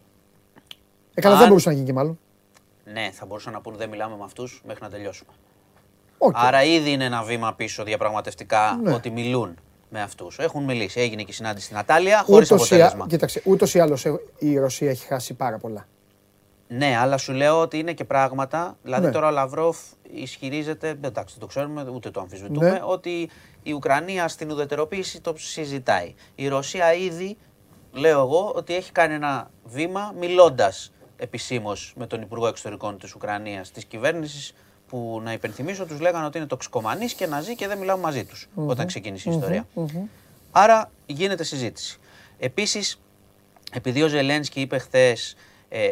Ε, 1.14 1.20
καλά, 1.20 1.34
Αν- 1.34 1.40
δεν 1.40 1.48
μπορούσε 1.48 1.68
να 1.68 1.74
γίνει 1.74 1.86
και 1.86 1.92
μάλλον. 1.92 2.18
Ναι, 2.92 3.10
θα 3.12 3.26
μπορούσαν 3.26 3.52
να 3.52 3.60
πουν 3.60 3.76
δεν 3.76 3.88
μιλάμε 3.88 4.16
με 4.16 4.24
αυτούς 4.24 4.62
μέχρι 4.66 4.82
να 4.82 4.90
τελειώσουμε. 4.90 5.30
Οκ. 6.18 6.32
Άρα 6.36 6.64
ήδη 6.64 6.90
είναι 6.90 7.04
ένα 7.04 7.22
βήμα 7.22 7.54
πίσω 7.54 7.84
διαπραγματευτικά 7.84 8.78
Ναι. 8.82 8.92
ότι 8.92 9.10
μιλούν 9.10 9.54
με 9.90 10.02
αυτούς. 10.02 10.38
Έχουν 10.38 10.64
μιλήσει. 10.64 11.00
Έγινε 11.00 11.22
και 11.22 11.30
η 11.30 11.34
συνάντηση 11.34 11.64
στην 11.64 11.76
Αττάλεια 11.78 12.22
χωρίς 12.26 12.50
Ούτως 12.50 12.70
ή, 12.70 12.74
αποτέλεσμα. 12.74 13.04
α- 13.04 13.08
κοίταξε, 13.08 13.42
ούτως 13.44 13.74
ή 13.74 13.78
άλλως 13.80 14.04
ε, 14.04 14.20
η 14.38 14.58
Ρωσία 14.58 14.90
έχει 14.90 15.06
χάσει 15.06 15.34
πάρα 15.34 15.58
πολλά. 15.58 15.86
Ναι, 16.68 16.96
αλλά 16.96 17.16
σου 17.16 17.32
λέω 17.32 17.60
ότι 17.60 17.78
είναι 17.78 17.92
και 17.92 18.04
πράγματα. 18.04 18.76
Δηλαδή 18.82 19.06
Ναι. 19.06 19.12
τώρα 19.12 19.28
ο 19.28 19.30
Λαυρόφ 19.30 19.78
ισχυρίζεται, 20.14 20.88
εντάξει, 20.88 21.34
δεν 21.34 21.40
το 21.40 21.46
ξέρουμε, 21.46 21.86
ούτε 21.94 22.10
το 22.10 22.20
αμφισβητούμε, 22.20 22.70
Ναι. 22.70 22.80
ότι 22.84 23.30
η 23.62 23.72
Ουκρανία 23.72 24.28
στην 24.28 24.50
ουδετεροποίηση 24.50 25.20
το 25.20 25.34
συζητάει. 25.36 26.14
Η 26.34 26.48
Ρωσία 26.48 26.94
ήδη, 26.94 27.36
λέω 27.92 28.20
εγώ, 28.20 28.52
ότι 28.54 28.74
έχει 28.74 28.92
κάνει 28.92 29.14
ένα 29.14 29.50
βήμα 29.64 30.14
μιλώντας 30.18 30.92
επισήμως 31.16 31.92
με 31.96 32.06
τον 32.06 32.22
Υπουργό 32.22 32.46
Εξωτερικών 32.46 32.98
της 32.98 33.14
Ουκρανίας, 33.14 33.70
της 33.70 33.84
κυβέρνησης, 33.84 34.52
που 34.90 35.20
να 35.24 35.32
υπενθυμίσω 35.32 35.84
τους 35.86 36.00
λέγανε 36.00 36.26
ότι 36.26 36.38
είναι 36.38 36.46
τοξικομανείς 36.46 37.12
και 37.12 37.26
ναζί 37.26 37.54
και 37.54 37.68
δεν 37.68 37.78
μιλάμε 37.78 38.02
μαζί 38.02 38.24
τους 38.24 38.48
όταν 38.54 38.86
ξεκίνησε 38.86 39.30
η 39.30 39.32
ιστορία. 39.32 39.66
Άρα 40.50 40.90
γίνεται 41.06 41.44
συζήτηση. 41.44 41.98
Επίσης, 42.38 43.00
επειδή 43.72 44.02
ο 44.02 44.08
Ζελένσκι 44.08 44.60
είπε 44.60 44.78
χθες 44.78 45.36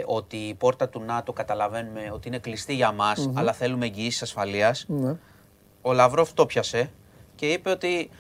ότι 0.05 0.37
η 0.37 0.55
πόρτα 0.55 0.89
του 0.89 1.03
ΝΑΤΟ 1.07 1.33
καταλαβαίνουμε 1.33 2.11
ότι 2.13 2.29
είναι 2.29 2.39
κλειστή 2.39 2.75
για 2.75 2.93
μας, 2.93 3.31
αλλά 3.35 3.53
θέλουμε 3.53 3.87
εγγυήσεις 3.87 4.23
ασφαλείας. 4.23 4.85
Ναι. 4.89 5.17
Ο 5.83 5.93
Λαυρόφ 5.93 6.33
το 6.33 6.47
πιασε 6.47 6.91
και 7.35 7.47
είπε 7.47 7.71
ότι 7.71 8.11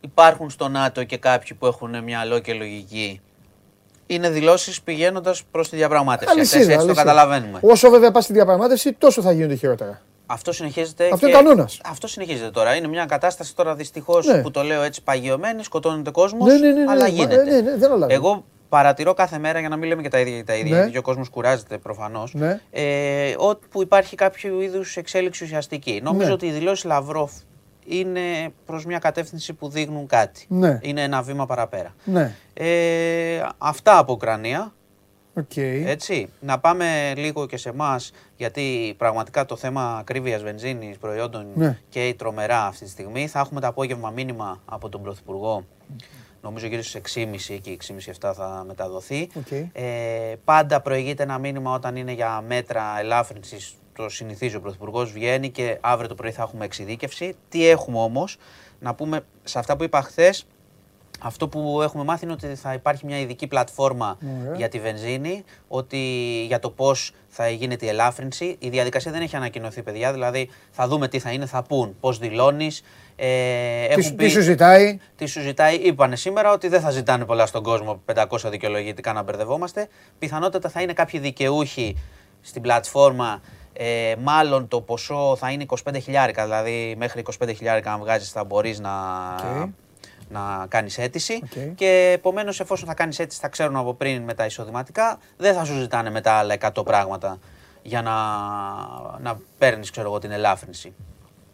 υπάρχουν 0.00 0.50
στο 0.50 0.68
ΝΑΤΟ 0.68 1.04
και 1.04 1.16
κάποιοι 1.16 1.56
που 1.56 1.66
έχουν 1.66 2.02
μυαλό 2.02 2.38
και 2.38 2.52
λογική. 2.52 3.20
Είναι 4.06 4.30
δηλώσεις 4.30 4.82
πηγαίνοντας 4.82 5.44
προς 5.50 5.68
τη 5.68 5.76
διαπραγμάτευση. 5.76 6.40
Αυτές 6.40 6.54
Αλυσίδα, 6.54 6.72
έτσι 6.72 6.86
το 6.86 6.92
αλυσίδα. 6.92 7.12
καταλαβαίνουμε. 7.12 7.58
Όσο 7.62 7.90
βέβαια 7.90 8.10
πας 8.10 8.24
στη 8.24 8.32
διαπραγμάτευση, 8.32 8.92
τόσο 8.92 9.22
θα 9.22 9.32
γίνονται 9.32 9.54
χειρότερα. 9.54 10.02
Αυτό 10.26 10.52
συνεχίζεται. 10.52 11.04
Αυτό 11.04 11.16
και- 11.16 11.26
είναι 11.26 11.36
κανόνας. 11.42 11.80
Αυτό 11.84 12.06
συνεχίζεται 12.06 12.50
τώρα. 12.50 12.74
Είναι 12.74 12.88
μια 12.88 13.04
κατάσταση 13.06 13.56
τώρα 13.56 13.74
δυστυχώς 13.74 14.26
Ναι. 14.26 14.42
που 14.42 14.50
το 14.50 14.62
λέω 14.62 14.82
έτσι 14.82 15.02
παγιωμένη, 15.02 15.62
σκοτώνεται 15.64 16.10
κόσμος. 16.10 16.46
Ναι, 16.46 16.58
ναι, 16.58 16.72
ναι, 16.72 16.84
ναι, 16.84 16.90
αλλά 16.90 17.00
μα- 17.00 17.08
γίνεται. 17.08 17.44
ναι, 17.44 17.60
ναι, 17.60 17.76
δεν 17.76 17.92
αλλάζει. 17.92 18.14
Εγώ 18.14 18.44
παρατηρώ 18.68 19.14
κάθε 19.14 19.38
μέρα 19.38 19.58
για 19.60 19.68
να 19.68 19.76
μην 19.76 19.88
λέμε 19.88 20.02
και 20.02 20.08
τα 20.08 20.18
ίδια, 20.20 20.44
τα 20.44 20.54
ίδια 20.54 20.76
Ναι. 20.76 20.82
γιατί 20.82 20.98
ο 20.98 21.02
κόσμος 21.02 21.28
κουράζεται 21.28 21.78
προφανώς. 21.78 22.34
Ναι. 22.34 22.60
Ε, 22.70 23.34
όπου 23.38 23.82
υπάρχει 23.82 24.16
κάποιο 24.16 24.60
είδους 24.62 24.96
εξέλιξη 24.96 25.44
ουσιαστική. 25.44 26.00
Νομίζω 26.02 26.26
Ναι. 26.28 26.32
ότι 26.34 26.46
οι 26.46 26.50
δηλώσεις 26.50 26.84
Λαυρόφ 26.84 27.32
είναι 27.86 28.20
προς 28.66 28.84
μια 28.84 28.98
κατεύθυνση 28.98 29.52
που 29.52 29.68
δείχνουν 29.68 30.06
κάτι. 30.06 30.46
Ναι. 30.48 30.78
Είναι 30.82 31.02
ένα 31.02 31.22
βήμα 31.22 31.46
παραπέρα. 31.46 31.94
Ναι. 32.04 32.34
Ε, 32.54 33.46
αυτά 33.58 33.98
από 33.98 34.12
Ουκρανία. 34.12 34.72
Οκ. 35.38 35.56
Έτσι. 35.56 36.28
Να 36.40 36.58
πάμε 36.58 37.12
λίγο 37.16 37.46
και 37.46 37.56
σε 37.56 37.68
εμάς, 37.68 38.12
γιατί 38.36 38.94
πραγματικά 38.98 39.44
το 39.44 39.56
θέμα 39.56 39.96
ακρίβειας 39.96 40.42
βενζίνης 40.42 40.98
προϊόντων 40.98 41.46
Ναι. 41.54 41.78
καίει 41.88 42.14
τρομερά 42.14 42.66
αυτή 42.66 42.84
τη 42.84 42.90
στιγμή. 42.90 43.26
Θα 43.26 43.40
έχουμε 43.40 43.60
το 43.60 43.66
απόγευμα 43.66 44.10
μήνυμα 44.10 44.60
από 44.64 44.88
τον 44.88 45.02
Πρωθυπουργό. 45.02 45.64
Νομίζω 46.42 46.66
γύρω 46.66 46.82
στις 46.82 46.94
6.30 46.94 47.54
εκεί, 47.54 47.78
6.30-7 48.20 48.32
θα 48.34 48.64
μεταδοθεί. 48.66 49.28
Οκ. 49.34 49.50
Ε, 49.72 49.82
πάντα 50.44 50.80
προηγείται 50.80 51.22
ένα 51.22 51.38
μήνυμα 51.38 51.72
όταν 51.74 51.96
είναι 51.96 52.12
για 52.12 52.42
μέτρα 52.46 52.82
ελάφρυνσης. 52.98 53.74
Το 53.92 54.08
συνηθίζει 54.08 54.56
ο 54.56 54.60
Πρωθυπουργός, 54.60 55.12
βγαίνει 55.12 55.50
και 55.50 55.78
αύριο 55.80 56.08
το 56.08 56.14
πρωί 56.14 56.30
θα 56.30 56.42
έχουμε 56.42 56.64
εξειδίκευση. 56.64 57.34
Τι 57.48 57.68
έχουμε 57.68 57.98
όμως, 57.98 58.36
να 58.80 58.94
πούμε 58.94 59.20
σε 59.44 59.58
αυτά 59.58 59.76
που 59.76 59.84
είπα 59.84 60.02
χθες, 60.02 60.46
αυτό 61.20 61.48
που 61.48 61.82
έχουμε 61.82 62.04
μάθει 62.04 62.24
είναι 62.24 62.32
ότι 62.32 62.46
θα 62.54 62.72
υπάρχει 62.72 63.06
μια 63.06 63.18
ειδική 63.18 63.46
πλατφόρμα 63.46 64.18
Ωραία. 64.42 64.56
για 64.56 64.68
τη 64.68 64.80
βενζίνη, 64.80 65.44
ότι 65.68 65.98
για 66.46 66.58
το 66.58 66.70
πώς 66.70 67.12
θα 67.28 67.48
γίνεται 67.48 67.86
η 67.86 67.88
ελάφρυνση. 67.88 68.56
Η 68.58 68.68
διαδικασία 68.68 69.12
δεν 69.12 69.22
έχει 69.22 69.36
ανακοινωθεί, 69.36 69.82
παιδιά. 69.82 70.12
Δηλαδή 70.12 70.50
θα 70.70 70.88
δούμε 70.88 71.08
τι 71.08 71.18
θα 71.18 71.30
είναι, 71.30 71.46
θα 71.46 71.62
πούν 71.62 71.96
πώς 72.00 72.18
δηλώνεις. 72.18 72.82
Ε, 73.16 73.94
Τι, 73.94 74.02
σου- 74.02 74.14
τι 74.14 74.28
σου 74.28 74.40
ζητάει; 74.40 74.98
τι 75.16 75.26
σου 75.26 75.40
ζητάει, 75.40 75.74
είπανε 75.74 76.16
σήμερα 76.16 76.52
ότι 76.52 76.68
δεν 76.68 76.80
θα 76.80 76.90
ζητάνε 76.90 77.24
πολλά 77.24 77.46
στον 77.46 77.62
κόσμο, 77.62 78.02
500 78.14 78.24
δικαιολογητικά 78.50 79.12
να 79.12 79.22
μπερδευόμαστε. 79.22 79.88
Πιθανότατα 80.18 80.68
θα 80.68 80.82
είναι 80.82 80.92
κάποιοι 80.92 81.20
δικαιούχοι 81.20 81.96
στην 82.40 82.62
πλατφόρμα. 82.62 83.40
Ε, 83.78 84.14
μάλλον 84.22 84.68
το 84.68 84.80
ποσό 84.80 85.36
θα 85.38 85.50
είναι 85.50 85.64
25 85.84 85.96
χιλιάρικα, 86.02 86.44
δηλαδή 86.44 86.94
μέχρι 86.98 87.22
25 87.44 87.52
χιλιάρικα 87.56 87.92
αν 87.92 87.98
βγάζεις 88.00 88.30
θα 88.30 88.44
μπορείς 88.44 88.80
να, 88.80 88.90
Οκ. 89.62 89.68
Να 90.28 90.66
κάνεις 90.68 90.98
αίτηση 90.98 91.40
Οκ. 91.42 91.74
και 91.74 92.12
επομένως 92.14 92.60
εφόσον 92.60 92.88
θα 92.88 92.94
κάνεις 92.94 93.18
αίτηση 93.18 93.40
θα 93.40 93.48
ξέρουν 93.48 93.76
από 93.76 93.94
πριν 93.94 94.22
με 94.22 94.34
τα 94.34 94.44
εισοδηματικά, 94.44 95.18
δεν 95.36 95.54
θα 95.54 95.64
σου 95.64 95.74
ζητάνε 95.74 96.10
μετά 96.10 96.32
άλλα 96.32 96.54
100 96.74 96.84
πράγματα 96.84 97.38
για 97.82 98.02
να, 98.02 98.12
να 99.20 99.38
παίρνεις 99.58 99.90
ξέρω 99.90 100.08
εγώ 100.08 100.18
την 100.18 100.30
ελάφρυνση. 100.30 100.94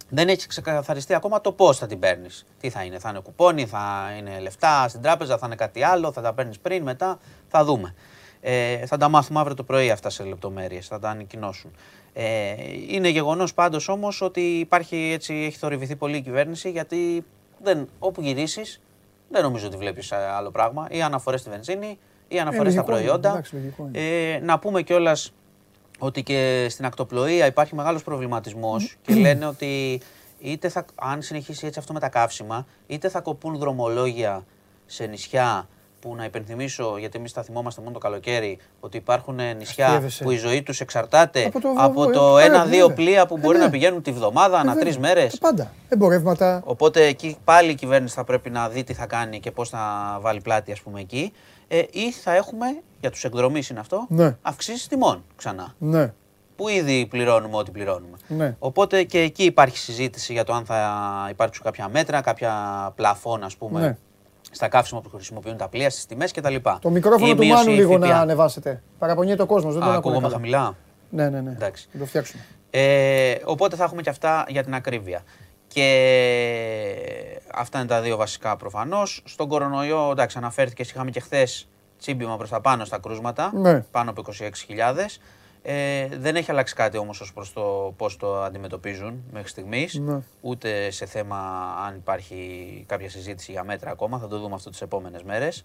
Δεν 0.09 0.29
έχει 0.29 0.47
ξεκαθαριστεί 0.47 1.15
ακόμα 1.15 1.41
το 1.41 1.53
πώς 1.53 1.79
θα 1.79 1.87
την 1.87 1.99
παίρνεις. 1.99 2.47
Τι 2.61 2.71
θα 2.71 2.83
είναι, 2.85 2.99
θα 2.99 3.09
είναι 3.09 3.21
κουπόνι, 3.21 3.67
θα 3.67 4.15
είναι 4.19 4.41
λεφτά 4.41 4.89
στην 4.89 5.03
τράπεζα, 5.03 5.39
θα 5.39 5.47
είναι 5.47 5.55
κάτι 5.55 5.83
άλλο, 5.83 6.13
θα 6.13 6.21
τα 6.21 6.33
παίρνεις 6.33 6.59
πριν, 6.59 6.83
μετά, 6.83 7.19
θα 7.49 7.65
δούμε. 7.65 7.95
Ε, 8.41 8.87
θα 8.87 8.97
τα 8.97 9.09
μάθουμε 9.09 9.39
αύριο 9.39 9.57
το 9.57 9.63
πρωί 9.63 9.91
αυτά 9.91 10.11
σε 10.11 10.25
λεπτομέρειες, 10.25 10.87
θα 10.87 10.99
τα 10.99 11.11
ανακοινώσουν. 11.11 11.71
Ε, 12.13 12.55
είναι 12.89 13.09
γεγονός 13.09 13.55
πάντως 13.55 13.89
όμως 13.89 14.21
ότι 14.21 14.41
υπάρχει 14.41 15.11
έτσι, 15.13 15.35
έχει 15.35 15.59
θορυβηθεί 15.59 15.97
πολύ 15.97 16.17
η 16.17 16.21
κυβέρνηση 16.21 16.71
γιατί 16.71 17.25
δεν, 17.63 17.89
όπου 17.99 18.21
γυρίσεις 18.21 18.81
δεν 19.29 19.43
νομίζω 19.43 19.67
ότι 19.67 19.77
βλέπεις 19.77 20.13
άλλο 20.13 20.51
πράγμα. 20.51 20.87
Ή 20.91 21.03
αναφορές 21.03 21.41
στη 21.41 21.51
βενζίνη 21.51 21.99
ή 22.29 22.39
αναφορές 22.39 22.73
στα 22.73 22.85
προϊόντα. 22.85 23.43
ε, 23.93 24.39
να 24.43 24.59
πούμε 24.59 24.83
κιόλας 24.83 25.33
ότι 25.99 26.23
και 26.23 26.67
στην 26.71 26.85
ακτοπλοεία 26.85 27.47
υπάρχει 27.47 27.75
μεγάλος 27.75 28.03
προβληματισμός 28.03 28.97
και 29.03 29.15
λένε 29.15 29.47
ότι 29.47 30.01
είτε 30.41 30.69
θα, 30.69 30.85
αν 30.95 31.23
συνεχίσει 31.23 31.67
έτσι 31.67 31.79
αυτό 31.79 31.93
με 31.93 32.01
τα 32.01 32.09
καύσιμα, 32.09 32.67
είτε 32.87 33.09
θα 33.09 33.21
κοπούν 33.21 33.59
δρομολόγια 33.59 34.45
σε 34.87 35.07
νησιά 35.07 35.69
που 36.03 36.15
να 36.15 36.25
υπενθυμίσω, 36.25 36.97
γιατί 36.99 37.19
εμείς 37.19 37.33
θα 37.33 37.43
θυμόμαστε 37.43 37.81
μόνο 37.81 37.93
το 37.93 37.99
καλοκαίρι, 37.99 38.59
ότι 38.81 38.97
υπάρχουν 38.97 39.39
νησιά 39.57 40.11
που 40.23 40.31
η 40.31 40.37
ζωή 40.37 40.63
τους 40.63 40.81
εξαρτάται 40.81 41.51
από 41.77 42.11
το, 42.11 42.39
ένα-δύο 42.39 42.91
πλοία 42.91 43.27
που 43.27 43.39
μπορεί 43.39 43.59
να 43.59 43.71
πηγαίνουν 43.71 44.03
τη 44.03 44.13
βδομάδα, 44.13 44.59
ανά 44.59 44.77
τρεις 44.77 44.99
μέρες. 44.99 45.39
Πάντα. 45.39 45.73
Εμπορεύματα. 45.89 46.63
Οπότε 46.65 47.05
εκεί 47.05 47.37
πάλι 47.45 47.71
η 47.71 47.75
κυβέρνηση 47.75 48.15
θα 48.15 48.25
πρέπει 48.25 48.51
να 48.51 48.69
δει 48.69 48.85
τι 48.85 48.95
θα 48.95 49.07
κάνει 49.07 49.41
και 49.41 49.51
πώς 49.51 49.69
θα 49.69 49.79
βάλει 50.21 50.41
πλάτη, 50.41 50.73
ας 50.73 50.81
πούμε, 50.81 51.01
εκεί. 51.01 51.33
Ε, 51.69 51.83
ή 51.91 52.13
θα 52.13 52.35
έχουμε, 52.35 52.67
για 53.01 53.11
τους 53.11 53.25
εκδρομή 53.25 53.63
είναι 53.71 53.81
αυτό, 53.81 54.07
ναι. 54.09 54.37
αυξήσεις 54.43 54.87
τιμών 54.87 55.25
ξανά. 55.37 55.75
Ναι. 55.79 56.13
Που 56.57 56.69
ήδη 56.69 57.07
πληρώνουμε 57.07 57.57
ό,τι 57.57 57.71
πληρώνουμε. 57.71 58.17
Ναι. 58.29 58.57
Οπότε 58.59 59.03
και 59.03 59.21
εκεί 59.21 59.45
υπάρχει 59.45 59.79
συζήτηση 59.79 60.33
για 60.33 60.45
το 60.45 60.53
αν 60.53 60.65
θα 60.65 60.79
υπάρξουν 61.31 61.65
κάποια 61.65 61.89
μέτρα, 61.89 62.21
κάποια 62.21 62.53
πλαφόν, 62.97 63.43
ας 63.43 63.57
πούμε, 63.57 63.81
ναι 63.81 63.97
στα 64.55 64.69
καύσιμα 64.69 65.01
που 65.01 65.11
χρησιμοποιούν 65.11 65.57
τα 65.57 65.69
πλοία, 65.69 65.91
στις 65.91 66.07
τιμές 66.07 66.33
κτλ. 66.33 66.55
Το 66.81 66.91
μικρόφωνο 66.91 67.35
του 67.35 67.47
Μάνου 67.47 67.71
λίγο 67.71 67.99
να 67.99 68.21
ανεβάσετε. 68.21 68.83
Παραπονιέται 68.99 69.43
ο 69.43 69.47
κόσμος, 69.47 69.75
δεν 69.75 69.83
τον 69.83 69.93
ακούγομαι 69.93 70.29
χαμηλά. 70.29 70.77
Ναι, 71.11 71.29
ναι, 71.29 71.41
ναι. 71.41 71.51
Εντάξει. 71.51 71.89
το 71.99 72.05
φτιάξουμε. 72.05 72.43
Ε, 72.71 73.35
οπότε 73.45 73.77
θα 73.77 73.85
έχουμε 73.85 74.03
και 74.03 74.11
αυτά 74.11 74.45
για 74.49 74.63
την 74.65 74.75
ακρίβεια. 74.75 75.23
Και 75.69 77.41
αυτά 77.55 77.79
είναι 77.79 77.89
τα 77.89 78.01
δύο 78.01 78.17
βασικά 78.17 78.57
προφανώς. 78.57 79.23
Στον 79.25 79.49
κορονοϊό, 79.49 80.11
εντάξει, 80.11 80.39
αναφέρθηκες, 80.39 80.91
είχαμε 80.91 81.11
και 81.11 81.21
χθες 81.21 81.69
τσίμπημα 81.99 82.37
προς 82.37 82.51
τα 82.51 82.61
πάνω 82.61 82.85
στα 82.85 82.99
κρούσματα. 82.99 83.51
Ναι. 83.55 83.85
Πάνω 83.91 84.11
από 84.11 84.23
26.000. 84.23 85.21
Ε, 85.65 86.07
δεν 86.19 86.37
έχει 86.37 86.51
αλλάξει 86.51 86.75
κάτι 86.75 86.97
όμως 86.97 87.21
ως 87.21 87.33
προς 87.33 87.53
το 87.53 87.95
πώς 87.97 88.17
το 88.17 88.43
αντιμετωπίζουν 88.43 89.23
μέχρι 89.33 89.49
στιγμής. 89.49 89.95
Ναι. 89.95 90.19
Ούτε 90.41 90.91
σε 90.91 91.07
θέμα 91.07 91.37
αν 91.87 91.95
υπάρχει 91.95 92.85
κάποια 92.89 93.11
συζήτηση 93.11 93.53
για 93.53 93.65
μέτρα 93.65 93.91
ακόμα. 93.91 94.19
Θα 94.19 94.29
το 94.29 94.39
δούμε 94.39 94.55
αυτό 94.55 94.71
τις 94.71 94.81
επόμενες 94.81 95.23
μέρες. 95.23 95.65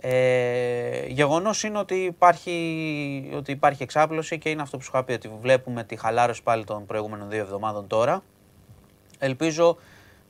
Ε, 0.00 1.06
γεγονός 1.06 1.62
είναι 1.62 1.78
ότι 1.78 1.94
υπάρχει, 1.94 3.32
ότι 3.36 3.52
υπάρχει 3.52 3.82
εξάπλωση 3.82 4.38
και 4.38 4.48
είναι 4.48 4.62
αυτό 4.62 4.76
που 4.76 4.82
σου 4.82 4.90
είχα 4.94 5.04
πει 5.04 5.12
ότι 5.12 5.30
βλέπουμε 5.40 5.84
τη 5.84 5.96
χαλάρωση 5.96 6.42
πάλι 6.42 6.64
των 6.64 6.86
προηγούμενων 6.86 7.30
δύο 7.30 7.40
εβδομάδων 7.40 7.86
τώρα. 7.86 8.22
Ελπίζω 9.18 9.76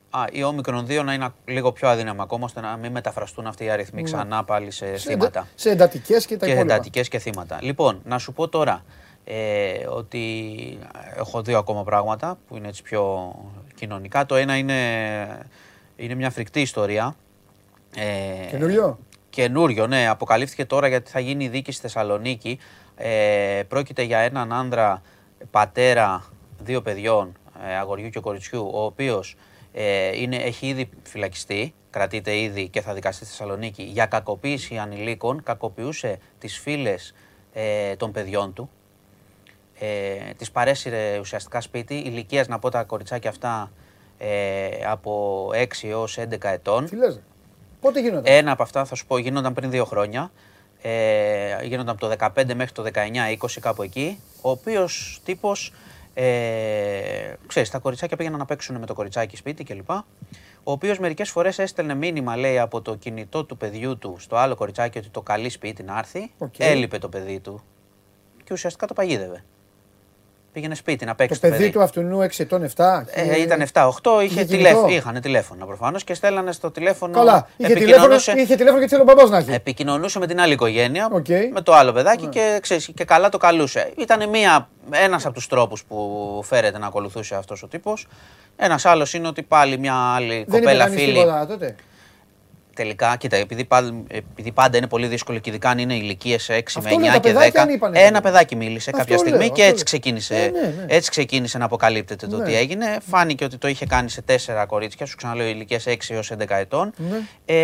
Α, 0.09 0.25
η 0.31 0.43
όμικρον 0.43 0.85
2 0.85 1.03
να 1.03 1.13
είναι 1.13 1.29
λίγο 1.45 1.71
πιο 1.71 1.87
αδύναμη 1.87 2.21
ακόμα 2.21 2.45
ώστε 2.45 2.61
να 2.61 2.77
μην 2.77 2.91
μεταφραστούν 2.91 3.47
αυτοί 3.47 3.63
οι 3.63 3.69
αριθμοί 3.69 4.01
ναι. 4.01 4.07
ξανά 4.07 4.43
πάλι 4.43 4.71
σε, 4.71 4.97
σε 4.97 5.09
θύματα. 5.09 5.47
Σε 5.55 5.69
εντατικές 5.69 6.25
και 6.25 6.37
τα 6.37 6.45
και 6.45 6.51
εντατικές 6.51 7.07
και 7.07 7.19
θύματα. 7.19 7.59
Λοιπόν, 7.61 8.01
να 8.05 8.17
σου 8.17 8.33
πω 8.33 8.47
τώρα 8.47 8.83
ε, 9.31 9.87
ότι 9.87 10.79
έχω 11.15 11.41
δύο 11.41 11.57
ακόμα 11.57 11.83
πράγματα 11.83 12.37
που 12.47 12.57
είναι 12.57 12.67
έτσι 12.67 12.81
πιο 12.81 13.35
κοινωνικά. 13.75 14.25
Το 14.25 14.35
ένα 14.35 14.57
είναι, 14.57 14.75
είναι 15.95 16.15
μια 16.15 16.29
φρικτή 16.29 16.61
ιστορία. 16.61 17.15
Ε, 17.95 18.45
Καινούριο; 18.49 18.99
Καινούριο, 19.29 19.87
ναι. 19.87 20.07
Αποκαλύφθηκε 20.07 20.65
τώρα 20.65 20.87
γιατί 20.87 21.11
θα 21.11 21.19
γίνει 21.19 21.47
δίκη 21.47 21.71
στη 21.71 21.81
Θεσσαλονίκη. 21.81 22.59
Ε, 22.95 23.61
πρόκειται 23.67 24.03
για 24.03 24.17
έναν 24.17 24.53
άνδρα 24.53 25.01
πατέρα 25.51 26.23
δύο 26.59 26.81
παιδιών, 26.81 27.37
ε, 27.67 27.75
αγοριού 27.75 28.09
και 28.09 28.19
κοριτσιού, 28.19 28.69
ο 28.73 28.83
οποίος 28.83 29.35
ε, 29.73 30.21
είναι, 30.21 30.35
έχει 30.35 30.67
ήδη 30.67 30.89
φυλακιστεί, 31.03 31.73
κρατείται 31.89 32.37
ήδη 32.37 32.67
και 32.67 32.81
θα 32.81 32.93
δικαστεί 32.93 33.25
στη 33.25 33.35
Θεσσαλονίκη 33.35 33.83
για 33.83 34.05
κακοποίηση 34.05 34.77
ανηλίκων. 34.77 35.43
Κακοποιούσε 35.43 36.19
τις 36.37 36.57
φίλες 36.57 37.13
ε, 37.53 37.95
των 37.95 38.11
παιδιών 38.11 38.53
του. 38.53 38.69
Ε, 39.79 40.33
τις 40.37 40.51
παρέσυρε 40.51 41.19
ουσιαστικά 41.19 41.61
σπίτι, 41.61 41.95
ηλικίας 41.95 42.47
να 42.47 42.59
πω 42.59 42.69
τα 42.69 42.83
κοριτσάκια 42.83 43.29
αυτά 43.29 43.71
ε, 44.17 44.69
από 44.85 45.45
6 45.53 45.65
έως 45.83 46.17
11 46.19 46.37
ετών. 46.41 46.85
Τι 46.85 46.95
λες, 46.95 47.19
πότε 47.79 47.99
γίνονταν; 47.99 48.33
Ένα 48.33 48.51
από 48.51 48.63
αυτά 48.63 48.85
θα 48.85 48.95
σου 48.95 49.05
πω 49.05 49.17
γίνονταν 49.17 49.53
πριν 49.53 49.69
δύο 49.69 49.85
χρόνια. 49.85 50.31
Ε, 50.81 51.63
γίνονταν 51.63 51.97
από 51.99 52.07
το 52.07 52.15
15 52.35 52.53
μέχρι 52.53 52.71
το 52.71 52.83
19-20 52.93 53.59
κάπου 53.59 53.83
εκεί. 53.83 54.19
Ο 54.41 54.49
οποίος 54.49 55.21
τύπος 55.25 55.73
ε, 56.13 57.33
ξέρεις, 57.47 57.69
τα 57.69 57.79
κοριτσάκια 57.79 58.17
πήγαιναν 58.17 58.39
να 58.39 58.45
παίξουν 58.45 58.77
με 58.77 58.85
το 58.85 58.93
κοριτσάκι 58.93 59.35
σπίτι 59.35 59.63
κλπ. 59.63 59.89
Ο 60.63 60.71
οποίος 60.71 60.99
μερικές 60.99 61.29
φορές 61.29 61.59
έστελνε 61.59 61.93
μήνυμα, 61.93 62.35
λέει, 62.35 62.59
από 62.59 62.81
το 62.81 62.95
κινητό 62.95 63.43
του 63.45 63.57
παιδιού 63.57 63.97
του 63.97 64.15
στο 64.19 64.35
άλλο 64.35 64.55
κοριτσάκι 64.55 64.97
ότι 64.97 65.09
το 65.09 65.21
καλεί 65.21 65.49
σπίτι 65.49 65.83
να 65.83 65.97
έρθει. 65.97 66.31
Okay. 66.39 66.47
Έλειπε 66.57 66.97
το 66.97 67.09
παιδί 67.09 67.39
του. 67.39 67.63
Και 68.43 68.53
ουσιαστικά 68.53 68.87
το 68.87 68.93
παγίδευε. 68.93 69.43
Πήγαινε 70.53 70.75
σπίτι 70.75 71.05
να 71.05 71.15
παίξεις. 71.15 71.39
Το, 71.39 71.47
το 71.47 71.53
παιδί, 71.53 71.69
του 71.69 71.81
αυτού 71.81 72.01
6 72.01 72.27
ετών 72.37 72.69
7. 72.75 73.03
Ε, 73.05 73.41
ήταν 73.41 73.65
7-8, 73.73 73.89
είχε 74.23 74.43
τηλέφωνο. 74.45 74.87
Είχαν 74.87 75.21
τηλέφωνο 75.21 75.65
προφανώς 75.65 76.03
και 76.03 76.13
στέλνανε 76.13 76.51
στο 76.51 76.71
τηλέφωνο. 76.71 77.13
Καλά, 77.13 77.47
είχε 77.57 77.73
τηλέφωνο, 77.73 78.15
είχε 78.15 78.55
τηλέφωνο 78.55 78.81
και 78.81 78.87
θέλει 78.87 79.01
ο 79.01 79.03
μπαμπάς 79.03 79.29
να 79.29 79.37
έχει. 79.37 79.51
Επικοινωνούσε 79.51 80.19
με 80.19 80.27
την 80.27 80.39
άλλη 80.39 80.53
οικογένεια, 80.53 81.09
okay. 81.11 81.49
με 81.51 81.61
το 81.61 81.73
άλλο 81.73 81.91
παιδάκι 81.91 82.23
ναι. 82.23 82.29
και, 82.29 82.59
ξέρεις, 82.61 82.91
και 82.95 83.03
καλά 83.03 83.29
το 83.29 83.37
καλούσε. 83.37 83.91
Ήταν 83.97 84.21
ένας 84.91 85.25
από 85.25 85.33
τους 85.33 85.47
τρόπους 85.47 85.83
που 85.83 86.41
φέρεται 86.45 86.77
να 86.77 86.87
ακολουθούσε 86.87 87.35
αυτός 87.35 87.63
ο 87.63 87.67
τύπος. 87.67 88.07
Ένας 88.55 88.85
άλλος 88.85 89.13
είναι 89.13 89.27
ότι 89.27 89.43
πάλι 89.43 89.77
μια 89.77 89.95
άλλη 89.95 90.45
Δεν 90.47 90.59
κοπέλα 90.59 90.87
φίλη. 90.87 91.13
Τίποτα, 91.13 91.45
τότε; 91.47 91.75
Τελικά, 92.73 93.15
κοίτα, 93.17 93.35
επειδή 93.35 93.65
πάντα, 93.65 93.93
επειδή 94.09 94.51
πάντα 94.51 94.77
είναι 94.77 94.87
πολύ 94.87 95.07
δύσκολο 95.07 95.39
και 95.39 95.49
ειδικά 95.49 95.69
αν 95.69 95.77
είναι 95.77 95.93
ηλικίες 95.93 96.49
6 96.49 96.81
με 96.81 96.89
9 97.15 97.19
και 97.19 97.33
10. 97.33 97.89
Ένα 97.91 98.21
παιδάκι 98.21 98.55
μίλησε 98.55 98.91
κάποια 98.91 99.17
στιγμή 99.17 99.49
και 99.49 99.63
έτσι 99.63 99.83
ξεκίνησε, 99.83 100.35
ε, 100.35 100.49
ναι, 100.49 100.59
ναι. 100.59 100.85
έτσι 100.87 101.09
ξεκίνησε 101.09 101.57
να 101.57 101.65
αποκαλύπτεται 101.65 102.27
το 102.27 102.37
τι 102.37 102.51
ναι. 102.51 102.57
έγινε. 102.57 102.97
Φάνηκε 103.09 103.43
ότι 103.43 103.57
το 103.57 103.67
είχε 103.67 103.85
κάνει 103.85 104.09
σε 104.09 104.21
τέσσερα 104.21 104.65
κορίτσια, 104.65 105.05
σου 105.05 105.15
ξαναλέω 105.15 105.47
ηλικίες 105.47 105.85
6 105.87 105.95
έως 106.09 106.31
11 106.39 106.45
ετών. 106.49 106.93
Ε, 107.45 107.55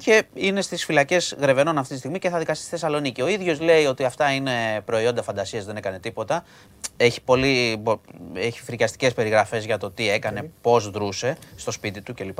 και 0.00 0.24
είναι 0.34 0.60
στις 0.60 0.84
φυλακές 0.84 1.36
Γρεβενών 1.40 1.78
αυτή 1.78 1.92
τη 1.92 1.98
στιγμή 1.98 2.18
και 2.18 2.28
θα 2.28 2.38
δικαστεί 2.38 2.62
στη 2.62 2.70
Θεσσαλονίκη. 2.70 3.22
Ο 3.22 3.28
ίδιος 3.28 3.60
λέει 3.60 3.84
ότι 3.84 4.04
αυτά 4.04 4.32
είναι 4.32 4.80
προϊόντα 4.84 5.22
φαντασίας, 5.22 5.64
δεν 5.64 5.76
έκανε 5.76 5.98
τίποτα. 5.98 6.44
Έχει, 6.96 7.20
πολύ, 7.22 7.82
έχει 8.34 8.60
φρικιαστικές 8.62 9.12
περιγραφές 9.12 9.64
για 9.64 9.78
το 9.78 9.90
τι 9.90 10.10
έκανε, 10.10 10.40
okay. 10.44 10.48
πώς 10.60 10.90
δρούσε 10.90 11.36
στο 11.56 11.70
σπίτι 11.70 12.00
του 12.00 12.14
κλπ. 12.14 12.38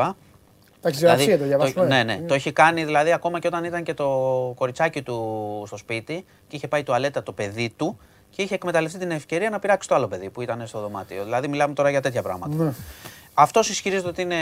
Δηλαδή, 0.83 1.39
το 1.39 1.45
διαβάσουμε. 1.45 1.87
Ναι, 1.87 2.03
ναι. 2.03 2.16
Το 2.16 2.35
έχει 2.35 2.53
κάνει 2.53 2.85
δηλαδή 2.85 3.12
ακόμα 3.12 3.39
και 3.39 3.47
όταν 3.47 3.64
ήταν 3.64 3.83
και 3.83 3.95
το 3.95 4.09
κοριτσάκι 4.57 5.03
του 5.03 5.62
στο 5.66 5.76
σπίτι 5.76 6.24
και 6.49 6.57
είχε 6.57 6.68
πάει 6.68 6.83
τουαλέτα 6.83 7.22
το 7.22 7.33
παιδί 7.33 7.72
του 7.76 7.99
και 8.31 8.43
είχε 8.43 8.55
εκμεταλλευτεί 8.55 8.99
την 8.99 9.11
ευκαιρία 9.11 9.51
να 9.51 9.59
πειράξει 9.59 9.89
το 9.89 9.95
άλλο 9.95 10.09
παιδί 10.09 10.31
που 10.31 10.43
ήταν 10.43 10.66
στο 10.66 10.81
δωμάτιο. 10.81 11.24
Δηλαδή, 11.24 11.49
μιλάμε 11.49 11.74
τώρα 11.74 11.91
για 11.91 12.01
τέτοια 12.01 12.22
πράγματα. 12.22 12.64
Ναι. 12.64 12.72
Αυτός 13.35 13.68
ισχυρίζεται 13.68 14.09
ότι 14.09 14.22
είναι 14.22 14.37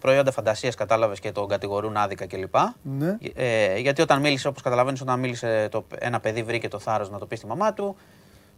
προϊόντα 0.00 0.32
φαντασίας, 0.32 0.74
κατάλαβες 0.74 1.20
και 1.20 1.32
τον 1.32 1.48
κατηγορούν 1.48 1.96
άδικα 1.96 2.26
κλπ. 2.26 2.54
Ναι. 2.82 3.16
Ε, 3.34 3.78
γιατί 3.78 4.02
όταν 4.02 4.20
μίλησε, 4.20 4.48
όπως 4.48 4.62
καταλαβαίνεις, 4.62 5.00
όταν 5.00 5.18
μίλησε 5.18 5.68
το, 5.70 5.84
ένα 5.98 6.20
παιδί, 6.20 6.42
βρήκε 6.42 6.68
το 6.68 6.78
θάρρος 6.78 7.10
να 7.10 7.18
το 7.18 7.26
πει 7.26 7.36
στη 7.36 7.46
μαμά 7.46 7.72
του. 7.72 7.96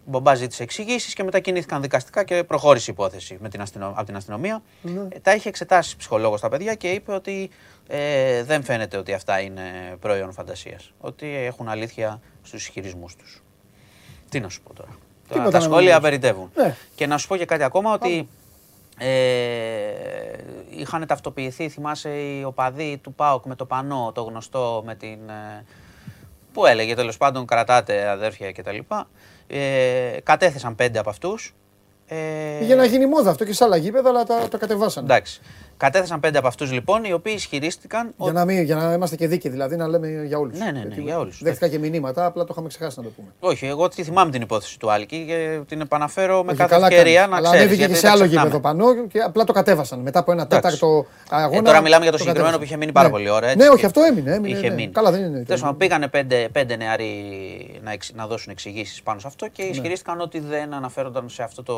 Μπομπά 0.08 0.34
ζήτησε 0.34 0.62
εξηγήσεις 0.62 1.14
και 1.14 1.22
μετά 1.22 1.40
κινήθηκαν 1.40 1.82
δικαστικά 1.82 2.24
και 2.24 2.44
προχώρησε 2.44 2.90
η 2.90 2.94
υπόθεση 2.98 3.36
με 3.40 3.48
την 3.48 3.60
αστυνο... 3.60 3.92
από 3.96 4.04
την 4.04 4.16
αστυνομία. 4.16 4.62
Ναι. 4.82 5.00
Ε, 5.08 5.18
τα 5.18 5.34
είχε 5.34 5.48
εξετάσει 5.48 5.96
ψυχολόγος 5.96 6.40
τα 6.40 6.48
παιδιά 6.48 6.74
και 6.74 6.88
είπε 6.90 7.12
ότι 7.12 7.50
ε, 7.86 8.42
δεν 8.42 8.62
φαίνεται 8.62 8.96
ότι 8.96 9.12
αυτά 9.12 9.40
είναι 9.40 9.62
προϊόν 10.00 10.32
φαντασίας. 10.32 10.92
Ότι 11.00 11.26
έχουν 11.34 11.68
αλήθεια 11.68 12.20
στους 12.42 12.62
ισχυρισμούς 12.62 13.16
τους. 13.16 13.42
Τι 14.28 14.40
να 14.40 14.48
σου 14.48 14.62
πω 14.62 14.74
τώρα. 14.74 14.98
τώρα 15.28 15.50
τα 15.50 15.60
σχόλια 15.60 16.00
περιτεύουν. 16.00 16.50
Ναι. 16.54 16.76
Και 16.94 17.06
να 17.06 17.18
σου 17.18 17.28
πω 17.28 17.36
και 17.36 17.44
κάτι 17.44 17.62
ακόμα 17.62 17.92
ότι 17.92 18.28
ε, 18.98 19.08
είχαν 20.70 21.06
ταυτοποιηθεί, 21.06 21.68
θυμάσαι, 21.68 22.08
οι 22.08 22.44
οπαδοί 22.44 22.98
του 23.02 23.14
ΠΑΟΚ 23.14 23.44
με 23.44 23.54
το 23.54 23.66
πανό, 23.66 24.12
το 24.14 24.22
γνωστό 24.22 24.82
με 24.86 24.94
την. 24.94 25.28
Ε, 25.28 25.64
που 26.52 26.66
έλεγε 26.66 26.94
τέλος 26.94 27.16
πάντων 27.16 27.46
κρατάτε 27.46 28.08
αδέρφια 28.08 28.52
κτλ. 28.52 28.78
Ε, 29.46 30.18
κατέθεσαν 30.22 30.74
πέντε 30.74 30.98
από 30.98 31.10
αυτούς. 31.10 31.54
Ε, 32.08 32.64
Για 32.64 32.76
να 32.76 32.84
γίνει 32.84 33.06
μόδα 33.06 33.30
αυτό 33.30 33.44
και 33.44 33.52
σε 33.52 33.64
άλλα 33.64 33.76
γήπεδα, 33.76 34.08
αλλά 34.08 34.24
τα, 34.24 34.48
το 34.48 34.58
κατεβάσανε. 34.58 35.06
Εντάξει. 35.06 35.40
Κατέθεσαν 35.76 36.20
πέντε 36.20 36.38
από 36.38 36.46
αυτούς 36.46 36.72
λοιπόν, 36.72 37.04
οι 37.04 37.12
οποίοι 37.12 37.32
ισχυρίστηκαν. 37.36 38.14
Για 38.16 38.32
να, 38.32 38.44
μην, 38.44 38.62
για 38.62 38.76
να 38.76 38.92
είμαστε 38.92 39.16
και 39.16 39.26
δίκαιοι, 39.26 39.50
δηλαδή 39.50 39.76
να 39.76 39.88
λέμε 39.88 40.24
για 40.26 40.38
όλους. 40.38 40.58
Ναι, 40.58 40.70
ναι, 40.70 40.84
ναι, 40.88 40.94
για 40.94 41.18
όλους. 41.18 41.42
Δέχτηκα 41.42 41.68
και 41.68 41.78
μηνύματα, 41.78 42.26
απλά 42.26 42.42
το 42.42 42.48
είχαμε 42.52 42.68
ξεχάσει 42.68 42.98
να 42.98 43.04
το 43.04 43.10
πούμε. 43.16 43.28
Όχι, 43.40 43.66
εγώ 43.66 43.88
τη 43.88 44.02
θυμάμαι 44.02 44.30
την 44.30 44.42
υπόθεση 44.42 44.78
του 44.78 44.90
Άλκη 44.90 45.24
και 45.26 45.60
την 45.68 45.80
επαναφέρω 45.80 46.44
με 46.44 46.54
κάθε 46.54 46.76
ευκαιρία 46.76 47.26
να 47.26 47.40
ξέρεις. 47.40 47.48
Αλλά 47.48 47.50
ανέβηκε 47.50 47.86
και 47.86 47.94
σε 47.94 48.08
άλλο 48.08 48.24
γήπεδο 48.24 48.60
πανό 48.60 48.94
και 48.94 49.18
απλά 49.18 49.44
το 49.44 49.52
κατέβασαν 49.52 49.98
μετά 49.98 50.18
από 50.18 50.32
ένα 50.32 50.46
τέταρτο 50.46 51.06
αγώνα. 51.30 51.58
Ε, 51.58 51.62
τώρα 51.62 51.80
μιλάμε 51.80 52.02
για 52.02 52.12
το 52.12 52.18
συγκεκριμένο 52.18 52.56
που 52.56 52.62
είχε 52.62 52.76
μείνει 52.76 52.92
πάρα 52.92 53.06
ναι. 53.06 53.12
πολύ 53.12 53.30
ώρα. 53.30 53.54
Ναι, 53.56 53.68
όχι, 53.68 53.86
αυτό 53.86 54.00
έμεινε. 54.00 54.34
έμεινε 54.34 54.58
είχε 54.58 54.68
ναι. 54.68 54.74
μείνει. 54.74 54.92
Καλά, 54.92 55.10
δεν 55.10 55.24
είναι. 55.24 55.42
Τέλος 55.42 55.60
πάντων, 55.60 55.76
πήγανε 55.76 56.08
πέντε 56.52 56.76
νεαροί 56.76 57.10
να 58.14 58.26
δώσουν 58.26 58.52
εξηγήσεις 58.52 59.02
πάνω 59.02 59.20
σε 59.20 59.26
αυτό 59.26 59.48
και 59.48 59.62
ναι. 59.62 59.68
ισχυρίστηκαν 59.68 60.20
ότι 60.20 60.40
δεν 60.40 60.74
αναφέρονταν 60.74 61.28
σε 61.28 61.42
αυτό 61.42 61.62
το 61.62 61.74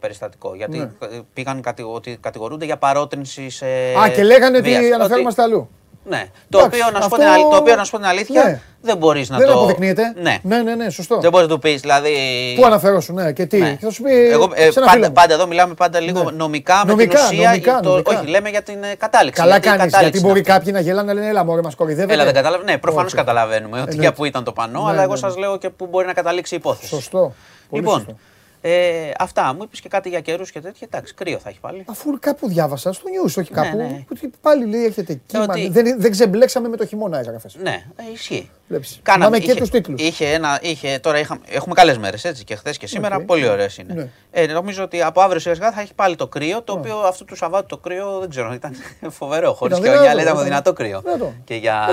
περιστατικό. 0.00 0.54
Γιατί 0.54 0.90
πήγαν 1.32 1.62
ότι 1.94 2.18
κατηγορούνται 2.20 2.64
για 2.64 2.76
παρότρινση 2.76 3.37
σε. 3.48 3.66
Α, 4.04 4.08
και 4.14 4.22
λέγανε 4.22 4.58
ότι 4.58 4.92
αναφέρομαστε 4.92 5.42
αλλού. 5.42 5.68
Ναι. 6.08 6.24
Το, 6.48 6.58
οποίο, 6.58 6.90
να 6.92 6.98
αυτό... 6.98 7.16
το 7.50 7.56
οποίο 7.56 7.76
να 7.76 7.84
σου 7.84 7.90
πω 7.90 7.96
την 7.96 8.06
αλήθεια 8.06 8.44
ναι. 8.44 8.60
δεν 8.80 8.96
μπορείς 8.96 9.28
να 9.28 9.36
δεν 9.36 9.46
το. 9.46 9.52
Δεν 9.52 9.62
αποδεικνύεται. 9.62 10.12
Ναι. 10.16 10.38
ναι, 10.42 10.62
ναι, 10.62 10.74
ναι, 10.74 10.90
σωστό. 10.90 11.18
Δεν 11.20 11.30
μπορείς 11.30 11.48
να 11.48 11.54
του 11.54 11.60
πεις. 11.60 11.80
Δηλαδή... 11.80 12.12
Πού 12.56 12.66
αναφερόσουν, 12.66 13.14
ναι, 13.14 13.32
και 13.32 13.46
τι. 13.46 13.58
Ναι. 13.58 13.78
Θα 13.80 13.90
σου 13.90 14.02
πει. 14.02 14.28
Εγώ, 14.30 14.50
ε, 14.54 14.68
πάντα, 14.84 15.10
πάντα, 15.10 15.34
εδώ 15.34 15.46
μιλάμε 15.46 15.74
πάντα 15.74 16.00
λίγο 16.00 16.22
ναι. 16.22 16.30
νομικά, 16.30 16.82
με 16.84 16.90
νομικά, 16.90 17.18
την 17.18 17.24
ουσία. 17.24 17.48
Νομικά, 17.48 17.80
το, 17.80 17.88
νομικά. 17.88 18.18
Όχι, 18.18 18.26
λέμε 18.26 18.48
για 18.48 18.62
την 18.62 18.82
ε, 18.82 18.94
κατάληξη. 18.94 19.42
Καλά 19.42 19.58
κάνεις. 19.58 19.94
Γιατί 20.00 20.20
μπορεί 20.20 20.40
κάποιοι 20.40 20.72
να 20.74 20.80
γελάνε, 20.80 21.12
λένε 21.12 21.28
Έλα, 21.28 21.44
μόρε 21.44 21.62
μας 21.62 21.74
κορυδεύετε. 21.74 22.12
Έλα, 22.12 22.24
δεν 22.24 22.34
καταλαβαίνω. 22.34 22.72
Ναι, 22.72 22.78
προφανώς 22.78 23.14
καταλαβαίνουμε 23.14 23.80
ότι 23.80 23.96
για 23.96 24.12
πού 24.12 24.24
ήταν 24.24 24.44
το 24.44 24.52
πανό, 24.52 24.84
αλλά 24.84 25.02
εγώ 25.02 25.16
σας 25.16 25.36
λέω 25.36 25.58
και 25.58 25.70
πού 25.70 25.86
μπορεί 25.86 26.06
να 26.06 26.12
καταλήξει 26.12 26.54
η 26.54 26.56
υπόθεση. 26.56 26.88
Σωστό. 26.88 27.34
Λοιπόν, 27.70 28.18
ε, 28.60 29.10
αυτά. 29.18 29.54
Μου 29.54 29.62
είπες 29.62 29.80
και 29.80 29.88
κάτι 29.88 30.08
για 30.08 30.20
καιρούς 30.20 30.50
και 30.50 30.60
τέτοια. 30.60 30.88
Εντάξει, 30.90 31.14
κρύο 31.14 31.38
θα 31.38 31.48
έχει 31.48 31.60
πάλι. 31.60 31.84
Αφού 31.88 32.18
κάπου 32.20 32.48
διάβασα 32.48 32.92
στο 32.92 33.08
νιου, 33.08 33.22
όχι 33.24 33.40
ναι, 33.40 33.62
κάπου. 33.62 33.76
Ναι, 33.76 33.82
ναι. 33.82 34.28
Πάλι 34.40 34.66
λέει 34.66 34.84
έρχεται 34.84 35.20
κύμα. 35.26 35.46
Ότι... 35.48 35.68
Δεν, 35.68 36.00
δεν 36.00 36.10
ξεμπλέξαμε 36.10 36.68
με 36.68 36.76
το 36.76 36.86
χειμώνα, 36.86 37.18
έγραφες. 37.18 37.56
Ναι, 37.62 37.84
ε, 37.96 38.12
ισχύει. 38.12 38.50
Βλέπεις. 38.68 39.00
Κάναμε 39.02 39.38
και 39.38 39.54
τους 39.54 39.70
τίτλους. 39.70 40.02
Είχε 40.02 40.26
ένα, 40.26 40.58
είχε, 40.62 40.98
τώρα 41.02 41.18
είχα, 41.18 41.38
έχουμε 41.48 41.74
καλές 41.74 41.98
μέρες 41.98 42.24
έτσι 42.24 42.44
και 42.44 42.54
χθες 42.54 42.78
και 42.78 42.86
σήμερα. 42.86 43.16
Okay. 43.16 43.26
Πολύ 43.26 43.48
ωραίες 43.48 43.78
είναι. 43.78 43.94
Ναι. 43.94 44.08
Ε, 44.30 44.46
νομίζω 44.46 44.82
ότι 44.82 45.02
από 45.02 45.20
αύριο 45.20 45.40
σιγά 45.40 45.72
θα 45.72 45.80
έχει 45.80 45.94
πάλι 45.94 46.16
το 46.16 46.26
κρύο. 46.26 46.62
Το 46.62 46.72
οποίο 46.72 46.96
αυτό 46.96 47.24
του 47.24 47.36
Σαββάτου 47.36 47.66
το 47.66 47.76
κρύο 47.76 48.18
δεν 48.18 48.30
ξέρω, 48.30 48.52
ήταν 48.52 48.74
φοβερό. 49.18 49.52
Χωρίς 49.52 49.80
και 49.80 49.88
ο 49.88 50.00
Γιάννη 50.00 50.22
ήταν 50.22 50.44
δυνατό 50.44 50.72
κρύο. 50.72 51.02
Και 51.44 51.54
για 51.54 51.88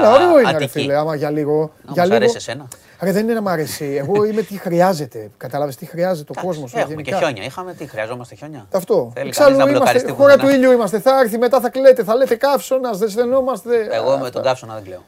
Αττική. 0.46 0.94
Άμα 0.94 1.16
για 1.16 1.30
λίγο. 1.30 1.72
Για 1.94 2.06
λίγο. 2.06 2.32
εσένα. 2.36 2.68
Άρα 3.00 3.12
δεν 3.12 3.24
είναι 3.24 3.34
να 3.34 3.42
μ' 3.42 3.48
αρέσει. 3.48 3.86
Εγώ 3.86 4.24
είμαι 4.26 4.42
τι 4.42 4.58
χρειάζεται. 4.58 5.32
Κατάλαβες 5.38 5.76
τι 5.76 5.86
χρειάζεται 5.86 6.32
ο 6.38 6.42
κόσμος. 6.42 6.74
Έχουμε 6.74 7.02
και 7.02 7.16
χιόνια. 7.16 7.44
Είχαμε 7.44 7.74
τι, 7.74 7.88
χρειαζόμαστε 7.88 8.36
χιόνια. 8.36 8.68
Αυτό. 8.72 9.12
Εξάλλου 9.16 9.68
είμαστε. 9.68 10.12
Χώρα 10.12 10.38
του 10.38 10.48
ήλιου 10.48 10.72
είμαστε. 10.72 11.00
Θα 11.00 11.20
έρθει 11.20 11.38
μετά 11.38 11.60
θα 11.60 11.70
κλαίτε. 11.70 12.04
Θα 12.04 12.16
λέτε 12.16 12.36
καύσωνας, 12.36 12.98
δεν 12.98 13.10
στενόμαστε. 13.10 13.88
Εγώ 13.92 14.18
με 14.18 14.30
τον 14.30 14.44
καύσωνα 14.44 14.74
δεν 14.74 14.84
κλαίω. 14.84 15.04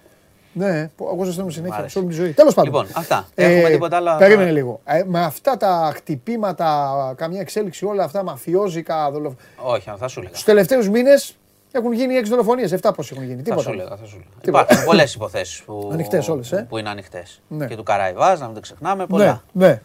Ναι, 0.54 0.90
εγώ 1.00 1.24
ζεσταίνω 1.24 1.50
συνέχεια 1.50 1.88
σε 1.88 2.00
όλη 2.00 2.08
τη 2.08 2.14
ζωή. 2.14 2.32
Τέλος 2.32 2.54
πάντων. 2.54 2.74
Λοιπόν, 2.74 2.88
αυτά. 2.94 3.28
Ε, 3.36 3.56
Έχουμε 3.56 3.70
τίποτα 3.70 3.96
άλλο. 3.96 4.16
Περίμενε 4.18 4.52
λίγο. 4.52 4.80
Ε, 4.86 5.04
με 5.06 5.24
αυτά 5.24 5.58
τα 5.58 5.92
χτυπήματα, 5.96 7.14
καμιά 7.18 7.40
εξέλιξη, 7.42 7.86
όλα 7.86 8.04
αυτά 8.04 8.24
μαφιόζικα. 8.24 9.12
Δολοφ... 9.12 9.34
Όχι, 9.56 9.92
θα 9.98 10.08
σου 10.08 10.22
λέγα. 10.22 10.34
Στους 10.34 10.44
τελευταίους 10.44 10.90
μήνες 10.90 11.36
έχουν 11.78 11.94
γίνει 11.94 12.16
έξι 12.16 12.32
δολοφονίες. 12.32 12.72
Εφτά 12.72 12.92
πώ 12.92 13.04
έχουν 13.12 13.24
γίνει. 13.24 13.42
Τίποτα. 13.42 13.62
Θα 13.62 13.70
σου 13.70 13.76
λέγα. 13.76 13.90
Θα 13.98 14.06
σου 14.06 14.16
λέγα. 14.16 14.28
Υπάρχουν 14.42 14.86
πολλές 14.86 15.14
υποθέσεις 15.14 15.64
που, 15.64 15.92
όλες, 16.28 16.52
ε; 16.52 16.66
που 16.70 16.78
είναι 16.78 16.90
ανοιχτές. 16.90 17.42
Ναι. 17.48 17.68
Και 17.68 17.76
του 17.76 17.84
Καραϊβάζ, 17.84 18.40
να 18.40 18.46
μην 18.46 18.56
το 18.56 18.62
ξεχνάμε. 18.62 19.06
Πολλά. 19.06 19.44
Ναι, 19.52 19.68
ναι. 19.68 19.82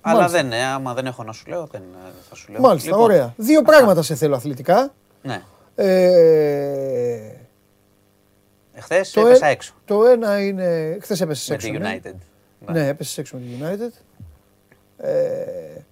Αλλά 0.00 0.20
Μάλιστα. 0.20 0.42
δεν, 0.42 0.52
άμα 0.52 0.94
δεν 0.94 1.06
έχω 1.06 1.22
να 1.22 1.32
σου 1.32 1.44
λέω, 1.48 1.68
δεν 1.72 1.82
θα 2.28 2.34
σου 2.34 2.52
λέω. 2.52 2.60
Μάλιστα, 2.60 2.88
λοιπόν, 2.88 3.04
ωραία. 3.04 3.34
Δύο 3.36 3.62
πράγματα 3.62 4.02
σε 4.02 4.14
θέλω 4.14 4.34
αθλητικά. 4.36 4.92
Ναι. 5.22 5.42
Ε, 5.74 7.32
Εχθές 8.72 9.16
έπεσα 9.16 9.46
έξω. 9.46 9.74
Το 9.84 10.04
ένα 10.04 10.44
είναι. 10.44 10.98
Χθε 11.00 11.16
έπεσες 11.20 11.50
έξω. 11.50 11.70
Με 11.70 11.78
τη 11.78 11.84
ναι. 11.84 12.00
United. 12.04 12.14
Ναι, 12.58 12.80
ναι 12.80 12.88
έπεσες 12.88 13.18
έξω 13.18 13.36
με 13.36 13.42
τη 13.42 13.48
United. 13.60 13.92
Ε, 14.96 15.10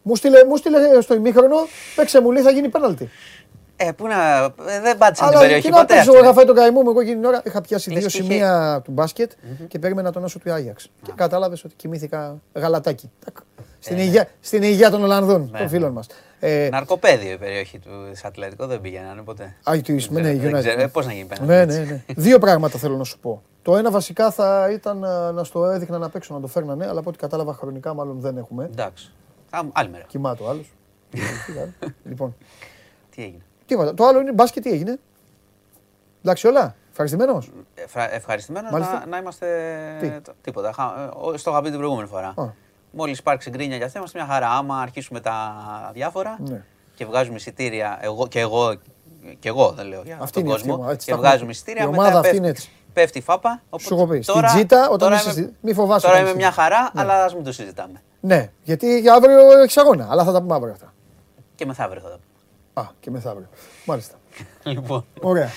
μου, 0.03 0.16
στείλε, 0.16 0.45
μου 0.45 0.57
στείλε 0.57 1.01
στο 1.01 1.14
ημίχρονο, 1.14 1.57
παίξε 1.97 2.20
μου 2.20 2.31
λέει 2.31 2.43
θα 2.43 2.51
γίνει 2.51 2.68
πέναλτι. 2.68 3.11
Ε, 3.83 3.93
πού 3.93 4.07
να. 4.07 4.45
Ε, 4.45 4.81
δεν 4.83 4.99
πάτησε 4.99 5.28
την 5.28 5.39
περιοχή 5.39 5.68
ποτέ. 5.68 5.95
Αλλά 5.95 6.12
τι 6.12 6.18
είχα 6.18 6.33
φάει 6.33 6.45
το 6.45 6.53
καημό 6.53 6.83
μου. 6.83 6.91
Εγώ 6.91 7.01
εκείνη 7.01 7.16
την 7.16 7.24
ώρα 7.24 7.43
είχα 7.45 7.61
πιάσει 7.61 7.95
δύο 7.95 8.09
σημεία 8.09 8.81
του 8.85 8.91
μπάσκετ 8.91 9.31
και 9.68 9.78
περίμενα 9.78 10.12
τον 10.12 10.24
άσο 10.24 10.39
του 10.39 10.53
Άγιαξ. 10.53 10.91
Και 11.03 11.12
κατάλαβες 11.14 11.64
ότι 11.64 11.74
κοιμήθηκα 11.74 12.41
γαλατάκι. 12.55 13.11
Στην, 13.78 13.99
ε, 13.99 14.03
υγεία, 14.03 14.28
στην 14.41 14.62
υγεία 14.62 14.91
των 14.91 15.03
Ολλανδών, 15.03 15.51
των 15.51 15.61
ναι. 15.62 15.68
φίλων 15.68 15.93
μας. 15.93 16.07
Ε, 16.41 16.68
Ναρκοπέδιο 16.72 17.33
η 17.33 17.37
περιοχή 17.39 17.78
του 17.78 17.91
Ατλέτικο 18.22 18.66
δεν 18.66 18.81
πήγαιναν 18.81 19.24
ποτέ. 19.24 19.57
Α, 19.70 19.81
του 19.85 19.93
Ισπ, 19.93 20.12
ναι, 20.12 20.39
United. 20.43 20.87
Πώς 20.93 21.07
να 21.07 21.12
γίνει 21.12 21.26
πέναντι. 21.26 21.47
Ναι, 21.47 21.64
ναι, 21.64 21.85
ναι. 21.85 22.03
Δύο 22.07 22.39
πράγματα 22.39 22.78
θέλω 22.78 22.97
να 22.97 23.05
σου 23.05 23.18
πω. 23.18 23.43
Το 23.62 23.76
ένα 23.76 23.91
βασικά 23.91 24.31
θα 24.31 24.68
ήταν 24.72 24.99
να 25.35 25.45
στο 25.45 25.66
έδειχνα 25.66 25.99
να 25.99 26.09
παίξω 26.09 26.35
να 26.35 26.41
το 26.41 26.47
φέρνανε, 26.47 26.87
αλλά 26.87 27.01
από 27.01 27.09
ό,τι 27.09 27.18
κατάλαβα 27.18 27.55
χρονικά 27.55 27.95
μάλλον 27.95 28.20
δεν 28.20 28.37
έχουμε. 28.37 28.64
Εντάξει. 28.64 29.12
Άλλη 29.72 29.91
μέρα. 29.91 30.05
Κοιμάτο 30.09 30.49
άλλος. 30.51 30.72
λοιπόν. 32.05 32.37
Τι 33.11 33.22
έγινε. 33.22 33.43
Τίποτα. 33.70 33.94
Το 33.94 34.04
άλλο 34.04 34.20
είναι 34.20 34.32
μπάσκετ, 34.32 34.62
τι 34.62 34.70
έγινε; 34.70 34.98
Εντάξει, 36.22 36.46
όλα. 36.46 36.74
Ευχαριστημένος; 36.90 37.50
Ευχαριστημένος 38.10 38.70
να, 38.70 39.06
να 39.08 39.18
είμαστε. 39.18 39.46
Τι; 40.00 40.32
Τίποτα. 40.42 40.68
Ε, 41.34 41.36
στο 41.36 41.50
είχα 41.50 41.62
πει 41.62 41.68
την 41.68 41.78
προηγούμενη 41.78 42.08
φορά. 42.08 42.34
Μόλις 42.90 43.18
υπάρξει 43.18 43.50
γκρίνια 43.50 43.76
για 43.76 43.86
αυτό, 43.86 43.98
είμαστε 43.98 44.18
μια 44.18 44.28
χαρά. 44.28 44.50
Άμα 44.50 44.80
αρχίσουμε 44.80 45.20
τα 45.20 45.54
διάφορα 45.92 46.36
ναι. 46.38 46.64
και 46.94 47.04
βγάζουμε 47.04 47.36
εισιτήρια, 47.36 47.98
εγώ 48.00 48.26
και 48.26 48.40
εγώ, 48.40 48.74
και 49.38 49.48
εγώ 49.48 49.70
δεν 49.70 49.86
λέω 49.86 50.02
για 50.04 50.18
αυτή 50.20 50.32
τον 50.32 50.50
κόσμο, 50.50 50.84
αυτή, 50.84 51.04
και 51.04 51.14
βγάζουμε 51.14 51.50
εισιτήρια, 51.50 51.84
η 51.84 51.88
μετά 51.88 52.20
πέφτει, 52.20 52.46
έτσι. 52.46 52.70
πέφτει 52.92 53.18
η 53.18 53.22
φάπα. 53.22 53.62
Σου 53.78 53.94
έχω 53.94 54.06
πει. 54.06 54.22
Στην 54.22 54.44
τζίτα, 54.44 54.88
όταν 54.88 54.98
τώρα 54.98 55.22
είμαι, 55.36 55.52
μη 55.60 55.74
φοβάσαι. 55.74 56.06
Τώρα 56.06 56.20
είμαι 56.20 56.34
μια 56.34 56.50
χαρά, 56.50 56.90
ναι. 56.92 57.00
αλλά 57.00 57.24
ας 57.24 57.34
μην 57.34 57.44
το 57.44 57.52
συζητάμε. 57.52 58.02
Ναι, 58.20 58.50
γιατί 58.62 59.00
για 59.00 59.14
αύριο 59.14 59.60
έχει 59.62 59.80
αγώνα, 59.80 60.06
αλλά 60.10 60.24
θα 60.24 60.32
τα 60.32 60.40
πούμε 60.40 60.54
αύριο 60.54 60.72
αυτά. 60.72 60.92
Και 61.54 61.66
μεθαύριο 61.66 62.00
θα 62.00 62.08
τα 62.08 62.14
πούμε. 62.14 62.30
Α, 62.72 62.82
και 63.00 63.10
μεθαύριο. 63.10 63.48
Μάλιστα. 63.86 64.14
λοιπόν. 64.62 65.04
Ωραία. 65.20 65.50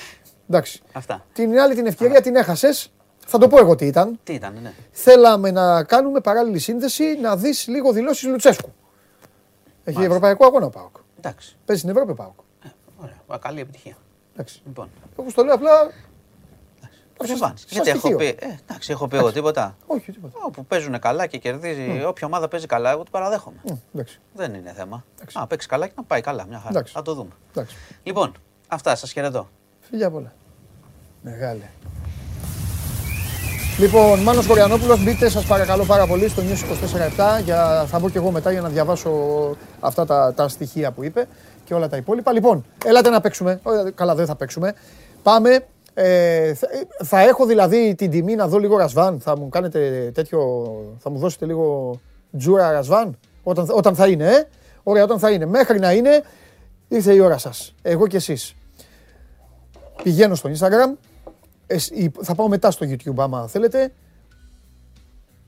Εντάξει. 0.49 0.81
Αυτά. 0.93 1.25
Την 1.33 1.59
άλλη 1.59 1.75
την 1.75 1.85
ευκαιρία 1.85 2.21
την 2.21 2.35
έχασες. 2.35 2.91
Θα 3.25 3.37
το 3.37 3.47
πω 3.47 3.57
εγώ 3.59 3.75
τι 3.75 3.85
ήταν. 3.85 4.19
Τι 4.23 4.33
ήταν, 4.33 4.57
ναι. 4.61 4.73
Θέλαμε 4.91 5.51
να 5.51 5.83
κάνουμε 5.83 6.19
παράλληλη 6.19 6.59
σύνδεση 6.59 7.03
να 7.21 7.37
δεις 7.37 7.67
λίγο 7.67 7.91
δηλώσεις 7.91 8.27
Λουτσέσκου. 8.27 8.73
Έχει 9.83 9.97
Μάλιστα. 9.97 10.03
ευρωπαϊκό 10.03 10.45
αγώνα 10.45 10.65
ο 10.65 10.69
Πάοκ. 10.69 10.95
Εντάξει. 11.17 11.55
Παίζει 11.65 11.81
στην 11.81 11.93
Ευρώπη 11.93 12.11
ο 12.11 12.15
Πάοκ. 12.15 12.39
Ε, 12.63 12.67
ωραία. 13.01 13.39
Καλή 13.41 13.59
επιτυχία. 13.59 13.97
Εντάξει. 14.33 14.61
Λοιπόν. 14.65 14.89
Όπως 15.15 15.33
το 15.33 15.43
λέω 15.43 15.53
απλά 15.53 15.71
γιατί 17.69 17.89
έχω 17.89 18.15
πει, 18.15 18.25
ε, 18.25 18.35
εντάξει, 18.65 18.91
έχω 18.91 19.07
πει 19.07 19.17
εγώ 19.17 19.31
τίποτα. 19.31 19.75
Όχι, 19.87 20.11
τίποτα. 20.11 20.37
Όπου 20.45 20.65
παίζουν 20.65 20.99
καλά 20.99 21.25
και 21.25 21.37
κερδίζει, 21.37 22.01
mm. 22.03 22.07
όποια 22.07 22.27
ομάδα 22.27 22.47
παίζει 22.47 22.65
καλά, 22.65 22.91
εγώ 22.91 23.03
το 23.03 23.09
παραδέχομαι. 23.11 23.57
Mm, 23.67 24.01
Δεν 24.33 24.53
είναι 24.53 24.73
θέμα. 24.75 25.05
Εντάξει. 25.15 25.37
Α, 25.39 25.47
παίξει 25.47 25.67
καλά 25.67 25.87
και 25.87 25.93
να 25.95 26.03
πάει 26.03 26.21
καλά. 26.21 26.45
Μια 26.49 26.59
χαρά. 26.59 26.83
Θα 26.85 27.01
το 27.01 27.13
δούμε. 27.13 27.31
Εντάξει. 27.51 27.75
Λοιπόν, 28.03 28.31
αυτά 28.67 28.95
σας 28.95 29.11
χαιρετώ. 29.11 29.49
Φιλιά 29.79 30.11
πολλά. 30.11 30.33
Μεγάλε. 31.21 31.69
Λοιπόν, 33.79 34.19
Μάνος 34.19 34.47
Κοριανόπουλος, 34.47 35.03
μπείτε 35.03 35.29
σας 35.29 35.45
παρακαλώ 35.45 35.85
πάρα 35.85 36.07
πολύ 36.07 36.29
στο 36.29 36.41
News 36.41 36.59
24-7 37.39 37.41
για, 37.43 37.85
θα 37.87 37.99
μπω 37.99 38.09
και 38.09 38.17
εγώ 38.17 38.31
μετά 38.31 38.51
για 38.51 38.61
να 38.61 38.69
διαβάσω 38.69 39.11
αυτά 39.79 40.05
τα, 40.05 40.33
τα 40.33 40.47
στοιχεία 40.47 40.91
που 40.91 41.03
είπε 41.03 41.27
και 41.63 41.73
όλα 41.73 41.89
τα 41.89 41.97
υπόλοιπα. 41.97 42.31
Λοιπόν, 42.33 42.65
έλατε 42.85 43.09
να 43.09 43.21
παίξουμε. 43.21 43.61
Καλά, 43.95 44.15
δεν 44.15 44.25
θα 44.25 44.35
παίξουμε. 44.35 44.73
Πάμε 45.23 45.65
ε, 45.93 46.53
θα, 47.03 47.19
έχω 47.19 47.45
δηλαδή 47.45 47.95
την 47.95 48.09
τιμή 48.09 48.35
να 48.35 48.47
δω 48.47 48.57
λίγο 48.57 48.77
Ρασβάν. 48.77 49.19
Θα 49.19 49.37
μου 49.37 49.49
κάνετε 49.49 50.11
τέτοιο. 50.13 50.39
Θα 50.99 51.09
μου 51.09 51.17
δώσετε 51.17 51.45
λίγο 51.45 51.99
τζούρα 52.37 52.71
Ρασβάν. 52.71 53.17
Όταν, 53.43 53.67
όταν 53.71 53.95
θα 53.95 54.07
είναι, 54.07 54.25
ε. 54.25 54.47
Ωραία, 54.83 55.03
όταν 55.03 55.19
θα 55.19 55.31
είναι. 55.31 55.45
Μέχρι 55.45 55.79
να 55.79 55.91
είναι, 55.91 56.23
ήρθε 56.87 57.13
η 57.13 57.19
ώρα 57.19 57.37
σας. 57.37 57.75
Εγώ 57.81 58.07
και 58.07 58.17
εσείς. 58.17 58.55
Πηγαίνω 60.03 60.35
στο 60.35 60.49
Instagram. 60.49 60.97
θα 62.21 62.35
πάω 62.35 62.47
μετά 62.47 62.71
στο 62.71 62.85
YouTube 62.89 63.17
άμα 63.17 63.47
θέλετε. 63.47 63.91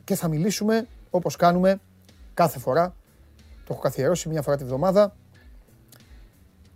Και 0.04 0.16
θα 0.16 0.28
μιλήσουμε 0.28 0.88
όπως 1.10 1.36
κάνουμε 1.36 1.80
κάθε 2.34 2.60
φορά. 2.60 2.96
Το 3.66 3.74
έχω 3.74 3.82
καθιερώσει 3.82 4.30
μια 4.30 4.42
φορά 4.42 4.58
τη 4.58 4.64
βδομάδα. 4.64 5.16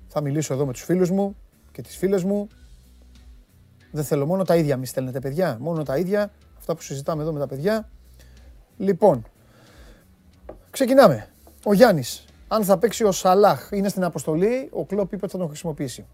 Θα 0.07 0.21
μιλήσω 0.21 0.53
εδώ 0.53 0.65
με 0.65 0.73
τους 0.73 0.83
φίλους 0.83 1.09
μου 1.09 1.35
και 1.71 1.81
τις 1.81 1.97
φίλες 1.97 2.23
μου 2.23 2.47
δεν 3.91 4.03
θέλω 4.03 4.25
μόνο 4.25 4.43
τα 4.43 4.55
ίδια, 4.55 4.77
μη 4.77 4.85
στέλνετε 4.85 5.19
παιδιά. 5.19 5.57
Μόνο 5.59 5.83
τα 5.83 5.97
ίδια, 5.97 6.31
αυτά 6.57 6.75
που 6.75 6.81
συζητάμε 6.81 7.21
εδώ 7.21 7.31
με 7.33 7.39
τα 7.39 7.47
παιδιά. 7.47 7.89
Λοιπόν, 8.77 9.25
ξεκινάμε. 10.69 11.27
Ο 11.65 11.73
Γιάννης, 11.73 12.25
αν 12.47 12.63
θα 12.63 12.77
παίξει 12.77 13.03
ο 13.03 13.11
Σαλάχ, 13.11 13.69
είναι 13.71 13.89
στην 13.89 14.03
αποστολή. 14.03 14.69
Ο 14.73 14.85
Κλόπ 14.85 15.13
είπε 15.13 15.25
ότι 15.25 15.31
θα 15.31 15.37
τον 15.37 15.47
χρησιμοποιήσει. 15.47 16.05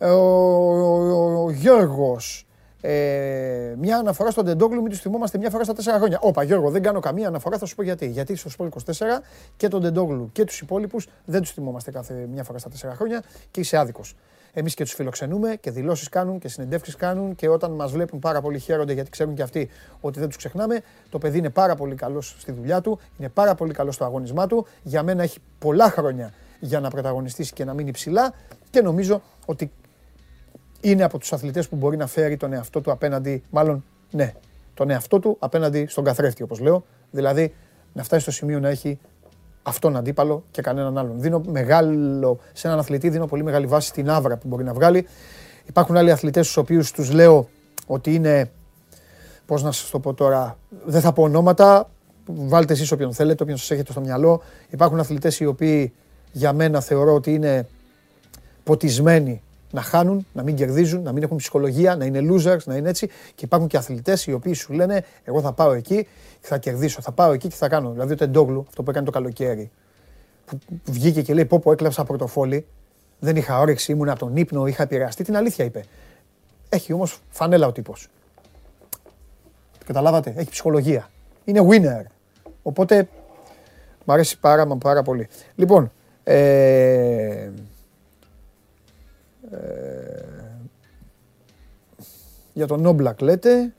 Ο, 0.00 0.06
ο, 0.06 1.44
ο, 1.44 1.50
Γιώργος, 1.50 2.46
ε, 2.80 3.74
μια 3.78 3.96
αναφορά 3.96 4.30
στον 4.30 4.44
Τεντόγλου, 4.44 4.80
μην 4.80 4.90
τους 4.90 5.00
θυμόμαστε 5.00 5.38
μια 5.38 5.50
φορά 5.50 5.64
στα 5.64 5.74
τέσσερα 5.74 5.96
χρόνια. 5.98 6.18
Όπα, 6.20 6.42
Γιώργο, 6.42 6.70
δεν 6.70 6.82
κάνω 6.82 7.00
καμία 7.00 7.28
αναφορά, 7.28 7.58
θα 7.58 7.66
σου 7.66 7.74
πω 7.74 7.82
γιατί. 7.82 8.06
Γιατί 8.06 8.36
στο 8.36 8.50
Σπορ 8.50 8.68
24 8.68 9.22
και 9.56 9.68
τον 9.68 9.82
Τεντόγλου 9.82 10.30
και 10.32 10.44
τους 10.44 10.60
υπόλοιπους 10.60 11.08
δεν 11.24 11.40
τους 11.40 11.50
θυμόμαστε 11.50 11.90
κάθε 11.90 12.26
μια 12.32 12.44
φορά 12.44 12.58
στα 12.58 12.68
τέσσερα 12.68 12.94
χρόνια 12.94 13.22
και 13.50 13.60
είσαι 13.60 13.76
άδικος. 13.76 14.14
Εμείς 14.58 14.74
και 14.74 14.84
τους 14.84 14.92
φιλοξενούμε 14.92 15.56
και 15.60 15.70
δηλώσεις 15.70 16.08
κάνουν 16.08 16.38
και 16.38 16.48
συνεντεύξεις 16.48 16.96
κάνουν 16.96 17.34
και 17.34 17.48
όταν 17.48 17.70
μας 17.70 17.92
βλέπουν 17.92 18.18
πάρα 18.18 18.40
πολύ 18.40 18.58
χαίρονται 18.58 18.92
γιατί 18.92 19.10
ξέρουν 19.10 19.34
και 19.34 19.42
αυτοί 19.42 19.68
ότι 20.00 20.18
δεν 20.18 20.28
τους 20.28 20.36
ξεχνάμε. 20.36 20.80
Το 21.10 21.18
παιδί 21.18 21.38
είναι 21.38 21.50
πάρα 21.50 21.74
πολύ 21.74 21.94
καλός 21.94 22.36
στη 22.38 22.52
δουλειά 22.52 22.80
του, 22.80 22.98
είναι 23.18 23.28
πάρα 23.28 23.54
πολύ 23.54 23.72
καλός 23.72 23.94
στο 23.94 24.04
αγωνισμά 24.04 24.46
του. 24.46 24.66
Για 24.82 25.02
μένα 25.02 25.22
έχει 25.22 25.38
πολλά 25.58 25.90
χρόνια 25.90 26.32
για 26.60 26.80
να 26.80 26.90
πρωταγωνιστήσει 26.90 27.52
και 27.52 27.64
να 27.64 27.74
μείνει 27.74 27.90
ψηλά 27.90 28.34
και 28.70 28.80
νομίζω 28.80 29.22
ότι 29.46 29.70
είναι 30.80 31.04
από 31.04 31.18
τους 31.18 31.32
αθλητές 31.32 31.68
που 31.68 31.76
μπορεί 31.76 31.96
να 31.96 32.06
φέρει 32.06 32.36
τον 32.36 32.52
εαυτό 32.52 32.80
του 32.80 32.90
απέναντι, 32.90 33.42
μάλλον 33.50 33.84
ναι, 34.10 34.32
τον 34.74 34.90
εαυτό 34.90 35.18
του 35.18 35.36
απέναντι 35.38 35.86
στον 35.86 36.04
καθρέφτη 36.04 36.42
όπως 36.42 36.60
λέω, 36.60 36.84
δηλαδή 37.10 37.54
να 37.92 38.02
φτάσει 38.02 38.22
στο 38.22 38.30
σημείο 38.30 38.60
να 38.60 38.68
έχει 38.68 38.98
αυτόν 39.62 39.96
αντίπαλο 39.96 40.44
και 40.50 40.62
κανέναν 40.62 40.98
άλλον. 40.98 41.20
Δίνω 41.20 41.42
μεγάλο, 41.46 42.38
σε 42.52 42.66
έναν 42.66 42.78
αθλητή 42.78 43.08
δίνω 43.08 43.26
πολύ 43.26 43.42
μεγάλη 43.42 43.66
βάση 43.66 43.88
στην 43.88 44.10
άβρα 44.10 44.36
που 44.36 44.48
μπορεί 44.48 44.64
να 44.64 44.72
βγάλει. 44.72 45.06
Υπάρχουν 45.66 45.96
άλλοι 45.96 46.10
αθλητές 46.10 46.44
στους 46.44 46.56
οποίους 46.56 46.90
τους 46.90 47.12
λέω 47.12 47.48
ότι 47.86 48.14
είναι, 48.14 48.50
πώς 49.46 49.62
να 49.62 49.72
σας 49.72 49.90
το 49.90 49.98
πω 49.98 50.14
τώρα, 50.14 50.58
δεν 50.84 51.00
θα 51.00 51.12
πω 51.12 51.22
ονόματα, 51.22 51.90
βάλτε 52.26 52.72
εσείς 52.72 52.92
όποιον 52.92 53.12
θέλετε, 53.12 53.42
όποιον 53.42 53.58
σας 53.58 53.70
έχετε 53.70 53.92
στο 53.92 54.00
μυαλό. 54.00 54.42
Υπάρχουν 54.68 55.00
αθλητές 55.00 55.40
οι 55.40 55.46
οποίοι 55.46 55.92
για 56.32 56.52
μένα 56.52 56.80
θεωρώ 56.80 57.14
ότι 57.14 57.34
είναι 57.34 57.68
ποτισμένοι 58.64 59.42
να 59.70 59.80
χάνουν, 59.80 60.26
να 60.32 60.42
μην 60.42 60.54
κερδίζουν, 60.54 61.02
να 61.02 61.12
μην 61.12 61.22
έχουν 61.22 61.36
ψυχολογία, 61.36 61.96
να 61.96 62.04
είναι 62.04 62.20
losers, 62.30 62.62
να 62.64 62.76
είναι 62.76 62.88
έτσι. 62.88 63.06
Και 63.06 63.44
υπάρχουν 63.44 63.68
και 63.68 63.76
αθλητές 63.76 64.26
οι 64.26 64.32
οποίοι 64.32 64.52
σου 64.52 64.72
λένε: 64.72 65.04
Εγώ 65.24 65.40
θα 65.40 65.52
πάω 65.52 65.72
εκεί 65.72 66.06
και 66.40 66.46
θα 66.46 66.58
κερδίσω. 66.58 67.00
Θα 67.00 67.12
πάω 67.12 67.32
εκεί 67.32 67.48
και 67.48 67.54
θα 67.54 67.68
κάνω. 67.68 67.90
Δηλαδή 67.90 68.12
ο 68.12 68.16
Τεντόγλου, 68.16 68.64
αυτό 68.68 68.82
που 68.82 68.90
έκανε 68.90 69.06
το 69.06 69.12
καλοκαίρι, 69.12 69.70
που 70.84 70.92
βγήκε 70.92 71.22
και 71.22 71.34
λέει: 71.34 71.44
Πω, 71.44 71.58
πω 71.58 71.72
έκλαψα 71.72 72.04
πορτοφόλι. 72.04 72.66
Δεν 73.18 73.36
είχα 73.36 73.58
όρεξη, 73.58 73.92
ήμουν 73.92 74.08
από 74.08 74.18
τον 74.18 74.36
ύπνο, 74.36 74.66
είχα 74.66 74.82
επηρεαστεί. 74.82 75.24
Την 75.24 75.36
αλήθεια 75.36 75.64
είπε. 75.64 75.84
Έχει 76.68 76.92
όμως 76.92 77.20
φανέλα 77.28 77.66
ο 77.66 77.72
τύπος. 77.72 78.08
Καταλάβατε, 79.86 80.34
έχει 80.36 80.50
ψυχολογία. 80.50 81.10
Είναι 81.44 81.66
winner. 81.70 82.04
Οπότε 82.62 83.08
μου 84.04 84.12
αρέσει 84.12 84.38
πάρα 84.38 84.66
μα 84.66 84.76
πάρα 84.76 85.02
πολύ. 85.02 85.28
Λοιπόν, 85.54 85.92
ε, 86.24 87.50
ε, 89.50 90.58
για 92.52 92.66
τον 92.66 92.86
Όμπλακ 92.86 93.20
λέτε 93.20 93.72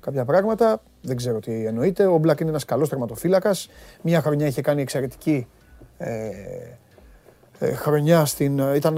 κάποια 0.00 0.24
πράγματα. 0.24 0.82
Δεν 1.02 1.16
ξέρω 1.16 1.38
τι 1.38 1.66
εννοείτε. 1.66 2.06
Ο 2.06 2.14
Όμπλακ 2.14 2.40
είναι 2.40 2.50
ένας 2.50 2.64
καλός 2.64 2.88
τερματοφύλακας. 2.88 3.68
Μία 4.02 4.20
χρονιά 4.20 4.46
είχε 4.46 4.60
κάνει 4.60 4.82
εξαιρετική 4.82 5.46
ε, 5.98 6.30
ε, 7.58 7.72
χρονιά 7.72 8.24
στην, 8.24 8.58
ήταν, 8.58 8.96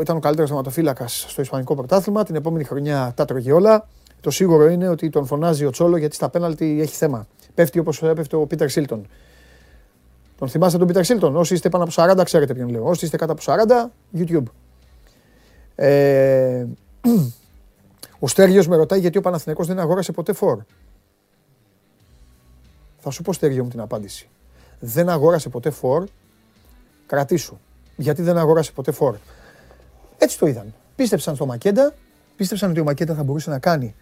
ήταν 0.00 0.16
ο 0.16 0.20
καλύτερος 0.20 0.48
τερματοφύλακας 0.48 1.24
στο 1.28 1.42
Ισπανικό 1.42 1.74
πρωτάθλημα. 1.74 2.24
Την 2.24 2.34
επόμενη 2.34 2.64
χρονιά 2.64 3.12
τα 3.16 3.24
τρώγε 3.24 3.52
όλα. 3.52 3.88
Το 4.20 4.30
σίγουρο 4.30 4.68
είναι 4.68 4.88
ότι 4.88 5.10
τον 5.10 5.26
φωνάζει 5.26 5.64
ο 5.64 5.70
Τσόλο 5.70 5.96
γιατί 5.96 6.14
στα 6.14 6.28
πέναλτι 6.28 6.78
έχει 6.80 6.94
θέμα. 6.94 7.26
Πέφτει 7.54 7.78
όπως 7.78 8.02
έπεφτε 8.02 8.36
ο 8.36 8.46
Πίτερ 8.46 8.68
Σίλτον. 8.68 9.06
Τον 10.38 10.48
θυμάστε 10.48 10.78
τον 10.78 10.86
Πίτερ 10.86 11.04
Σίλτον; 11.04 11.36
Όσοι 11.36 11.54
είστε 11.54 11.68
πάνω 11.68 11.84
από 11.84 11.92
40 12.20 12.24
ξέρετε 12.24 12.54
ποιον 12.54 12.68
λέω. 12.68 12.84
Όσοι 12.84 13.04
είστε 13.04 13.16
κάτω 13.16 13.32
από 13.32 13.42
40, 13.44 14.18
YouTube. 14.18 14.42
Ε, 15.74 16.66
ο 18.18 18.28
Στέργιος 18.28 18.68
με 18.68 18.76
ρωτάει 18.76 19.00
γιατί 19.00 19.18
ο 19.18 19.20
Παναθηναϊκός 19.20 19.66
δεν 19.66 19.78
αγόρασε 19.78 20.12
ποτέ 20.12 20.32
φόρ. 20.32 20.58
Θα 22.98 23.10
σου 23.10 23.22
πω 23.22 23.32
Στέργιο 23.32 23.62
μου 23.62 23.70
την 23.70 23.80
απάντηση. 23.80 24.28
Δεν 24.80 25.08
αγόρασε 25.08 25.48
ποτέ 25.48 25.70
φόρ, 25.70 26.04
κρατήσου. 27.06 27.58
Γιατί 27.96 28.22
δεν 28.22 28.38
αγόρασε 28.38 28.72
ποτέ 28.72 28.92
φόρ. 28.92 29.16
Έτσι 30.18 30.38
το 30.38 30.46
είδαν. 30.46 30.74
Πίστεψαν 30.96 31.34
στο 31.34 31.46
Μακέντα, 31.46 31.94
πίστεψαν 32.36 32.70
ότι 32.70 32.80
ο 32.80 32.84
Μακέντα 32.84 33.14
θα 33.14 33.22
μπορούσε 33.22 33.50
να 33.50 33.58
κάνει 33.58 33.94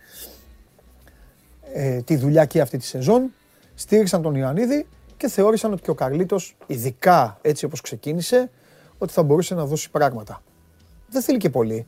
ε, 1.73 2.01
τη 2.03 2.16
δουλειά 2.16 2.45
και 2.45 2.61
αυτή 2.61 2.79
τη 2.79 2.85
σεζόν. 2.85 3.33
Στήριξαν 3.75 4.23
τον 4.23 4.35
Ιωαννίδη 4.35 4.87
και 5.16 5.29
θεώρησαν 5.29 5.73
ότι 5.73 5.83
και 5.83 5.91
ο 5.91 5.95
Καρλίτος, 5.95 6.57
ειδικά 6.66 7.39
έτσι 7.43 7.64
όπως 7.64 7.81
ξεκίνησε, 7.81 8.51
ότι 8.99 9.12
θα 9.12 9.23
μπορούσε 9.23 9.55
να 9.55 9.64
δώσει 9.66 9.91
πράγματα 9.91 10.43
δεν 11.11 11.23
θέλει 11.23 11.39
και 11.39 11.51
πολύ. 11.51 11.87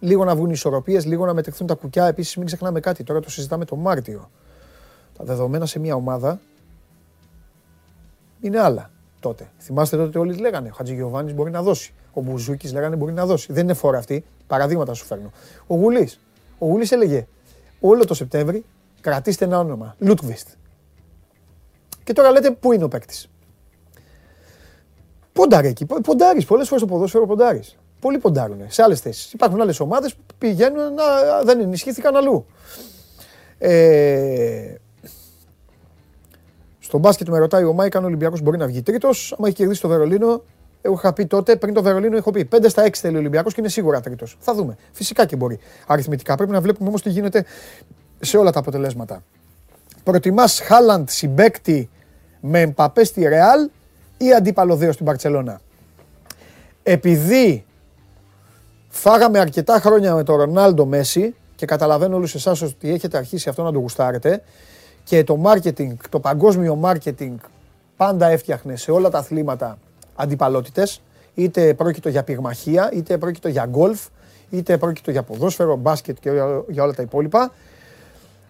Λίγο 0.00 0.24
να 0.24 0.34
βγουν 0.34 0.48
οι 0.48 0.52
ισορροπίες, 0.54 1.06
λίγο 1.06 1.26
να 1.26 1.34
μετρηθούν 1.34 1.66
τα 1.66 1.74
κουκιά. 1.74 2.06
Επίσης, 2.06 2.36
μην 2.36 2.46
ξεχνάμε 2.46 2.80
κάτι, 2.80 3.02
τώρα 3.04 3.20
το 3.20 3.30
συζητάμε 3.30 3.64
το 3.64 3.76
Μάρτιο. 3.76 4.30
Τα 5.16 5.24
δεδομένα 5.24 5.66
σε 5.66 5.78
μια 5.78 5.94
ομάδα 5.94 6.40
είναι 8.40 8.60
άλλα 8.60 8.90
τότε. 9.20 9.50
Θυμάστε 9.58 9.96
τότε 9.96 10.18
όλοι 10.18 10.34
λέγανε: 10.34 10.68
Ο 10.68 10.74
Χατζηγιοβάνης 10.74 11.34
μπορεί 11.34 11.50
να 11.50 11.62
δώσει. 11.62 11.94
Ο 12.12 12.20
Μπουζούκης 12.20 12.72
λέγανε 12.72 12.96
μπορεί 12.96 13.12
να 13.12 13.26
δώσει. 13.26 13.52
Δεν 13.52 13.62
είναι 13.62 13.74
φόρα 13.74 13.98
αυτή. 13.98 14.24
Παραδείγματα 14.46 14.94
σου 14.94 15.04
φέρνω. 15.04 15.32
Ο 15.66 15.74
Γουλής. 15.74 16.20
Ο 16.58 16.66
Γουλής 16.66 16.92
έλεγε: 16.92 17.26
Όλο 17.80 18.04
το 18.04 18.14
Σεπτέμβρη 18.14 18.64
κρατήστε 19.00 19.44
ένα 19.44 19.58
όνομα. 19.58 19.96
Λούτβιστ. 19.98 20.48
Και 22.04 22.12
τώρα 22.12 22.30
λέτε: 22.30 22.50
Πού 22.50 22.72
είναι 22.72 22.84
ο 22.84 22.88
παίκτης; 22.88 23.30
Ποντάρει 25.32 25.68
εκεί. 25.68 25.86
Ποντάρεις. 25.86 26.44
Πολλές 26.44 26.68
φορές 26.68 26.82
το 26.82 26.88
ποδόσφαιρο 26.88 27.26
ποντάρεις. 27.26 27.78
Πολλοί 28.00 28.18
ποντάρουν 28.18 28.58
σε 28.68 28.82
άλλες 28.82 29.00
θέσεις. 29.00 29.32
Υπάρχουν 29.32 29.60
άλλες 29.60 29.80
ομάδες 29.80 30.14
που 30.14 30.34
πηγαίνουν 30.38 30.94
να 30.94 31.04
δεν 31.44 31.60
ενισχύθηκαν 31.60 32.16
αλλού. 32.16 32.46
Ε, 33.58 34.74
στο 36.78 36.98
μπάσκετ 36.98 37.28
με 37.28 37.38
ρωτάει 37.38 37.64
ο 37.64 37.72
Μάικ 37.72 37.96
αν 37.96 38.02
ο 38.02 38.06
Ολυμπιακός 38.06 38.40
μπορεί 38.40 38.56
να 38.58 38.66
βγει 38.66 38.82
τρίτος. 38.82 39.32
Αν 39.38 39.44
έχει 39.44 39.54
κερδίσει 39.54 39.80
το 39.80 39.88
Βερολίνο, 39.88 40.42
εγώ 40.82 40.94
είχα 40.94 41.12
πει 41.12 41.26
τότε 41.26 41.56
πριν 41.56 41.74
το 41.74 41.82
Βερολίνο, 41.82 42.16
έχω 42.16 42.30
πει 42.30 42.48
5 42.52 42.68
στα 42.68 42.84
6 42.84 42.90
θέλει 42.92 43.16
ο 43.16 43.18
Ολυμπιακός 43.18 43.54
και 43.54 43.60
είναι 43.60 43.68
σίγουρα 43.68 44.00
τρίτος. 44.00 44.36
Θα 44.40 44.54
δούμε. 44.54 44.76
Φυσικά 44.92 45.26
και 45.26 45.36
μπορεί. 45.36 45.58
Αριθμητικά 45.86 46.34
πρέπει 46.34 46.50
να 46.50 46.60
βλέπουμε 46.60 46.88
όμως 46.88 47.02
τι 47.02 47.10
γίνεται 47.10 47.44
σε 48.20 48.36
όλα 48.36 48.52
τα 48.52 48.58
αποτελέσματα. 48.58 49.22
Προτιμάς 50.04 50.60
Χάλαντ 50.60 51.08
συμπέκτη 51.08 51.88
με 52.40 52.60
Εμπαπέ 52.60 53.04
στη 53.04 53.28
Ρεάλ 53.28 53.70
ή 54.16 54.32
αντίπαλο 54.32 54.76
δέος 54.76 54.94
στην 54.94 55.06
Παρσελώνα. 55.06 55.60
Επειδή 56.82 57.64
Φάγαμε 58.92 59.38
αρκετά 59.38 59.80
χρόνια 59.80 60.14
με 60.14 60.22
τον 60.22 60.36
Ρονάλντο 60.36 60.86
Μέση 60.86 61.34
και 61.56 61.66
καταλαβαίνω 61.66 62.16
όλους 62.16 62.34
εσάς 62.34 62.62
ότι 62.62 62.92
έχετε 62.92 63.16
αρχίσει 63.16 63.48
αυτό 63.48 63.62
να 63.62 63.72
το 63.72 63.78
γουστάρετε 63.78 64.42
και 65.04 65.24
το 65.24 65.42
marketing, 65.44 65.92
το 66.10 66.20
παγκόσμιο 66.20 66.80
marketing 66.82 67.34
πάντα 67.96 68.26
έφτιαχνε 68.26 68.76
σε 68.76 68.90
όλα 68.90 69.10
τα 69.10 69.18
αθλήματα 69.18 69.78
αντιπαλότητες 70.14 71.02
είτε 71.34 71.74
πρόκειτο 71.74 72.08
για 72.08 72.22
πυγμαχία, 72.22 72.90
είτε 72.92 73.18
πρόκειτο 73.18 73.48
για 73.48 73.66
γκολφ, 73.66 74.06
είτε 74.50 74.78
πρόκειτο 74.78 75.10
για 75.10 75.22
ποδόσφαιρο, 75.22 75.76
μπάσκετ 75.76 76.16
και 76.20 76.30
για 76.68 76.82
όλα 76.82 76.94
τα 76.94 77.02
υπόλοιπα. 77.02 77.52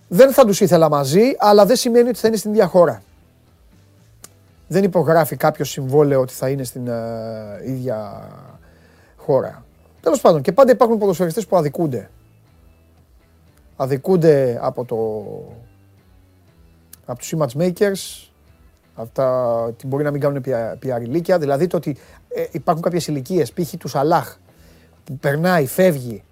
Δεν 0.09 0.33
θα 0.33 0.45
τους 0.45 0.61
ήθελα 0.61 0.89
μαζί, 0.89 1.35
αλλά 1.39 1.67
δεν 1.67 1.77
σημαίνει 1.77 2.09
ότι 2.09 2.19
θα 2.19 2.29
είναι 2.29 2.37
στην 2.37 2.51
ίδια 2.51 2.67
χώρα. 2.67 3.03
Δεν 4.69 4.85
υπογράφει 4.85 5.37
κάποιο 5.37 5.65
συμβόλαιο 5.65 6.21
ότι 6.21 6.33
θα 6.33 6.49
είναι 6.49 6.65
στην 6.65 6.89
ε, 6.89 6.95
ίδια 7.65 8.29
χώρα. 9.17 9.65
Τέλος 10.01 10.21
πάντων, 10.21 10.43
και 10.43 10.53
πάντα 10.53 10.73
υπάρχουν 10.73 10.99
ποδοσφαιριστές 10.99 11.47
που 11.47 11.57
αδικούνται. 11.57 12.11
Αδικούνται 13.77 14.59
από 14.63 14.85
το. 14.85 14.97
από 17.05 17.19
τους 17.19 17.35
image 17.37 17.61
makers, 17.61 18.29
από 18.95 19.11
τα 19.13 19.53
ότι 19.63 19.87
μπορεί 19.87 20.05
να 20.05 20.11
μην 20.11 20.21
κάνουν 20.21 20.45
πιαριλίκια. 20.79 21.39
Δηλαδή 21.39 21.67
το 21.67 21.77
ότι 21.77 21.97
ε, 22.29 22.45
υπάρχουν 22.51 22.83
κάποιες 22.83 23.07
ηλικίες, 23.07 23.53
π.χ. 23.53 23.75
τους 23.79 23.91
Σαλάχ, 23.91 24.37
που 25.05 25.19
περνάει, 25.19 25.67
φεύγει 25.67 26.23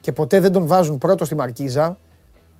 και 0.00 0.12
ποτέ 0.12 0.40
δεν 0.40 0.52
τον 0.52 0.66
βάζουν 0.66 0.98
πρώτο 0.98 1.24
στη 1.24 1.34
μαρκίζα. 1.34 1.98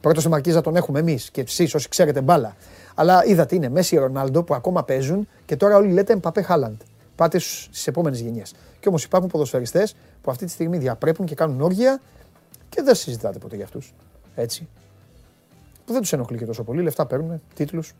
Πρώτο 0.00 0.20
στη 0.20 0.28
μαρκίζα 0.28 0.60
τον 0.60 0.76
έχουμε 0.76 0.98
εμείς 0.98 1.30
και 1.30 1.40
εσείς 1.40 1.74
όσοι 1.74 1.88
ξέρετε 1.88 2.20
μπάλα. 2.20 2.56
Αλλά 2.94 3.24
είδατε 3.24 3.54
είναι 3.54 3.68
Μέση 3.68 3.96
Ρονάλντο 3.96 4.42
που 4.42 4.54
ακόμα 4.54 4.84
παίζουν 4.84 5.28
και 5.44 5.56
τώρα 5.56 5.76
όλοι 5.76 5.92
λέτε 5.92 6.16
Μπαπέ 6.16 6.42
Χάλαντ. 6.42 6.80
Πάτε 7.16 7.38
στις 7.38 7.86
επόμενες 7.86 8.20
γενιές. 8.20 8.54
Και 8.80 8.88
όμως 8.88 9.04
υπάρχουν 9.04 9.30
ποδοσφαιριστές 9.30 9.96
που 10.22 10.30
αυτή 10.30 10.44
τη 10.44 10.50
στιγμή 10.50 10.78
διαπρέπουν 10.78 11.26
και 11.26 11.34
κάνουν 11.34 11.60
όργια 11.60 12.00
και 12.68 12.82
δεν 12.82 12.94
συζητάτε 12.94 13.38
ποτέ 13.38 13.56
για 13.56 13.64
αυτούς. 13.64 13.94
Έτσι. 14.34 14.68
Που 15.84 15.92
δεν 15.92 16.00
τους 16.00 16.12
ενοχλεί 16.12 16.38
και 16.38 16.46
τόσο 16.46 16.62
πολύ. 16.62 16.82
Λεφτά 16.82 17.06
παίρνουν, 17.06 17.42
τίτλους. 17.54 17.94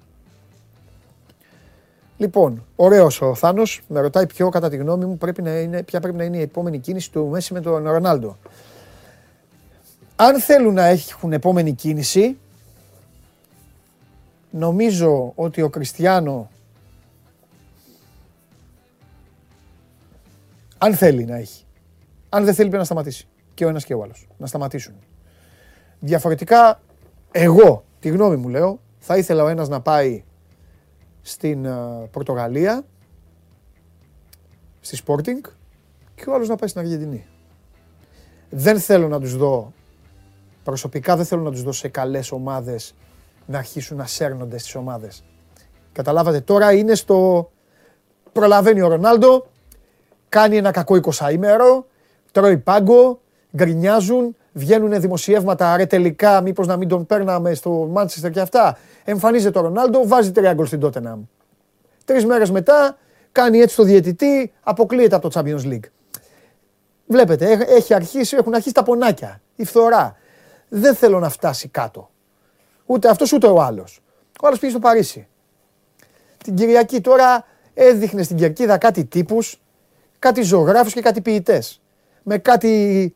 Λοιπόν, 2.16 2.64
ωραίος 2.76 3.20
ο 3.20 3.34
Θάνος. 3.34 3.82
Με 3.88 4.00
ρωτάει 4.00 4.26
ποιο, 4.26 4.48
κατά 4.48 4.68
τη 4.68 4.76
γνώμη 4.76 5.04
μου, 5.04 5.18
πρέπει 5.18 5.42
να 5.42 5.58
είναι, 5.58 5.82
ποια 5.82 6.00
πρέπει 6.00 6.16
να 6.16 6.24
είναι 6.24 6.36
η 6.36 6.40
επόμενη 6.40 6.78
κίνηση 6.78 7.10
του 7.10 7.26
Μέση 7.26 7.52
με 7.52 7.60
τον 7.60 7.88
Ρονάλντο. 7.90 8.36
Αν 10.16 10.40
θέλουν 10.40 10.74
να 10.74 10.84
έχουν 10.84 11.32
επόμενη 11.32 11.72
κίνηση, 11.72 12.36
νομίζω 14.50 15.32
ότι 15.34 15.62
ο 15.62 15.68
Κριστιανό 15.68 16.50
Αν 20.84 20.94
θέλει 20.94 21.24
να 21.24 21.36
έχει. 21.36 21.64
Αν 22.28 22.44
δεν 22.44 22.54
θέλει 22.54 22.68
πρέπει 22.68 22.78
να 22.78 22.84
σταματήσει. 22.84 23.28
Και 23.54 23.64
ο 23.64 23.68
ένας 23.68 23.84
και 23.84 23.94
ο 23.94 24.02
άλλος. 24.02 24.28
Να 24.36 24.46
σταματήσουν. 24.46 24.94
Διαφορετικά, 26.00 26.80
εγώ, 27.30 27.84
τη 28.00 28.08
γνώμη 28.08 28.36
μου 28.36 28.48
λέω, 28.48 28.80
θα 28.98 29.16
ήθελα 29.16 29.42
ο 29.42 29.48
ένας 29.48 29.68
να 29.68 29.80
πάει 29.80 30.24
στην 31.22 31.66
uh, 31.66 32.08
Πορτογαλία, 32.10 32.84
στη 34.80 35.02
Sporting 35.06 35.50
και 36.14 36.30
ο 36.30 36.34
άλλος 36.34 36.48
να 36.48 36.56
πάει 36.56 36.68
στην 36.68 36.80
Αργεντινή. 36.80 37.26
Δεν 38.50 38.80
θέλω 38.80 39.08
να 39.08 39.20
τους 39.20 39.36
δω, 39.36 39.72
προσωπικά 40.64 41.16
δεν 41.16 41.24
θέλω 41.24 41.42
να 41.42 41.50
τους 41.50 41.62
δω 41.62 41.72
σε 41.72 41.88
καλές 41.88 42.32
ομάδες 42.32 42.94
να 43.46 43.58
αρχίσουν 43.58 43.96
να 43.96 44.06
σέρνονται 44.06 44.58
στις 44.58 44.74
ομάδες. 44.74 45.24
Καταλάβατε, 45.92 46.40
τώρα 46.40 46.72
είναι 46.72 46.94
στο... 46.94 47.50
Προλαβαίνει 48.32 48.80
ο 48.80 48.88
Ρονάλντο, 48.88 49.46
κάνει 50.34 50.56
ένα 50.56 50.70
κακό 50.70 51.00
20 51.14 51.32
ημέρο, 51.32 51.86
τρώει 52.32 52.58
πάγκο, 52.58 53.20
γκρινιάζουν, 53.56 54.36
βγαίνουν 54.52 55.00
δημοσιεύματα, 55.00 55.76
ρε 55.76 55.86
τελικά 55.86 56.40
μήπως 56.40 56.66
να 56.66 56.76
μην 56.76 56.88
τον 56.88 57.06
παίρναμε 57.06 57.54
στο 57.54 57.70
Μάντσεστερ 57.70 58.30
και 58.30 58.40
αυτά. 58.40 58.78
Εμφανίζεται 59.04 59.58
ο 59.58 59.62
Ρονάλντο, 59.62 60.06
βάζει 60.06 60.32
τρία 60.32 60.52
γκολ 60.52 60.66
στην 60.66 60.80
Τότεναμ. 60.80 61.22
Τρεις 62.04 62.24
μέρες 62.24 62.50
μετά 62.50 62.96
κάνει 63.32 63.58
έτσι 63.58 63.76
το 63.76 63.82
διαιτητή, 63.82 64.52
αποκλείεται 64.62 65.14
από 65.14 65.30
το 65.30 65.40
Champions 65.40 65.64
League. 65.72 65.88
Βλέπετε, 67.06 67.64
έχει 67.68 67.94
αρχίσει, 67.94 68.36
έχουν 68.36 68.54
αρχίσει 68.54 68.74
τα 68.74 68.82
πονάκια, 68.82 69.40
η 69.56 69.64
φθορά. 69.64 70.16
Δεν 70.68 70.94
θέλω 70.94 71.18
να 71.18 71.28
φτάσει 71.28 71.68
κάτω. 71.68 72.10
Ούτε 72.86 73.08
αυτός 73.08 73.32
ούτε 73.32 73.46
ο 73.46 73.62
άλλος. 73.62 74.00
Ο 74.42 74.46
άλλος 74.46 74.58
πήγε 74.58 74.72
στο 74.72 74.80
Παρίσι. 74.80 75.28
Την 76.44 76.54
Κυριακή 76.54 77.00
τώρα 77.00 77.44
έδειχνε 77.74 78.22
στην 78.22 78.36
Κερκίδα 78.36 78.78
κάτι 78.78 79.04
τύπους, 79.04 79.63
κάτι 80.24 80.42
ζωγράφους 80.42 80.92
και 80.92 81.00
κάτι 81.00 81.20
ποιητές. 81.20 81.80
Με 82.22 82.38
κάτι 82.38 83.14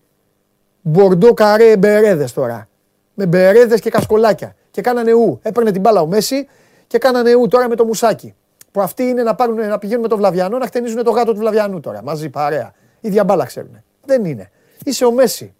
μπορντό 0.81 1.35
καρέ 1.35 1.77
μπερέδες 1.77 2.33
τώρα. 2.33 2.69
Με 3.15 3.27
μπερέδες 3.27 3.81
και 3.81 3.91
κασκολάκια. 3.91 4.55
Και 4.71 4.81
κάνανε 4.81 5.13
ου. 5.13 5.39
Έπαιρνε 5.43 5.71
την 5.71 5.81
μπάλα 5.81 6.01
ο 6.01 6.07
Μέση 6.07 6.49
και 6.87 6.99
κάνανε 6.99 7.35
ου 7.35 7.49
τώρα 7.49 7.69
με 7.69 7.75
το 7.75 7.85
μουσάκι. 7.85 8.35
Που 8.73 8.81
αυτοί 8.81 9.03
είναι 9.03 9.23
να, 9.23 9.35
πάρουν, 9.35 9.57
να 9.57 9.79
πηγαίνουν 9.79 10.03
με 10.03 10.09
το 10.09 10.17
Βλαβιανό 10.17 10.59
να 10.59 10.67
χτενίζουν 10.67 11.05
το 11.05 11.11
γάτο 11.11 11.33
του 11.33 11.39
Βλαβιανού 11.39 11.81
τώρα. 11.81 12.03
Μαζί 12.03 12.29
παρέα. 12.29 12.73
Η 13.01 13.23
μπάλα 13.23 13.45
ξέρουν. 13.45 13.83
Δεν 14.05 14.25
είναι. 14.25 14.51
Είσαι 14.85 15.05
ο 15.05 15.13
Μέση. 15.13 15.55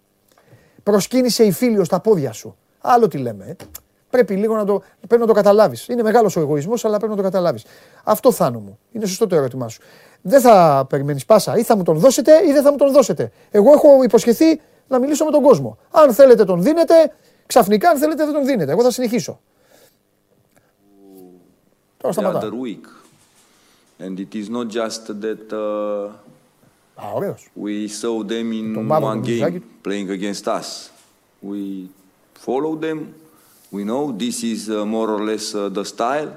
Προσκύνησε 0.83 1.43
η 1.43 1.51
φίλη 1.51 1.85
στα 1.85 1.99
πόδια 1.99 2.31
σου. 2.31 2.57
Άλλο 2.81 3.07
τι 3.07 3.17
λέμε. 3.17 3.45
Ε. 3.45 3.55
Πρέπει 4.09 4.35
λίγο 4.35 4.55
να 4.55 4.65
το, 4.65 4.81
πρέπει 5.07 5.21
να 5.21 5.27
το 5.27 5.33
καταλάβεις. 5.33 5.87
Είναι 5.87 6.03
μεγάλος 6.03 6.35
ο 6.35 6.39
εγωισμός, 6.39 6.85
αλλά 6.85 6.97
πρέπει 6.97 7.11
να 7.11 7.17
το 7.17 7.23
καταλάβεις. 7.23 7.65
Αυτό 8.03 8.31
θάνο 8.31 8.59
μου. 8.59 8.79
Είναι 8.91 9.05
σωστό 9.05 9.27
το 9.27 9.35
ερώτημά 9.35 9.67
σου. 9.67 9.81
Δεν 10.21 10.41
θα 10.41 10.85
περιμένεις 10.89 11.25
πάσα. 11.25 11.57
Ή 11.57 11.63
θα 11.63 11.75
μου 11.75 11.83
τον 11.83 11.97
δώσετε 11.97 12.31
ή 12.47 12.51
δεν 12.51 12.63
θα 12.63 12.71
μου 12.71 12.77
τον 12.77 12.91
δώσετε. 12.91 13.31
Εγώ 13.51 13.73
έχω 13.73 14.03
υποσχεθεί 14.03 14.61
να 14.87 14.99
μιλήσω 14.99 15.25
με 15.25 15.31
τον 15.31 15.43
κόσμο. 15.43 15.77
Αν 15.91 16.13
θέλετε 16.13 16.45
τον 16.45 16.63
δίνετε, 16.63 16.93
ξαφνικά 17.45 17.89
αν 17.89 17.97
θέλετε 17.97 18.25
δεν 18.25 18.33
τον 18.33 18.45
δίνετε. 18.45 18.71
Εγώ 18.71 18.83
θα 18.83 18.91
συνεχίσω. 18.91 19.39
Τώρα 21.97 22.13
σταματάω. 22.13 22.49
And 24.01 24.17
it 24.17 24.33
is 24.33 24.47
not 24.49 24.67
just 24.69 25.03
that 25.25 25.51
uh, 25.51 26.07
we 27.53 27.87
saw 27.89 28.23
them 28.23 28.53
in 28.53 28.87
one 28.87 29.21
game 29.21 29.61
playing 29.83 30.09
against 30.09 30.47
us. 30.47 30.89
We 31.41 31.89
follow 32.33 32.75
them. 32.75 33.13
We 33.71 33.83
know 33.83 34.03
this 34.11 34.43
is 34.43 34.69
uh, 34.69 34.85
more 34.85 35.09
or 35.15 35.23
less 35.29 35.53
uh, 35.53 35.67
the 35.67 35.83
style. 35.83 36.31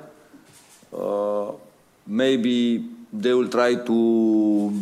Uh, 0.92 1.52
maybe 2.06 2.84
they 3.11 3.33
will 3.33 3.49
try 3.49 3.75
to 3.75 4.73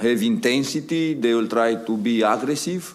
have 0.00 0.22
intensity, 0.22 1.14
they 1.14 1.34
will 1.34 1.48
try 1.48 1.74
to 1.76 1.96
be 1.96 2.22
aggressive. 2.22 2.94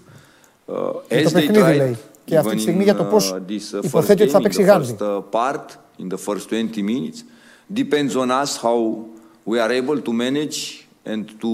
Uh, 0.68 1.00
as 1.10 1.34
they 1.34 1.48
tried, 1.48 1.98
και 2.26 2.38
αυτή 2.38 2.56
τη 2.56 2.62
στιγμή 2.62 2.84
για 2.84 2.96
το 2.96 3.04
πώς 3.04 3.36
υποθέτει 3.84 4.22
ότι 4.22 4.32
θα 4.32 4.42
παίξει 4.42 4.64
Γάνδη. 4.64 4.98
part, 5.32 5.66
in 6.00 6.08
the 6.10 6.18
first 6.18 6.50
20 6.50 6.82
minutes, 6.82 7.24
depends 7.74 8.16
on 8.16 8.30
us 8.32 8.58
how 8.58 8.80
we 9.46 9.60
are 9.60 9.72
able 9.72 10.00
to 10.02 10.14
manage 10.14 10.88
and 11.06 11.26
to 11.42 11.54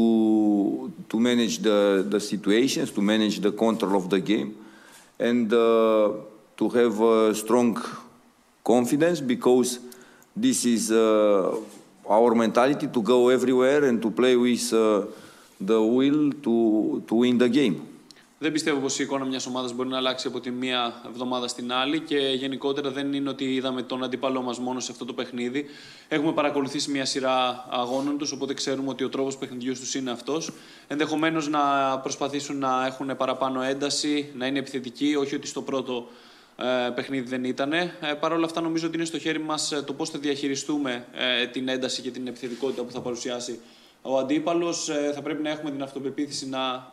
to 1.12 1.20
manage 1.20 1.56
the 1.68 2.06
the 2.14 2.20
situations, 2.32 2.88
to 2.92 3.02
manage 3.02 3.36
the 3.46 3.52
control 3.64 3.96
of 4.02 4.06
the 4.14 4.22
game, 4.32 4.52
and 5.30 5.48
uh, 5.54 5.60
to 6.60 6.66
have 6.78 6.96
a 7.02 7.34
strong 7.34 7.70
confidence 8.64 9.20
because 9.34 9.70
this 10.36 10.66
is 10.66 10.92
uh, 10.92 11.56
our 12.09 12.35
mentality 12.35 12.87
to 12.87 13.03
go 13.03 13.29
everywhere 13.29 13.85
and 13.85 14.03
to 14.03 14.11
play 14.11 14.37
with 14.37 14.73
uh, 14.73 15.07
the 15.61 15.81
will 15.81 16.33
to 16.45 17.03
to 17.09 17.15
win 17.15 17.39
the 17.39 17.49
game. 17.49 17.77
Δεν 18.39 18.53
πιστεύω 18.53 18.81
πως 18.81 18.99
η 18.99 19.03
εικόνα 19.03 19.25
μιας 19.25 19.47
ομάδας 19.47 19.73
μπορεί 19.73 19.89
να 19.89 19.97
αλλάξει 19.97 20.27
από 20.27 20.41
τη 20.41 20.51
μία 20.51 21.03
εβδομάδα 21.07 21.49
στην 21.49 21.73
άλλη 21.73 22.01
και 22.01 22.17
γενικότερα 22.17 22.91
δεν 22.91 23.13
είναι 23.13 23.29
ότι 23.29 23.55
είδαμε 23.55 23.83
τον 23.83 24.05
αντίπαλό 24.05 24.43
μας 24.43 24.59
μόνο 24.59 24.81
σε 24.81 24.93
αυτό 24.93 25.05
το 25.05 25.13
παιχνίδι. 25.13 25.65
Έχουμε 26.09 26.33
παρακολουθήσει 26.33 26.91
μια 26.91 27.05
σειρά 27.05 27.67
αγώνων 27.71 28.19
τους, 28.19 28.33
οπότε 28.33 28.55
ξέρουμε 28.55 28.89
ότι 28.89 29.05
ο 29.05 29.09
τρόπος 29.09 29.37
παιχνιδιούς 29.37 29.81
τους 29.81 29.95
είναι 29.95 30.11
αυτός. 30.11 30.51
Ενδεχομένως 30.87 31.49
να 31.49 31.61
προσπαθήσουν 31.99 32.59
να 32.59 32.87
έχουν 32.87 33.17
παραπάνω 33.17 33.63
ένταση, 33.63 34.33
να 34.37 34.47
είναι 34.47 34.59
επιθετικοί, 34.59 35.15
όχι 35.19 35.35
ότι 35.35 35.47
στο 35.47 35.63
πρώτο 35.63 35.93
ε, 35.93 36.34
παιχνίδι 36.95 37.29
δεν 37.29 37.45
ήταν. 37.45 37.73
Ε, 37.73 37.93
Παρ' 38.21 38.33
όλα 38.33 38.45
αυτά 38.45 38.61
νομίζω 38.61 38.87
ότι 38.87 38.97
είναι 38.97 39.05
στο 39.05 39.19
χέρι 39.19 39.41
μας 39.41 39.73
ε, 39.73 39.83
το 39.83 39.93
πώς 39.93 40.11
θα 40.11 40.19
διαχειριστούμε 40.19 41.07
ε, 41.43 41.47
την 41.47 41.69
ένταση 41.69 42.03
και 42.03 42.11
την 42.11 42.27
επιθετικότητα 42.27 42.83
που 42.83 42.91
θα 42.91 43.01
παρουσιάσει 43.01 43.59
ο 44.07 44.19
αντίπαλος 44.19 44.89
ε, 44.89 45.13
θα 45.15 45.23
πρέπει 45.23 45.43
να 45.43 45.51
έχουμε 45.51 45.71
την 45.71 45.83
αυτοπεποίθηση 45.83 46.49
να 46.49 46.93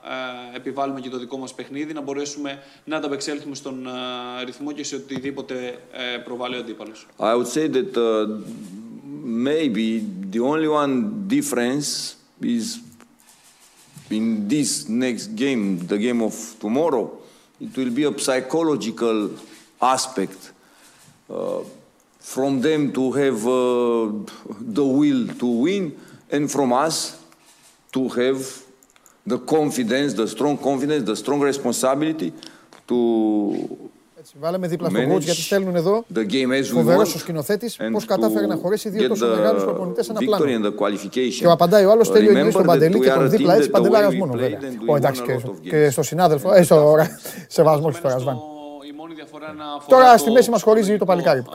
ε, 0.54 0.56
επιβάλλουμε 0.56 1.00
και 1.00 1.10
το 1.10 1.20
δικό 1.20 1.38
μας 1.38 1.54
παιχνίδι, 1.54 1.94
να 1.94 2.02
μπορέσουμε 2.02 2.60
να 2.86 2.98
ανταπεξέλθουμε 2.98 3.56
στον 3.56 3.88
ε, 3.88 4.44
ρυθμό 4.44 4.72
και 4.72 4.84
σε 4.84 4.96
οτιδήποτε 4.96 5.80
προβάλλει 6.24 6.56
ο 6.56 6.60
αντίπαλος. 6.60 7.08
I 7.20 7.36
would 7.36 7.48
say 7.48 7.68
that 7.68 7.98
uh, 7.98 8.28
maybe 9.24 10.04
the 10.32 10.40
only 10.40 10.68
one 10.68 11.28
difference 11.28 12.16
is 12.42 12.80
in 14.10 14.48
this 14.48 14.88
next 14.88 15.28
game, 15.36 15.64
the 15.88 15.98
game 15.98 16.22
of 16.22 16.34
tomorrow, 16.60 17.06
it 17.60 17.76
will 17.78 17.94
be 18.00 18.04
a 18.04 18.14
psychological 18.26 19.30
aspect. 19.82 20.52
Uh, 21.30 21.62
from 22.22 22.62
them 22.62 22.94
to 22.94 23.12
have 23.12 23.40
uh, 23.48 24.12
the 24.78 24.86
will 24.86 25.28
to 25.42 25.48
win, 25.66 25.98
and 26.32 26.50
from 26.50 26.72
us 26.72 27.20
to 27.92 28.08
have 28.10 28.40
the 29.26 29.40
confidence, 29.40 30.14
the 30.14 30.28
strong 30.28 30.58
confidence, 30.58 31.04
the 31.04 31.16
strong 31.16 31.42
responsibility 31.42 32.32
to 32.88 32.98
Έτσι, 34.24 34.36
βάλαμε 34.40 34.68
δίπλα 34.68 34.90
στον 34.90 35.12
coach 35.12 35.20
γιατί 35.20 35.42
στέλνουν 35.42 35.76
εδώ 35.76 36.06
φοβερός 36.74 37.16
ο 37.16 37.20
σκηνοθέτης 37.20 37.78
πώς 37.92 38.06
κατάφερε 38.06 38.46
να 38.46 38.56
χωρέσει 38.56 38.90
δύο 38.90 39.08
τόσο 39.08 39.28
μεγάλους 39.28 39.64
προπονητές 39.64 40.06
σε 40.06 40.12
ένα 40.12 40.20
πλάνο. 40.20 40.72
Και 41.30 41.48
ο 41.48 41.52
απαντάει 41.52 41.86
ο 41.86 41.92
άλλος 41.92 42.12
τέλειο 42.12 42.40
είναι 42.40 42.52
στον 42.52 42.66
Παντελή 42.66 43.00
και 43.00 43.10
τον 43.10 43.30
δίπλα 43.30 43.56
έτσι 43.56 43.70
παντελάρα 43.70 44.14
μόνο 44.14 44.34
βέβαια. 44.34 44.60
Ο 44.86 44.96
εντάξει 44.96 45.22
και, 45.62 45.90
στο 45.90 46.04
συνάδελφο, 46.04 46.54
ε, 46.54 46.64
στο 46.64 46.98
σεβασμό 47.48 47.92
στο 47.92 48.08
Ρασβάν 48.08 48.51
διαφορά 49.14 49.54
να 49.54 49.66
Τώρα 49.88 50.18
στη 50.18 50.32
μέση 50.32 50.50
μας 50.50 50.62
χωρίζει 50.62 50.98
το 50.98 51.06
παλικάρι. 51.06 51.42
Που 51.42 51.52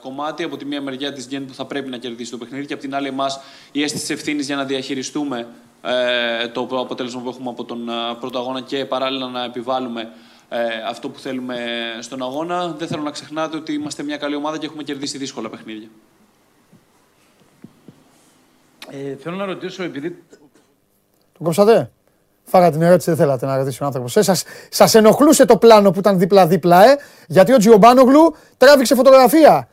κομμάτι 0.00 0.42
από 0.42 0.56
τη 0.56 0.64
μία 0.64 0.80
μεριά 0.80 1.12
της 1.12 1.26
Γκέντ 1.26 1.48
που 1.48 1.54
θα 1.54 1.64
πρέπει 1.64 1.90
να 1.90 1.96
κερδίσει 1.96 2.30
το 2.30 2.38
παιχνίδι 2.38 2.66
και 2.66 2.72
από 2.72 2.82
την 2.82 2.94
άλλη 2.94 3.08
εμάς 3.08 3.40
η 3.72 3.82
αίσθηση 3.82 4.06
της 4.06 4.16
ευθύνης 4.16 4.46
για 4.46 4.56
να 4.56 4.64
διαχειριστούμε 4.64 5.46
ε, 5.82 6.48
το 6.48 6.68
αποτέλεσμα 6.70 7.20
που 7.20 7.28
έχουμε 7.28 7.50
από 7.50 7.64
τον 7.64 7.90
πρώτο 8.20 8.38
αγώνα 8.38 8.60
και 8.60 8.84
παράλληλα 8.84 9.26
να 9.26 9.44
επιβάλλουμε 9.44 10.12
ε, 10.48 10.64
αυτό 10.88 11.08
που 11.08 11.18
θέλουμε 11.18 11.56
στον 12.00 12.22
αγώνα. 12.22 12.68
Δεν 12.68 12.88
θέλω 12.88 13.02
να 13.02 13.10
ξεχνάτε 13.10 13.56
ότι 13.56 13.72
είμαστε 13.72 14.02
μια 14.02 14.16
καλή 14.16 14.34
ομάδα 14.34 14.58
και 14.58 14.66
έχουμε 14.66 14.82
κερδίσει 14.82 15.18
δύσκολα 15.18 15.50
παιχνίδια. 15.50 15.88
Ε, 18.90 19.16
θέλω 19.16 19.36
να 19.36 19.44
ρωτήσω, 19.44 19.82
επειδή. 19.82 20.24
Τον 21.32 21.42
κόψατε; 21.42 21.90
Φάγα 22.50 22.70
την 22.70 22.82
ερώτηση, 22.82 23.10
δεν 23.10 23.18
θέλατε 23.18 23.46
να 23.46 23.56
ρωτήσει 23.56 23.82
ο 23.82 23.86
άνθρωπο. 23.86 24.08
Ε, 24.14 24.22
σας, 24.22 24.42
σας 24.68 24.94
ενοχλούσε 24.94 25.44
το 25.44 25.56
πλάνο 25.56 25.90
που 25.90 25.98
ήταν 25.98 26.18
δίπλα-δίπλα, 26.18 26.84
ε, 26.84 26.96
γιατί 27.26 27.52
ο 27.52 27.56
Τζιομπάνογλου 27.56 28.34
τράβηξε 28.56 28.94
φωτογραφία. 28.94 29.68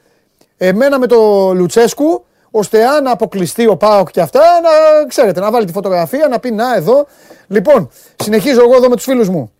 Εμένα 0.57 0.99
με 0.99 1.07
το 1.07 1.51
Λουτσέσκου, 1.53 2.25
ώστε 2.51 2.87
αν 2.87 3.07
αποκλειστεί 3.07 3.67
ο 3.67 3.77
Πάοκ 3.77 4.11
και 4.11 4.21
αυτά, 4.21 4.39
να 4.39 5.07
ξέρετε, 5.07 5.39
να 5.39 5.51
βάλει 5.51 5.65
τη 5.65 5.71
φωτογραφία, 5.71 6.27
να 6.27 6.39
πει 6.39 6.51
να 6.51 6.75
εδώ. 6.75 7.05
Λοιπόν, 7.47 7.89
συνεχίζω 8.15 8.61
εγώ 8.61 8.75
εδώ 8.75 8.89
με 8.89 8.95
τους 8.95 9.03
φίλους 9.03 9.29
μου. 9.29 9.51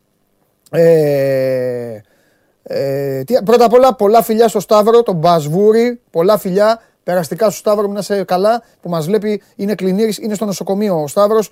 Ε, 0.72 2.02
ε, 2.64 3.23
πρώτα 3.45 3.65
απ' 3.65 3.73
όλα, 3.73 3.95
πολλά 3.95 4.23
φιλιά 4.23 4.48
στο 4.48 4.60
Σταύρο, 4.60 5.03
τον 5.03 5.15
Μπασβούρη. 5.15 6.02
Πολλά 6.11 6.38
φιλιά. 6.38 6.81
Περαστικά 7.03 7.49
στο 7.49 7.57
Σταύρο, 7.57 7.88
μην 7.88 7.98
είσαι 7.98 8.23
καλά, 8.23 8.64
που 8.81 8.89
μας 8.89 9.06
βλέπει. 9.06 9.41
Είναι 9.56 9.76
κλινήρη, 9.76 10.15
είναι 10.22 10.34
στο 10.34 10.45
νοσοκομείο 10.45 11.02
ο 11.02 11.07
Σταύρος. 11.07 11.52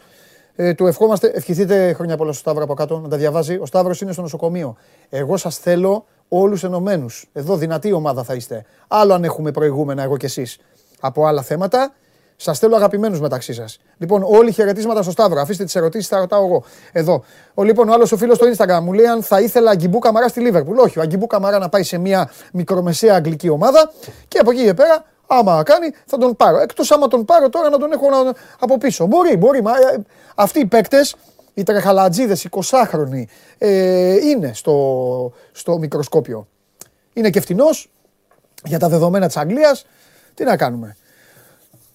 Ε, 0.55 0.73
του 0.73 0.87
ευχόμαστε, 0.87 1.27
ευχηθείτε 1.27 1.93
χρόνια 1.93 2.17
πολλά 2.17 2.31
στο 2.31 2.39
Σταύρο 2.39 2.63
από 2.63 2.73
κάτω 2.73 2.99
να 2.99 3.09
τα 3.09 3.17
διαβάζει. 3.17 3.57
Ο 3.61 3.65
Σταύρος 3.65 4.01
είναι 4.01 4.11
στο 4.11 4.21
νοσοκομείο. 4.21 4.75
Εγώ 5.09 5.37
σας 5.37 5.57
θέλω 5.57 6.05
όλους 6.27 6.63
ενωμένους. 6.63 7.29
Εδώ 7.33 7.57
δυνατή 7.57 7.91
ομάδα 7.91 8.23
θα 8.23 8.33
είστε. 8.33 8.65
Άλλο 8.87 9.13
αν 9.13 9.23
έχουμε 9.23 9.51
προηγούμενα 9.51 10.03
εγώ 10.03 10.17
κι 10.17 10.25
εσείς 10.25 10.57
από 10.99 11.25
άλλα 11.25 11.41
θέματα. 11.41 11.93
Σας 12.35 12.59
θέλω 12.59 12.75
αγαπημένους 12.75 13.19
μεταξύ 13.19 13.53
σας. 13.53 13.79
Λοιπόν, 13.97 14.23
όλοι 14.23 14.51
χαιρετίσματα 14.51 15.01
στο 15.01 15.11
Σταύρο. 15.11 15.41
Αφήστε 15.41 15.63
τις 15.63 15.75
ερωτήσεις, 15.75 16.07
θα 16.07 16.17
ρωτάω 16.17 16.45
εγώ. 16.45 16.63
Εδώ. 16.91 17.23
Ο, 17.53 17.63
λοιπόν, 17.63 17.89
ο 17.89 17.93
άλλος 17.93 18.11
ο 18.11 18.17
φίλος 18.17 18.37
στο 18.37 18.47
Instagram 18.55 18.79
μου 18.81 18.93
λέει 18.93 19.05
αν 19.05 19.23
θα 19.23 19.41
ήθελα 19.41 19.71
Αγκιμπού 19.71 19.99
Καμαρά 19.99 20.27
στη 20.27 20.39
Λίβερπουλ. 20.39 20.77
Όχι, 20.77 20.99
ο 20.99 21.01
Αγκιμπού 21.01 21.27
Καμαρά 21.27 21.57
να 21.57 21.69
πάει 21.69 21.83
σε 21.83 21.97
μια 21.97 22.31
μικρομεσαία 22.53 23.15
αγγλική 23.15 23.49
ομάδα 23.49 23.91
και 24.27 24.37
από 24.37 24.51
εκεί 24.51 24.63
και 24.63 24.73
πέρα 24.73 25.05
Άμα 25.27 25.63
κάνει, 25.63 25.91
θα 26.05 26.17
τον 26.17 26.35
πάρω. 26.35 26.57
Εκτός 26.57 26.91
άμα 26.91 27.07
τον 27.07 27.25
πάρω 27.25 27.49
τώρα 27.49 27.69
να 27.69 27.77
τον 27.77 27.91
έχω 27.91 28.07
από 28.59 28.77
πίσω. 28.77 29.05
Μπορεί, 29.05 29.37
μπορεί. 29.37 29.61
Μα, 29.61 29.71
ε, 29.71 30.05
αυτοί 30.35 30.59
οι 30.59 30.65
παίκτες 30.65 31.15
οι 31.55 31.63
τρεχαλατζίδες, 31.63 32.43
οι 32.43 32.49
20χρονοι 32.51 33.23
ε, 33.57 34.13
είναι 34.13 34.51
στο, 34.53 35.31
στο 35.51 35.77
μικροσκόπιο. 35.77 36.47
Είναι 37.13 37.29
και 37.29 37.39
φτηνός 37.39 37.91
για 38.63 38.79
τα 38.79 38.89
δεδομένα 38.89 39.27
της 39.27 39.37
Αγγλίας. 39.37 39.85
Τι 40.33 40.43
να 40.43 40.57
κάνουμε. 40.57 40.95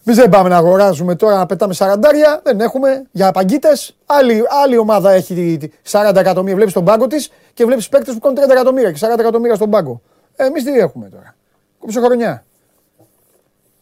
Εμεί 0.04 0.16
δεν 0.16 0.28
πάμε 0.28 0.48
να 0.48 0.56
αγοράζουμε 0.56 1.14
τώρα 1.14 1.36
να 1.36 1.46
πετάμε 1.46 1.74
40 1.78 1.96
δεν 2.42 2.60
έχουμε 2.60 3.02
για 3.10 3.30
παγκίτε. 3.30 3.68
Άλλη, 4.06 4.42
άλλη 4.62 4.76
ομάδα 4.76 5.10
έχει 5.10 5.58
40 5.90 6.16
εκατομμύρια. 6.16 6.54
Βλέπεις 6.54 6.72
τον 6.72 6.84
πάγκο 6.84 7.06
της 7.06 7.30
και 7.54 7.64
βλέπεις 7.64 7.88
παίκτες 7.88 8.14
που 8.14 8.20
κάνουν 8.20 8.44
30 8.44 8.50
εκατομμύρια 8.50 8.92
και 8.92 8.98
40 9.14 9.18
εκατομμύρια 9.18 9.54
στον 9.54 9.70
πάγκο. 9.70 10.00
Ε, 10.36 10.44
Εμείς 10.44 10.64
τι 10.64 10.70
έχουμε 10.78 11.08
τώρα. 11.08 11.34
Κόψε 11.78 12.00
χρονιά. 12.00 12.44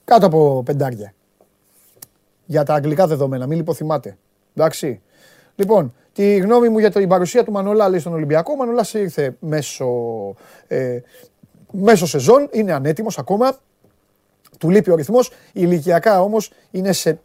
Κάτω 0.09 0.26
από 0.26 0.62
πεντάρια. 0.64 1.14
Για 2.44 2.62
τα 2.62 2.74
αγγλικά 2.74 3.06
δεδομένα, 3.06 3.47
μην 3.47 3.56
λιποθυμάτε. 3.56 4.18
Εντάξει. 4.55 5.01
Λοιπόν, 5.55 5.94
τη 6.12 6.36
γνώμη 6.36 6.68
μου 6.68 6.78
για 6.78 6.90
την 6.90 7.09
παρουσία 7.09 7.44
του 7.44 7.52
Μανολά 7.52 7.89
λέει 7.89 7.98
στον 7.98 8.12
Ολυμπιακό. 8.12 8.52
Ο 8.52 8.56
Μανολάς 8.56 8.94
ήρθε 8.94 9.36
μέσω, 9.40 9.86
ε, 10.66 11.01
μέσω 11.70 12.06
σεζόν, 12.06 12.48
είναι 12.52 12.72
ανέτοιμος 12.72 13.18
ακόμα. 13.18 13.56
Του 14.59 14.70
λείπει 14.70 14.90
ο 14.90 14.94
ρυθμός. 14.94 15.32
Ηλικιακά 15.52 16.20
όμως 16.20 16.52
είναι 16.70 16.93
σε, 16.93 17.20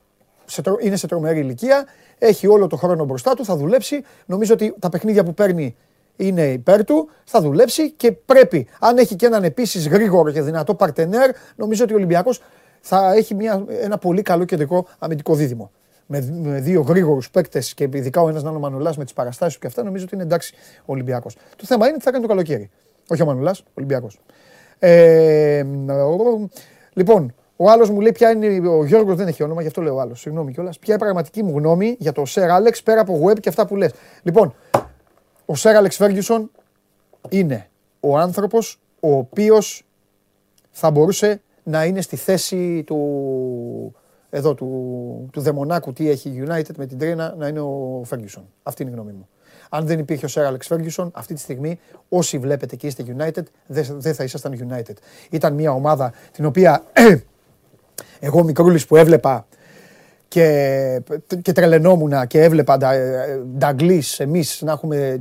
σε, 0.45 0.61
είναι 0.81 0.95
σε 0.95 1.07
τρομερή 1.07 1.39
ηλικία. 1.39 1.85
Έχει 2.17 2.47
όλο 2.47 2.67
το 2.67 2.75
χρόνο 2.75 3.05
μπροστά 3.05 3.33
του, 3.33 3.45
θα 3.45 3.55
δουλέψει. 3.55 4.03
Νομίζω 4.25 4.53
ότι 4.53 4.75
τα 4.79 4.89
παιχνίδια 4.89 5.23
που 5.23 5.33
παίρνει 5.33 5.75
είναι 6.15 6.51
υπέρ 6.51 6.85
του, 6.85 7.09
θα 7.23 7.41
δουλέψει 7.41 7.91
και 7.91 8.11
πρέπει, 8.11 8.67
αν 8.79 8.97
έχει 8.97 9.15
και 9.15 9.25
έναν 9.25 9.43
επίσης 9.43 9.87
γρήγορο 9.87 10.31
και 10.31 10.41
δυνατό 10.41 10.75
παρτενέρ, 10.75 11.31
νομίζω 11.55 11.83
ότι 11.83 11.93
ο 11.93 11.95
Ολυμπιακός 11.95 12.41
θα 12.85 13.13
έχει 13.13 13.35
μια, 13.35 13.65
ένα 13.81 13.97
πολύ 13.97 14.21
καλό 14.21 14.45
κεντρικό 14.45 14.87
αμυντικό 14.99 15.35
δίδυμο. 15.35 15.71
Με, 16.05 16.31
με 16.43 16.59
δύο 16.59 16.81
γρήγορους 16.81 17.31
παίκτες 17.31 17.73
και 17.73 17.83
ειδικά 17.83 18.21
ο 18.21 18.29
ένας 18.29 18.43
να 18.43 18.49
είναι 18.49 18.57
ο 18.57 18.61
Μανουλάς 18.61 18.97
με 18.97 19.03
τις 19.03 19.13
παραστάσεις 19.13 19.53
του 19.53 19.59
και 19.59 19.67
αυτά, 19.67 19.83
νομίζω 19.83 20.03
ότι 20.03 20.15
είναι 20.15 20.23
εντάξει 20.23 20.53
ο 20.79 20.83
Ολυμπιακός. 20.85 21.35
Το 21.55 21.65
θέμα 21.65 21.87
είναι 21.87 21.97
τι 21.97 22.03
θα 22.03 22.11
κάνει 22.11 22.23
το 22.23 22.29
καλοκαίρι. 22.29 22.69
Όχι 23.09 23.21
ο 23.21 23.25
Μανουλάς, 23.25 23.59
ο 23.59 23.63
Ολυμπιακός. 23.73 24.19
Ε, 24.79 25.63
λοιπόν, 26.93 27.33
ο 27.55 27.69
άλλος 27.69 27.89
μου 27.89 27.99
λέει 27.99 28.11
ποια 28.11 28.29
είναι. 28.29 28.67
Ο 28.67 28.85
Γιώργος 28.85 29.15
δεν 29.15 29.27
έχει 29.27 29.43
όνομα, 29.43 29.61
γι' 29.61 29.67
αυτό 29.67 29.81
λέω 29.81 29.99
άλλος. 29.99 30.19
Συγγνώμη 30.19 30.53
κιόλας. 30.53 30.79
Ποια 30.79 30.93
είναι 30.93 31.03
η 31.03 31.05
πραγματική 31.05 31.43
μου 31.43 31.57
γνώμη 31.57 31.95
για 31.99 32.11
το 32.11 32.25
Σερ 32.25 32.49
Άλεξ 32.49 32.83
πέρα 32.83 33.01
από 33.01 33.21
web 33.25 33.39
και 33.39 33.49
αυτά 33.49 33.67
που 33.67 33.75
λες. 33.75 33.91
Λοιπόν, 34.23 34.55
ο 35.45 35.55
Σερ 35.55 35.75
Άλεξ 35.75 35.95
Φέργιουσον 35.95 36.51
είναι 37.29 37.69
ο 37.99 38.17
άνθρωπος 38.17 38.79
ο 38.99 39.17
οποίος 39.17 39.85
θα 40.71 40.91
μπορούσε 40.91 41.41
να 41.63 41.85
είναι 41.85 42.01
στη 42.01 42.15
θέση 42.15 42.83
του, 42.83 43.95
εδώ, 44.29 44.53
του, 44.53 45.29
του 45.31 45.41
δαιμονάκου 45.41 45.93
τι 45.93 46.09
έχει 46.09 46.43
United 46.47 46.75
με 46.77 46.85
την 46.85 46.97
τρίνα 46.97 47.35
να 47.37 47.47
είναι 47.47 47.59
ο 47.59 48.01
Ferguson. 48.09 48.43
Αυτή 48.63 48.81
είναι 48.81 48.91
η 48.91 48.93
γνώμη 48.93 49.11
μου. 49.11 49.27
Αν 49.69 49.85
δεν 49.85 49.99
υπήρχε 49.99 50.25
ο 50.25 50.27
Σερ 50.27 50.53
Alex 50.53 50.75
Ferguson, 50.75 51.09
αυτή 51.13 51.33
τη 51.33 51.39
στιγμή 51.39 51.79
όσοι 52.09 52.37
βλέπετε 52.37 52.75
και 52.75 52.87
είστε 52.87 53.03
United, 53.17 53.43
δεν 53.97 54.13
θα 54.13 54.23
ήσασταν 54.23 54.69
United. 54.69 54.95
Ήταν 55.29 55.53
μια 55.53 55.71
ομάδα 55.71 56.13
την 56.31 56.45
οποία 56.45 56.83
εγώ 58.19 58.43
μικρούλης 58.43 58.85
που 58.85 58.95
έβλεπα 58.95 59.45
και, 60.33 61.01
και 61.41 61.51
τρελαινόμουν 61.51 62.27
και 62.27 62.41
έβλεπα 62.41 62.77
Νταλγκλίς, 63.57 64.19
εμείς 64.19 64.61
να 64.61 64.71
έχουμε, 64.71 65.17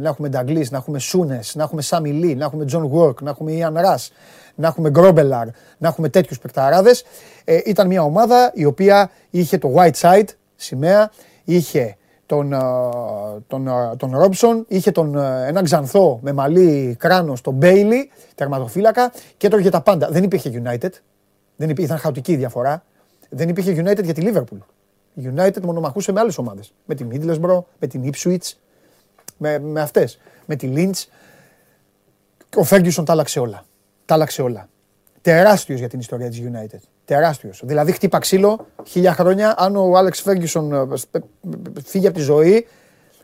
να 0.00 0.08
έχουμε 0.08 0.28
Νταλγκλίς, 0.28 0.70
να 0.70 0.76
έχουμε 0.76 0.98
Σούνες, 0.98 1.54
να 1.54 1.62
έχουμε 1.62 1.82
Σάμι 1.82 2.10
Λί, 2.10 2.34
να 2.34 2.44
έχουμε 2.44 2.64
Τζον 2.64 2.90
Γουόρκ, 2.94 3.22
να 3.22 3.30
έχουμε 3.30 3.52
Ιαν 3.52 3.74
Ρας, 3.78 4.12
να 4.54 4.66
έχουμε 4.66 4.90
Γκρόμπελαρ, 4.90 5.46
να 5.78 5.88
έχουμε 5.88 6.08
τέτοιους 6.08 6.38
παικταράδες. 6.38 7.04
Ε, 7.44 7.58
ήταν 7.64 7.86
μια 7.86 8.02
ομάδα 8.02 8.50
η 8.54 8.64
οποία 8.64 9.10
είχε 9.30 9.58
το 9.58 9.74
Whiteside 9.76 10.28
σημαία, 10.56 11.10
είχε 11.44 11.96
τον, 12.26 12.52
ε, 12.52 12.58
τον, 13.46 13.68
ε, 13.68 13.96
τον 13.96 14.10
Ρόμπσον, 14.18 14.64
είχε 14.68 14.90
τον, 14.90 15.18
έναν 15.46 15.64
ξανθό 15.64 16.18
με 16.22 16.32
μαλλί 16.32 16.96
κράνος, 16.98 17.40
τον 17.40 17.54
Μπέιλι, 17.54 18.10
τερματοφύλακα 18.34 19.12
και 19.36 19.46
έτρωγε 19.46 19.70
τα 19.70 19.80
πάντα. 19.80 20.08
Δεν 20.10 20.22
υπήρχε 20.22 20.62
United, 20.64 20.90
δεν 21.56 21.68
υπήρχε, 21.70 21.84
ήταν 21.84 21.98
χαοτική 21.98 22.32
η 22.32 22.36
διαφορά. 22.36 22.82
Δεν 23.34 23.48
υπήρχε 23.48 23.82
United 23.84 24.04
για 24.04 24.14
τη 24.14 24.22
Liverpool. 24.24 24.58
Η 25.14 25.32
United 25.36 25.60
μονομαχούσε 25.62 26.12
με 26.12 26.20
άλλες 26.20 26.38
ομάδες. 26.38 26.72
Με 26.84 26.94
τη 26.94 27.06
Middlesbrough, 27.10 27.62
με 27.78 27.86
την 27.86 28.10
Ipswich, 28.12 28.52
με, 29.38 29.58
με 29.58 29.80
αυτές. 29.80 30.18
Με 30.46 30.56
τη 30.56 30.72
Lynch. 30.74 31.04
Ο 32.56 32.66
Ferguson 32.70 33.04
τα 33.04 33.12
άλλαξε 33.12 33.40
όλα 33.40 33.64
τα 34.04 34.14
άλλαξε 34.14 34.42
όλα. 34.42 34.68
Τεράστιος 35.20 35.78
για 35.78 35.88
την 35.88 35.98
ιστορία 35.98 36.28
της 36.28 36.42
United. 36.42 36.78
Τεράστιος. 37.04 37.60
Δηλαδή, 37.64 37.92
χτύπα 37.92 38.18
ξύλο 38.18 38.66
χίλια 38.84 39.12
χρόνια. 39.12 39.54
Αν 39.58 39.76
ο 39.76 39.96
Άλεξ 39.96 40.20
Φέργκισον 40.20 40.72
ε, 40.72 40.86
φύγει 41.84 42.06
από 42.06 42.16
τη 42.16 42.22
ζωή, 42.22 42.66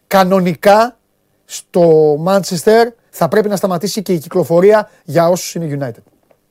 κανονικά 0.07 0.97
στο 1.45 2.15
Manchester 2.27 2.89
θα 3.11 3.29
πρέπει 3.29 3.49
να 3.49 3.57
σταματήσει 3.57 4.03
και 4.03 4.13
η 4.13 4.19
κυκλοφορία 4.19 4.91
για 5.05 5.29
όσους 5.29 5.55
είναι 5.55 5.79
United. 5.81 6.03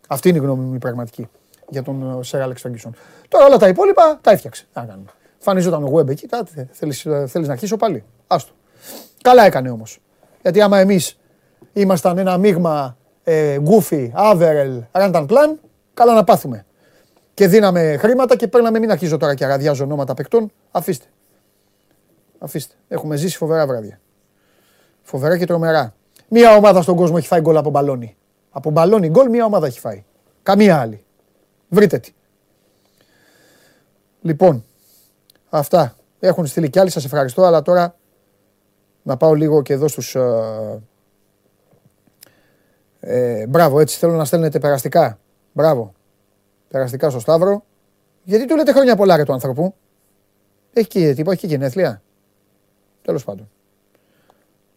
Αυτή 0.08 0.30
είναι 0.30 0.38
η 0.38 0.42
γνώμη 0.42 0.64
μου 0.64 0.74
η 0.74 0.78
πραγματική 0.78 1.28
για 1.70 1.84
τον 1.84 2.24
Σερ 2.24 2.42
Άλεξ 2.42 2.62
Φέργκισον. 2.62 2.96
Τώρα 3.28 3.46
όλα 3.46 3.58
τα 3.58 3.68
υπόλοιπα 3.68 4.20
τα 4.22 4.32
έφτιαξε. 4.32 4.64
Τι 4.64 4.80
να 4.80 4.86
κάνουμε. 4.86 5.10
Φανίζονταν 5.38 5.84
ο 5.84 5.92
Web 5.96 6.08
εκεί, 6.08 6.28
κάτι 6.28 6.70
θέλεις, 6.72 7.02
θέλεις 7.02 7.48
να 7.48 7.52
αρχίσω 7.52 7.78
πάλι; 7.78 8.04
Άστο. 8.28 8.52
Καλά 9.22 9.46
έκανε 9.46 9.70
όμως. 9.70 10.00
Γιατί 10.42 10.62
άμα 10.62 10.80
εμείς 10.80 11.20
ήμασταν 11.74 12.18
ένα 12.18 12.38
μείγμα 12.38 12.98
Γκούφι, 13.60 14.12
Άβερελ, 14.16 14.84
Ράνταν 14.92 15.26
Πλάν, 15.26 15.60
καλά 15.94 16.14
να 16.14 16.24
πάθουμε. 16.24 16.66
Και 17.34 17.48
δίναμε 17.48 17.98
χρήματα 17.98 18.36
και 18.36 18.48
παίρναμε, 18.48 18.80
μην 18.80 18.92
αρχίζω 18.92 19.18
τώρα 19.18 19.36
και 19.36 19.46
αραδιάζω 19.46 19.84
ονόματα 19.84 20.14
παικτών. 20.14 20.52
Αφήστε. 20.72 21.06
Αφήστε. 22.40 22.74
Έχουμε 22.88 23.16
ζήσει 23.16 23.38
φοβερά 23.38 23.68
βράδια. 23.68 24.00
Φοβερά 25.02 25.38
και 25.38 25.46
τρομερά. 25.46 25.94
Μία 26.28 26.56
ομάδα 26.56 26.82
στον 26.82 26.96
κόσμο 26.96 27.16
έχει 27.18 27.28
φάει 27.28 27.42
γκολ 27.42 27.58
από 27.58 27.70
μπαλόνι. 27.70 28.18
Από 28.50 28.70
μπαλόνι 28.70 29.10
γκολ 29.10 29.30
μία 29.30 29.46
ομάδα 29.46 29.68
έχει 29.68 29.80
φάει. 29.80 30.04
Καμία 30.44 30.80
άλλη. 30.80 31.04
Βρείτε 31.70 32.00
τι. 32.00 32.12
Λοιπόν, 34.22 34.66
αυτά. 35.50 35.96
Έχουν 36.20 36.46
στείλει 36.46 36.70
κι 36.70 36.80
άλλοι, 36.80 36.90
σας 36.90 37.06
ευχαριστώ, 37.06 37.44
αλλά 37.44 37.62
τώρα 37.62 37.96
να 39.04 39.18
πάω 39.18 39.34
λίγο 39.34 39.62
και 39.62 39.74
εδώ 39.74 39.88
στους, 39.88 40.16
ε, 40.16 40.82
ε, 43.00 43.48
μπράβο, 43.48 43.80
έτσι 43.80 43.98
θέλω 43.98 44.14
να 44.14 44.26
στέλνετε 44.26 44.60
περαστικά. 44.60 45.20
Μπράβο. 45.54 45.94
Περαστικά 46.68 47.10
στο 47.10 47.20
Σταύρο. 47.20 47.64
Γιατί 48.24 48.46
του 48.46 48.56
λέτε 48.56 48.72
χρόνια 48.72 48.96
πολλά 48.96 49.16
ρε 49.16 49.24
του 49.24 49.34
άνθρωπου. 49.34 49.76
Έχει 50.74 50.88
και 50.88 51.14
τύπο, 51.14 51.32
έχει 51.32 51.40
και 51.40 51.48
γενέθλια. 51.48 52.02
Τέλος 53.02 53.24
πάντων. 53.24 53.50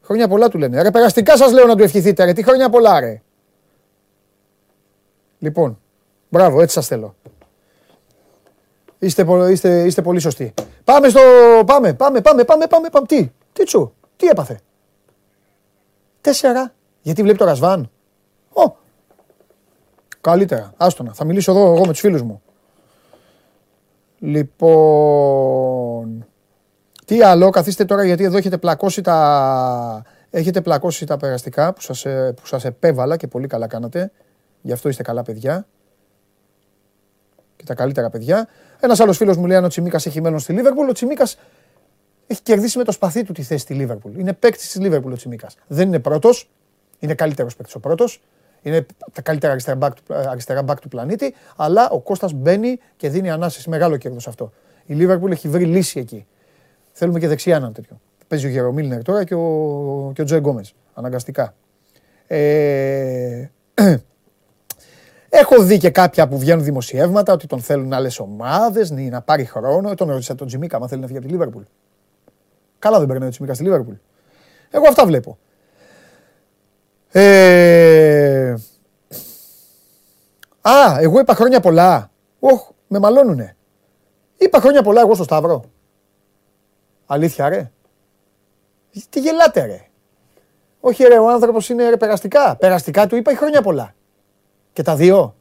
Χρόνια 0.03 0.29
πολλά 0.29 0.49
του 0.49 0.59
λένε. 0.59 0.83
Ρε 0.83 0.91
περαστικά 0.91 1.37
σας 1.37 1.53
λέω 1.53 1.67
να 1.67 1.77
του 1.77 1.83
ευχηθείτε 1.83 2.25
ρε. 2.25 2.33
Τι 2.33 2.43
χρόνια 2.43 2.71
πολλά 2.71 3.01
ρε. 3.01 3.23
Λοιπόν, 5.39 5.82
μπράβο, 6.33 6.61
έτσι 6.61 6.75
σας 6.75 6.87
θέλω. 6.87 7.15
Είστε, 8.99 9.27
είστε, 9.51 9.85
είστε 9.85 10.03
πολύ 10.03 10.21
σωστοί. 10.21 10.55
Πάμε 10.85 11.09
στο... 11.09 11.21
Πάμε, 11.67 11.95
πάμε, 11.95 12.21
πάμε, 12.21 12.45
πάμε, 12.45 12.67
πάμε, 12.67 12.89
πάμε. 12.89 13.07
Τι, 13.07 13.31
τι 13.53 13.65
τσου, 13.65 13.93
τι 14.17 14.27
έπαθε; 14.27 14.61
Τέσσερα. 16.21 16.73
Γιατί 17.01 17.23
βλέπει 17.23 17.39
το 17.39 17.45
Ρασβάν; 17.45 17.91
Ω, 18.53 18.77
καλύτερα. 20.21 20.73
Άστονα. 20.77 21.13
Θα 21.13 21.25
μιλήσω 21.25 21.53
εδώ 21.53 21.75
εγώ 21.75 21.81
με 21.81 21.93
τους 21.93 22.01
φίλους 22.01 22.23
μου. 22.23 22.43
Λοιπόν, 24.19 24.67
τι 27.05 27.23
άλλο, 27.23 27.51
καθίστε 27.51 27.85
τώρα 27.85 28.05
γιατί 28.05 28.25
εδώ 28.25 28.37
έχετε 28.37 28.59
πλακώσει 28.59 29.01
τα, 29.03 30.03
έχετε 30.31 30.61
πλακώσει 30.61 31.07
τα 31.07 31.17
περαστικά 31.17 31.73
που 31.73 31.81
σας, 31.81 32.05
ε, 32.05 32.35
που 32.37 32.47
σας 32.47 32.65
επέβαλα 32.65 33.17
και 33.17 33.27
πολύ 33.27 33.47
καλά 33.47 33.67
κάνατε. 33.67 34.13
Γι' 34.61 34.73
αυτό 34.73 34.89
είστε 34.89 35.03
καλά 35.03 35.23
παιδιά. 35.23 35.67
Και 37.63 37.69
τα 37.69 37.75
καλύτερα 37.75 38.11
παιδιά. 38.11 38.49
Ένας 38.81 39.01
άλλος 39.01 39.17
φίλος 39.17 39.37
μου 39.37 39.47
λέει 39.47 39.57
αν 39.57 39.65
ο 39.65 39.69
Τσιμίκας 39.69 40.07
έχει 40.07 40.21
μέλλον 40.21 40.39
στη 40.39 40.53
Λίβερπουλ. 40.53 40.89
Ο 40.89 40.93
Τσιμίκας 40.93 41.39
έχει 42.27 42.43
κερδίσει 42.43 42.79
με 42.79 42.85
το 42.85 42.93
σπαθί 42.93 43.25
του 43.25 43.33
τη 43.33 43.43
θέση 43.43 43.61
στη 43.61 43.75
Λίβερπουλ. 43.75 44.19
Είναι 44.19 44.33
παίκτης 44.33 44.71
της 44.71 44.81
Λίβερπουλ 44.81 45.13
ο 45.13 45.17
Τσιμίκας. 45.17 45.57
Δεν 45.67 45.89
είναι 45.89 45.99
πρώτος. 45.99 46.51
Είναι 46.99 47.15
καλύτερος 47.15 47.57
παίκτης 47.57 47.75
ο 47.75 47.81
πρώτος. 47.81 48.23
Είναι 48.63 48.87
τα 49.13 49.23
καλύτερα 49.23 49.53
αριστερά 49.53 49.79
back, 49.81 49.91
του, 49.95 50.15
αριστερά 50.15 50.65
back 50.67 50.77
του 50.81 50.89
πλανήτη. 50.89 51.35
Αλλά 51.57 51.91
ο 51.91 52.01
Κώστας 52.01 52.33
μπαίνει 52.33 52.79
και 52.97 53.09
δίνει 53.09 53.31
ανάσες. 53.31 53.67
Μεγάλο 53.67 53.97
κέρδος 53.97 54.29
αυτό. 54.29 54.53
Η 54.87 54.95
Λίβερπουλ 54.95 55.31
έχει 55.31 55.49
βρει 55.49 55.65
λύση 55.65 56.01
εκεί. 56.01 56.27
Θέλουμε 56.93 57.19
και 57.19 57.29
δεξιά 57.29 57.57
έναν 57.57 57.73
τέτοιο. 57.73 58.01
Παίζει 58.29 58.47
ο 58.47 58.49
Γερομίλνερ 58.49 59.03
τώρα 59.03 59.25
και 59.25 59.35
ο, 59.35 60.11
και 60.15 60.23
ο 60.23 60.25
Τζοε 60.25 60.39
Γκόμες. 60.39 60.75
Αναγκαστικά. 60.95 61.55
Ε, 62.27 63.51
Έχω 65.35 65.63
δει 65.63 65.79
και 65.79 65.91
κάποια 65.91 66.29
που 66.29 66.39
βγαίνουν 66.39 66.65
δημοσιεύματα 66.65 67.33
ότι 67.33 67.47
τον 67.47 67.61
θέλουν 67.61 67.93
άλλες 67.93 68.19
ομάδες, 68.19 68.91
να 68.91 69.23
πάρει 69.23 69.45
χρόνο. 69.45 69.95
Τον 69.95 70.09
ρώτησα 70.09 70.35
τον 70.35 70.47
Τζιμίκα, 70.47 70.77
αν 70.77 70.89
θέλει 70.89 71.01
να 71.01 71.07
φύγει 71.07 71.19
από 71.19 71.27
τη 71.27 71.33
Λίβερπουλ. 71.33 71.63
Καλά 72.79 72.99
δεν 72.99 73.09
περνάει 73.09 73.29
ο 73.29 73.31
Τζιμίκα 73.31 73.55
στη 73.55 73.63
Λίβερπουλ. 73.63 73.95
Εγώ 74.71 74.89
αυτά 74.89 75.07
βλέπω. 75.07 75.39
Ε... 77.09 78.55
Α, 80.61 80.99
εγώ 80.99 81.19
είπα 81.21 81.35
χρόνια 81.35 81.61
πολλά. 81.61 82.11
Οχ, 82.39 82.69
με 82.87 82.99
μαλώνουνε. 82.99 83.57
Είπα 84.37 84.61
χρόνια 84.61 84.83
πολλά 84.83 85.01
εγώ 85.01 85.15
στο 85.15 85.25
Σταύρο. 85.25 85.65
Αλήθεια 87.07 87.49
ρε. 87.49 87.71
Τι 89.09 89.21
γελάτε, 89.21 89.65
ρε. 89.65 89.87
Όχι, 90.81 91.05
ρε, 91.05 91.19
ο 91.19 91.31
άνθρωπος 91.31 91.69
είναι 91.69 91.89
ρε, 91.89 91.97
περαστικά. 91.97 92.57
Περαστικά 92.57 93.07
του 93.07 93.17
είπα 93.17 93.37
χρόνια 93.37 93.63
πολλά. 93.63 93.95
Και 94.73 94.83
τα 94.83 94.97
δύο. 94.97 95.35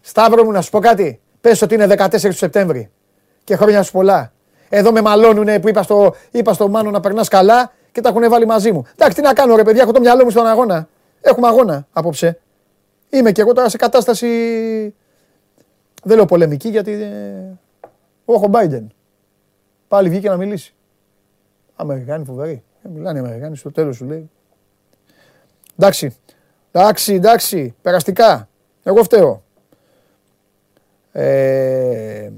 Σταύρο 0.00 0.44
μου, 0.44 0.50
να 0.50 0.60
σου 0.60 0.70
πω 0.70 0.78
κάτι. 0.78 1.20
Πες 1.40 1.62
ότι 1.62 1.74
είναι 1.74 1.86
14 1.98 2.20
του 2.20 2.32
Σεπτέμβρη. 2.32 2.90
Και 3.44 3.56
χρόνια 3.56 3.82
σου 3.82 3.92
πολλά. 3.92 4.32
Εδώ 4.68 4.92
με 4.92 5.00
μαλώνουνε 5.00 5.60
που 5.60 5.68
είπα 5.68 5.82
στο, 5.82 6.14
είπα 6.30 6.52
στο 6.52 6.68
Μάνο 6.68 6.90
να 6.90 7.00
περνάς 7.00 7.28
καλά 7.28 7.72
και 7.92 8.00
τα 8.00 8.08
έχουν 8.08 8.28
βάλει 8.28 8.46
μαζί 8.46 8.72
μου. 8.72 8.84
Εντάξει, 8.92 9.16
τι 9.16 9.22
να 9.22 9.32
κάνω, 9.32 9.56
ρε 9.56 9.62
παιδιά, 9.62 9.82
έχω 9.82 9.92
το 9.92 10.00
μυαλό 10.00 10.24
μου 10.24 10.30
στον 10.30 10.46
αγώνα. 10.46 10.88
Έχουμε 11.20 11.46
αγώνα 11.46 11.86
απόψε. 11.92 12.40
Είμαι 13.10 13.32
και 13.32 13.40
εγώ 13.40 13.52
τώρα 13.52 13.68
σε 13.68 13.76
κατάσταση. 13.76 14.28
Δεν 16.02 16.16
λέω 16.16 16.24
πολεμική 16.24 16.68
γιατί. 16.68 16.92
Ε, 16.92 17.58
έχω 18.24 18.50
Biden. 18.52 18.86
Πάλι 19.88 20.08
βγήκε 20.08 20.28
να 20.28 20.36
μιλήσει. 20.36 20.74
Αμερικάνοι 21.74 22.24
φοβεροί. 22.24 22.62
Ε, 22.82 22.88
μιλάνε 22.88 23.18
οι 23.18 23.22
Αμερικάνοι, 23.22 23.56
στο 23.56 23.70
τέλος 23.70 23.96
σου 23.96 24.04
λέει. 24.04 24.30
Εντάξει. 25.76 26.16
Εντάξει, 26.72 27.14
εντάξει. 27.14 27.74
Περαστικά. 27.82 28.48
Εγώ 28.82 29.02
φταίω. 29.02 29.42
Ε, 31.12 32.30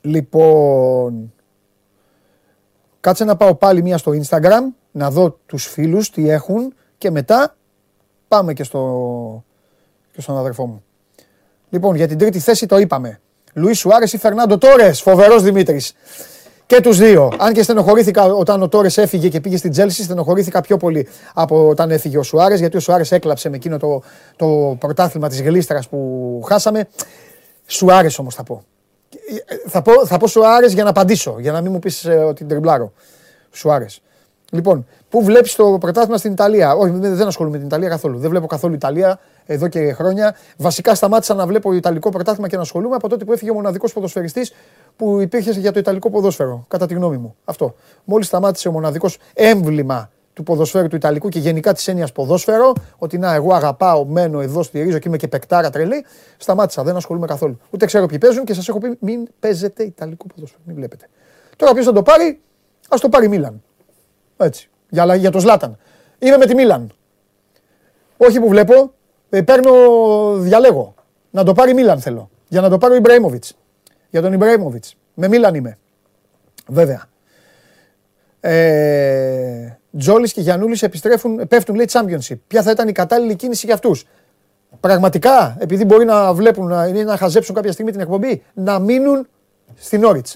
λοιπόν, 0.00 1.32
κάτσε 3.00 3.24
να 3.24 3.36
πάω 3.36 3.54
πάλι 3.54 3.82
μία 3.82 3.98
στο 3.98 4.12
Instagram, 4.12 4.60
να 4.90 5.10
δω 5.10 5.38
τους 5.46 5.66
φίλους 5.66 6.10
τι 6.10 6.28
έχουν 6.28 6.74
και 6.98 7.10
μετά 7.10 7.56
πάμε 8.28 8.52
και, 8.52 8.64
στο, 8.64 9.44
και 10.12 10.20
στον 10.20 10.36
αδερφό 10.36 10.66
μου. 10.66 10.84
Λοιπόν, 11.70 11.96
για 11.96 12.08
την 12.08 12.18
τρίτη 12.18 12.38
θέση 12.38 12.66
το 12.66 12.78
είπαμε. 12.78 13.20
Λουίς 13.54 13.78
Σουάρες 13.78 14.12
ή 14.12 14.18
Φερνάντο 14.18 14.58
Τόρες, 14.58 15.02
φοβερός 15.02 15.42
Δημήτρης. 15.42 15.94
Και 16.70 16.80
τους 16.80 16.98
δύο. 16.98 17.32
Αν 17.38 17.52
και 17.52 17.62
στενοχωρήθηκα 17.62 18.24
όταν 18.24 18.62
ο 18.62 18.68
Τόρες 18.68 18.98
έφυγε 18.98 19.28
και 19.28 19.40
πήγε 19.40 19.56
στην 19.56 19.70
Τσέλσι, 19.70 20.02
στενοχωρήθηκα 20.02 20.60
πιο 20.60 20.76
πολύ 20.76 21.08
από 21.34 21.68
όταν 21.68 21.90
έφυγε 21.90 22.18
ο 22.18 22.22
Σουάρες, 22.22 22.58
γιατί 22.58 22.76
ο 22.76 22.80
Σουάρες 22.80 23.12
έκλαψε 23.12 23.48
με 23.48 23.56
εκείνο 23.56 23.78
το, 23.78 24.02
το 24.36 24.76
πρωτάθλημα 24.78 25.28
της 25.28 25.42
γλίστρας 25.42 25.88
που 25.88 26.40
χάσαμε. 26.48 26.88
Σουάρες 27.66 28.18
όμως 28.18 28.34
θα 28.34 28.42
πω. 28.42 28.64
Θα 29.66 29.82
πω, 29.82 30.06
θα 30.06 30.16
πω 30.16 30.26
Σουάρες 30.26 30.72
για 30.72 30.84
να 30.84 30.90
απαντήσω, 30.90 31.36
για 31.38 31.52
να 31.52 31.60
μην 31.60 31.72
μου 31.72 31.78
πεις 31.78 32.04
ε, 32.04 32.14
ότι 32.14 32.44
τριμπλάρω. 32.44 32.92
Σουάρες. 33.50 34.02
Λοιπόν, 34.50 34.86
πού 35.08 35.24
βλέπεις 35.24 35.54
το 35.54 35.78
πρωτάθλημα 35.80 36.16
στην 36.16 36.32
Ιταλία; 36.32 36.74
Όχι, 36.74 36.92
δεν 36.98 37.26
ασχολούμαι 37.26 37.54
με 37.54 37.58
την 37.58 37.70
Ιταλία 37.70 37.88
καθόλου. 37.88 38.18
Δεν 38.18 38.30
βλέπω 38.30 38.46
καθόλου 38.46 38.74
Ιταλία 38.74 39.18
εδώ 39.46 39.68
και 39.68 39.92
χρόνια. 39.92 40.36
Βασικά 40.56 40.94
σταμάτησα 40.94 41.34
να 41.34 41.46
βλέπω 41.46 41.72
Ιταλικό 41.72 42.10
πρωτάθλημα 42.10 42.48
και 42.48 42.56
να 42.56 42.62
ασχολούμαι 42.62 42.94
από 42.94 43.08
τότε 43.08 43.24
που 43.24 43.32
έφυγε 43.32 43.50
ο 43.50 43.54
μοναδικός 43.54 43.92
ποδοσφαιριστής 43.92 44.52
που 45.00 45.20
υπήρχε 45.20 45.50
για 45.50 45.72
το 45.72 45.78
Ιταλικό 45.78 46.10
ποδόσφαιρο. 46.10 46.64
Κατά 46.68 46.86
τη 46.86 46.94
γνώμη 46.94 47.16
μου. 47.16 47.36
Αυτό. 47.44 47.74
Μόλις 48.04 48.26
σταμάτησε 48.26 48.68
ο 48.68 48.72
μοναδικός 48.72 49.18
έμβλημα 49.34 50.10
του 50.32 50.42
ποδοσφαίρου 50.42 50.88
του 50.88 50.96
Ιταλικού 50.96 51.28
και 51.28 51.38
γενικά 51.38 51.72
της 51.72 51.88
έννοιας 51.88 52.12
ποδόσφαιρο, 52.12 52.72
ότι 52.98 53.18
να, 53.18 53.34
εγώ 53.34 53.54
αγαπάω, 53.54 54.04
μένω 54.04 54.40
εδώ, 54.40 54.62
στηρίζω 54.62 54.98
και 54.98 55.08
είμαι 55.08 55.16
και 55.16 55.28
πεκτάρα 55.28 55.70
τρελή, 55.70 56.04
σταμάτησα. 56.36 56.82
Δεν 56.82 56.96
ασχολούμαι 56.96 57.26
καθόλου. 57.26 57.60
Ούτε 57.70 57.86
ξέρω 57.86 58.06
ποιοι 58.06 58.18
παίζουν 58.18 58.44
και 58.44 58.54
σας 58.54 58.68
έχω 58.68 58.78
πει: 58.78 58.96
Μην 59.00 59.28
παίζετε 59.40 59.82
Ιταλικό 59.82 60.26
ποδόσφαιρο. 60.34 60.62
Μην 60.64 60.76
βλέπετε. 60.76 61.08
Τώρα 61.56 61.72
ποιος 61.72 61.84
θα 61.84 61.92
το 61.92 62.02
πάρει, 62.02 62.40
ας 62.88 63.00
το 63.00 63.08
πάρει 63.08 63.28
Μίλαν. 63.28 63.62
Έτσι. 64.36 64.68
Για, 64.88 65.14
για 65.14 65.30
το 65.30 65.38
Ζλάταν. 65.38 65.78
Είμαι 66.18 66.36
με 66.36 66.46
τη 66.46 66.54
Μίλαν. 66.54 66.92
Όχι 68.16 68.40
που 68.40 68.48
βλέπω, 68.48 68.92
ε, 69.30 69.42
παίρνω, 69.42 69.72
διαλέγω. 70.36 70.94
Να 71.30 71.44
το 71.44 71.52
πάρει 71.52 71.74
Μίλαν 71.74 72.00
θέλω. 72.00 72.30
Για 72.48 72.60
να 72.60 72.68
το 72.68 72.78
πάρει 72.78 72.92
ο 72.92 72.96
Ιμπραήμοβιτς. 72.96 73.54
Για 74.10 74.22
τον 74.22 74.32
Ιμπραήμοβιτς. 74.32 74.96
Με 75.14 75.28
Μίλαν 75.28 75.54
είμαι. 75.54 75.78
Βέβαια. 76.66 77.08
Ε, 78.40 79.78
Τζόλης 79.98 80.32
και 80.32 80.40
Γιανούλης 80.40 80.82
επιστρέφουν, 80.82 81.48
πέφτουν 81.48 81.74
λέει 81.74 81.88
Championship. 81.92 82.36
Ποια 82.46 82.62
θα 82.62 82.70
ήταν 82.70 82.88
η 82.88 82.92
κατάλληλη 82.92 83.34
κίνηση 83.34 83.66
για 83.66 83.74
αυτούς; 83.74 84.06
Πραγματικά, 84.80 85.56
επειδή 85.60 85.84
μπορεί 85.84 86.04
να 86.04 86.32
βλέπουν 86.34 86.66
να, 86.66 87.04
να 87.04 87.16
χαζέψουν 87.16 87.54
κάποια 87.54 87.72
στιγμή 87.72 87.90
την 87.90 88.00
εκπομπή, 88.00 88.42
να 88.54 88.78
μείνουν 88.78 89.28
στην 89.76 90.04
Όριτ. 90.04 90.26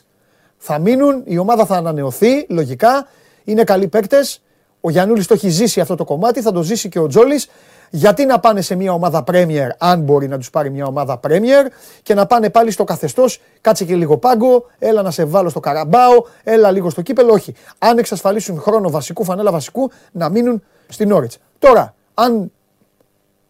Θα 0.57 0.79
μείνουν, 0.79 1.23
η 1.25 1.39
ομάδα 1.39 1.67
θα 1.67 1.77
ανανεωθεί, 1.77 2.47
λογικά. 2.49 3.09
Είναι 3.45 3.65
καλοί 3.65 3.89
παίκτες. 3.89 4.43
Ο 4.87 4.91
Γιανούλη 4.91 5.25
το 5.25 5.35
έχει 5.35 5.49
ζήσει 5.49 5.81
αυτό 5.81 5.95
το 5.95 6.05
κομμάτι, 6.05 6.43
θα 6.43 6.53
το 6.53 6.63
ζήσει 6.63 6.89
και 6.89 6.99
ο 6.99 7.07
Τζόλης. 7.07 7.49
Γιατί 7.91 8.25
να 8.25 8.41
πάνε 8.41 8.61
σε 8.61 8.75
μια 8.75 8.93
ομάδα 8.93 9.25
Premier, 9.27 9.69
αν 9.79 10.01
μπορεί 10.01 10.29
να 10.29 10.39
τους 10.39 10.51
πάρει 10.51 10.71
μια 10.71 10.87
ομάδα 10.87 11.21
Premier, 11.27 11.67
και 12.03 12.15
να 12.15 12.27
πάνε 12.27 12.51
πάλι 12.51 12.71
στο 12.71 12.85
καθεστώς, 12.85 13.41
κάτσε 13.61 13.85
και 13.85 13.95
λίγο 13.95 14.19
πάγκο, 14.19 14.67
έλα 14.79 15.03
να 15.03 15.11
σε 15.11 15.25
βάλω 15.25 15.49
στο 15.49 15.61
καραμπάο, 15.61 16.25
έλα 16.45 16.71
λίγο 16.71 16.91
στο 16.91 17.03
κύπελο. 17.03 17.33
Όχι. 17.33 17.55
Αν 17.79 17.99
εξασφαλίσουν 17.99 18.61
χρόνο 18.61 18.91
βασικού, 18.91 19.25
φανέλα 19.25 19.51
βασικού, 19.51 19.91
να 20.13 20.29
μείνουν 20.29 20.63
στην 20.89 21.13
Όριτ. 21.13 21.33
Τώρα, 21.59 21.95
αν 22.15 22.53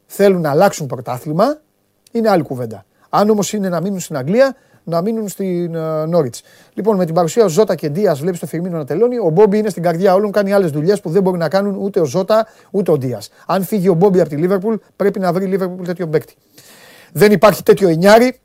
θέλουν 0.07 0.41
να 0.41 0.51
αλλάξουν 0.51 0.87
πρωτάθλημα, 0.87 1.61
είναι 2.11 2.31
άλλη 2.31 2.43
κουβέντα. 2.43 2.85
Αν 3.09 3.31
όμως 3.31 3.53
είναι 3.53 3.69
να 3.69 3.81
μείνουν 3.81 4.01
στην 4.01 4.17
Αγγλία, 4.17 4.57
να 4.85 5.03
μείνουν 5.03 5.29
στην 5.29 5.77
uh, 5.77 6.05
Νόριτ. 6.09 6.35
Λοιπόν, 6.75 6.97
με 6.97 7.05
την 7.05 7.15
παρουσία 7.15 7.47
Ζώτα 7.47 7.75
και 7.75 7.89
Ντίας, 7.89 8.21
βλέπεις 8.21 8.41
το 8.41 8.47
Φιρμίνο 8.47 8.77
να 8.77 8.85
τελώνει. 8.85 9.19
Ο 9.19 9.29
Μπόμπι 9.29 9.59
είναι 9.59 9.69
στην 9.69 9.83
καρδιά 9.83 10.15
όλων, 10.15 10.33
κάνει 10.33 10.53
άλλες 10.53 10.71
δουλειές 10.71 11.01
που 11.01 11.11
δεν 11.11 11.23
μπορεί 11.23 11.39
να 11.39 11.49
κάνουν 11.49 11.77
ούτε 11.77 12.01
ο 12.01 12.05
Ζώτα 12.05 12.47
ούτε 12.71 12.91
ο 12.91 12.99
Ντίας. 12.99 13.31
Αν 13.47 13.65
φύγει 13.65 13.89
ο 13.89 13.95
Μπόμπι 13.95 14.21
από 14.21 14.29
τη 14.29 14.37
Λίβερπουλ, 14.37 14.75
πρέπει 14.97 15.19
να 15.19 15.33
βρει 15.33 15.45
η 15.45 15.49
Λίβερπουλ 15.49 15.85
τέτοιο 15.85 16.07
παίκτη. 16.09 16.35
Δεν 17.13 17.33
υπάρχει 17.33 17.63
τέτοιο 17.63 17.89
εννιάρι 17.89 18.41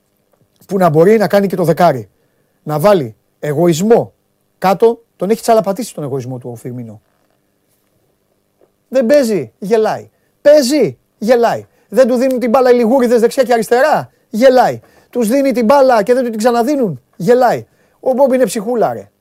που 0.68 0.78
να 0.78 0.90
μπορεί 0.90 1.18
να 1.18 1.28
κάνει 1.28 1.48
και 1.48 1.56
το 1.56 1.64
δεκάρι. 1.64 2.10
Να 2.64 2.80
βάλει 2.80 3.16
εγωισμό 3.40 4.14
κάτω, 4.58 5.04
τον 5.16 5.30
έχει 5.30 5.42
τσαλαπατήσει 5.42 5.94
τον 5.94 6.04
εγωισμό 6.04 6.38
του 6.38 6.50
ο 6.50 6.56
Φιρμίνο. 6.56 7.02
Δεν 8.88 9.06
παίζει, 9.06 9.52
γελάει. 9.60 10.10
Παίζει, 10.42 10.98
γελάει. 11.18 11.68
Δεν 11.90 12.08
του 12.08 12.16
δίνουν 12.16 12.40
την 12.40 12.50
μπάλα 12.50 12.72
οι 12.72 12.74
λιγούριδες 12.74 13.20
δεξιά 13.20 13.44
και 13.44 13.54
αριστερά, 13.54 14.12
γελάει 14.30 14.80
τους 15.10 15.28
δίνει 15.28 15.52
την 15.52 15.66
μπάλα 15.66 16.04
και 16.04 16.14
δεν 16.14 16.24
του 16.24 16.30
την 16.30 16.40
ξαναδίνουν. 16.40 17.02
Γελάει. 17.16 17.66
Ο 18.00 18.12
Μπόμπι 18.12 18.36
είναι 18.36 18.46
ψυχούλα, 18.46 18.94
ρε. 18.94 19.12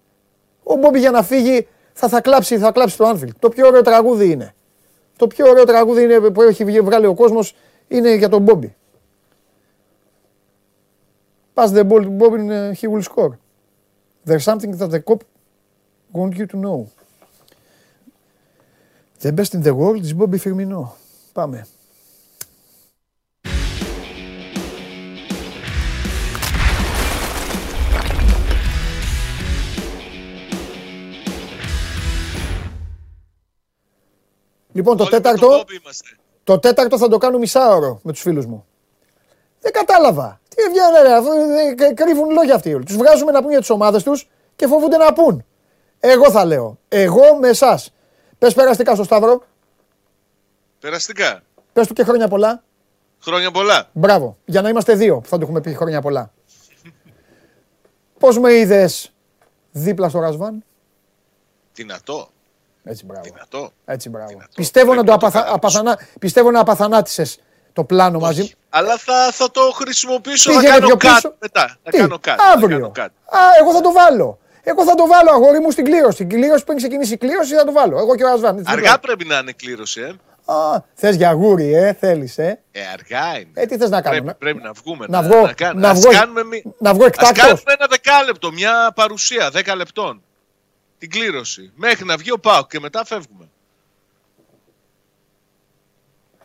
Ο 0.63 0.75
Μπόμπι 0.75 0.99
για 0.99 1.11
να 1.11 1.23
φύγει 1.23 1.67
θα, 1.93 2.09
θα 2.09 2.21
κλάψει, 2.21 2.59
θα 2.59 2.73
κλάψει 2.73 2.97
το 2.97 3.07
Άνφιλ. 3.07 3.33
Το 3.39 3.49
πιο 3.49 3.67
ωραίο 3.67 3.83
τραγούδι 3.83 4.31
είναι. 4.31 4.55
Το 5.17 5.27
πιο 5.27 5.49
ωραίο 5.49 5.65
τραγούδι 5.65 6.03
είναι 6.03 6.21
που 6.21 6.43
έχει 6.43 6.65
βγάλει 6.65 7.07
ο 7.07 7.15
κόσμος 7.15 7.55
είναι 7.89 8.15
για 8.15 8.29
τον 8.29 8.43
Μπόμπι. 8.43 8.77
Pass 11.55 11.73
the 11.73 11.85
ball 11.85 12.03
to 12.05 12.11
Bobby 12.19 12.39
and 12.39 12.77
he 12.77 12.87
will 12.87 13.03
score. 13.03 13.37
There's 14.25 14.45
something 14.45 14.71
that 14.77 14.91
the 14.91 15.01
cop 15.01 15.25
want 16.13 16.37
you 16.37 16.47
to 16.47 16.57
know. 16.57 16.79
The 19.23 19.33
best 19.33 19.55
in 19.55 19.63
the 19.63 19.75
world 19.75 20.05
is 20.05 20.13
Bobby 20.13 20.39
Firmino. 20.39 20.93
Πάμε. 21.33 21.67
Λοιπόν, 34.79 34.97
το 34.97 35.05
τέταρτο, 35.05 35.65
το 36.45 36.59
τέταρτο 36.59 36.99
θα 36.99 37.09
το 37.09 37.19
κάνω 37.19 37.39
μισάωρο 37.39 38.01
με 38.03 38.13
τους 38.13 38.21
φίλους 38.21 38.47
μου. 38.47 38.67
Δεν 39.61 39.73
κατάλαβα. 39.73 40.41
Τι 40.49 40.63
βγαίνουν, 40.63 41.03
ρε, 41.03 41.13
αφού 41.13 41.29
κρύβουν 41.95 42.31
λόγια 42.31 42.55
αυτοί. 42.55 42.79
Τους 42.79 42.97
βγάζουμε 42.97 43.33
να 43.33 43.41
πούν 43.41 43.51
για 43.51 43.59
τις 43.59 43.71
ομάδες 43.71 44.03
τους 44.03 44.29
και 44.57 44.67
φοβούνται 44.67 44.97
να 44.97 45.13
πούν. 45.13 45.45
Εγώ 46.01 46.31
θα 46.31 46.45
λέω. 46.45 46.79
Εγώ 46.89 47.37
με 47.41 47.49
εσάς. 47.49 47.93
Πες 48.39 48.55
περαστικά 48.55 48.95
στο 48.95 49.05
Σταύρο. 49.05 49.45
Περαστικά. 50.81 51.43
Πες 51.73 51.87
του 51.87 51.95
και 51.95 52.05
χρόνια 52.05 52.29
πολλά. 52.29 52.63
Χρόνια 53.21 53.51
πολλά. 53.51 53.89
Μπράβο. 53.93 54.37
Για 54.45 54.63
να 54.63 54.69
είμαστε 54.69 54.95
δύο 54.95 55.21
που 55.21 55.29
θα 55.29 55.37
του 55.37 55.43
έχουμε 55.43 55.61
πει 55.61 55.75
χρόνια 55.75 56.01
πολλά. 56.01 56.33
Πώς 58.19 58.39
με 58.39 58.53
είδες 58.53 59.13
δίπλα 59.71 60.09
στο 60.09 60.19
Ρασβάν; 60.19 60.65
Δυνατό. 61.75 62.29
Έτσι 62.91 63.05
μπράβο. 63.05 63.23
Δυνατό. 63.23 63.73
Έτσι 63.85 64.09
μπράβο. 64.09 64.43
Πιστεύω, 64.55 64.95
να 64.95 65.05
το 65.05 65.13
απαθα... 65.13 65.53
απαθανά... 65.53 65.99
Πιστεύω 66.19 66.51
να 66.51 66.61
απαθανάτησες 66.61 67.39
το 67.73 67.85
πλάνο 67.85 68.19
μαζί. 68.19 68.51
Αλλά 68.69 68.97
θα, 68.97 69.31
θα 69.33 69.51
το 69.51 69.61
χρησιμοποιήσω, 69.61 70.53
να 70.53 70.63
κάνω 70.63 70.97
κάτι 70.97 71.29
μετά. 71.39 71.77
Θα 71.83 71.91
κάνω 71.91 72.19
κάτι. 72.19 72.43
Αύριο. 72.55 72.91
Κάτι. 72.91 73.13
Α, 73.25 73.39
εγώ 73.61 73.73
θα 73.73 73.81
το 73.81 73.93
βάλω. 73.93 74.39
Εγώ 74.63 74.85
θα 74.85 74.95
το 74.95 75.07
βάλω 75.07 75.31
αγόρι 75.31 75.59
μου 75.59 75.71
στην 75.71 75.85
κλήρωση. 75.85 76.13
Στην 76.13 76.29
κλήρωση 76.29 76.65
που 76.65 76.73
έχει 76.73 76.81
ξεκινήσει 76.81 77.13
η 77.13 77.17
κλήρωση 77.17 77.55
θα 77.55 77.65
το 77.65 77.73
βάλω. 77.73 77.99
Εγώ 77.99 78.17
και 78.17 78.25
ο 78.25 78.33
Ασβάν. 78.33 78.63
Αργά 78.67 78.99
πρέπει 78.99 79.25
να 79.25 79.39
είναι 79.39 79.53
κλήρωση, 79.53 80.01
ε. 80.01 80.13
Α, 80.53 80.83
θες 80.95 81.17
για 81.17 81.33
γούρι, 81.33 81.75
ε, 81.75 81.93
θέλεις, 81.93 82.39
ε. 82.39 82.61
Ε, 82.73 82.81
αργά 82.93 83.39
είναι. 83.39 83.51
Ε, 83.55 83.67
τι 83.67 83.77
θες 83.77 83.91
να 83.91 84.03
κάνουμε; 84.03 84.23
Πρέπει, 84.23 84.39
πρέπει 84.39 84.61
να 84.63 84.73
βγούμε. 84.73 85.07
Να, 85.09 85.21
να, 85.21 85.29
βγω, 85.29 85.41
να, 85.41 85.55
να, 85.59 85.75
να, 85.75 85.95
βγω, 85.95 86.11
κάνουμε, 86.11 86.43
να 86.79 86.95
βγω 86.95 87.05
εκτάκτος. 87.05 87.39
Ας 87.39 87.47
κάνουμε 87.47 87.73
ένα 87.79 87.87
δεκάλεπτο, 87.91 88.53
μια 88.53 88.93
παρουσία, 88.95 89.51
δέκα 89.51 89.77
λεπτών 89.77 90.23
την 90.99 91.11
κλήρωση. 91.11 91.73
Μέχρι 91.75 92.05
να 92.05 92.17
βγει 92.17 92.31
ο 92.31 92.39
Πάοκ 92.39 92.71
και 92.71 92.81
μετά 92.81 93.05
φεύγουμε. 93.05 93.49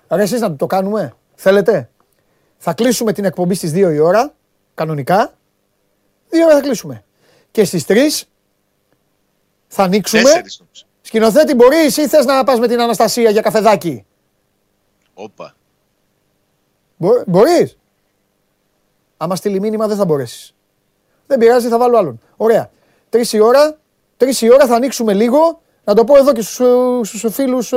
Άρα 0.08 0.22
εσείς 0.22 0.42
να 0.42 0.56
το 0.56 0.68
κάνουμε. 0.68 1.16
Θέλετε; 1.36 1.90
Θα 2.58 2.74
κλείσουμε 2.74 3.14
την 3.14 3.26
εκπομπή 3.26 3.56
στις 3.56 3.72
2 3.72 3.94
η 3.94 4.00
ώρα, 4.00 4.34
κανονικά. 4.74 5.38
2 6.30 6.46
ώρα 6.46 6.56
θα 6.56 6.62
κλείσουμε. 6.62 7.04
Και 7.52 7.66
στις 7.66 7.86
3 7.86 8.28
Θα 9.68 9.84
ανοίξουμε. 9.84 10.22
Τέσσερις 10.22 10.60
νομίζω. 10.60 10.86
Σκηνοθέτη, 11.02 11.54
μπορείς 11.54 11.98
ή 11.98 12.08
θες 12.08 12.26
να 12.26 12.44
πας 12.44 12.60
με 12.60 12.68
την 12.68 12.82
Αναστασία 12.82 13.30
για 13.30 13.42
καφεδάκι; 13.42 14.06
Όπα. 15.14 15.56
Μπο, 16.98 17.10
μπορείς. 17.28 17.78
Άμα 19.18 19.36
στείλει 19.36 19.60
μήνυμα 19.60 19.88
δεν 19.88 19.98
θα 19.98 20.06
μπορέσεις. 20.06 20.56
Δεν 21.28 21.40
πειράζει, 21.40 21.68
θα 21.68 21.78
βάλω 21.78 21.98
άλλον. 21.98 22.20
Ωραία. 22.38 22.72
Τρεις 23.10 23.34
η 23.34 23.40
ώρα, 23.40 23.80
τρεις 24.24 24.42
η 24.42 24.52
ώρα 24.54 24.66
θα 24.68 24.76
ανοίξουμε 24.76 25.14
λίγο. 25.14 25.62
Να 25.84 25.94
το 25.94 26.04
πω 26.04 26.18
εδώ 26.18 26.34
και 26.34 26.42
στους 26.42 27.08
στους 27.10 27.34
φίλους. 27.36 27.72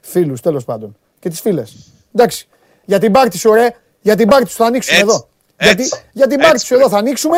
Φίλους, 0.00 0.40
τέλος 0.40 0.64
πάντων. 0.64 0.96
Και 1.18 1.28
τις 1.28 1.40
φίλες. 1.40 1.76
Εντάξει. 2.14 2.48
Για 2.84 2.98
την 2.98 3.12
πάρτι 3.12 3.38
σου, 3.38 3.50
ωραία. 3.50 3.72
Για 4.00 4.16
την 4.16 4.28
πάρτι 4.28 4.50
σου 4.50 4.56
θα 4.56 4.64
ανοίξουμε 4.66 4.96
Έτσι. 4.98 5.08
εδώ. 5.10 5.28
Για, 5.60 5.70
Έτσι. 5.70 5.90
τη- 5.90 5.96
για 6.12 6.26
την 6.26 6.36
πάρτι 6.38 6.54
Έτσι 6.54 6.66
σου 6.66 6.74
εδώ 6.74 6.88
θα 6.88 6.98
ανοίξουμε. 6.98 7.36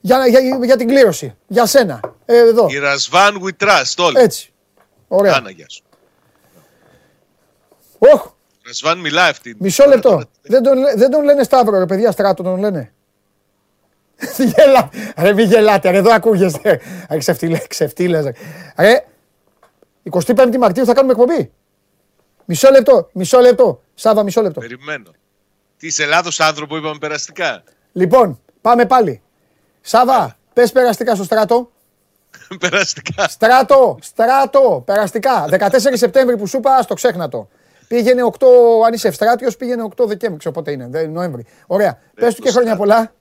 Για, 0.00 0.26
για, 0.26 0.40
για 0.64 0.76
την 0.76 0.88
κλήρωση. 0.88 1.36
Για 1.46 1.66
σένα. 1.66 2.00
Ε, 2.24 2.36
εδώ. 2.38 2.66
Η 2.70 2.78
Ρασβάν 2.78 3.40
we 3.44 3.64
trust 3.66 3.94
όλοι. 4.04 4.18
Έτσι. 4.20 4.52
Ωραία. 5.08 5.34
Άνα, 5.34 5.50
γεια 5.50 5.66
σου. 5.68 5.82
Όχ, 7.98 8.26
Ρασβάν 8.66 8.98
μιλάει 8.98 9.30
αυτή. 9.30 9.56
μισό 9.58 9.86
λεπτό. 9.86 10.22
Δεν 10.42 10.62
τον, 10.62 10.78
λέ- 10.78 10.96
δεν 10.96 11.10
τον 11.10 11.24
λένε 11.24 11.42
Σταύρο, 11.42 11.78
ρε 11.78 11.86
παιδιά, 11.86 12.10
στράτο 12.10 12.42
τον 12.42 12.58
λένε. 12.60 12.92
Γελά. 14.54 14.90
Ρε 15.16 15.32
μη 15.32 15.42
γελάτε, 15.42 15.90
ρε, 15.90 15.96
εδώ 15.96 16.12
ακούγεστε. 16.12 16.80
Ρε 17.10 17.18
ξεφτύλε, 17.18 17.58
ξεφτύλες, 17.68 18.24
ρε. 18.24 18.32
Ρε, 18.78 19.04
25η 20.10 20.56
Μαρτίου 20.56 20.84
θα 20.84 20.94
κάνουμε 20.94 21.12
εκπομπή. 21.12 21.52
Μισό 22.44 22.70
λεπτό, 22.70 23.08
μισό 23.12 23.38
λεπτό. 23.40 23.82
Σάβα, 23.94 24.22
μισό 24.22 24.42
λεπτό. 24.42 24.60
Περιμένω. 24.60 25.10
Τι 25.78 25.88
Ελλάδος 26.02 26.40
άνθρωπο 26.40 26.76
είπαμε 26.76 26.98
περαστικά. 27.00 27.62
Λοιπόν, 27.92 28.40
πάμε 28.60 28.86
πάλι. 28.86 29.20
Σάβα, 29.80 30.36
πες 30.52 30.72
περαστικά 30.72 31.14
στο 31.14 31.24
στράτο. 31.24 31.70
περαστικά. 32.60 33.28
Στράτο, 33.28 33.98
στράτο, 34.00 34.82
περαστικά. 34.86 35.44
14 35.50 35.68
Σεπτέμβρη 35.92 36.36
που 36.36 36.46
σου 36.46 36.56
είπα, 36.56 36.82
στο 36.82 36.94
ξέχνατο. 36.94 37.48
Πήγαινε 37.88 38.22
8, 38.38 38.46
αν 38.86 38.92
είσαι 38.92 39.08
ευστράτιος, 39.08 39.56
πήγαινε 39.56 39.88
8 39.96 40.06
Δεκέμβρη, 40.06 40.38
ξέρω 40.38 40.54
πότε 40.54 40.70
είναι, 40.70 40.86
δε- 40.90 41.06
Νοέμβρη. 41.06 41.46
Ωραία. 41.66 41.98
Πες 42.14 42.34
του 42.34 42.42
και 42.42 42.50
χρόνια 42.50 42.76
πολλά. 42.76 43.12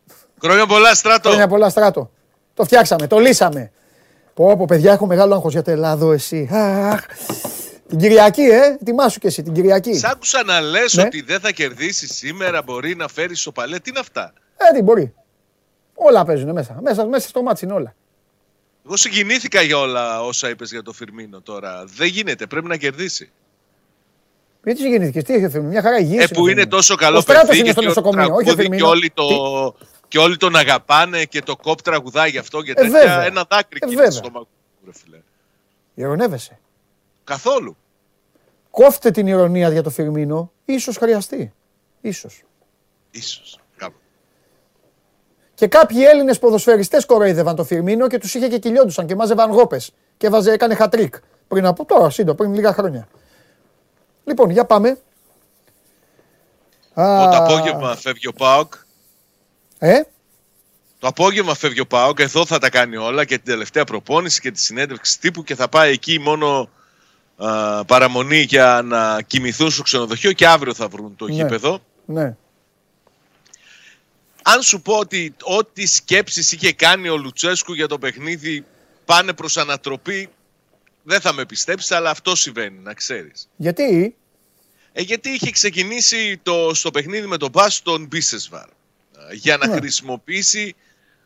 Χρόνια 0.41 0.65
πολλά, 0.65 0.93
στράτο. 0.95 1.29
Χρόνια 1.29 1.47
πολλά, 1.47 1.69
στράτο. 1.69 2.11
Το 2.53 2.63
φτιάξαμε, 2.63 3.07
το 3.07 3.19
λύσαμε. 3.19 3.71
Πω, 4.33 4.57
πω, 4.57 4.65
παιδιά, 4.65 4.91
έχω 4.91 5.05
μεγάλο 5.05 5.35
άγχος 5.35 5.51
για 5.53 5.61
το 5.61 5.71
Ελλάδο, 5.71 6.11
εσύ. 6.11 6.49
Αχ. 6.51 7.05
Την 7.87 7.97
Κυριακή, 7.97 8.41
ε, 8.41 8.65
ετοιμάσου 8.81 9.19
και 9.19 9.27
εσύ, 9.27 9.43
την 9.43 9.53
Κυριακή. 9.53 9.93
Σ' 9.93 10.03
άκουσα 10.03 10.43
να 10.43 10.61
λες 10.61 10.93
Ναι. 10.93 11.01
ότι 11.03 11.21
δεν 11.21 11.39
θα 11.39 11.51
κερδίσεις 11.51 12.15
σήμερα, 12.15 12.61
μπορεί 12.61 12.95
να 12.95 13.07
φέρεις 13.07 13.39
σοπαλέ. 13.39 13.79
Τι 13.79 13.89
είναι 13.89 13.99
αυτά; 13.99 14.33
Ε, 14.57 14.73
τι 14.73 14.81
μπορεί. 14.81 15.13
Όλα 15.95 16.25
παίζουν 16.25 16.51
μέσα. 16.51 16.77
Μέσα, 16.81 17.05
μέσα 17.05 17.27
στο 17.27 17.41
μάτσι 17.43 17.65
είναι 17.65 17.73
όλα. 17.73 17.95
Εγώ 18.85 18.97
συγκινήθηκα 18.97 19.61
για 19.61 19.77
όλα 19.77 20.23
όσα 20.23 20.49
είπες 20.49 20.71
για 20.71 20.81
το 20.83 20.91
Φιρμίνο 20.93 21.41
τώρα. 21.41 21.83
Δεν 21.95 22.07
γίνεται, 22.07 22.45
πρέπει 22.45 22.67
να 22.67 22.75
κερδίσει. 22.77 23.31
Γιατί 24.63 24.79
συγκινήθηκες, 24.79 25.23
τι 25.23 25.33
έχει 25.33 25.45
ο 25.45 25.49
Φιρμίνο, 25.49 25.71
μια 25.71 25.81
χαρά 25.81 25.99
υγιής 25.99 26.13
Ε, 26.13 26.21
είναι 26.21 26.27
που 26.27 26.33
ο 26.35 26.39
είναι 26.43 26.49
Φιρμίνο. 26.49 26.69
τόσο 26.75 26.93
Ο 26.93 26.97
καλό 26.97 27.21
Στράτος 27.21 27.47
παιδί 27.47 27.59
είναι 27.59 27.71
στο 27.71 27.79
και, 27.81 27.87
νοσοκομείο, 27.87 28.21
όχι 28.23 28.31
ο 28.31 28.35
τραγούδι 28.35 28.61
Φιρμίνο. 28.61 28.83
και 28.85 28.89
όλοι, 28.91 29.07
Τι- 29.07 29.13
το, 29.13 29.75
και 30.15 30.21
όλοι 30.21 30.37
τον 30.37 30.55
αγαπάνε 30.55 31.23
και 31.23 31.41
το 31.41 31.55
κόπ 31.55 31.81
τραγουδάει 31.81 32.29
γι' 32.29 32.37
αυτό 32.37 32.61
και 32.61 32.71
Ε, 32.71 32.73
τέτοια. 32.73 32.89
βέβαια. 32.91 33.23
Ένα 33.25 33.45
δάκρυ 33.49 33.79
Ε, 33.81 33.85
ε, 33.85 33.89
βέβαια. 33.89 34.11
στο 34.11 34.17
στόμα 34.23 34.39
μου, 34.39 34.47
ρε 34.85 34.91
φίλε. 34.93 35.17
Ειρωνεύεσαι. 35.93 36.59
Καθόλου. 37.23 37.77
Κόφτε 38.71 39.11
την 39.11 39.27
ηρωνία 39.27 39.69
για 39.69 39.83
το 39.83 39.89
Φιρμίνο, 39.89 40.51
ίσως 40.65 40.97
χρειαστεί. 40.97 41.53
Ίσως. 42.01 42.43
Ίσως. 43.11 43.59
Κάπου. 43.77 43.95
Και 45.53 45.67
κάποιοι 45.67 46.03
Έλληνες 46.07 46.39
ποδοσφαιριστές 46.39 47.05
κοροϊδεύαν 47.05 47.55
το 47.55 47.63
Φιρμίνο 47.63 48.07
και 48.07 48.17
τους 48.17 48.33
είχε 48.35 48.47
και 48.47 48.57
κυλιόντουσαν 48.59 49.07
και 49.07 49.15
μάζευαν 49.15 49.51
γόπες. 49.51 49.91
Και 50.17 50.27
έβαζε, 50.27 50.51
έκανε 50.51 50.75
χατρίκ. 50.75 51.15
Πριν 51.47 51.65
από 51.65 51.85
τώρα, 51.85 52.09
σύντομα, 52.09 52.35
πριν 52.37 52.53
λίγα 52.53 52.73
χρόνια. 52.73 53.07
Λοιπόν, 54.23 54.49
για 54.49 54.65
πάμε. 54.65 54.97
Το 56.93 57.01
Α, 57.01 57.37
απόγευμα 57.37 57.95
φεύγει 57.95 58.27
ο 58.27 58.33
Πάοκ. 58.33 58.73
Ε, 59.87 60.07
Το 60.99 61.07
απόγευμα 61.07 61.55
φεύγει 61.55 61.79
ο 61.79 61.87
Πάοκ. 61.87 62.19
Εδώ 62.19 62.45
θα 62.45 62.57
τα 62.59 62.69
κάνει 62.69 62.95
όλα 62.95 63.25
και 63.25 63.35
την 63.35 63.45
τελευταία 63.45 63.83
προπόνηση 63.83 64.41
και 64.41 64.51
τη 64.51 64.59
συνέντευξη 64.61 65.19
τύπου 65.19 65.43
και 65.43 65.55
θα 65.55 65.69
πάει 65.69 65.91
εκεί 65.91 66.19
μόνο 66.19 66.69
α, 67.37 67.85
παραμονή 67.85 68.39
για 68.39 68.81
να 68.83 69.21
κοιμηθούν 69.21 69.71
στο 69.71 69.81
ξενοδοχείο 69.83 70.31
και 70.31 70.47
αύριο 70.47 70.73
θα 70.73 70.87
βρουν 70.87 71.15
το 71.15 71.25
Ναι. 71.27 71.33
γήπεδο. 71.33 71.81
ναι. 72.05 72.35
Αν 74.47 74.61
σου 74.61 74.81
πω 74.81 74.97
ότι 74.97 75.35
ό,τι 75.41 75.85
σκέψεις 75.85 76.51
είχε 76.51 76.73
κάνει 76.73 77.09
ο 77.09 77.17
Λουτσέσκου 77.17 77.73
για 77.73 77.87
το 77.87 77.99
παιχνίδι 77.99 78.65
πάνε 79.05 79.33
προς 79.33 79.57
ανατροπή, 79.57 80.29
δεν 81.03 81.21
θα 81.21 81.33
με 81.33 81.45
πιστέψεις, 81.45 81.91
αλλά 81.91 82.09
αυτό 82.09 82.35
συμβαίνει, 82.35 82.79
να 82.79 82.93
ξέρεις. 82.93 83.49
Γιατί, 83.55 84.15
Ε, 84.93 85.01
γιατί 85.01 85.29
είχε 85.29 85.51
ξεκινήσει 85.51 86.39
το, 86.43 86.73
στο 86.73 86.91
παιχνίδι 86.91 87.27
με 87.27 87.37
τον 87.37 87.49
Μπάς 87.49 87.81
τον 87.81 88.05
Μπίσεσβαρ 88.05 88.67
ε, 88.67 88.71
για 89.33 89.57
να 89.57 89.67
Ναι. 89.67 89.75
χρησιμοποιήσει 89.75 90.75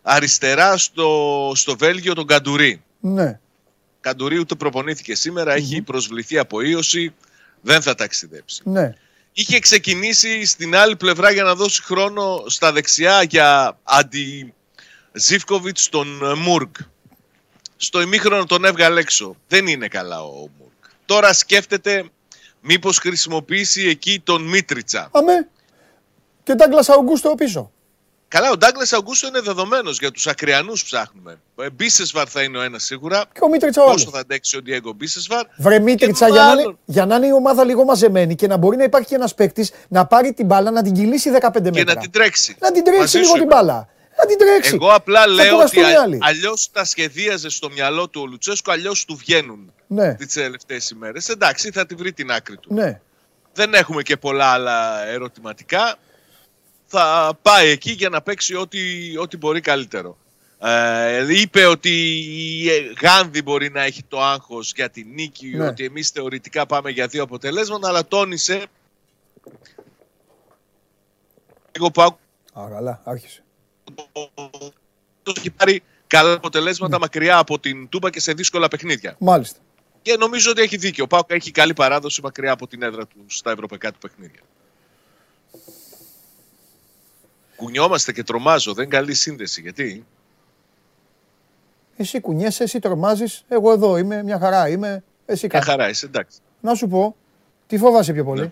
αριστερά 0.02 0.78
στο, 0.78 1.52
στο 1.56 1.78
Βέλγιο 1.78 2.14
τον 2.14 2.28
Καντουρί. 2.28 2.84
ναι. 3.00 3.40
Καντουρί 4.02 4.38
ούτε 4.40 4.56
προπονήθηκε 4.56 5.16
σήμερα, 5.16 5.54
έχει 5.54 5.82
προσβληθεί 5.82 6.38
από 6.38 6.62
ίωση, 6.62 7.14
δεν 7.62 7.82
θα 7.82 7.96
ταξιδέψει. 7.96 8.62
ναι. 8.66 8.94
Είχε 9.34 9.60
ξεκινήσει 9.60 10.46
στην 10.46 10.76
άλλη 10.76 10.96
πλευρά 10.96 11.32
για 11.32 11.44
να 11.44 11.56
δώσει 11.56 11.84
χρόνο 11.84 12.44
στα 12.48 12.72
δεξιά 12.72 13.24
για 13.24 13.78
αντι 13.84 14.54
Ζίβκοβιτς 15.14 15.90
τον 15.90 16.24
ε, 16.24 16.34
Μουργκ. 16.34 16.70
Στο 17.78 18.02
ημίχρονο 18.02 18.46
τον 18.46 18.66
έβγαλε 18.66 19.00
έξω. 19.00 19.36
Δεν 19.48 19.68
είναι 19.68 19.88
καλά 19.88 20.24
ο 20.24 20.34
Μουργκ. 20.40 20.72
Τώρα 21.06 21.34
σκέφτεται 21.34 22.10
μήπως 22.62 22.98
χρησιμοποιήσει 22.98 23.88
εκεί 23.88 24.22
τον 24.24 24.42
Μίτριτσα. 24.48 25.10
Αμέ. 25.12 25.48
Και 26.44 26.54
Ντάγκλας 26.54 26.90
Αουγκούστο 26.90 27.36
πίσω. 27.36 27.72
Καλά, 28.30 28.50
ο 28.52 28.58
Ντάγκλε 28.58 28.86
Αγκούστο 28.92 29.28
είναι 29.28 29.40
δεδομένος 29.42 29.98
για 30.00 30.12
τους 30.12 30.28
ακριανούς 30.28 30.84
ψάχνουμε. 30.84 31.40
Ε, 31.62 31.70
Μπίσεσβαρ 31.70 32.28
θα 32.30 32.42
είναι 32.42 32.58
ο 32.58 32.62
ένας 32.62 32.84
σίγουρα. 32.84 33.24
Και 33.34 33.40
ο 33.44 33.50
Μίτριτσα 33.50 33.82
ο 33.82 33.86
Πόσο 33.86 33.98
άλλος. 34.00 34.14
θα 34.14 34.20
αντέξει 34.20 34.58
ο 34.58 34.62
Ντιέγκο 34.62 34.92
Μπίσεσβαρ. 34.94 35.46
Βρε 35.58 35.80
Μίτριτσα, 35.80 36.26
Και 36.26 36.32
για 36.32 36.42
να, 36.42 36.48
τον 36.50 36.54
είναι, 36.54 36.62
άλλον. 36.62 36.80
για 36.86 37.06
να 37.06 37.16
είναι 37.16 37.28
η 37.28 37.32
ομάδα 37.32 37.64
λίγο 37.64 37.84
μαζεμένη 37.84 38.36
και 38.36 38.48
να 38.48 38.58
μπορεί 38.58 38.78
να 38.78 38.84
υπάρχει 38.84 39.08
και 39.08 39.16
ένας 39.16 39.34
παίκτης 39.34 39.72
να 39.88 40.06
πάρει 40.06 40.34
την 40.34 40.46
μπάλα, 40.46 40.72
να 40.72 40.82
την 40.84 40.94
κυλήσει 40.94 41.30
15 41.30 41.52
μέτρα. 41.54 41.72
Και 41.72 41.84
να 41.84 41.96
την 41.96 42.12
τρέξει. 42.12 42.56
Να 42.60 42.72
την 42.72 42.84
τρέξει 42.84 43.00
Μαζί 43.02 43.18
λίγο 43.18 43.28
σου 43.30 43.34
την 43.34 43.44
είμαι. 43.44 43.54
μπάλα. 43.56 43.88
Να 44.18 44.26
την 44.26 44.38
τρέξει. 44.38 44.72
Εγώ 44.74 44.90
απλά 44.94 45.20
Θα 45.22 45.28
λέω 45.28 45.54
κουραστούν 45.54 45.84
ότι 45.84 45.92
οι 45.92 45.96
άλλοι. 45.96 46.18
αλλιώς 46.22 46.70
τα 46.72 46.86
σχεδίαζε 46.86 47.50
στο 47.50 47.70
μυαλό 47.70 48.08
του 48.08 48.22
ο 48.24 48.26
Λουτσέσκο, 48.28 48.72
αλλιώς 48.72 49.06
του 49.06 49.16
βγαίνουν 49.16 49.74
Ναι, 49.88 50.14
τις 50.16 50.34
τελευταίες 50.34 50.90
ημέρες. 50.90 51.30
Εντάξει, 51.30 51.72
θα 51.72 51.86
τη 51.86 51.96
βρει 51.96 52.14
την 52.14 52.32
άκρη 52.32 52.58
του. 52.58 52.74
ναι. 52.74 53.00
Δεν 53.54 53.74
έχουμε 53.74 54.02
και 54.02 54.18
πολλά 54.18 54.46
άλλα 54.46 55.08
ερωτηματικά. 55.08 55.96
Θα 56.92 57.38
πάει 57.42 57.70
εκεί 57.70 57.92
για 57.92 58.10
να 58.10 58.22
παίξει 58.22 58.56
ό,τι, 58.56 58.80
ό,τι 59.18 59.38
μπορεί 59.38 59.62
καλύτερο. 59.62 60.18
Ε, 60.62 61.40
είπε 61.40 61.66
ότι 61.66 61.90
η 62.20 62.68
Γάνδη 63.02 63.42
μπορεί 63.42 63.70
να 63.70 63.82
έχει 63.84 64.04
το 64.04 64.22
άγχος 64.22 64.72
για 64.76 64.90
τη 64.90 65.04
νίκη, 65.04 65.48
Ναι. 65.48 65.68
ότι 65.68 65.86
εμείς 65.86 66.10
θεωρητικά 66.10 66.66
πάμε 66.66 66.90
για 66.90 67.08
δύο 67.08 67.24
αποτελέσματα, 67.24 67.88
αλλά 67.88 68.08
τόνισε 68.08 68.66
εγώ 71.72 71.92
πάω 71.92 72.08
Α, 72.54 72.68
καλά, 72.70 73.02
άρχισε. 73.04 73.44
το 75.24 75.34
έχει 75.38 75.50
πάρει 75.50 75.84
καλά 76.08 76.34
αποτελέσματα 76.34 77.00
μακριά 77.00 77.38
από 77.38 77.60
την 77.60 77.90
Τούμπα 77.90 78.10
και 78.10 78.20
σε 78.20 78.34
δύσκολα 78.34 78.68
παιχνίδια. 78.68 79.16
Μάλιστα. 79.20 79.60
Και 80.02 80.16
νομίζω 80.20 80.52
ότι 80.52 80.62
έχει 80.62 80.78
δίκιο. 80.78 81.04
Ο 81.04 81.08
Πάουκ 81.08 81.32
έχει 81.32 81.52
καλή 81.52 81.74
παράδοση 81.74 82.22
μακριά 82.22 82.52
από 82.52 82.68
την 82.68 82.82
έδρα 82.84 83.08
του 83.08 83.26
στα 83.28 83.52
ευρωπαϊκά 83.52 83.92
του 83.92 83.98
παιχνίδια. 84.00 84.42
Κουνιόμαστε 87.60 88.12
και 88.12 88.24
τρομάζω. 88.24 88.74
Δεν 88.74 88.84
είναι 88.84 88.96
καλή 88.96 89.14
σύνδεση. 89.14 89.62
Γιατί; 89.62 90.06
Εσύ 91.98 92.20
κουνιέσαι, 92.20 92.64
εσύ 92.64 92.80
τρομάζεις, 92.80 93.46
εγώ 93.48 93.72
εδώ 93.72 93.98
είμαι, 93.98 94.24
μια 94.24 94.40
χαρά 94.40 94.70
είμαι, 94.70 95.04
εσύ 95.26 95.48
μια 95.52 95.60
κάτι. 95.60 95.72
χαρά 95.72 95.90
είσαι, 95.90 96.06
εντάξει. 96.06 96.38
Να 96.62 96.76
σου 96.76 96.88
πω, 96.88 97.16
τι 97.68 97.78
φοβάσαι 97.78 98.14
πιο 98.14 98.24
πολύ. 98.24 98.42
Ναι. 98.42 98.52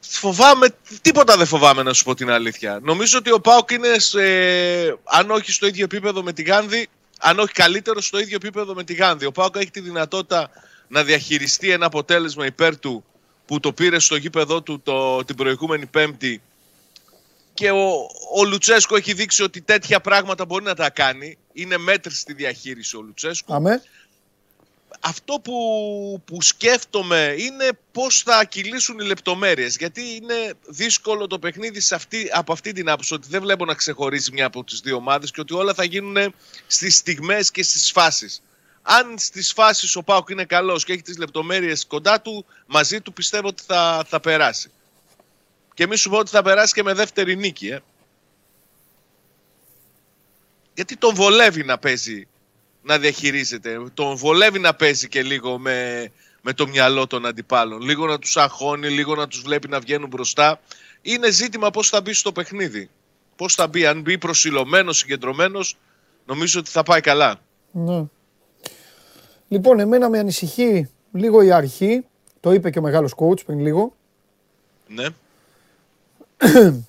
Φοβάμαι, 0.00 0.68
τίποτα 1.02 1.36
δεν 1.36 1.46
φοβάμαι 1.46 1.82
να 1.82 1.92
σου 1.92 2.04
πω 2.04 2.14
την 2.14 2.30
αλήθεια. 2.30 2.80
Νομίζω 2.82 3.18
ότι 3.18 3.32
ο 3.32 3.40
Πάουκ 3.40 3.70
είναι, 3.70 3.98
σε, 3.98 4.20
αν 5.04 5.30
όχι 5.30 5.52
στο 5.52 5.66
ίδιο 5.66 5.84
επίπεδο 5.84 6.22
με 6.22 6.32
τη 6.32 6.42
Γάνδη, 6.42 6.88
αν 7.18 7.38
όχι 7.38 7.52
καλύτερο 7.52 8.00
στο 8.00 8.18
ίδιο 8.18 8.36
επίπεδο 8.36 8.74
με 8.74 8.84
τη 8.84 8.94
Γάνδη. 8.94 9.26
Ο 9.26 9.32
Πάουκ 9.32 9.56
έχει 9.56 9.70
τη 9.70 9.80
δυνατότητα 9.80 10.50
να 10.88 11.02
διαχειριστεί 11.04 11.70
ένα 11.70 11.86
αποτέλεσμα 11.86 12.46
υπέρ 12.46 12.78
του 12.78 13.04
που 13.48 13.60
το 13.60 13.72
πήρε 13.72 13.98
στο 13.98 14.16
γήπεδό 14.16 14.62
του 14.62 14.80
το, 14.80 15.24
την 15.24 15.36
προηγούμενη 15.36 15.86
Πέμπτη 15.86 16.42
και 17.54 17.70
ο, 17.70 17.90
ο 18.34 18.44
Λουτσέσκο 18.44 18.96
έχει 18.96 19.12
δείξει 19.12 19.42
ότι 19.42 19.60
τέτοια 19.60 20.00
πράγματα 20.00 20.44
μπορεί 20.44 20.64
να 20.64 20.74
τα 20.74 20.90
κάνει. 20.90 21.38
Είναι 21.52 21.76
μέτρη 21.76 22.14
στη 22.14 22.32
διαχείριση 22.32 22.96
ο 22.96 23.00
Λουτσέσκο. 23.00 23.54
Αμέ. 23.54 23.82
αυτό 25.00 25.40
που, 25.42 26.22
που 26.24 26.42
σκέφτομαι 26.42 27.34
είναι 27.38 27.68
πώς 27.92 28.22
θα 28.22 28.44
κυλήσουν 28.44 28.98
οι 28.98 29.04
λεπτομέρειες. 29.04 29.76
Γιατί 29.76 30.00
είναι 30.00 30.54
δύσκολο 30.66 31.26
το 31.26 31.38
παιχνίδι 31.38 31.80
σε 31.80 31.94
αυτή, 31.94 32.28
από 32.32 32.52
αυτή 32.52 32.72
την 32.72 32.88
άποψη 32.88 33.14
ότι 33.14 33.28
δεν 33.30 33.40
βλέπω 33.40 33.64
να 33.64 33.74
ξεχωρίζει 33.74 34.32
μια 34.32 34.46
από 34.46 34.64
τις 34.64 34.80
δύο 34.80 34.96
ομάδες 34.96 35.30
και 35.30 35.40
ότι 35.40 35.54
όλα 35.54 35.74
θα 35.74 35.84
γίνουν 35.84 36.34
στις 36.66 36.96
στιγμές 36.96 37.50
και 37.50 37.62
στις 37.62 37.90
φάσεις. 37.90 38.42
Αν 38.90 39.18
στις 39.18 39.52
φάσεις 39.52 39.96
ο 39.96 40.02
Πάουκ 40.02 40.28
είναι 40.28 40.44
καλός 40.44 40.84
και 40.84 40.92
έχει 40.92 41.02
τις 41.02 41.18
λεπτομέρειες 41.18 41.86
κοντά 41.86 42.20
του, 42.20 42.44
μαζί 42.66 43.00
του 43.00 43.12
πιστεύω 43.12 43.48
ότι 43.48 43.62
θα, 43.66 44.04
θα 44.08 44.20
περάσει. 44.20 44.70
Και 45.74 45.86
μη 45.86 45.96
σου 45.96 46.10
πω 46.10 46.18
ότι 46.18 46.30
θα 46.30 46.42
περάσει 46.42 46.74
και 46.74 46.82
με 46.82 46.92
δεύτερη 46.92 47.36
νίκη. 47.36 47.68
Ε. 47.68 47.80
Γιατί 50.74 50.96
τον 50.96 51.14
βολεύει 51.14 51.64
να 51.64 51.78
παίζει 51.78 52.28
να 52.82 52.98
διαχειρίζεται. 52.98 53.90
Τον 53.94 54.16
βολεύει 54.16 54.58
να 54.58 54.74
παίζει 54.74 55.08
και 55.08 55.22
λίγο 55.22 55.58
με, 55.58 56.10
με 56.40 56.52
το 56.52 56.68
μυαλό 56.68 57.06
των 57.06 57.26
αντιπάλων. 57.26 57.80
Λίγο 57.80 58.06
να 58.06 58.18
τους 58.18 58.36
αγχώνει, 58.36 58.88
λίγο 58.88 59.14
να 59.14 59.28
τους 59.28 59.40
βλέπει 59.40 59.68
να 59.68 59.80
βγαίνουν 59.80 60.08
μπροστά. 60.08 60.60
Είναι 61.02 61.30
ζήτημα 61.30 61.70
πώς 61.70 61.88
θα 61.88 62.00
μπει 62.00 62.12
στο 62.12 62.32
παιχνίδι. 62.32 62.90
Πώς 63.36 63.54
θα 63.54 63.66
μπει, 63.66 63.86
αν 63.86 64.00
μπει 64.00 64.18
προσιλωμένος, 64.18 64.98
συγκεντρωμένος, 64.98 65.76
νομίζω 66.26 66.60
ότι 66.60 66.70
θα 66.70 66.82
πάει 66.82 67.00
καλά. 67.00 67.40
Ναι. 67.70 68.04
Λοιπόν, 69.48 69.80
εμένα 69.80 70.08
με 70.08 70.18
ανησυχεί 70.18 70.90
λίγο 71.12 71.42
η 71.42 71.52
αρχή. 71.52 72.06
Το 72.40 72.52
είπε 72.52 72.70
και 72.70 72.78
ο 72.78 72.82
μεγάλος 72.82 73.14
coach 73.16 73.44
πριν 73.44 73.58
λίγο. 73.58 73.94
Ναι. 74.86 75.06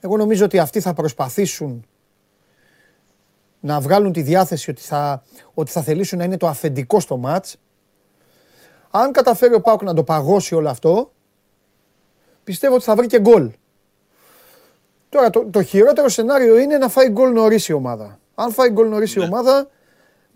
Εγώ 0.00 0.16
νομίζω 0.16 0.44
ότι 0.44 0.58
αυτοί 0.58 0.80
θα 0.80 0.94
προσπαθήσουν 0.94 1.86
να 3.60 3.80
βγάλουν 3.80 4.12
τη 4.12 4.22
διάθεση 4.22 4.70
ότι 4.70 4.80
θα, 4.80 5.22
ότι 5.54 5.70
θα 5.70 5.82
θελήσουν 5.82 6.18
να 6.18 6.24
είναι 6.24 6.36
το 6.36 6.46
αφεντικό 6.46 7.00
στο 7.00 7.16
μάτς. 7.16 7.56
Αν 8.90 9.12
καταφέρει 9.12 9.54
ο 9.54 9.60
Πάουκ 9.60 9.82
να 9.82 9.94
το 9.94 10.04
παγώσει 10.04 10.54
όλο 10.54 10.68
αυτό, 10.68 11.12
πιστεύω 12.44 12.74
ότι 12.74 12.84
θα 12.84 12.94
βρει 12.94 13.06
και 13.06 13.20
γκολ. 13.20 13.50
Τώρα 15.08 15.30
το, 15.30 15.46
το 15.50 15.62
χειρότερο 15.62 16.08
σενάριο 16.08 16.58
είναι 16.58 16.78
να 16.78 16.88
φάει 16.88 17.08
γκολ 17.08 17.32
νωρίς 17.32 17.68
η 17.68 17.72
ομάδα. 17.72 18.18
Αν 18.34 18.52
φάει 18.52 18.70
γκολ 18.70 18.88
νωρίς 18.88 19.14
η 19.14 19.18
ναι. 19.18 19.24
ομάδα, 19.24 19.68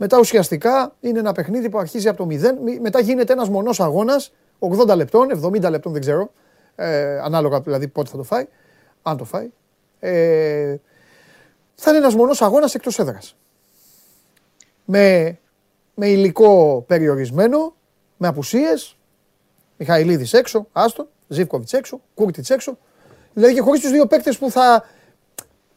μετά 0.04 0.18
ουσιαστικά 0.18 0.94
είναι 1.00 1.18
ένα 1.18 1.32
παιχνίδι 1.32 1.68
που 1.68 1.78
αρχίζει 1.78 2.08
από 2.08 2.26
το 2.26 2.28
0, 2.30 2.38
μετά 2.80 3.00
γίνεται 3.00 3.32
ένας 3.32 3.48
μονός 3.48 3.80
αγώνας, 3.80 4.32
80 4.58 4.96
λεπτών, 4.96 5.28
70 5.30 5.70
λεπτών 5.70 5.92
δεν 5.92 6.00
ξέρω, 6.00 6.32
ε, 6.74 7.18
ανάλογα 7.18 7.60
δηλαδή 7.60 7.88
πότε 7.88 8.10
θα 8.10 8.16
το 8.16 8.22
φάει, 8.22 8.46
αν 9.02 9.16
το 9.16 9.24
φάει. 9.24 9.50
Ε, 10.00 10.76
θα 11.74 11.90
είναι 11.90 11.98
ένας 11.98 12.14
μονός 12.14 12.42
αγώνας 12.42 12.74
εκτός 12.74 12.98
έδρας. 12.98 13.36
Με, 14.84 15.38
με 15.94 16.08
υλικό 16.08 16.84
περιορισμένο, 16.86 17.74
με 18.16 18.28
απουσίες, 18.28 18.96
Μιχαηλίδης 19.76 20.32
έξω, 20.32 20.66
Άστον, 20.72 21.08
Ζήφκοβιτς 21.28 21.72
έξω, 21.72 22.00
Κούρτιτς 22.14 22.50
έξω. 22.50 22.78
Δηλαδή 23.32 23.54
και 23.54 23.60
χωρίς 23.60 23.80
τους 23.80 23.90
δύο 23.90 24.06
παίκτες 24.06 24.38
που 24.38 24.50
θα, 24.50 24.84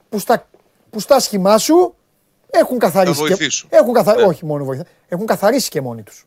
που 0.09 0.19
στα, 0.19 0.47
που 0.89 0.99
στα 0.99 1.19
σχημά 1.19 1.57
σου 1.57 1.95
έχουν 2.49 2.79
καθαρίσει. 2.79 3.27
Θα 3.27 3.35
και, 3.35 3.47
έχουν 3.69 3.93
καθα... 3.93 4.15
ναι. 4.15 4.23
Όχι 4.23 4.45
μόνο 4.45 4.63
βοηθά, 4.63 4.85
έχουν 5.07 5.25
καθαρίσει 5.25 5.69
και 5.69 5.81
μόνοι 5.81 6.03
τους. 6.03 6.25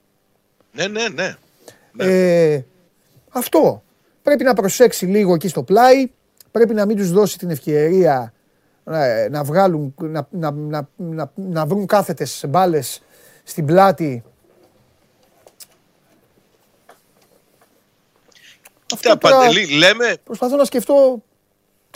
Ναι, 0.72 0.86
ναι, 0.86 1.08
ναι. 1.08 1.36
ναι. 1.92 2.04
Ε, 2.04 2.64
αυτό. 3.28 3.82
Πρέπει 4.22 4.44
να 4.44 4.54
προσέξει 4.54 5.06
λίγο 5.06 5.34
εκεί 5.34 5.48
στο 5.48 5.62
πλάι. 5.62 6.10
Πρέπει 6.50 6.74
να 6.74 6.86
μην 6.86 6.96
τους 6.96 7.12
δώσει 7.12 7.38
την 7.38 7.50
ευκαιρία 7.50 8.32
ε, 8.84 9.28
να, 9.30 9.44
βγάλουν, 9.44 9.94
να, 9.98 10.28
να, 10.30 10.50
να, 10.50 10.88
να, 10.96 11.32
να 11.34 11.66
βρουν 11.66 11.86
κάθετες 11.86 12.44
μπάλες 12.48 13.02
στην 13.42 13.66
πλάτη. 13.66 14.24
Κοίτα, 18.86 19.18
Παντελή, 19.18 19.66
λέμε... 19.66 20.16
Προσπαθώ 20.24 20.56
να 20.56 20.64
σκεφτώ... 20.64 21.22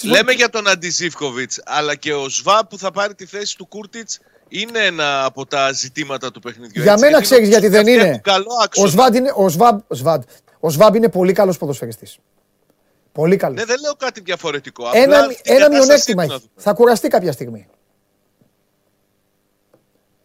Λέμε 0.03 0.33
για 0.33 0.49
τον 0.49 0.69
Αντιζίφκοβιτς, 0.69 1.61
αλλά 1.65 1.95
και 1.95 2.15
ο 2.15 2.29
Σβά 2.29 2.67
που 2.67 2.79
θα 2.79 2.91
πάρει 2.91 3.15
τη 3.15 3.27
θέση 3.27 3.57
του 3.57 3.67
Κούρτιτς 3.67 4.21
είναι 4.49 4.79
ένα 4.79 5.25
από 5.25 5.47
τα 5.47 5.73
ζητήματα 5.73 6.31
του 6.31 6.41
παιχνιδιού. 6.41 6.83
Για 6.83 6.99
μένα 6.99 7.21
ξέρεις 7.21 7.49
γιατί 7.49 7.69
δεν 7.69 7.87
είναι. 7.87 8.21
Ο 8.77 8.87
Σβάμπ 8.87 9.15
είναι, 9.15 9.33
ο 10.61 10.69
Σβάμπ, 10.71 10.95
είναι 10.95 11.09
πολύ 11.09 11.33
καλός 11.33 11.59
ποδοσφαιριστής. 11.59 12.19
Πολύ 13.13 13.37
καλός. 13.37 13.59
Ναι, 13.59 13.65
δεν 13.65 13.81
λέω 13.81 13.95
κάτι 13.95 14.21
διαφορετικό. 14.21 14.91
Ένα, 14.93 15.27
ένα 15.43 15.69
μειονέκτημα 15.69 16.23
έχει. 16.23 16.51
Θα 16.57 16.73
κουραστεί 16.73 17.09
κάποια 17.09 17.33
στιγμή. 17.33 17.67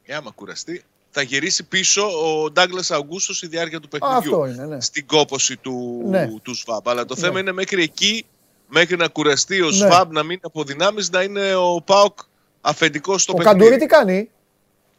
Ε, 0.03 0.15
άμα 0.15 0.31
κουραστεί, 0.31 0.84
θα 1.10 1.22
γυρίσει 1.22 1.64
πίσω 1.64 2.02
ο 2.03 2.52
Ντάγκλας 2.52 2.91
Αγκούστο 2.91 3.34
στη 3.34 3.48
διάρκεια 3.48 3.80
του 3.80 3.88
παιχνιδιού. 3.88 4.18
Αυτό 4.18 4.45
είναι, 4.45 4.65
ναι. 4.65 4.81
Στην 4.81 5.06
κόποση 5.06 5.57
του, 5.57 6.06
ναι. 6.07 6.27
του 6.44 6.53
ΣΒΑΜ. 6.56 6.89
Αλλά 6.89 7.06
το 7.06 7.15
ναι. 7.15 7.22
θέμα 7.22 7.39
είναι 7.39 7.52
μέχρι 7.52 7.84
εκεί, 7.84 8.26
μέχρι 8.68 8.95
να 8.95 9.07
κουραστεί 9.07 9.61
ο 9.61 9.69
ναι. 9.69 9.88
να 10.10 10.23
μην 10.23 10.39
αποδυνάμει, 10.41 11.06
να 11.11 11.22
είναι 11.22 11.56
ο 11.56 11.81
Πάοκ 11.85 12.19
αφεντικός 12.61 13.22
στο 13.22 13.34
ο 13.34 13.35
παιχνίδι. 13.35 13.57
Ο 13.57 13.64
Καντουρί 13.64 13.81
τι 13.81 13.85
κάνει; 13.85 14.30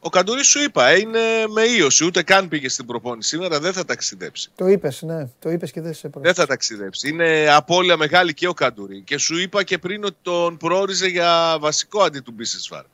Ο 0.00 0.08
Καντουρί 0.08 0.44
σου 0.44 0.62
είπα, 0.62 0.98
είναι 0.98 1.20
με 1.48 1.62
ίωση. 1.62 2.04
Ούτε 2.04 2.22
καν 2.22 2.48
πήγε 2.48 2.68
στην 2.68 2.86
προπόνηση 2.86 3.28
σήμερα, 3.28 3.60
δεν 3.60 3.72
θα 3.72 3.84
ταξιδέψει. 3.84 4.50
Το 4.54 4.66
είπες, 4.66 5.02
ναι. 5.02 5.28
Το 5.38 5.50
είπες 5.50 5.70
και 5.70 5.80
δεν 5.80 5.94
σε 5.94 6.10
Δεν 6.14 6.34
θα 6.34 6.46
ταξιδέψει. 6.46 7.08
Είναι 7.08 7.48
απώλεια 7.50 7.96
μεγάλη 7.96 8.34
και 8.34 8.48
ο 8.48 8.54
Καντουρί. 8.54 9.02
Και 9.02 9.18
σου 9.18 9.38
είπα 9.38 9.62
και 9.62 9.78
πριν 9.78 10.04
ότι 10.04 10.16
τον 10.22 10.56
προόριζε 10.56 11.06
για 11.06 11.56
βασικό 11.60 12.02
αντί 12.02 12.20
του 12.20 12.32
Μπίσεσφαρ, 12.32 12.84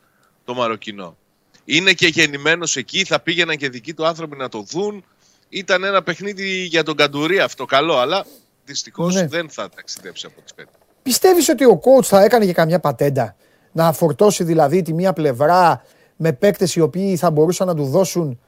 το 0.45 0.55
Μαροκινό. 0.55 1.17
Είναι 1.65 1.93
και 1.93 2.07
γεννημένος 2.07 2.77
εκεί, 2.77 3.05
θα 3.05 3.21
πήγαιναν 3.21 3.57
και 3.57 3.69
δικοί 3.69 3.95
του 3.95 4.07
άνθρωποι 4.07 4.37
να 4.37 4.49
το 4.49 4.63
δουν. 4.63 5.05
Ήταν 5.49 5.85
ένα 5.85 6.03
παιχνίδι 6.03 6.65
για 6.65 6.83
τον 6.83 6.97
Καντουρί 6.97 7.41
αυτό 7.41 7.65
καλό, 7.65 7.99
αλλά 7.99 8.27
δυστυχώς 8.65 9.15
ναι. 9.15 9.27
δεν 9.27 9.51
θα 9.51 9.69
ταξιδέψει 9.69 10.27
από 10.27 10.41
τις 10.41 10.55
πέντε. 10.55 10.71
Πιστεύεις 11.03 11.49
ότι 11.49 11.65
ο 11.65 11.81
coach 11.85 12.05
θα 12.05 12.25
έκανε 12.25 12.47
και 12.47 12.53
καμιά 12.53 12.81
πατέντα; 12.81 13.37
Να 13.73 13.93
φορτώσει 13.93 14.45
δηλαδή 14.45 14.83
τη 14.83 14.93
μία 14.93 15.13
πλευρά 15.13 15.85
με 16.17 16.33
παίκτες 16.33 16.75
οι 16.75 16.81
οποίοι 16.81 17.17
θα 17.17 17.31
μπορούσαν 17.31 17.67
να 17.67 17.75
του 17.75 17.85
δώσουν 17.85 18.41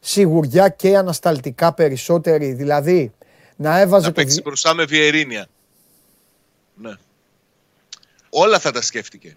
σιγουριά 0.00 0.68
και 0.68 0.96
ανασταλτικά 0.96 1.72
περισσότεροι. 1.72 2.52
Δηλαδή, 2.52 3.14
να 3.56 3.78
έβαζε... 3.80 4.06
Να 4.06 4.12
παίξει 4.12 4.40
μπροστά 4.42 4.74
με 4.74 4.84
Βιερίνια. 4.84 5.46
Ναι. 6.74 6.94
Όλα 8.30 8.58
θα 8.58 8.70
τα 8.70 8.82
σκέφτηκε. 8.82 9.36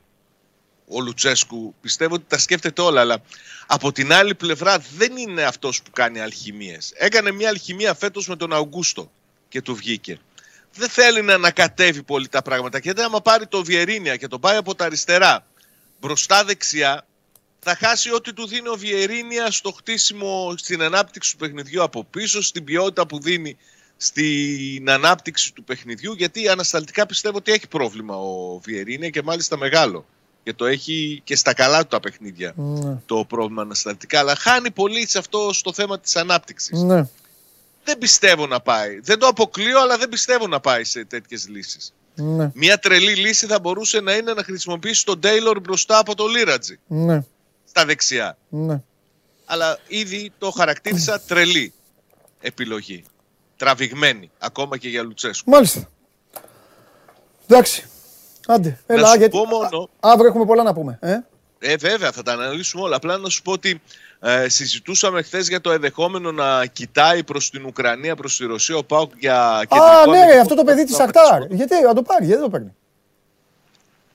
Ο 0.92 1.02
Λουτσέσκου 1.02 1.76
πιστεύω 1.82 2.16
ότι 2.16 2.24
τα 2.28 2.38
σκέφτεται 2.38 2.82
όλα, 2.82 3.02
αλλά 3.02 3.22
από 3.68 3.92
την 3.92 4.14
άλλη 4.14 4.36
πλευρά 4.36 4.80
δεν 4.98 5.18
είναι 5.18 5.44
αυτός 5.44 5.82
που 5.82 5.92
κάνει 5.92 6.20
αλχημίες. 6.20 6.94
Έκανε 6.96 7.32
μια 7.32 7.50
αλχημία 7.50 7.94
φέτος 7.94 8.28
με 8.28 8.36
τον 8.36 8.54
Αουγκούστο 8.54 9.12
και 9.50 9.62
του 9.62 9.76
βγήκε. 9.76 10.20
Δεν 10.74 10.90
θέλει 10.90 11.22
να 11.22 11.34
ανακατεύει 11.34 12.04
πολύ 12.04 12.28
τα 12.28 12.42
πράγματα 12.42 12.80
και 12.80 12.94
δεν 12.94 13.06
άμα 13.06 13.22
πάρει 13.22 13.48
το 13.48 13.64
Βιερίνια 13.64 14.16
και 14.16 14.28
το 14.28 14.40
πάει 14.40 14.58
από 14.58 14.76
τα 14.76 14.86
αριστερά 14.86 15.46
μπροστά 16.00 16.44
δεξιά 16.44 17.06
θα 17.60 17.76
χάσει 17.76 18.14
ό,τι 18.14 18.34
του 18.34 18.48
δίνει 18.48 18.68
ο 18.68 18.76
Βιερίνια 18.76 19.52
στο 19.52 19.72
χτίσιμο, 19.72 20.54
στην 20.58 20.82
ανάπτυξη 20.82 21.32
του 21.32 21.38
παιχνιδιού 21.38 21.84
από 21.84 22.04
πίσω, 22.04 22.42
στην 22.42 22.64
ποιότητα 22.64 23.08
που 23.08 23.20
δίνει 23.20 23.58
στην 23.98 24.90
ανάπτυξη 24.90 25.54
του 25.54 25.64
παιχνιδιού, 25.64 26.14
γιατί 26.14 26.48
ανασταλτικά 26.48 27.06
πιστεύω 27.06 27.38
ότι 27.38 27.52
έχει 27.52 27.68
πρόβλημα 27.68 28.16
ο 28.16 28.60
Βιερίνια 28.60 29.10
και 29.10 29.22
μάλιστα 29.22 29.58
μεγάλο. 29.58 30.06
Και 30.44 30.54
το 30.54 30.66
έχει 30.66 31.22
και 31.24 31.36
στα 31.36 31.54
καλά 31.54 31.82
του 31.82 31.88
τα 31.88 32.00
παιχνίδια 32.00 32.54
ναι. 32.56 32.98
το 33.06 33.26
πρόβλημα 33.26 33.62
ανασταλτικά. 33.62 34.20
Αλλά 34.20 34.36
χάνει 34.36 34.72
πολύ 34.72 35.08
σε 35.08 35.18
αυτό 35.18 35.54
στο 35.54 35.74
θέμα 35.74 36.00
της 36.00 36.16
ανάπτυξης. 36.16 36.82
Ναι. 36.82 37.08
Δεν 37.84 37.98
πιστεύω 37.98 38.48
να 38.48 38.60
πάει. 38.60 39.00
Δεν 39.00 39.20
το 39.20 39.28
αποκλείω, 39.28 39.82
αλλά 39.82 39.98
δεν 39.98 40.10
πιστεύω 40.10 40.48
να 40.48 40.60
πάει 40.60 40.84
σε 40.84 41.06
τέτοιες 41.06 41.48
λύσεις. 41.48 41.94
Ναι. 42.16 42.52
Μια 42.54 42.78
τρελή 42.80 43.16
λύση 43.16 43.46
θα 43.46 43.60
μπορούσε 43.60 44.00
να 44.00 44.14
είναι 44.14 44.34
να 44.34 44.44
χρησιμοποιήσει 44.44 45.06
τον 45.06 45.20
Τέιλορ 45.20 45.60
μπροστά 45.60 45.98
από 45.98 46.16
το 46.16 46.28
Λίρατζι. 46.28 46.80
Ναι. 46.88 47.24
Στα 47.66 47.86
δεξιά. 47.86 48.38
Ναι. 48.50 48.82
Αλλά 49.46 49.80
ήδη 49.88 50.32
το 50.38 50.52
χαρακτήρισα 50.52 51.22
τρελή 51.22 51.74
επιλογή. 52.42 53.04
Τραβηγμένη, 53.58 54.32
ακόμα 54.38 54.78
και 54.78 54.90
για 54.90 55.04
Λουτσέσκου. 55.04 55.50
Μάλιστα. 55.50 55.90
Εντάξει. 57.48 57.86
Άντε, 58.52 58.80
έλα, 58.86 59.16
γιατί... 59.16 59.38
μόνο... 59.38 59.90
Αύριο 60.00 60.28
έχουμε 60.28 60.46
πολλά 60.46 60.64
να 60.64 60.74
πούμε. 60.74 61.00
Ε; 61.02 61.20
ε, 61.60 61.76
βέβαια, 61.76 62.12
θα 62.12 62.24
τα 62.24 62.32
αναλύσουμε 62.32 62.84
όλα. 62.84 62.96
Απλά 62.96 63.18
να 63.18 63.30
σου 63.30 63.42
πω 63.42 63.52
ότι 63.52 63.82
ε, 64.20 64.50
συζητούσαμε 64.50 65.22
χθες 65.22 65.48
για 65.48 65.62
το 65.62 65.72
ενδεχόμενο 65.72 66.32
να 66.32 66.66
κοιτάει 66.66 67.24
προς 67.24 67.50
την 67.50 67.66
Ουκρανία, 67.66 68.16
προς 68.16 68.38
τη 68.38 68.46
Ρωσία 68.46 68.76
ο 68.76 68.84
Πάουκ 68.84 69.12
για 69.18 69.66
κεντρικό. 69.68 69.86
Α, 69.86 70.08
ναι, 70.08 70.40
αυτό 70.40 70.56
το 70.56 70.64
παιδί 70.64 70.84
της 70.84 71.00
Ακτάρ. 71.00 71.42
Γιατί 71.50 71.82
να 71.82 71.94
το 71.94 72.02
πάρει, 72.02 72.26
γιατί 72.26 72.42
δεν 72.42 72.52
το 72.52 72.58
παίρνει; 72.58 72.76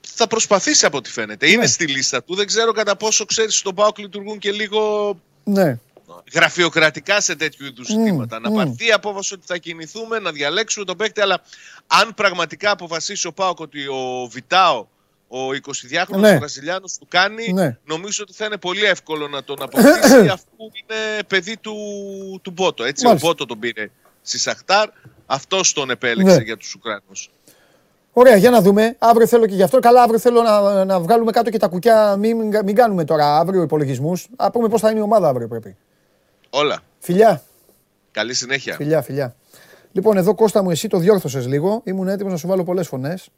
Θα 0.01 0.27
προσπαθήσει 0.27 0.86
από 0.86 0.97
ό,τι 0.97 1.11
φαίνεται. 1.11 1.51
Είναι 1.51 1.56
ναι. 1.56 1.66
στη 1.66 1.86
λίστα 1.86 2.23
του. 2.23 2.35
Δεν 2.35 2.47
ξέρω 2.47 2.73
κατά 2.73 2.97
πόσο 2.97 3.24
ξέρεις 3.24 3.51
ότι 3.51 3.59
στον 3.59 3.74
Πάουκ 3.74 3.98
λειτουργούν 3.98 4.39
και 4.39 4.52
λίγο 4.52 5.15
ναι. 5.44 5.78
Γραφειοκρατικά 6.35 7.20
σε 7.20 7.35
τέτοιου 7.36 7.66
είδους 7.66 7.86
ζητήματα. 7.86 8.40
να 8.40 8.51
πάρθει 8.51 8.86
η 8.86 8.93
απόφαση 8.93 9.35
ότι 9.35 9.43
θα 9.47 9.56
κινηθούμε, 9.56 10.18
να 10.18 10.31
διαλέξουμε 10.32 10.85
τον 10.85 10.97
παίκτη. 10.97 11.20
Αλλά 11.20 11.40
αν 11.86 12.14
πραγματικά 12.14 12.70
αποφασίσει 12.70 13.26
ο 13.26 13.32
Πάουκ 13.32 13.60
ότι 13.60 13.86
ο 13.86 14.28
Βιτάο 14.31 14.86
ο 15.28 15.39
22χρονος 15.51 16.18
Ναι. 16.18 16.36
Βραζιλιάνος 16.39 16.98
του 16.98 17.06
κάνει, 17.09 17.52
Ναι. 17.52 17.78
νομίζω 17.85 18.24
ότι 18.28 18.36
θα 18.36 18.44
είναι 18.44 18.56
πολύ 18.56 18.85
εύκολο 18.85 19.28
να 19.28 19.44
τον 19.44 19.62
αποκτήσει 19.62 20.28
αφού 20.36 20.47
είναι 20.59 21.22
παιδί 21.26 21.56
του, 21.56 21.74
του 22.43 22.51
Μπότο. 22.51 22.85
Έτσι, 22.85 23.05
Μάλιστα. 23.05 23.26
ο 23.26 23.31
Μπότο 23.31 23.47
τον 23.47 23.59
πήρε 23.59 23.90
στη 24.22 24.39
Σαχτάρ, 24.39 24.89
αυτός 25.26 25.72
τον 25.72 25.90
επέλεξε 25.90 26.36
Ναι. 26.36 26.43
για 26.43 26.56
τους 26.56 26.74
Ουκρανούς. 26.74 27.31
Ωραία, 28.16 28.36
για 28.36 28.51
να 28.51 28.60
δούμε. 28.60 28.97
Αύριο 28.98 29.26
θέλω 29.26 29.47
και 29.47 29.55
γι' 29.55 29.62
αυτό. 29.62 29.78
Καλά, 29.78 30.02
αύριο 30.02 30.18
θέλω 30.18 30.43
να, 30.43 30.85
να 30.85 31.01
βγάλουμε 31.01 31.31
κάτω 31.31 31.51
και 31.51 31.59
τα 31.59 31.66
κουκιά. 31.68 32.16
Μην, 32.16 32.36
μην 32.64 32.74
κάνουμε 32.74 33.05
τώρα 33.05 33.39
αύριο 33.39 33.62
υπολογισμούς. 33.62 34.26
Α 34.36 34.51
πούμε 34.51 34.68
πώς 34.68 34.81
θα 34.81 34.90
είναι 34.90 34.98
η 34.98 35.02
ομάδα 35.02 35.28
αύριο 35.28 35.48
πρέπει. 35.48 35.76
Όλα. 36.56 36.81
Φιλιά, 36.98 37.43
Καλή 38.10 38.35
συνέχεια. 38.35 38.74
φιλιά, 38.74 39.02
φιλιά. 39.02 39.35
Λοιπόν, 39.93 40.16
εδώ 40.16 40.35
Κώστα 40.35 40.62
μου, 40.62 40.70
εσύ 40.70 40.89
το 40.89 40.98
διόρθωσες 40.98 41.47
λίγο. 41.47 41.81
Ήμουν 41.85 42.09
έτοιμος 42.09 42.32
να 42.32 42.39
σου 42.39 42.47
βάλω 42.47 42.64
πολλές 42.64 42.89
φωνές. 42.89 43.28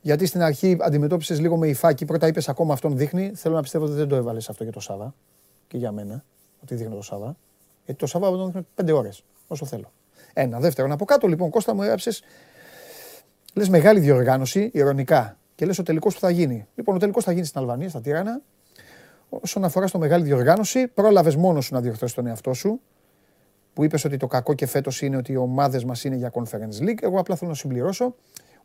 Γιατί 0.00 0.26
στην 0.26 0.42
αρχή 0.42 0.76
αντιμετώπισες 0.80 1.40
λίγο 1.40 1.56
με 1.56 1.68
υφάκι. 1.68 2.04
Πρώτα 2.04 2.26
είπες 2.26 2.48
ακόμα 2.48 2.72
αυτόν 2.72 2.96
δείχνει. 2.96 3.32
Θέλω 3.34 3.54
να 3.54 3.62
πιστεύω 3.62 3.84
ότι 3.84 3.94
δεν 3.94 4.08
το 4.08 4.16
έβαλες 4.16 4.48
αυτό 4.48 4.62
για 4.62 4.72
το 4.72 4.80
Σάβα. 4.80 5.14
Και 5.68 5.76
για 5.76 5.92
μένα. 5.92 6.24
Ότι 6.62 6.74
δείχνει 6.74 6.94
το 6.94 7.02
Σάβα. 7.02 7.36
Γιατί 7.84 8.00
το 8.00 8.06
Σάβα 8.06 8.30
τον 8.30 8.46
δείχνει 8.46 8.66
πέντε 8.74 8.92
ώρες. 8.92 9.24
Όσο 9.46 9.64
θέλω. 9.66 9.92
Ένα. 10.32 10.60
Δεύτερον, 10.60 10.92
από 10.92 11.04
κάτω 11.04 11.26
λοιπόν, 11.26 11.50
Κώστα 11.50 11.74
μου 11.74 11.82
έγραψε. 11.82 12.10
Λες 13.54 13.68
μεγάλη 13.68 14.00
διοργάνωση, 14.00 14.70
ηρωνικά. 14.72 15.36
Και 15.54 15.66
λες 15.66 15.78
ο 15.78 15.82
τελικός 15.82 16.14
που 16.14 16.20
θα 16.20 16.30
γίνει. 16.30 16.66
Λοιπόν, 16.74 16.94
ο 16.94 16.98
τελικός 16.98 17.24
θα 17.24 17.32
γίνει 17.32 17.46
στην 17.46 17.60
Αλβανία, 17.60 17.88
στα 17.88 18.00
Τύρανα. 18.00 18.40
Όσον 19.42 19.64
αφορά 19.64 19.86
στο 19.86 19.98
μεγάλη 19.98 20.24
διοργάνωση, 20.24 20.86
πρόλαβες 20.86 21.36
μόνος 21.36 21.64
σου 21.64 21.74
να 21.74 21.80
διορθώσεις 21.80 22.14
τον 22.14 22.26
εαυτό 22.26 22.52
σου. 22.52 22.80
Που 23.72 23.84
είπες 23.84 24.04
ότι 24.04 24.16
το 24.16 24.26
κακό 24.26 24.54
και 24.54 24.66
φέτος 24.66 25.02
είναι 25.02 25.16
ότι 25.16 25.32
οι 25.32 25.36
ομάδες 25.36 25.84
μας 25.84 26.04
είναι 26.04 26.16
για 26.16 26.32
Conference 26.34 26.82
League. 26.82 27.02
Εγώ 27.02 27.18
απλά 27.18 27.36
θέλω 27.36 27.50
να 27.50 27.56
συμπληρώσω 27.56 28.14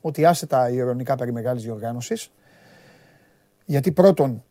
ότι 0.02 0.26
άσε 0.26 0.46
τα 0.46 0.70
ηρωνικά 0.70 1.16
περί 1.16 1.32
μεγάλης 1.32 1.64
διοργάνωσης. 1.64 2.32
Γιατί 3.66 3.92
πρώτον, 3.92 4.44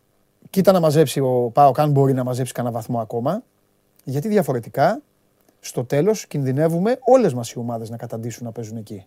κοίτα 0.51 0.73
να 0.73 0.81
μαζέψει 0.81 1.20
ο 1.20 1.51
Πάοκ, 1.53 1.78
αν 1.78 1.90
μπορεί 1.90 2.12
να 2.12 2.24
μαζέψει 2.24 2.53
κανένα 2.53 2.74
βαθμό 2.74 3.01
ακόμα. 3.01 3.43
Γιατί 4.05 4.28
διαφορετικά, 4.28 5.01
στο 5.61 5.85
τέλος, 5.85 6.27
κινδυνεύουμε 6.27 6.99
όλες 7.01 7.35
μας 7.35 7.51
οι 7.51 7.59
ομάδες 7.59 7.90
να 7.90 7.97
καταντήσουν 7.97 8.45
να 8.45 8.53
παίζουν 8.53 8.77
εκεί. 8.77 9.07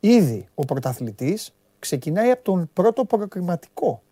Ήδη 0.00 0.48
ο 0.54 0.64
πρωταθλητής 0.64 1.54
ξεκινάει 1.78 2.30
από 2.30 2.42
τον 2.42 2.70
πρώτο 2.72 3.04
προκριματικό. 3.04 4.02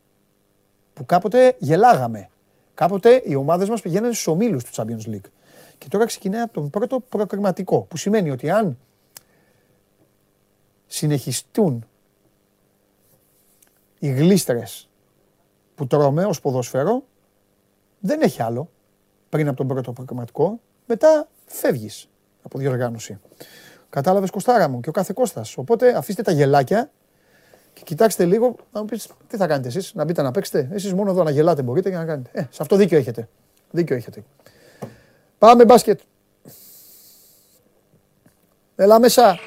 Που 0.94 1.06
κάποτε 1.06 1.56
γελάγαμε. 1.58 2.28
Κάποτε 2.74 3.22
οι 3.24 3.34
ομάδες 3.34 3.68
μας 3.68 3.80
πηγαίνανε 3.80 4.12
στους 4.12 4.26
ομίλους 4.26 4.64
του 4.64 4.70
Champions 4.74 5.08
League. 5.08 5.30
Και 5.78 5.88
τώρα 5.88 6.06
ξεκινάει 6.06 6.40
από 6.40 6.52
τον 6.52 6.70
πρώτο 6.70 7.00
προκριματικό. 7.00 7.80
Που 7.80 7.96
σημαίνει 7.96 8.30
ότι 8.30 8.50
αν 8.50 8.78
συνεχιστούν 10.86 11.86
οι 13.98 14.08
γλίστρες 14.08 14.88
που 15.74 15.86
τρώμε 15.86 16.24
ως 16.24 16.40
ποδόσφαιρο, 16.40 17.04
δεν 18.00 18.22
έχει 18.22 18.42
άλλο 18.42 18.70
πριν 19.28 19.48
από 19.48 19.56
τον 19.56 19.68
πρώτο 19.68 19.92
προκριματικό. 19.92 20.60
Μετά 20.86 21.28
φεύγεις 21.46 22.08
από 22.42 22.58
διοργάνωση. 22.58 23.18
Κατάλαβες 23.90 24.30
Κωστάρα 24.30 24.68
μου 24.68 24.80
και 24.80 24.88
ο 24.88 24.92
κάθε 24.92 25.12
Κώστας. 25.16 25.56
Οπότε 25.56 25.96
αφήστε 25.96 26.22
τα 26.22 26.32
γελάκια 26.32 26.90
και 27.74 27.82
κοιτάξτε 27.84 28.24
λίγο 28.24 28.56
να 28.72 28.80
μου 28.80 28.86
πεις 28.86 29.08
τι 29.28 29.36
θα 29.36 29.46
κάνετε 29.46 29.68
εσείς, 29.68 29.94
να 29.94 30.04
μπείτε 30.04 30.22
να 30.22 30.30
παίξετε. 30.30 30.68
Εσείς 30.72 30.92
μόνο 30.94 31.10
εδώ 31.10 31.22
να 31.22 31.30
γελάτε 31.30 31.62
μπορείτε 31.62 31.90
και 31.90 31.96
να 31.96 32.04
κάνετε. 32.04 32.30
Ε, 32.32 32.40
σε 32.40 32.58
αυτό 32.62 32.76
δίκιο 32.76 32.98
έχετε. 32.98 33.28
Δίκιο 33.70 33.96
έχετε. 33.96 34.24
Πάμε 35.38 35.64
μπάσκετ. 35.64 36.00
Έλα 38.76 39.00
μέσα. 39.00 39.38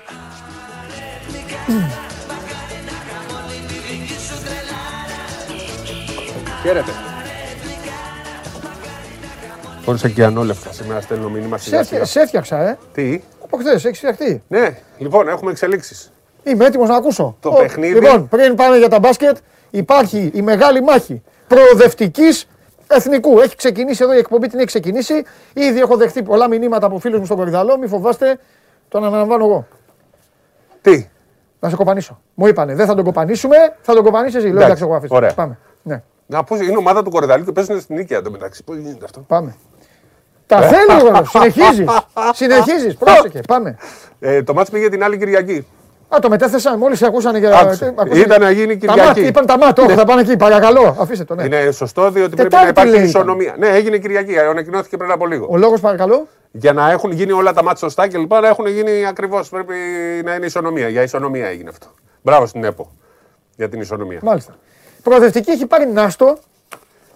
Χαίρετε. 6.62 6.92
Φόρησα 9.82 10.10
και 10.10 10.24
ανόλευκα. 10.24 10.72
Σήμερα 10.72 11.02
στέλνω 11.02 11.30
μήνυμα 11.30 11.58
Σε, 11.58 11.64
σιγά 11.64 11.80
έφτια- 11.80 11.96
σιγά. 11.98 12.06
σε 12.10 12.20
έφτιαξα, 12.20 12.70
ε. 12.70 12.78
Τι; 12.94 13.22
Από 13.44 13.58
χθες, 13.58 13.86
έχεις 13.86 13.98
φτιαχτεί. 13.98 14.44
Ναι, 14.48 14.78
λοιπόν, 14.98 15.28
έχουμε 15.28 15.52
εξελίξεις. 15.52 16.12
Είμαι 16.48 16.66
έτοιμος 16.66 16.90
να 16.90 16.96
ακούσω. 16.96 17.38
Το 17.40 17.50
Ω, 17.50 17.54
παιχνίδι- 17.54 18.02
Λοιπόν, 18.02 18.28
πριν 18.28 18.56
πάμε 18.56 18.78
για 18.78 18.90
τα 18.90 19.00
μπάσκετ, 19.00 19.38
υπάρχει 19.70 20.32
η 20.34 20.42
μεγάλη 20.42 20.82
μάχη 20.84 21.22
προοδευτικής 21.48 22.48
εθνικού. 22.88 23.40
Έχει 23.40 23.56
ξεκινήσει 23.56 24.04
εδώ 24.04 24.14
η 24.14 24.18
εκπομπή, 24.18 24.48
την 24.48 24.58
έχει 24.58 24.68
ξεκινήσει. 24.68 25.24
Ήδη 25.54 25.80
έχω 25.80 25.98
δεχτεί 25.98 26.24
πολλά 26.24 26.48
μηνύματα 26.48 26.86
από 26.86 27.00
φίλους 27.00 27.20
μου 27.20 27.26
στον 27.26 27.38
Κορυδαλό. 27.38 27.78
Μην 27.78 27.90
φοβάστε, 27.90 28.40
τον 28.90 29.04
αναλαμβάνω 29.04 29.46
εγώ. 29.46 29.68
Τι; 30.82 31.08
Να 31.60 31.70
σε 31.70 31.76
κοπανίσω. 31.76 32.22
Μου 32.34 32.48
είπανε, 32.48 32.76
δεν 32.76 32.86
θα 32.86 32.96
τον 32.96 33.04
κοπανίσουμε, 33.04 33.56
θα 33.82 33.94
τον 33.94 34.04
κοπανίσεις 34.04 34.36
εσύ. 34.36 34.46
Λέω 34.46 34.54
Εντάξει, 34.56 34.66
εντάξει, 34.68 34.84
εγώ 34.84 34.96
αφήσω. 34.96 35.16
ωραία. 35.16 35.34
Πάμε. 35.34 35.58
Ναι, 35.84 36.02
Να 36.26 36.44
πω, 36.44 36.56
είναι 36.56 36.78
ομάδα 36.78 37.04
του 37.04 37.10
Κορυδαλίου 37.10 37.46
και 37.46 37.52
παίζουν 37.52 37.80
στην 37.82 37.96
νίκη 37.96 38.14
εντωμεταξύ. 38.14 38.64
Πώς 38.64 38.78
γίνεται 38.78 39.06
αυτό; 39.06 39.20
πάμε. 39.20 39.56
Τα 40.46 40.62
θέλω 40.62 41.08
εγώ. 41.08 41.24
Συνεχίζεις. 41.34 41.90
Συνεχίζεις. 42.34 42.96
Πρόσεχε. 42.96 43.42
Πάμε. 43.48 43.78
Ε, 44.20 44.44
το 44.44 44.54
μάτς 44.54 44.70
πήγε 44.70 44.90
την 44.90 45.04
άλλη 45.04 45.18
Κυριακή. 45.18 45.68
Α, 46.10 46.20
το 46.20 46.30
μετέθεσαν, 46.30 46.78
μόλις 46.78 47.02
ακούσανε 47.04 47.38
για. 47.40 47.58
Άκουσε. 47.58 47.86
ακούσανε- 47.98 48.26
Ήταν 48.26 48.42
να 48.42 48.52
γίνει 48.52 48.78
Τα 48.78 48.88
μάτ, 48.88 48.98
Κυριακή. 48.98 49.22
είπαν 49.22 49.46
τα 49.46 49.58
μάτ, 49.58 49.80
όχι, 49.80 49.94
θα 49.94 50.06
πάνε 50.06 50.22
εκεί, 50.22 50.38
παρακαλώ. 50.38 50.96
Αφήστε 51.00 51.24
το, 51.24 51.36
ναι. 51.36 51.44
Είναι 51.44 51.72
σωστό 51.72 52.12
διότι 52.12 52.36
πρέπει 52.36 52.50
Τετάρτη 52.50 52.64
να 52.66 52.70
υπάρχει 52.70 52.92
λέει 52.92 53.00
ήταν. 53.10 53.22
ισονομία. 53.22 53.56
Ναι, 53.58 53.68
έγινε 53.68 53.98
Κυριακή. 53.98 54.40
Ανακοινώθηκε 54.40 54.98
πριν 54.98 55.12
από 55.12 55.28
λίγο. 55.28 55.48
Ο 55.50 55.58
λόγος, 55.58 55.80
παρακαλώ. 55.80 56.28
Για 56.52 56.74
να 56.74 56.92
έχουν 56.92 57.12
γίνει 57.12 57.32
όλα 57.32 57.54
τα 57.54 57.64
μάτια 57.64 57.78
σωστά 57.80 58.08
και 58.08 58.18
λοιπά, 58.18 58.40
να 58.40 58.48
έχουν 58.48 58.68
γίνει 58.68 59.06
ακριβώς. 59.06 59.50
Πρέπει 59.50 59.74
να 60.26 60.34
είναι 60.36 60.46
ισονομία. 60.46 60.88
Για 60.90 61.02
ισονομία 61.02 61.48
έγινε 61.48 61.70
αυτό. 61.70 61.88
Μπράβο 62.22 62.46
στην 62.46 62.64
ΕΠΟ 62.64 62.92
για 63.56 63.70
την 63.70 63.82
ισονομία. 63.82 64.20
Μάλιστα. 64.24 64.56
Προοδευτική 65.04 65.52
έχει 65.52 65.66
πάρει 65.66 65.88
Νάστο, 65.88 66.38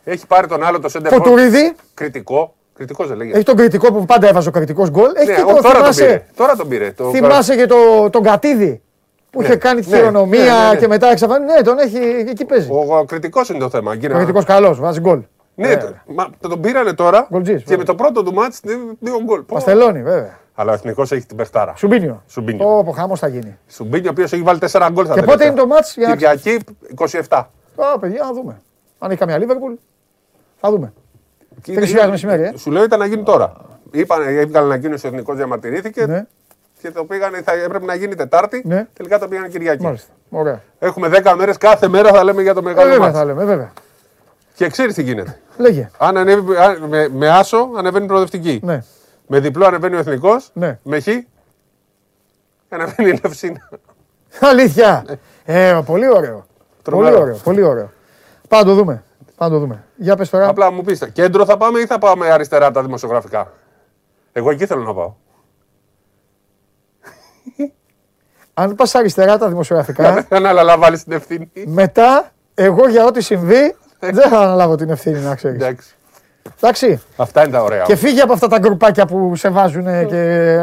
Έχει 0.03 0.27
πάρει 0.27 0.47
τον 0.47 0.63
άλλο 0.63 0.79
το 0.79 0.89
σέντερ 0.89 1.11
Φωτουρίδη, 1.13 1.75
Κριτικό. 1.93 2.53
Κριτικός 2.81 3.07
δεν 3.07 3.17
λέγεται. 3.17 3.35
έχει 3.37 3.45
τον 3.45 3.55
κριτικό 3.55 3.93
που 3.93 4.05
πάντα 4.05 4.27
έβαζε 4.27 4.49
ο 4.49 4.51
κριτικός 4.51 4.89
γκολ. 4.89 5.11
Έχει 5.15 5.27
Ναι, 5.29 5.35
και 5.35 5.41
ο- 5.41 5.45
το 5.45 5.53
τώρα 5.53 5.61
τον 5.61 5.73
θυμάσαι, 5.73 6.03
πήρε. 6.05 6.25
Τώρα 6.35 6.55
τον 6.55 6.67
πήρε. 6.67 6.91
Το... 6.91 7.09
θυμάσαι 7.09 7.55
και 7.55 7.65
το, 7.65 8.09
τον 8.09 8.23
Κατίδη 8.23 8.81
που 9.29 9.41
Ναι, 9.41 9.47
είχε 9.47 9.55
κάνει 9.55 9.81
τη 9.81 9.89
ναι, 9.89 9.95
χειρονομία 9.97 10.43
ναι, 10.43 10.49
ναι, 10.67 10.69
ναι. 10.73 10.79
και 10.79 10.87
μετά 10.87 11.11
εξαφανίστηκε. 11.11 11.53
Ναι, 11.59 11.61
τον 11.65 11.77
έχει, 11.79 11.97
εκεί 12.29 12.45
παίζει. 12.45 12.69
Ο, 12.71 12.75
Ο, 12.87 12.97
ο 12.97 13.03
κριτικός 13.05 13.49
είναι 13.49 13.59
το 13.59 13.69
θέμα. 13.69 13.93
Εκεί 13.93 14.07
να- 14.07 14.15
κριτικός 14.17 14.45
καλός, 14.45 14.79
βάζει 14.79 14.99
γκολ. 14.99 15.21
Ναι, 15.55 15.67
Ε, 15.71 15.77
το- 15.77 15.93
μα, 16.05 16.29
το- 16.39 16.47
τον 16.47 16.61
πήρανε 16.61 16.93
τώρα 16.93 17.27
Γκολτζής, 17.31 17.55
και 17.57 17.61
βέβαια. 17.63 17.77
με 17.77 17.83
το 17.83 17.95
πρώτο 17.95 18.23
του 18.23 18.33
μάτς 18.33 18.59
δι- 18.63 18.77
δύο 18.99 19.21
γκολ. 19.23 19.39
Πω. 19.39 19.53
Παστελώνει, 19.55 20.01
βέβαια. 20.03 20.39
Αλλά 20.55 20.71
ο 20.71 20.73
εθνικός 20.73 21.11
έχει 21.11 21.25
την 21.25 21.37
παιχτάρα. 21.37 21.73
Σουμπίνιο. 21.77 22.23
Σουμπίνιο. 22.27 22.77
Όπω 22.77 22.91
χάμο 22.91 23.15
θα 23.15 23.27
γίνει. 23.27 23.57
Σουμπίνιο, 23.69 24.07
ο 24.09 24.11
οποίος 24.11 24.33
έχει 24.33 24.41
βάλει 24.41 24.59
4 24.59 24.87
γκολ 24.91 25.05
στα 25.05 25.13
Και 25.13 25.21
πότε 25.21 25.45
είναι 25.45 25.55
το 25.55 25.67
μάτς 25.67 25.95
για 25.97 26.07
να 26.07 26.13
Κυριακή 26.15 26.59
27. 27.27 27.43
Ω, 27.75 27.99
παιδιά, 27.99 28.23
να 28.23 28.33
δούμε. 28.33 28.61
Αν 28.99 29.09
έχει 29.09 29.19
καμία 29.19 29.37
Λίβερπουλ, 29.37 29.73
θα 30.59 30.69
δούμε. 30.71 30.93
Και 31.55 31.61
Τρεις 31.61 31.75
είναι- 31.75 31.85
χιλιάδες 31.85 32.11
μεσημέρι, 32.11 32.43
ε. 32.43 32.57
Σου 32.57 32.71
λέω 32.71 32.83
ήταν 32.83 32.99
να 32.99 33.05
γίνει 33.05 33.23
τώρα. 33.23 33.53
Είπαν, 33.91 34.21
έβγαλε 34.21 34.65
ανακοίνωση 34.65 35.05
ο 35.05 35.09
εθνικός, 35.09 35.35
διαμαρτυρήθηκε 35.35 36.05
Ναι, 36.05 36.25
και 36.81 36.91
το 36.91 37.03
πήγανε, 37.03 37.41
θα 37.41 37.51
έπρεπε 37.51 37.85
να 37.85 37.95
γίνει 37.95 38.15
Τετάρτη. 38.15 38.61
Ναι. 38.65 38.87
Τελικά 38.93 39.19
το 39.19 39.27
πήγανε 39.27 39.47
Κυριακή. 39.47 39.83
μάλιστα. 39.83 40.11
Ωραία. 40.29 40.61
Έχουμε 40.79 41.07
10 41.09 41.33
μέρες, 41.35 41.57
κάθε 41.57 41.87
μέρα 41.87 42.09
θα 42.09 42.23
λέμε 42.23 42.41
για 42.41 42.53
το 42.53 42.59
Ε, 42.59 42.63
μεγάλο 42.63 42.89
βέβαια 42.89 42.99
μάτς. 43.05 43.17
θα 43.17 43.25
λέμε, 43.25 43.45
βέβαια. 43.45 43.71
Και 44.55 44.67
ξέρεις 44.69 44.93
τι 44.93 45.03
γίνεται. 45.03 45.39
Λέγε. 45.57 45.89
Αν 45.97 46.17
ανέβει, 46.17 46.55
αν- 46.55 46.83
με, 46.87 47.09
με 47.09 47.29
άσο 47.29 47.69
ανεβαίνει 47.77 48.05
η 48.05 48.07
προοδευτική. 48.07 48.59
Ναι. 48.63 48.83
Με 49.27 49.39
διπλό 49.39 49.65
ανεβαίνει 49.65 49.95
ο 49.95 49.99
εθνικός. 49.99 50.49
Ναι. 50.53 50.79
Με 50.83 50.99
χ 50.99 51.07
ανεβαίνει 52.69 53.09
η 53.09 53.19
Λευσίνα. 53.23 53.69
Αλήθεια. 54.39 55.05
Ε, 55.45 55.79
πολύ 55.85 56.07
ωραίο. 56.09 56.33
Πολύ 56.33 56.45
Τρομερό. 56.83 57.21
ωραίο, 57.21 57.35
πολύ 57.43 57.61
ωραίο. 57.61 57.91
Πάμε 58.47 58.63
να 58.63 58.69
το 58.69 58.75
δούμε. 58.75 59.03
Πάμε 59.41 59.53
να 59.53 59.59
το 59.59 59.65
δούμε. 59.65 59.83
Για 59.95 60.15
πες 60.15 60.29
τώρα. 60.29 60.47
Απλά 60.47 60.71
μου 60.71 60.81
πείτε, 60.81 61.09
κέντρο 61.09 61.45
θα 61.45 61.57
πάμε 61.57 61.79
ή 61.79 61.85
θα 61.85 61.97
πάμε 61.97 62.31
αριστερά 62.31 62.71
τα 62.71 62.81
δημοσιογραφικά; 62.81 63.51
Εγώ 64.31 64.51
εκεί 64.51 64.65
θέλω 64.65 64.83
να 64.83 64.93
πάω. 64.93 65.13
Αν 68.53 68.75
πας 68.75 68.95
αριστερά 68.95 69.37
τα 69.37 69.47
δημοσιογραφικά, 69.47 70.25
Αν 70.29 70.45
αναλαμβάνεις 70.45 71.03
την 71.03 71.13
ευθύνη. 71.13 71.51
μετά 71.65 72.31
εγώ 72.53 72.87
για 72.87 73.05
ό,τι 73.05 73.21
συμβεί 73.21 73.75
δεν 73.99 74.29
θα 74.29 74.39
αναλάβω 74.39 74.75
την 74.75 74.89
ευθύνη 74.89 75.19
να 75.19 75.35
ξέρεις. 75.35 75.61
Εντάξει. 75.61 75.95
Εντάξει. 76.55 77.01
Αυτά 77.15 77.41
είναι 77.43 77.51
τα 77.51 77.63
ωραία. 77.63 77.83
Και 77.83 77.95
φύγε 77.95 78.21
από 78.21 78.33
αυτά 78.33 78.47
τα 78.47 78.59
γκρουπάκια 78.59 79.05
που 79.05 79.35
σε 79.35 79.49
βάζουν 79.49 80.07
και. 80.07 80.57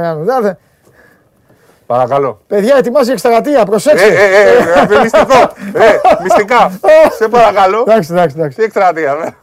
Δεν- 1.89 1.97
Παρακαλώ. 1.97 2.41
Παιδιά, 2.47 2.77
ετοιμάζει 2.77 3.09
η 3.09 3.13
εκστρατεία, 3.13 3.61
Ε, 3.61 3.65
προσέξτε. 3.65 4.09
ε, 4.09 4.13
ε, 4.13 4.41
ε, 4.49 4.97
ε, 4.97 5.01
μυστικό. 5.03 5.39
Ε, 5.73 5.99
μυστικά. 6.23 6.71
Σε 7.17 7.29
παρακαλώ. 7.29 7.85
Εντάξει, 7.89 8.13
εντάξει, 8.13 8.37
εντάξει. 8.39 8.57
Τι 8.57 8.63
εκστρατεία, 8.65 9.17
ε. 9.25 9.35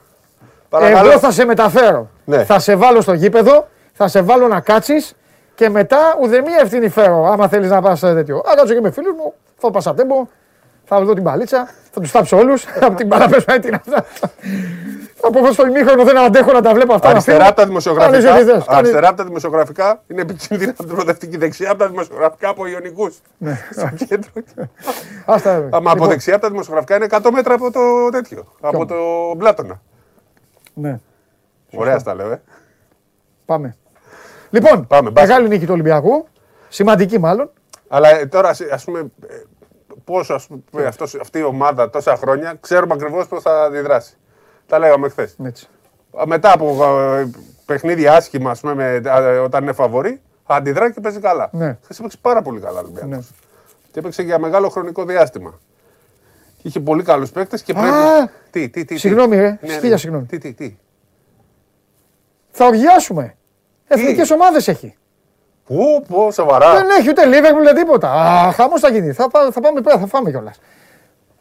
Παρακαλώ. 0.70 1.10
Εγώ 1.10 1.20
θα 1.20 1.32
σε 1.32 1.46
μεταφέρω. 1.46 2.10
Ναι. 2.26 2.44
Θα 2.44 2.60
σε 2.60 2.76
βάλω 2.76 3.02
στο 3.02 3.14
γήπεδο, 3.14 3.68
θα 3.94 4.08
σε 4.08 4.22
βάλω 4.22 4.48
να 4.48 4.60
κάτσεις 4.60 5.16
και 5.56 5.70
μετά 5.70 5.98
ουδέμια 6.22 6.58
ευθύνη 6.62 6.90
φέρω. 6.90 7.26
Άμα 7.32 7.48
θέλεις 7.48 7.70
να 7.70 7.82
πας 7.82 8.00
τέτοιο. 8.00 8.38
Α, 8.38 8.56
κάτσω 8.56 8.74
και 8.74 8.82
με 8.82 8.92
φίλους 8.92 9.14
μου, 9.18 9.34
θα 9.58 9.72
πάσα 9.72 9.94
τέμπο, 9.94 10.28
θα 10.86 11.02
δω 11.04 11.14
την 11.14 11.24
παλίτσα, 11.24 11.68
θα 11.92 12.02
τους 12.02 12.12
τάψω 12.12 12.38
όλους. 12.38 12.66
από 12.86 12.96
την 12.96 13.08
παραπέσμα 13.08 13.60
τι 13.60 13.68
είναι 13.68 13.82
αυτά. 13.88 14.06
Από 15.22 15.40
πω 15.40 15.52
στο 15.52 15.68
ημίχρονο 15.68 16.04
δεν 16.04 16.18
αντέχω 16.18 16.52
να 16.52 16.62
τα 16.62 16.74
βλέπω 16.74 16.94
αυτά. 16.94 17.08
να 17.08 17.12
Αριστερά 17.14 17.38
φύγω. 17.38 17.50
από 17.50 17.60
τα 17.62 17.68
δημοσιογραφικά. 17.68 18.12
Κάνεις 18.22 18.30
ό,τι 18.30 18.44
θες, 18.44 18.52
κάνεις- 18.52 18.68
Αριστερά 18.80 19.08
από 19.08 19.18
τα 19.18 19.24
δημοσιογραφικά 19.24 20.02
είναι 20.08 20.22
επικίνδυνα 20.22 20.72
από 20.72 20.84
την 20.84 20.92
προοδευτική. 20.92 21.38
Δεξιά 21.38 21.70
από 21.70 21.80
τα 21.80 21.88
δημοσιογραφικά 21.90 22.50
από 22.50 22.68
Ιωνικούς. 22.68 23.22
Στο 23.76 24.06
κέντρο. 24.06 24.30
Άστα, 25.26 25.60
ρε. 25.60 25.66
Άμα 25.66 25.78
από 25.78 25.90
Λοιπόν, 25.90 26.08
δεξιά 26.10 26.34
από 26.34 26.42
τα 26.44 26.50
δημοσιογραφικά 26.50 26.96
είναι 26.96 27.08
100 27.12 27.30
μέτρα 27.32 27.54
από 27.54 27.72
το 27.72 27.80
τέτοιο. 28.12 28.46
Από 28.62 28.86
το 28.86 28.96
Πλάτωνα. 29.38 29.82
Ναι, 30.74 31.00
Ωραία 31.74 32.00
στα 32.00 32.14
λέω, 32.16 32.32
ε. 32.32 32.42
πάμε. 33.46 33.76
Λοιπόν, 34.50 34.88
Πάμε, 34.88 35.10
μπάσκετ. 35.10 35.30
μεγάλη 35.30 35.48
νίκη 35.48 35.66
του 35.66 35.74
Ολυμπιακού. 35.74 36.28
Σημαντική 36.70 37.20
μάλλον. 37.20 37.50
Αλλά 37.88 38.20
ε, 38.20 38.26
τώρα, 38.26 38.50
ας 38.72 38.84
πούμε, 38.86 39.12
ε, 40.06 40.12
πώς 40.14 40.30
ας 40.30 40.48
πούμε, 40.48 40.86
αυτός, 40.86 41.16
αυτή 41.16 41.40
η 41.40 41.44
ομάδα 41.44 41.90
τόσα 41.90 42.16
χρόνια 42.16 42.58
ξέρουμε 42.60 42.94
ακριβώς 42.94 43.28
πώς 43.28 43.42
θα 43.42 43.64
αντιδράσει. 43.64 44.18
Τα 44.68 44.80
λέγαμε 44.80 45.10
χθες. 45.10 45.36
Έτσι. 45.44 45.68
Μετά 46.26 46.52
από 46.52 46.86
ε, 47.16 47.30
παιχνίδια 47.66 48.14
άσχημα, 48.14 48.52
ας 48.52 48.60
πούμε, 48.60 48.74
με, 48.74 49.02
ε, 49.06 49.38
όταν 49.38 49.64
είναι 49.64 49.74
φαβορή, 49.74 50.22
αντιδρά 50.46 50.92
και 50.92 51.00
παίζει 51.00 51.20
καλά. 51.20 51.50
Ναι. 51.52 51.78
Χθες 51.84 52.00
έπαιξε 52.00 52.18
πάρα 52.22 52.42
πολύ 52.42 52.60
καλά 52.60 52.80
ο 52.80 52.82
Ολυμπιακός. 52.82 53.10
Ναι. 53.10 53.20
Και 53.92 54.00
έπαιξε 54.00 54.22
για 54.22 54.40
μεγάλο 54.40 54.70
χρονικό 54.70 55.06
διάστημα. 55.06 55.60
Και 56.58 56.68
είχε 56.68 56.80
πολύ 56.80 57.04
καλούς 57.04 57.32
παίκτες 57.32 57.62
και 57.62 57.72
Α! 57.72 57.76
πρέπει. 57.76 58.32
Τι, 58.50 58.70
τι, 58.70 58.70
τι. 58.70 58.86
τι; 58.86 58.98
Συγγνώμη, 58.98 59.36
ρε. 59.36 59.60
Ναι, 59.62 59.74
Χίλια 59.74 59.90
ναι. 59.90 59.98
συγγνώμη. 59.98 60.26
Τι, 60.26 60.38
τι, 60.38 60.54
τι; 60.54 60.78
Θα 62.52 62.66
οργιάσουμε. 62.66 63.36
Εθνικές 63.88 64.32
ομάδες 64.32 64.68
έχει. 64.68 64.96
Πού, 65.66 66.04
πού, 66.08 66.32
σοβαρά. 66.32 66.74
Δεν 66.74 66.86
έχει 67.00 67.10
ούτε 67.10 67.26
Λίβερπουλ 67.26 67.62
ούτε 67.62 67.74
τίποτα. 67.74 68.12
Α, 68.12 68.52
χαμός 68.52 68.80
θα 68.80 68.90
γίνει. 68.90 69.12
Θα, 69.12 69.30
πά- 69.30 69.50
θα 69.54 69.62
πάμε 69.62 69.82
πέρα, 69.82 69.98
θα 69.98 70.06
φάμε 70.08 70.30
κιόλας. 70.30 70.60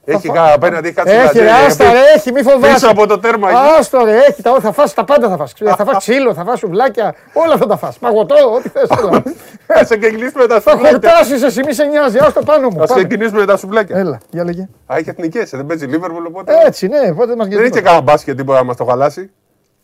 Έχει 0.07 0.27
θα- 0.27 0.33
κα, 0.33 0.53
απέναντι, 0.53 0.87
έχει 0.87 0.97
κάτι 0.97 1.11
Έχει, 1.11 1.19
ρε, 1.21 1.27
σουβλατζέλια, 1.27 1.67
άστα, 1.67 1.85
πίσω- 1.85 1.97
ρε, 1.97 2.01
έχει, 2.17 2.33
μη 2.33 2.43
φοβάσαι. 2.43 2.73
Πίσω 2.75 2.89
από 2.91 3.07
το 3.07 3.19
τέρμα 3.19 3.49
εκεί. 3.51 3.59
Άστο, 3.79 4.05
ρε, 4.05 4.17
έχει, 4.29 4.43
τα, 4.43 4.57
θα 4.61 4.73
φας 4.73 4.95
τα 4.95 5.05
πάντα 5.05 5.29
θα 5.29 5.37
φας. 5.37 5.53
Θα 5.77 5.85
φας 5.85 5.97
ξύλο, 6.05 6.35
θα 6.35 6.45
φας 6.45 6.59
σουβλάκια, 6.59 7.15
όλα 7.33 7.57
θα 7.57 7.67
τα 7.67 7.77
φας. 7.77 7.99
Παγωτό, 7.99 8.35
ό,τι 8.55 8.69
θες. 8.69 8.89
όλα. 9.03 9.23
Θα 9.67 9.85
σε 9.85 9.97
ξεκινήσουμε 9.99 10.47
τα 10.47 10.61
θα 10.61 10.71
σουβλάκια. 10.71 10.91
χορτάσεις 11.11 11.43
εσύ, 11.43 11.61
μη 11.65 11.73
σε 11.73 11.85
νοιάζει, 11.85 12.19
άστο 12.19 12.41
πάνω 12.43 12.69
μου. 12.69 12.79
Θα 12.79 12.87
Πάμε. 12.87 13.01
ξεκινήσουμε 13.05 13.45
τα 13.45 13.57
σουβλάκια. 13.57 13.97
Έλα, 13.99 14.19
για 14.31 14.45
λέγε. 14.45 14.69
Α, 14.87 14.97
έχει 14.97 15.09
εθνικές, 15.11 15.51
δεν 15.51 15.67
παίζει 15.67 15.87
Λίβερπουλ 15.87 16.25
οπότε. 16.27 16.53
Έτσι, 16.67 16.87
ναι, 16.87 17.13
πότε 17.13 17.37
μας 17.37 17.47
Δεν 17.49 17.59
έχει 17.59 17.63
γιατί. 17.69 17.81
κανένα 17.83 18.03
μπάσκετ 18.03 18.37
τίποτα 18.37 18.59
να 18.59 18.65
μας 18.65 18.77
το 18.77 18.85
χαλάσει. 18.85 19.31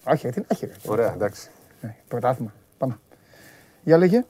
Όχι, 0.04 0.28
τι 0.28 0.38
να 0.40 0.46
έχει, 0.48 0.66
ρε. 0.66 0.72
Ωραία, 0.92 1.12
εντάξει. 1.14 1.48
Ναι, 1.80 1.94
Πρωτάθλημα. 2.08 2.52
Πάμε. 3.84 3.98
Για 3.98 3.98
λέγε. 3.98 4.24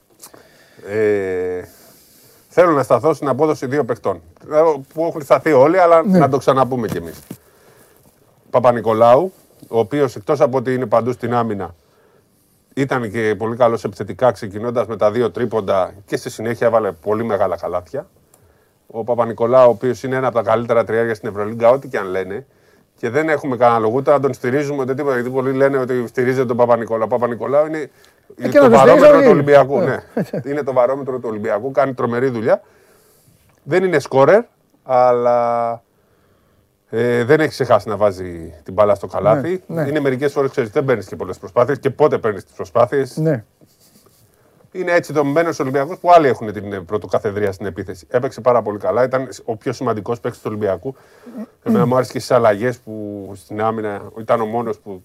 Ε, 0.88 1.62
θέλω 2.48 2.70
να 2.70 2.82
σταθώ 2.82 3.14
στην 3.14 3.28
απόδοση 3.28 3.66
δύο 3.66 3.84
παιχτών. 3.84 4.22
Ε, 4.52 4.60
Που 4.94 5.04
έχουν 5.06 5.22
σταθεί 5.22 5.52
όλοι, 5.52 5.78
αλλά 5.78 6.02
Ναι. 6.06 6.18
να 6.18 6.28
το 6.28 6.38
ξαναπούμε 6.38 6.86
κι 6.88 6.96
εμείς. 6.96 7.20
Παπα-Νικολάου, 8.50 9.32
ο 9.68 9.78
οποίος 9.78 10.16
εκτός 10.16 10.40
από 10.40 10.56
ότι 10.58 10.74
είναι 10.74 10.86
παντού 10.86 11.12
στην 11.12 11.34
άμυνα, 11.34 11.74
ήταν 12.74 13.10
και 13.10 13.34
πολύ 13.38 13.56
καλός 13.56 13.84
επιθετικά, 13.84 14.30
ξεκινώντας 14.32 14.86
με 14.86 14.96
τα 14.96 15.10
δύο 15.10 15.30
τρίποντα 15.30 15.92
και 16.06 16.16
στη 16.16 16.30
συνέχεια 16.30 16.66
έβαλε 16.66 16.92
πολύ 16.92 17.24
μεγάλα 17.24 17.56
καλάθια. 17.56 18.06
Ο 18.86 19.04
Παπα-Νικολάου, 19.04 19.66
ο 19.66 19.70
οποίος 19.70 20.02
είναι 20.02 20.16
ένα 20.16 20.26
από 20.26 20.36
τα 20.36 20.42
καλύτερα 20.42 20.84
τριάρια 20.84 21.14
στην 21.14 21.28
Ευρωλίγκα, 21.28 21.70
ό,τι 21.70 21.88
και 21.88 21.98
αν 21.98 22.06
λένε. 22.06 22.46
Και 22.96 23.10
δεν 23.10 23.28
έχουμε 23.28 23.56
κανένα 23.56 23.78
λόγο 23.78 23.94
ούτε 23.96 24.10
να 24.10 24.20
τον 24.20 24.32
στηρίζουμε 24.34 24.82
ούτε 24.82 24.94
τίποτα. 24.94 25.14
Γιατί 25.14 25.30
πολλοί 25.30 25.52
λένε 25.52 25.78
ότι 25.78 26.06
στηρίζεται 26.06 26.44
τον 26.46 26.56
Παπα-Νικολάου. 26.56 27.04
Ο 27.04 27.08
Παπα-Νικολάου 27.08 27.66
είναι 27.66 27.90
και 28.34 28.58
το 28.58 28.68
να 28.68 28.70
τον 28.70 28.78
στηρίζει 28.78 29.00
βαρόμετρο 29.00 29.16
όλοι. 29.16 29.24
του 29.24 29.30
Ολυμπιακού. 29.30 29.78
Ναι. 29.78 29.84
Ναι. 29.86 30.40
είναι 30.50 30.62
το 30.62 30.72
βαρόμετρο 30.72 31.18
του 31.18 31.28
Ολυμπιακού. 31.28 31.70
Κάνει 31.70 31.94
τρομερή 31.94 32.28
δουλειά. 32.28 32.62
Δεν 33.62 33.84
είναι 33.84 33.98
σκόρερ, 33.98 34.42
αλλά 34.82 35.82
ε, 36.90 37.24
δεν 37.24 37.40
έχει 37.40 37.50
ξεχάσει 37.50 37.88
να 37.88 37.96
βάζει 37.96 38.54
την 38.64 38.72
μπάλα 38.72 38.94
στο 38.94 39.06
καλάθι. 39.06 39.62
Ναι, 39.66 39.82
ναι. 39.82 39.88
Είναι 39.88 40.00
μερικές 40.00 40.32
φορές, 40.32 40.50
ξέρεις, 40.50 40.70
δεν 40.70 40.84
παίρνεις 40.84 41.06
και 41.06 41.16
πολλές 41.16 41.38
προσπάθειες 41.38 41.78
και 41.78 41.90
πότε 41.90 42.18
παίρνεις 42.18 42.44
τις 42.44 42.54
προσπάθειες. 42.54 43.16
Ναι. 43.16 43.44
Είναι 44.72 44.92
έτσι 44.92 45.12
δομημένος 45.12 45.58
ο 45.58 45.62
Ολυμπιακός 45.62 45.98
που 45.98 46.12
άλλοι 46.12 46.28
έχουν 46.28 46.52
την 46.52 46.72
ε, 46.72 46.80
πρωτοκαθεδρία 46.80 47.52
στην 47.52 47.66
επίθεση. 47.66 48.06
Έπαιξε 48.10 48.40
πάρα 48.40 48.62
πολύ 48.62 48.78
καλά. 48.78 49.04
Ήταν 49.04 49.28
ο 49.44 49.56
πιο 49.56 49.72
σημαντικός 49.72 50.20
παίκτης 50.20 50.40
του 50.40 50.46
Ολυμπιακού. 50.50 50.94
Εμένα 51.62 51.86
μου 51.86 51.94
άρεσε 51.94 52.12
και 52.12 52.18
στις 52.18 52.30
αλλαγές 52.30 52.78
που 52.78 53.32
στην 53.34 53.62
άμυνα 53.62 54.02
ήταν 54.18 54.40
ο 54.40 54.44
μόνος 54.44 54.78
που 54.78 55.02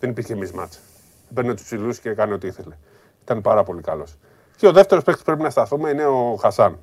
δεν 0.00 0.10
υπήρχε 0.10 0.36
μισμάτσα. 0.36 0.78
Παίρνει 1.34 1.54
τους 1.54 1.64
ψηλούς 1.64 1.98
και 1.98 2.08
έκανε 2.08 2.34
ό,τι 2.34 2.46
ήθελε. 2.46 2.74
Ήταν 3.22 3.40
πάρα 3.40 3.62
πολύ 3.62 3.80
καλός. 3.82 4.14
Και 4.56 4.66
ο 4.66 4.72
δεύτερος 4.72 5.04
παίκτης 5.04 5.22
που 5.24 5.28
πρέπει 5.30 5.44
να 5.44 5.50
σταθούμε 5.50 5.90
είναι 5.90 6.04
ο 6.06 6.36
Χασάν. 6.40 6.78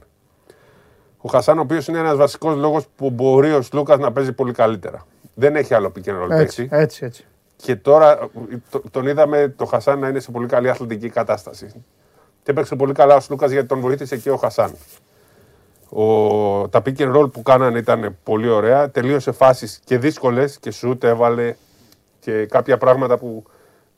Ο 1.18 1.30
Χασάν, 1.30 1.58
ο 1.58 1.62
οποίος 1.62 1.88
είναι 1.88 1.98
ένας 2.00 2.16
βασικός 2.16 2.56
λόγος 2.56 2.86
που 2.96 3.10
μπορεί 3.10 3.54
ο 3.54 3.62
Σλούκας 3.62 3.98
να 4.00 4.12
παίζει 4.12 4.34
πολύ 4.34 4.54
καλύτερα. 4.54 5.06
Δεν 5.34 5.56
έχει 5.56 5.74
άλλο 5.74 5.92
pick 5.96 6.08
and 6.10 6.24
roll 6.24 6.30
Έτσι, 6.32 6.62
παίκτη. 6.62 6.76
έτσι, 6.76 7.06
έτσι. 7.06 7.26
Και 7.56 7.76
τώρα 7.76 8.30
το- 8.70 8.82
τον 8.92 9.08
είδαμε 9.08 9.54
το 9.58 9.66
Χασάν 9.66 10.00
να 10.00 10.08
είναι 10.08 10.20
σε 10.20 10.32
πολύ 10.32 10.48
καλή 10.48 10.70
αθλητική 10.70 11.10
κατάσταση. 11.10 11.84
Και 12.44 12.52
έπαιξε 12.52 12.76
πολύ 12.76 12.94
καλά 12.94 13.16
ο 13.16 13.20
Σλούκας 13.20 13.52
γιατί 13.52 13.68
τον 13.68 13.80
βοήθησε 13.80 14.18
και 14.18 14.30
ο 14.32 14.38
Χασάν. 14.38 14.76
Ο, 15.90 16.04
τα 16.70 16.82
pick 16.86 16.98
and 16.98 17.16
roll 17.16 17.32
που 17.32 17.42
κάνανε 17.42 17.78
ήταν 17.78 18.18
πολύ 18.24 18.50
ωραία. 18.50 18.90
Τελείωσε 18.90 19.32
φάσεις 19.32 19.80
και 19.86 19.98
δύσκολες 19.98 20.58
και 20.60 20.72
σουτ 20.72 21.04
έβαλε 21.04 21.56
και 22.20 22.46
κάποια 22.46 22.78
πράγματα 22.78 23.18
που 23.18 23.44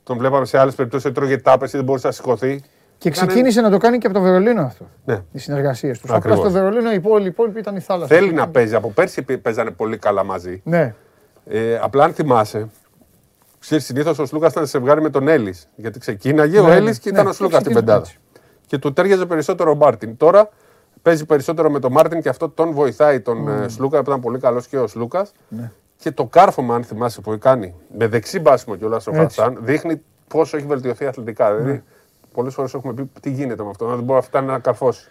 τον 0.06 0.18
βλέπαμε 0.18 0.45
σε 0.45 0.57
άλλες 0.57 0.76
περιπτώσεις. 0.76 1.10
Έτρωγε 1.10 1.38
τάπες 1.38 1.66
ή 1.65 1.69
δεν 1.72 1.84
μπορούσε 1.84 2.07
να 2.07 2.14
σηκωθεί. 2.14 2.61
Και 2.98 3.07
Ήταν- 3.10 3.27
ξεκίνησε 3.27 3.61
να 3.61 3.69
το 3.69 3.77
κάνει 3.77 3.98
και 3.98 4.07
από 4.07 4.15
το 4.15 4.22
Βερολίνο 4.22 4.61
αυτό. 4.61 4.86
Ναι. 5.06 5.22
Οι 5.32 5.40
συνεργασίες 5.40 5.92
τους. 5.91 6.02
Απλά 6.03 6.15
Ακριβώς. 6.15 6.40
στο 6.40 6.49
Βερολίνο 6.49 6.91
οι 6.91 6.95
υπόλοιποι, 6.95 7.23
οι 7.23 7.27
υπόλοιποι 7.27 7.60
ήταν 7.60 7.76
η 7.76 7.80
θάλασσα. 7.80 8.15
Θέλει 8.15 8.34
να 8.34 8.48
παίζει. 8.48 8.76
Από 8.76 8.90
πέρσι 8.91 9.22
παι- 9.22 9.38
παίζανε 9.41 9.72
πολύ 9.72 9.98
καλά 9.98 10.23
μαζί. 10.23 10.61
Ναι. 10.65 10.94
Ε, 11.45 11.77
απλά 11.82 12.03
αν 12.03 12.14
θυμάσαι, 12.14 12.68
ξέρεις, 13.60 13.86
συνήθως 13.86 14.19
ο 14.19 14.26
Σλούκας 14.26 14.52
ήταν 14.52 14.65
σε 14.68 14.77
ζευγάρι 14.77 15.02
με 15.02 15.10
τον 15.10 15.27
Έλλης. 15.27 15.68
Γιατί 15.76 15.99
ξεκίναγε 15.99 16.60
ο 16.60 16.64
Ναι, 16.64 16.69
ναι, 16.69 16.76
Έλλης 16.76 16.99
και 16.99 17.11
ναι. 17.11 17.18
ήταν 17.18 17.30
ο 17.30 17.34
Σλούκας 17.34 17.60
στην 17.61 17.72
Ξεκίνησε 17.73 17.86
πεντάδα. 17.86 17.99
έτσι. 17.99 18.19
Και 18.68 18.77
του 18.77 18.94
ταίριαζε 18.94 19.26
περισσότερο 19.26 19.72
ο 19.72 19.76
Μάρτιν. 19.76 20.18
Τώρα 20.18 20.49
παίζει 21.02 21.26
περισσότερο 21.26 21.69
με 21.69 21.80
τον 21.80 21.91
Μάρτιν 21.91 22.22
και 22.22 22.30
αυτό 22.30 22.49
τον 22.49 22.72
βοηθάει 22.72 23.19
τον 23.19 23.48
ε, 23.48 23.68
Σλούκα 23.68 23.98
που 24.03 24.10
ήταν 24.10 24.22
πολύ 24.22 24.40
καλός 24.40 24.68
και 24.68 24.77
ο 24.80 24.88
Σλούκας. 24.88 25.32
Ναι. 25.48 25.72
Και 25.98 26.12
το 26.12 26.26
κάρφωμα, 26.26 26.76
αν 26.76 26.84
θυμάσαι, 26.84 27.22
που 27.22 27.38
κάνει 27.40 27.74
με 27.98 28.08
δεξί 28.08 28.40
μπάσιμο 28.40 28.76
κιόλας 28.76 29.08
ο 29.08 29.12
Έτσι. 29.16 29.40
Χασάν, 29.40 29.58
δείχνει 29.62 30.02
πόσο 30.28 30.58
έχει 30.58 30.66
βελτιωθεί 30.66 31.06
αθλητικά. 31.06 31.50
Ναι. 31.50 31.58
Δηλαδή, 31.58 31.84
πολλές 32.34 32.54
φορές 32.54 32.74
έχουμε 32.74 32.94
πει 32.94 33.10
τι 33.22 33.30
γίνεται 33.30 33.64
με 33.64 33.70
αυτό, 33.70 33.86
να 33.86 33.96
δεν 33.96 34.04
μπορεί 34.04 34.20
αυτά 34.20 34.42
να 34.42 34.60
καρφώσει. 34.60 35.08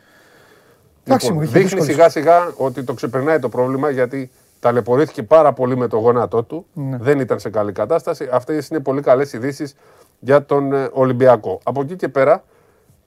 Εντάξει, 1.05 1.33
μου 1.33 1.43
είχε 1.43 1.53
δείχνει 1.53 1.63
δύσκολες. 1.63 1.87
σιγά 1.87 2.09
σιγά 2.09 2.53
ότι 2.57 2.83
το 2.83 2.93
ξεπερνάει 2.93 3.39
το 3.39 3.49
πρόβλημα 3.49 3.91
γιατί 3.91 4.31
ταλαιπωρήθηκε 4.61 5.23
πάρα 5.23 5.53
πολύ 5.53 5.77
με 5.77 5.87
το 5.87 5.97
γόνατό 5.97 6.43
του. 6.43 6.67
Ναι. 6.73 6.97
Δεν 7.01 7.21
ήταν 7.21 7.39
σε 7.39 7.51
καλή 7.51 7.73
κατάσταση. 7.73 8.29
Αυτές 8.33 8.69
είναι 8.69 8.81
πολύ 8.81 9.01
καλές 9.01 9.33
ειδήσεις 9.33 9.75
για 10.19 10.45
τον 10.45 10.73
ε, 10.73 10.89
Ολυμπιακό. 10.93 11.61
Από 11.63 11.81
εκεί 11.81 11.97
και 11.97 12.09
πέρα 12.09 12.45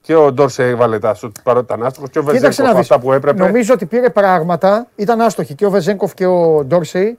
και 0.00 0.14
ο 0.14 0.32
Ντόρσε 0.32 0.68
έβαλε 0.68 0.98
τα 0.98 1.14
σουτ 1.14 1.36
παρότι 1.42 1.64
ήταν 1.64 1.86
άστοχος 1.86 2.10
και 2.10 2.18
ο 2.18 2.22
Κοίταξε 2.22 2.46
Βεζέγκοφ 2.46 2.72
να 2.72 2.80
δεις. 2.80 2.90
αυτά 2.90 3.00
που 3.04 3.12
έπρεπε. 3.12 3.44
Νομίζω 3.44 3.74
ότι 3.74 3.86
πήρε 3.86 4.10
πράγματα, 4.10 4.86
ήταν 4.96 5.20
άστοχοι 5.20 5.54
και 5.54 5.66
ο 5.66 5.70
Βεζέγκοφ 5.70 6.14
και 6.14 6.26
ο 6.26 6.64
Ντόρσεϊ. 6.64 7.18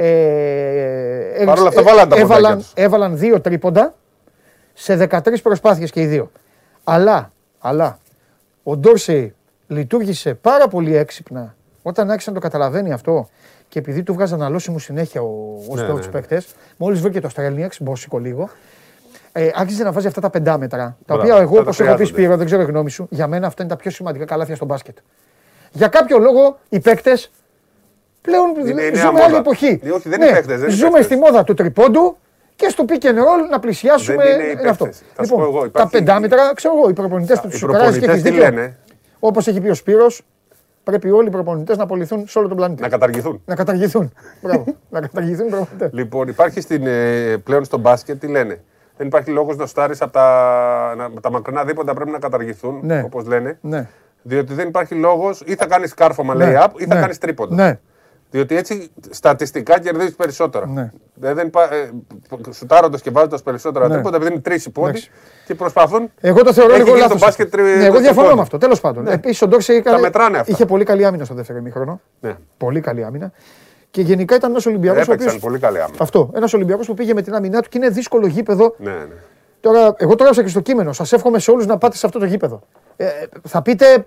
Ε, 0.00 1.44
Παρ' 1.44 1.58
όλα 1.58 1.68
αυτά 1.68 1.82
βάλαν 1.82 2.08
τα 2.08 2.16
ποντάκια 2.16 2.36
έβαλαν, 2.36 2.58
τους. 2.58 2.72
έβαλαν 2.74 3.18
δύο 3.18 3.40
τρίποντα 3.40 3.94
σε 4.72 5.08
13 5.10 5.42
προσπάθειες 5.42 5.90
και 5.90 6.00
οι 6.00 6.06
δύο. 6.06 6.30
Αλλά, 6.84 7.32
αλλά 7.58 7.98
ο 8.62 8.76
Ντόρσεϊ 8.76 9.34
λειτουργήσε 9.66 10.34
πάρα 10.34 10.68
πολύ 10.68 10.96
έξυπνα 10.96 11.54
όταν 11.82 12.10
άρχισε 12.10 12.30
να 12.30 12.34
το 12.36 12.42
καταλαβαίνει 12.42 12.92
αυτό 12.92 13.28
και 13.68 13.78
επειδή 13.78 14.02
του 14.02 14.14
βγάζαν 14.14 14.42
αλώσιμου 14.42 14.78
συνέχεια 14.78 15.20
ο, 15.22 15.26
ο 15.68 15.74
Ναι, 15.74 15.80
ναι, 15.82 15.88
ναι, 15.88 15.94
του 15.94 16.04
ναι. 16.04 16.10
παίκτες, 16.10 16.46
μόλις 16.76 17.00
βρήκε 17.00 17.20
το 17.20 17.28
Στρέλνιαξ, 17.28 17.80
μπόσικο 17.82 18.18
λίγο, 18.18 18.48
ε, 19.32 19.50
άρχισε 19.54 19.82
να 19.82 19.92
βάζει 19.92 20.06
αυτά 20.06 20.20
τα 20.20 20.30
πεντάμετρα. 20.30 20.96
Τα 21.06 21.14
Μπράβο, 21.14 21.22
οποία 21.22 21.42
εγώ, 21.42 21.48
αυτά 21.50 21.60
όπως 21.60 21.76
τα 21.76 21.84
έχω 21.84 21.92
πει, 21.92 21.96
χρειάζονται. 21.96 22.18
Σπύρο, 22.20 22.36
δεν 22.36 22.46
ξέρω 22.46 22.62
η 22.62 22.64
γνώμη 22.64 22.90
σου, 22.90 23.06
για 23.10 23.26
μένα 23.26 23.46
αυτά 23.46 23.62
είναι 23.62 23.72
τα 23.72 23.78
πιο 23.78 23.90
σημαντικά 23.90 24.24
καλάθια 24.24 24.56
στο 24.56 24.64
μπάσκετ. 24.64 24.96
Για 25.72 25.88
κάποιο 25.88 26.18
λόγο 26.18 26.58
οι 26.68 26.80
παίκτες 26.80 27.30
πλέον 28.28 28.68
Είναι 28.70 28.82
η 28.82 28.90
νέα 28.90 29.00
ζούμε 29.00 29.12
μόδα. 29.12 29.24
άλλη 29.24 29.34
εποχή. 29.36 29.80
Ναι, 29.82 29.88
Ε, 29.88 29.92
όχι, 29.92 30.08
δεν 30.08 30.20
είναι 30.22 30.30
παίκτες, 30.32 30.58
δεν 30.60 30.68
είναι 30.68 30.76
ζούμε 30.76 30.90
παίκτες. 30.90 31.04
στη 31.04 31.16
μόδα 31.16 31.44
του 31.44 31.54
τριπώντου 31.54 32.16
και 32.56 32.68
στο 32.68 32.84
pick 32.88 33.04
and 33.04 33.18
roll 33.24 33.42
να 33.50 33.58
πλησιάσουμε 33.58 34.22
Δεν 34.24 34.34
είναι 34.40 34.48
οι 34.48 34.56
είναι 34.60 34.68
αυτό. 34.68 34.84
παίκτες. 34.84 35.02
Θα 35.14 35.24
σου 35.24 35.34
πω 35.34 35.42
εγώ, 35.42 35.60
τα 35.60 35.66
υπάρχει- 35.66 35.90
πεντάμετρα, 35.90 36.54
ξέρω 36.54 36.74
εγώ, 36.78 36.88
οι 36.88 36.92
προπονητές 36.92 37.40
τους 37.40 37.48
Οι 37.48 37.52
του 37.52 37.58
σοκαράζει 37.58 37.98
και 37.98 38.06
προπονητές 38.06 38.14
έχεις 38.14 38.22
τι 38.22 38.30
δίκιο. 38.46 38.56
λένε, 38.56 38.76
Όπως 39.20 39.46
έχει 39.46 39.60
πει 39.60 39.68
ο 39.68 39.74
Σπύρος, 39.74 40.22
πρέπει 40.84 41.10
όλοι 41.10 41.26
οι 41.28 41.30
προπονητές 41.30 41.76
να 41.76 41.82
απολυθούν 41.82 42.24
σε 42.28 42.38
όλο 42.38 42.48
τον 42.48 42.56
πλανήτη. 42.56 42.82
να 42.82 42.88
καταργηθούν. 42.88 43.42
Να 43.44 43.54
καταργηθούν. 43.54 44.12
Μπράβο. 44.42 44.64
να 44.90 45.00
καταργηθούν 45.00 45.46
οι 45.46 45.50
προπονητές. 45.50 45.90
Λοιπόν, 45.92 46.28
υπάρχει 46.28 46.60
στην, 46.60 46.86
ε, 46.86 47.36
πλέον 47.44 47.64
στο 47.64 47.78
μπάσκετ, 47.78 48.20
τι 48.20 48.26
λένε; 48.26 48.60
Δεν 48.96 49.06
υπάρχει 49.06 49.30
λόγος 49.30 49.56
να 49.56 49.66
στάρεις 49.66 50.02
από 50.02 50.12
τα, 50.12 50.94
να, 50.96 51.10
τα 51.20 51.30
μακρινά 51.30 51.64
δίποτα 51.64 51.94
πρέπει 51.94 52.10
να 52.10 52.18
καταργηθούν, 52.18 52.80
Ναι. 52.82 53.02
όπως 53.04 53.26
λένε. 53.26 53.58
Ναι. 53.60 53.86
Διότι 54.22 54.54
δεν 54.54 54.68
υπάρχει 54.68 54.94
λόγος 54.94 55.42
ή 55.46 55.54
θα 55.54 55.66
κάνεις 55.66 55.94
κάρφωμα 55.94 56.34
Ναι. 56.34 56.44
lay-up 56.44 56.68
ή 56.76 56.84
θα 56.84 56.94
Ναι. 56.94 57.00
κάνεις 57.00 57.18
τρίποντα. 57.18 57.54
Ναι. 58.30 58.38
Διότι 58.40 58.56
έτσι 58.56 58.90
στατιστικά 59.10 59.80
κερδίζεις 59.80 60.14
περισσότερα. 60.14 60.66
Ναι. 60.66 60.90
Δεν, 61.14 61.34
δεν, 61.34 61.50
πα- 61.50 61.74
ε, 61.74 61.90
σουτάροντας 62.50 63.00
και 63.02 63.10
βάζοντας 63.10 63.42
περισσότερα 63.42 63.88
Ναι. 63.88 63.94
τρίποντα, 63.94 64.16
επειδή 64.16 64.32
είναι 64.32 64.40
τρεις 64.40 64.64
οι 64.64 64.70
πόντοι 64.70 64.88
Εντάξει. 64.88 65.10
και 65.46 65.54
προσπαθούν. 65.54 66.10
Εγώ 66.20 66.42
το 66.42 66.52
θεωρώ 66.52 66.70
Έχει 66.74 66.78
λίγο 66.82 66.90
γίνει 66.96 67.00
λάθος. 67.02 67.20
το 67.20 67.26
μπάσκετ 67.26 67.50
τρι- 67.50 67.64
Ναι, 67.64 67.70
εγώ 67.70 67.80
τριπώντου. 67.80 68.00
διαφωνώ 68.00 68.34
με 68.34 68.40
αυτό. 68.40 68.58
Τέλος 68.58 68.80
πάντων. 68.80 69.02
Ναι. 69.04 69.12
Επίση 69.12 69.44
ο 69.44 69.48
Ντόρσεϊ 69.48 69.82
Τα 69.82 69.98
μετράνε 69.98 70.38
αυτά. 70.38 70.52
είχε 70.52 70.64
πολύ 70.66 70.84
καλή 70.84 71.04
άμυνα 71.04 71.24
στο 71.24 71.34
δεύτερο 71.34 71.58
ημίχρονο. 71.58 72.00
Ναι. 72.20 72.34
Πολύ 72.56 72.80
καλή 72.80 73.04
άμυνα. 73.04 73.32
Και 73.90 74.02
γενικά 74.02 74.34
ήταν 74.34 74.50
ένας 74.50 74.66
Ολυμπιακός. 74.66 75.02
Έπαιξαν 75.02 75.38
πολύ 75.40 75.58
καλή 75.58 75.80
άμυνα. 75.80 75.96
Αυτό. 76.00 76.30
Ένας 76.34 76.52
Ολυμπιακός 76.54 76.86
που 76.86 76.94
πήγε 76.94 77.14
με 77.14 77.22
την 77.22 77.34
άμυνά 77.34 77.62
του 77.62 77.68
και 77.68 77.78
είναι 77.78 77.88
δύσκολο 77.88 78.26
γήπεδο. 78.26 78.74
Ναι, 78.78 78.90
ναι. 78.90 79.14
Τώρα, 79.60 79.80
εγώ 79.96 80.10
το 80.10 80.16
έγραψα 80.18 80.42
και 80.42 80.48
στο 80.48 80.60
κείμενο. 80.60 80.92
Σας 80.92 81.12
εύχομαι 81.12 81.38
σε 81.38 81.50
όλους 81.50 81.66
να 81.66 81.78
πάτε 81.78 81.96
σε 81.96 82.06
αυτό 82.06 82.18
το 82.18 82.24
γήπεδο. 82.24 82.60
Ε, 82.96 83.06
θα 83.48 83.62
πείτε 83.62 84.06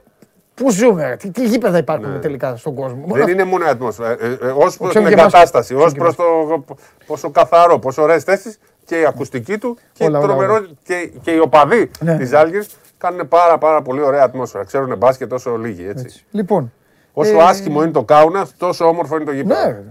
πού 0.64 0.72
ζούμε, 0.72 1.08
ρε, 1.08 1.16
τι, 1.16 1.32
τι 1.32 1.46
γήπεδα 1.48 1.78
υπάρχουν 1.78 2.22
τελικά 2.22 2.56
στον 2.56 2.76
κόσμο; 2.76 2.96
Μόνο 2.96 3.16
Ναι. 3.16 3.24
Δεν 3.24 3.34
είναι 3.34 3.44
μόνο 3.44 3.66
η 3.66 3.68
ατμόσφαιρα. 3.68 4.10
Ε, 4.10 4.16
ε, 4.42 4.46
ως 4.46 4.54
προς 4.56 4.76
την 4.78 4.88
ξέρουμε 4.90 5.10
και 5.10 5.16
εμάς. 5.20 5.34
εγκατάσταση, 5.34 5.76
ως 5.76 5.84
Ξέρουμε 5.86 6.00
προς 6.04 6.16
το 6.16 6.64
πόσο 7.06 7.30
καθαρό, 7.30 7.80
πόσο 7.80 8.02
ωραίες 8.02 8.24
θέσεις 8.24 8.60
και 8.86 9.00
η 9.00 9.06
ακουστική 9.06 9.58
του 9.58 9.78
και, 9.94 10.04
Όλα, 10.04 10.18
όλα, 10.20 10.28
τρομερό, 10.28 10.54
όλα. 10.54 10.68
και, 10.84 11.12
και 11.22 11.32
οι 11.32 11.40
οπαδοί 11.40 11.92
Ναι. 12.00 12.18
της 12.18 12.34
Άλγης 12.34 12.68
κάνουν 12.98 13.28
πάρα, 13.28 13.58
πάρα 13.58 13.82
πολύ 13.82 14.02
ωραία 14.02 14.24
ατμόσφαιρα. 14.24 14.64
Ξέρουν 14.64 14.98
μπάσκετ 14.98 15.34
όσο 15.34 15.56
λίγοι. 15.58 15.88
Έτσι. 15.88 16.26
Λοιπόν. 16.32 16.74
Όσο 17.14 17.36
Ε, 17.38 17.44
άσχημο 17.44 17.84
είναι 17.84 17.92
το 17.92 18.04
Κάουνας, 18.04 18.54
τόσο 18.58 18.88
όμορφο 18.88 19.16
είναι 19.16 19.26
το 19.26 19.32
γήπεδο. 19.32 19.60
Ναι, 19.62 19.68
ρε. 19.68 19.84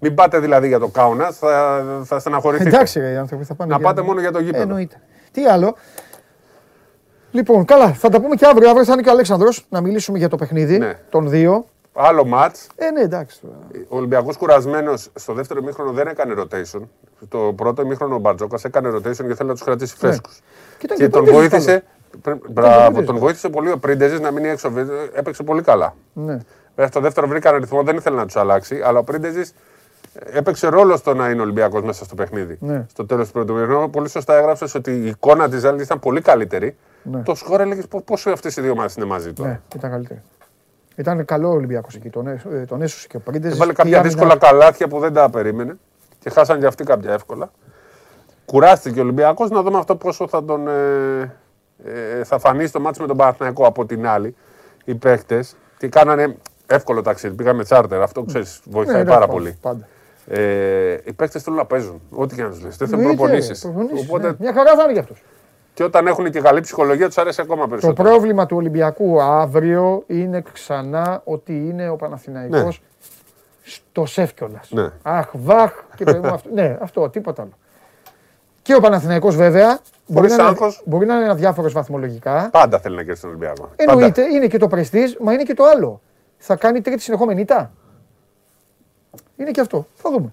Μην 0.00 0.14
πάτε 0.14 0.38
δηλαδή 0.38 0.68
για 0.68 0.78
το 0.78 0.88
Κάουνας, 0.88 1.38
θα, 1.38 1.82
θα 2.04 2.18
στεναχωρηθείτε. 2.18 2.68
εντάξει, 2.68 3.00
ρε, 3.00 3.10
οι 3.12 3.16
άνθρωποι 3.16 3.44
θα 3.44 3.54
πάνε. 3.54 3.70
Να 3.70 3.76
για- 3.76 3.86
πάτε 3.86 4.02
μόνο 4.02 4.20
για 4.20 4.32
το 4.32 4.38
γήπεδο. 4.40 4.62
Εννοείται. 4.62 5.00
Τι 5.32 5.44
άλλο. 5.46 5.76
Λοιπόν, 7.36 7.64
καλά, 7.64 7.92
θα 7.92 8.08
τα 8.08 8.20
πούμε 8.20 8.34
και 8.34 8.46
αύριο. 8.46 8.68
Αύριο 8.68 8.84
θα 8.84 8.92
είναι 8.92 9.02
και 9.02 9.08
ο 9.08 9.12
Αλέξανδρος 9.12 9.66
να 9.68 9.80
μιλήσουμε 9.80 10.18
για 10.18 10.28
το 10.28 10.36
παιχνίδι 10.36 10.78
Ναι. 10.78 10.98
των 11.10 11.28
δύο. 11.28 11.66
Άλλο 11.92 12.24
ματ. 12.24 12.56
Ε, 12.76 12.90
ναι, 12.90 13.00
εντάξει. 13.00 13.40
τώρα. 13.40 13.54
Ο 13.88 13.96
Ολυμπιακός 13.96 14.36
κουρασμένος 14.36 15.10
στο 15.14 15.32
δεύτερο 15.32 15.60
ημίχρονο 15.62 15.92
δεν 15.92 16.06
έκανε 16.06 16.34
rotation. 16.38 16.80
Το 17.28 17.38
πρώτο 17.56 17.82
ημίχρονο 17.82 18.14
ο 18.14 18.18
Μπαρτζόκας 18.18 18.64
έκανε 18.64 18.88
rotation 18.88 19.02
και 19.26 19.34
θέλει 19.34 19.48
να 19.48 19.52
τους 19.54 19.62
κρατήσει 19.62 19.96
φρέσκους. 19.96 20.40
Κοίτα, 20.78 20.94
Και 20.94 21.04
ο 21.04 21.10
τον 21.10 21.24
Πρίντεζης 21.24 21.48
βοήθησε. 21.48 21.70
καλό. 22.22 22.36
πρι- 22.38 22.50
Μπράβο, 22.52 22.80
Πρίντεζης. 22.84 23.06
τον 23.06 23.18
βοήθησε 23.18 23.48
πολύ 23.48 23.70
ο 23.70 23.78
Πρίντεζης 23.78 24.20
να 24.20 24.30
μείνει 24.30 24.48
έξω. 24.48 24.70
Βε- 24.70 24.88
Έπαιξε 25.14 25.42
πολύ 25.42 25.62
καλά. 25.62 25.94
Ναι. 26.12 26.38
Βέβαια, 26.74 26.90
στο 26.90 27.00
δεύτερο 27.00 27.26
βρήκαν 27.26 27.56
ρυθμό, 27.56 27.82
δεν 27.82 27.96
ήθελε 27.96 28.16
να 28.16 28.26
τους 28.26 28.36
αλλάξει, 28.36 28.80
αλλά 28.84 28.98
ο 28.98 29.04
Πρίντεζης 29.04 29.52
έπαιξε 30.24 30.68
ρόλο 30.68 30.96
στο 30.96 31.14
να 31.14 31.30
είναι 31.30 31.42
Ολυμπιακός 31.42 31.82
μέσα 31.82 32.04
στο 32.04 32.14
παιχνίδι. 32.14 32.56
Ναι. 32.60 32.86
Στο 32.90 33.06
τέλος 33.06 33.26
του 33.26 33.32
πρώτου 33.32 33.52
ημίχρονου, 33.56 33.90
πολύ 33.90 34.08
σωστά 34.08 34.34
έγραψες 34.36 34.74
ότι 34.74 34.90
η 34.90 35.06
εικόνα 35.06 35.48
της 35.48 35.64
άλλη 35.64 35.82
ήταν 35.82 35.98
πολύ 35.98 36.20
καλύτερη. 36.20 36.76
Το 37.24 37.34
σκορ 37.34 37.60
έλεγες 37.60 37.86
πόσο 38.04 38.30
αυτές 38.30 38.56
οι 38.56 38.60
δύο 38.60 38.70
ομάδες 38.72 38.94
είναι 38.94 39.04
μαζί 39.06 39.32
τώρα; 39.32 39.48
Ναι, 39.48 39.60
ήταν 39.76 39.90
καλύτερη. 39.90 40.22
Ήταν 40.96 41.24
καλό 41.24 41.48
ο 41.48 41.52
Ολυμπιακός 41.52 41.94
εκεί. 41.94 42.10
Τον, 42.10 42.26
έ- 42.26 42.40
ε, 42.52 42.64
τον 42.64 42.82
έσωσε 42.82 43.06
και 43.06 43.16
ο 43.16 43.20
Πρίντεζης. 43.20 43.56
Έβαλε 43.56 43.72
Και 43.72 43.80
η 43.80 43.84
κάποια 43.84 43.98
άμυνα- 43.98 44.14
δύσκολα 44.14 44.38
καλάθια 44.38 44.88
που 44.88 44.98
δεν 44.98 45.12
τα 45.12 45.30
περίμενε 45.30 45.76
και 46.18 46.30
χάσαν 46.30 46.60
και 46.60 46.66
αυτοί 46.66 46.84
κάποια 46.84 47.12
εύκολα. 47.12 47.50
Κουράστηκε 48.44 48.98
ο 48.98 49.02
Ολυμπιακός 49.02 49.50
να 49.50 49.62
δούμε 49.62 49.78
αυτό 49.78 49.96
πόσο 49.96 50.28
θα 50.28 50.44
τον. 50.44 50.68
Ε, 50.68 51.36
ε, 51.84 52.24
θα 52.24 52.38
φανεί 52.38 52.66
στο 52.66 52.80
μάτι 52.80 53.00
με 53.00 53.06
τον 53.06 53.16
Παναθηναϊκό 53.16 53.66
από 53.66 53.86
την 53.86 54.06
άλλη. 54.06 54.34
Οι 54.84 54.94
παίχτε 54.94 55.44
τι 55.78 55.88
κάνανε 55.88 56.36
εύκολο 56.66 57.02
ταξίδι. 57.02 57.34
Πήγαμε 57.34 57.64
τσάρτερ. 57.64 58.00
Αυτό 58.02 58.22
ξέρεις, 58.22 58.60
βοηθάει 58.64 58.94
Ναι, 58.96 59.02
ναι, 59.02 59.08
πάρα 59.08 59.20
πάντα, 59.20 59.32
πολύ. 59.32 59.58
Πάντα. 59.60 59.88
Ε, 60.28 60.96
οι 61.04 61.12
παίχτε 61.12 61.38
θέλουν 61.38 61.58
να 61.58 61.64
παίζουν. 61.64 62.00
Ό,τι 62.10 62.34
και 62.34 62.42
να 62.42 62.48
τους 62.48 62.62
λες. 62.62 62.76
Δεν 62.76 62.88
θέλουν 62.88 63.00
Εννοείται, 63.02 63.22
προπονήσεις. 63.22 63.60
προπονήσεις, 63.60 64.08
Οπότε 64.08 64.26
ναι. 64.28 64.34
Μια 64.38 64.52
χαρά 64.52 64.74
θα 64.76 64.82
είναι 64.82 64.92
για 64.92 65.00
αυτούς. 65.00 65.22
και 65.74 65.84
όταν 65.84 66.06
έχουν 66.06 66.30
και 66.30 66.40
καλή 66.40 66.60
ψυχολογία, 66.60 67.06
τους 67.06 67.18
αρέσει 67.18 67.40
ακόμα 67.40 67.62
Το 67.62 67.68
περισσότερο. 67.68 68.08
πρόβλημα 68.08 68.46
του 68.46 68.56
Ολυμπιακού 68.56 69.22
αύριο 69.22 70.02
είναι 70.06 70.42
ξανά 70.52 71.20
ότι 71.24 71.52
είναι 71.52 71.88
ο 71.88 71.96
Παναθηναϊκός 71.96 72.62
Ναι. 72.62 72.70
στο 73.62 74.06
σεφ 74.06 74.34
κιόλας. 74.34 74.70
Ναι. 74.70 74.88
Αχ, 75.02 75.28
βαχ 75.32 75.72
και 75.96 76.04
παιδί 76.04 76.18
μου 76.18 76.26
αυτό. 76.28 76.48
ναι, 76.54 76.78
αυτό, 76.80 77.08
τίποτα 77.08 77.42
άλλο. 77.42 77.52
Και 78.62 78.74
ο 78.74 78.80
Παναθηναϊκός 78.80 79.36
βέβαια 79.36 79.78
μπορεί 80.06 80.28
να, 80.28 80.34
είναι, 80.34 80.42
άγχος. 80.42 80.82
μπορεί 80.86 81.06
να 81.06 81.14
είναι 81.16 81.30
αδιάφορος 81.30 81.72
βαθμολογικά. 81.72 82.48
Πάντα 82.52 82.78
θέλει 82.78 82.94
να 82.96 83.00
κερδίσει 83.02 83.20
τον 83.20 83.30
Ολυμπιακό. 83.30 83.70
Εννοείται, 83.76 84.22
είναι 84.22 84.46
και 84.46 84.58
το 84.58 84.66
πρεστίζ, 84.68 85.12
μα 85.20 85.32
είναι 85.32 85.42
και 85.42 85.54
το 85.54 85.64
άλλο. 85.64 86.00
Θα 86.38 86.56
κάνει 86.56 86.80
τρίτη 86.80 87.02
συνεχόμενη 87.02 87.40
ήττα. 87.40 87.72
Είναι 89.36 89.50
και 89.50 89.60
αυτό. 89.60 89.86
Θα 89.94 90.10
δούμε. 90.10 90.32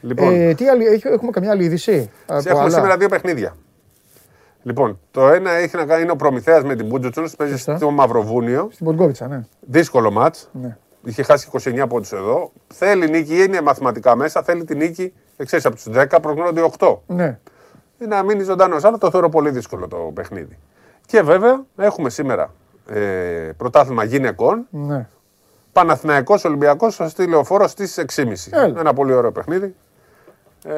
Λοιπόν, 0.00 0.32
Ε, 0.34 0.54
τι 0.54 0.68
άλλη, 0.68 0.86
έχει- 0.86 1.08
έχουμε 1.08 1.30
καμιά 1.30 1.50
άλλη 1.50 1.64
είδηση. 1.64 2.10
από 2.26 2.38
έχουμε 2.48 2.60
άλλα; 2.60 2.70
σήμερα 2.70 2.96
δύο 2.96 3.08
παιχνίδια. 3.08 3.56
Λοιπόν, 4.62 4.98
το 5.10 5.28
ένα 5.28 5.50
έχει 5.50 5.76
να 5.76 5.84
κάνει 5.86 6.02
είναι 6.02 6.10
ο 6.10 6.16
Προμηθέας 6.16 6.62
με 6.64 6.74
την 6.76 6.86
Μπούτζοτσουν, 6.86 7.30
παίζει 7.36 7.52
Σωστά. 7.54 7.76
στο 7.76 7.90
Μαυροβούνιο. 7.90 8.68
Στην 8.72 8.86
Ποντγκόβιτσα, 8.86 9.28
ναι. 9.28 9.44
Δύσκολο 9.60 10.10
μάτς. 10.10 10.48
ναι. 10.52 10.76
Είχε 11.04 11.22
χάσει 11.22 11.48
29 11.52 11.86
πόντους 11.88 12.12
εδώ. 12.12 12.52
Θέλει 12.74 13.10
νίκη, 13.10 13.42
είναι 13.42 13.60
μαθηματικά 13.60 14.16
μέσα. 14.16 14.42
Θέλει 14.42 14.64
την 14.64 14.76
νίκη. 14.78 15.12
Ξέρει 15.44 15.62
από 15.66 15.74
τους 15.74 15.86
10 15.90 16.20
προγνώνονται 16.20 16.60
8. 16.78 17.02
ναι. 17.06 17.38
Ε, 17.98 18.06
Να 18.06 18.22
μείνει 18.22 18.42
ζωντανός. 18.42 18.84
Αλλά 18.84 18.98
το 18.98 19.10
θεωρώ 19.10 19.28
πολύ 19.28 19.50
δύσκολο 19.50 19.88
το 19.88 19.96
παιχνίδι. 20.14 20.58
Και 21.06 21.22
βέβαια 21.22 21.64
έχουμε 21.76 22.10
σήμερα 22.10 22.54
ε, 22.88 23.00
πρωτάθλημα 23.56 24.04
γυναικών. 24.04 24.66
ναι. 24.70 25.08
Παναθηναϊκός 25.72 26.44
Ολυμπιακός 26.44 27.00
στη 27.06 27.26
λεωφόρο 27.26 27.66
στις 27.68 27.98
6.30. 28.16 28.32
Έλα. 28.50 28.80
Ένα 28.80 28.92
πολύ 28.92 29.12
ωραίο 29.12 29.32
παιχνίδι. 29.32 29.74
Ε, 30.64 30.74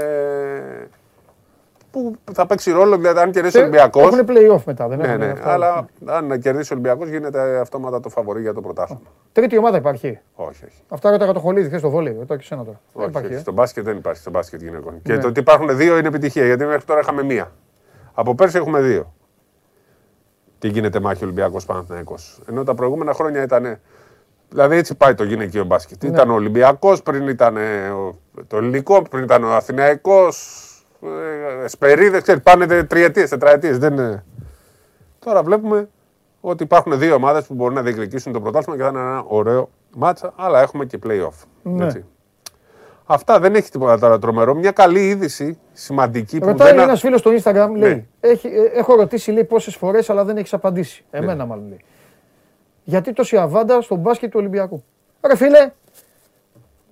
που 1.91 2.15
θα 2.33 2.47
παίξει 2.47 2.71
ρόλο, 2.71 2.97
δηλαδή 2.97 3.21
αν 3.21 3.31
κερδίσει 3.31 3.59
ο 3.59 3.61
Ολυμπιακός. 3.61 4.03
Έχουν 4.03 4.27
play-off 4.29 4.63
μετά, 4.65 4.89
δεν 4.89 4.99
Ναι, 4.99 5.05
έχουν 5.07 5.19
ναι, 5.19 5.27
αυτά. 5.31 5.53
αλλά 5.53 5.87
αν 6.07 6.41
κερδίσει 6.41 6.73
ο 6.73 6.77
Ολυμπιακός 6.77 7.09
γίνεται 7.09 7.59
αυτόματα 7.59 8.01
το 8.01 8.09
φαβορή 8.09 8.41
για 8.41 8.53
το 8.55 8.61
πρωτάθλημα. 8.61 9.01
Τρίτη 9.33 9.59
ομάδα 9.59 9.77
υπάρχει. 9.77 10.19
Όχι, 10.35 10.65
όχι. 10.65 10.83
Αυτά 10.89 11.11
ρωτάγα 11.11 11.33
το 11.33 11.41
χολίδι, 11.41 11.69
χθε 11.69 11.79
στο 11.79 11.91
βόλεϊ. 11.91 12.17
Ρωτάω 12.19 12.37
και 12.37 12.43
εσένα 12.43 12.65
τώρα. 12.65 12.81
Δεν 12.93 13.01
όχι, 13.03 13.11
υπάρχει. 13.11 13.27
όχι. 13.29 13.37
ε; 13.37 13.39
Στο 13.39 13.53
μπάσκετ 13.53 13.85
δεν 13.85 13.97
υπάρχει, 13.97 14.21
στο 14.21 14.31
μπάσκετ 14.31 14.63
γυναικών. 14.63 15.03
Και 15.03 15.13
Ναι. 15.13 15.19
το 15.21 15.29
ότι 15.29 15.41
υπάρχουν 15.41 15.77
δύο 15.77 15.99
είναι 15.99 16.09
επιτυχία, 16.09 16.45
γιατί 16.45 16.65
μέχρι 16.65 16.85
τώρα 16.85 17.01
είχαμε 17.01 17.23
μία. 17.23 17.53
Από 18.15 18.35
πέρσι 18.35 18.57
έχουμε 18.57 18.81
δύο. 18.81 19.13
Τι 20.59 20.69
γίνεται 20.69 21.01
μάχη 21.01 21.25
Ολυμπιακό 21.25 21.57
Παναθυναϊκό. 21.67 22.15
Ενώ 22.49 22.65
τα 22.65 22.75
προηγούμενα 22.75 23.13
χρόνια 23.13 23.43
ήταν. 23.43 23.79
Δηλαδή 24.53 24.77
έτσι 24.77 24.95
πάει 24.95 25.15
το 25.15 25.25
γυναικείο 25.25 25.65
μπάσκετ. 25.65 26.03
Ναι. 26.03 26.09
Ήταν 26.09 26.31
ο 26.31 26.35
Ολυμπιακός, 26.35 27.03
πριν 27.03 27.29
ήταν 27.29 27.57
ε, 27.57 27.89
ο- 27.89 28.19
το 28.47 28.57
ελληνικό, 28.57 29.03
πριν 29.03 29.23
ήταν 29.23 29.45
ο 29.45 29.53
Αθηναϊκός. 29.55 30.57
Ε, 31.65 31.69
Σπερίδε, 31.69 32.21
ξέρεις, 32.21 32.43
πάνε 32.43 32.85
τριετίες, 32.85 33.29
τετραετίες. 33.29 33.79
Δεν... 33.79 33.93
είναι- 33.93 34.25
Τώρα 35.19 35.43
βλέπουμε 35.43 35.89
ότι 36.41 36.63
υπάρχουν 36.63 36.99
δύο 36.99 37.15
ομάδες 37.15 37.47
που 37.47 37.55
μπορούν 37.55 37.75
να 37.75 37.83
διεκδικήσουν 37.83 38.33
το 38.33 38.41
πρωτάθλημα 38.41 38.77
και 38.77 38.83
θα 38.83 38.89
είναι 38.89 38.99
ένα 38.99 39.25
ωραίο 39.27 39.71
μάτσα, 39.97 40.33
αλλά 40.37 40.61
έχουμε 40.61 40.85
και 40.85 40.99
playoff. 41.07 41.45
Ναι. 41.63 41.85
Έτσι. 41.85 42.05
Αυτά 43.07 43.39
δεν 43.41 43.55
έχει 43.55 43.71
τίποτα 43.71 43.99
τώρα 43.99 44.19
τρομερό. 44.19 44.55
Μια 44.55 44.71
καλή 44.71 45.09
είδηση, 45.09 45.59
σημαντική 45.73 46.39
που 46.39 46.47
Ρωτάει 46.47 46.71
δεν. 46.75 46.79
ένας 46.81 47.01
φίλος 47.01 47.21
στο 47.21 47.31
Instagram, 47.43 47.69
λέει: 47.77 47.95
Ναι. 47.95 48.05
έχει, 48.31 48.47
ε, 48.49 48.79
Έχω 48.79 48.95
ρωτήσει 48.95 49.31
λέει, 49.31 49.45
πόσες 49.45 49.77
φορές, 49.77 50.11
αλλά 50.11 50.25
δεν 50.25 50.37
έχεις 50.37 50.53
απαντήσει. 50.53 51.05
Εμένα 51.11 51.45
μάλλον 51.47 51.69
λέει. 51.69 51.81
Γιατί 52.85 53.13
τόση 53.13 53.37
αβάντα 53.37 53.81
στον 53.81 53.99
μπάσκετ 53.99 54.31
του 54.31 54.37
Ολυμπιακού. 54.41 54.85
Ρε 55.27 55.37
φίλε, 55.37 55.71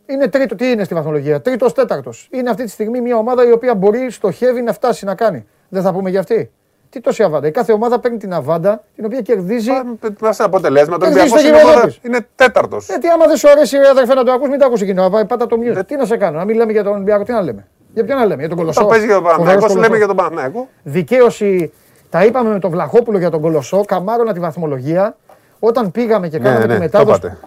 είναι 0.07 0.29
τρίτο, 0.29 0.55
τι 0.55 0.71
είναι 0.71 0.85
στη 0.85 0.95
βαθμολογία, 0.95 1.41
τρίτος 1.41 1.73
τέταρτος. 1.75 2.29
Είναι 2.33 2.51
αυτή 2.51 2.65
τη 2.65 2.71
στιγμή 2.71 3.01
μια 3.01 3.17
ομάδα 3.17 3.47
η 3.49 3.53
οποία 3.53 3.75
μπορεί, 3.75 4.11
στοχεύει 4.11 4.63
να 4.63 4.73
φτάσει 4.73 5.05
να 5.05 5.15
κάνει. 5.15 5.47
Δεν 5.69 5.83
θα 5.83 5.93
πούμε 5.93 6.11
για 6.11 6.21
αυτή. 6.21 6.51
Τι 6.91 7.01
τόση 7.01 7.23
αβάντα. 7.23 7.47
Η 7.47 7.51
κάθε 7.51 7.73
ομάδα 7.73 7.99
παίρνει 8.01 8.17
την 8.19 8.33
αβάντα 8.33 8.85
την 8.97 9.05
οποία 9.05 9.21
κερδίζει. 9.21 9.71
Πα 10.19 10.33
σε 10.33 10.43
αποτελέσματα. 10.43 11.07
Ο 11.07 11.11
Κερδίζει 11.11 11.33
Ολυμπιακός 11.35 11.43
το 11.43 11.49
είναι, 11.49 11.57
γήπεδο 11.59 11.73
ομάδα- 11.73 11.87
της. 11.87 11.99
είναι 12.03 12.27
τέταρτος. 12.35 12.87
Γιατί 12.87 13.09
άμα 13.09 13.27
δεν 13.27 13.37
σου 13.37 13.49
αρέσει, 13.51 13.77
ρε 13.77 13.89
αδερφέ, 13.89 14.15
να 14.15 14.25
το 14.25 14.33
ακούς, 14.33 14.49
μην 14.49 14.59
το 14.59 14.65
ακούς 14.67 14.81
εκείνο. 14.81 15.11
Πά- 15.11 15.27
Πάτα 15.27 15.47
το 15.47 15.57
mute. 15.61 15.87
Τι 15.87 15.97
να 15.97 16.05
σε 16.05 16.17
κάνω, 16.17 16.39
να 16.39 16.45
μην 16.45 16.57
λέμε 16.57 16.73
για 16.73 16.83
τον 16.83 16.93
Ολυμπιακό, 16.93 17.23
τι 17.25 17.33
να 17.33 17.43
λέμε. 17.43 17.67
Για 17.95 18.05
ποιο 18.05 18.15
να 18.15 18.25
λέμε, 18.25 18.41
για 18.41 18.49
τον 18.49 18.59
Κολοσσό. 18.59 18.81
Όταν 18.81 18.91
παίζει 18.93 19.07
για 19.07 19.15
τον 19.15 19.25
Φοβερός 19.25 19.39
Παναθηναϊκός, 19.45 19.71
σου 19.73 19.77
λέμε 19.81 19.87
Κολοσσό. 19.99 20.05
για 20.07 20.15
τον 20.15 20.17
Παναθηναϊκό. 20.17 20.69
Δικαίωση. 20.83 21.73
Τα 22.11 22.25
είπαμε 22.25 22.51
με 22.53 22.59
τον 22.59 22.71
Βλαχόπουλο 22.71 23.19
για 23.19 23.31
τον 23.31 23.41
Κολοσσό, 23.41 23.85
καμάρωνα 23.85 24.33
τη 24.33 24.41
βαθμολογία. 24.41 25.17
Όταν 25.61 25.91
πήγαμε 25.91 26.29
και 26.29 26.39
κάναμε 26.39 26.67
τη 26.67 26.73
το 26.73 26.79
μετάδοση. 26.79 27.19
είπατε. 27.19 27.39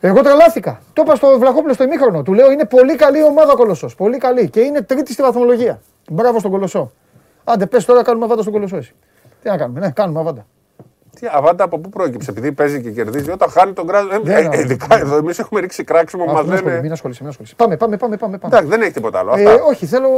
Εγώ 0.00 0.20
τρελάθηκα. 0.22 0.80
Το 0.92 1.02
είπα 1.06 1.14
στο 1.14 1.38
Βλαχόπουλο 1.38 1.72
στο 1.72 1.84
ημίχρονο. 1.84 2.22
Του 2.22 2.32
λέω 2.32 2.50
είναι 2.50 2.64
πολύ 2.64 2.96
καλή 2.96 3.22
ομάδα 3.22 3.52
ο 3.52 3.56
Κολοσσός. 3.56 3.94
Πολύ 3.94 4.18
καλή. 4.18 4.48
Και 4.50 4.60
είναι 4.60 4.82
τρίτη 4.82 5.12
στη 5.12 5.22
βαθμολογία. 5.22 5.80
Μπράβο 6.10 6.38
στον 6.38 6.50
Κολοσσό. 6.50 6.92
Άντε, 7.44 7.66
πες 7.66 7.84
τώρα 7.84 8.02
κάνουμε 8.02 8.24
αβάντα 8.24 8.40
στον 8.40 8.52
Κολοσσό. 8.52 8.76
Εσύ. 8.76 8.94
Τι 9.42 9.48
να 9.48 9.56
κάνουμε, 9.56 9.80
ναι, 9.80 9.90
κάνουμε 9.90 10.20
αβάντα. 10.20 10.46
Τι 11.20 11.26
αβάντα 11.32 11.64
από 11.64 11.78
πού 11.78 11.88
πρόκειψε, 11.88 12.30
επειδή 12.30 12.52
παίζει 12.52 12.82
και 12.82 12.90
κερδίζει. 12.90 13.30
Όταν 13.30 13.48
χάνει 13.50 13.72
τον 13.72 13.86
κράτο. 13.86 14.14
Ε, 14.14 14.18
Δεν 14.22 14.36
ε, 14.36 14.40
είναι. 14.40 14.56
ειδικά 14.58 14.98
εδώ, 14.98 15.16
εμείς 15.16 15.38
έχουμε 15.38 15.60
ρίξει 15.60 15.84
κράξιμο 15.84 16.24
που 16.24 16.30
μας 16.30 16.38
Αχ, 16.40 16.44
μην 16.44 16.52
ασχολείσαι, 16.52 16.70
λένε. 16.74 16.82
Μην 16.82 16.92
ασχολείσαι, 16.92 17.20
μην 17.22 17.30
ασχολείσαι. 17.30 17.54
Πάμε, 17.54 17.76
πάμε, 17.76 17.96
πάμε. 17.96 18.16
πάμε, 18.16 18.38
πάμε. 18.38 18.54
Εντάξει, 18.56 18.70
δεν 18.76 18.82
έχει 18.82 18.92
τίποτα 18.92 19.18
άλλο. 19.18 19.34
Ε, 19.36 19.44
Αυτά. 19.44 19.62
όχι, 19.64 19.86
θέλω. 19.86 20.08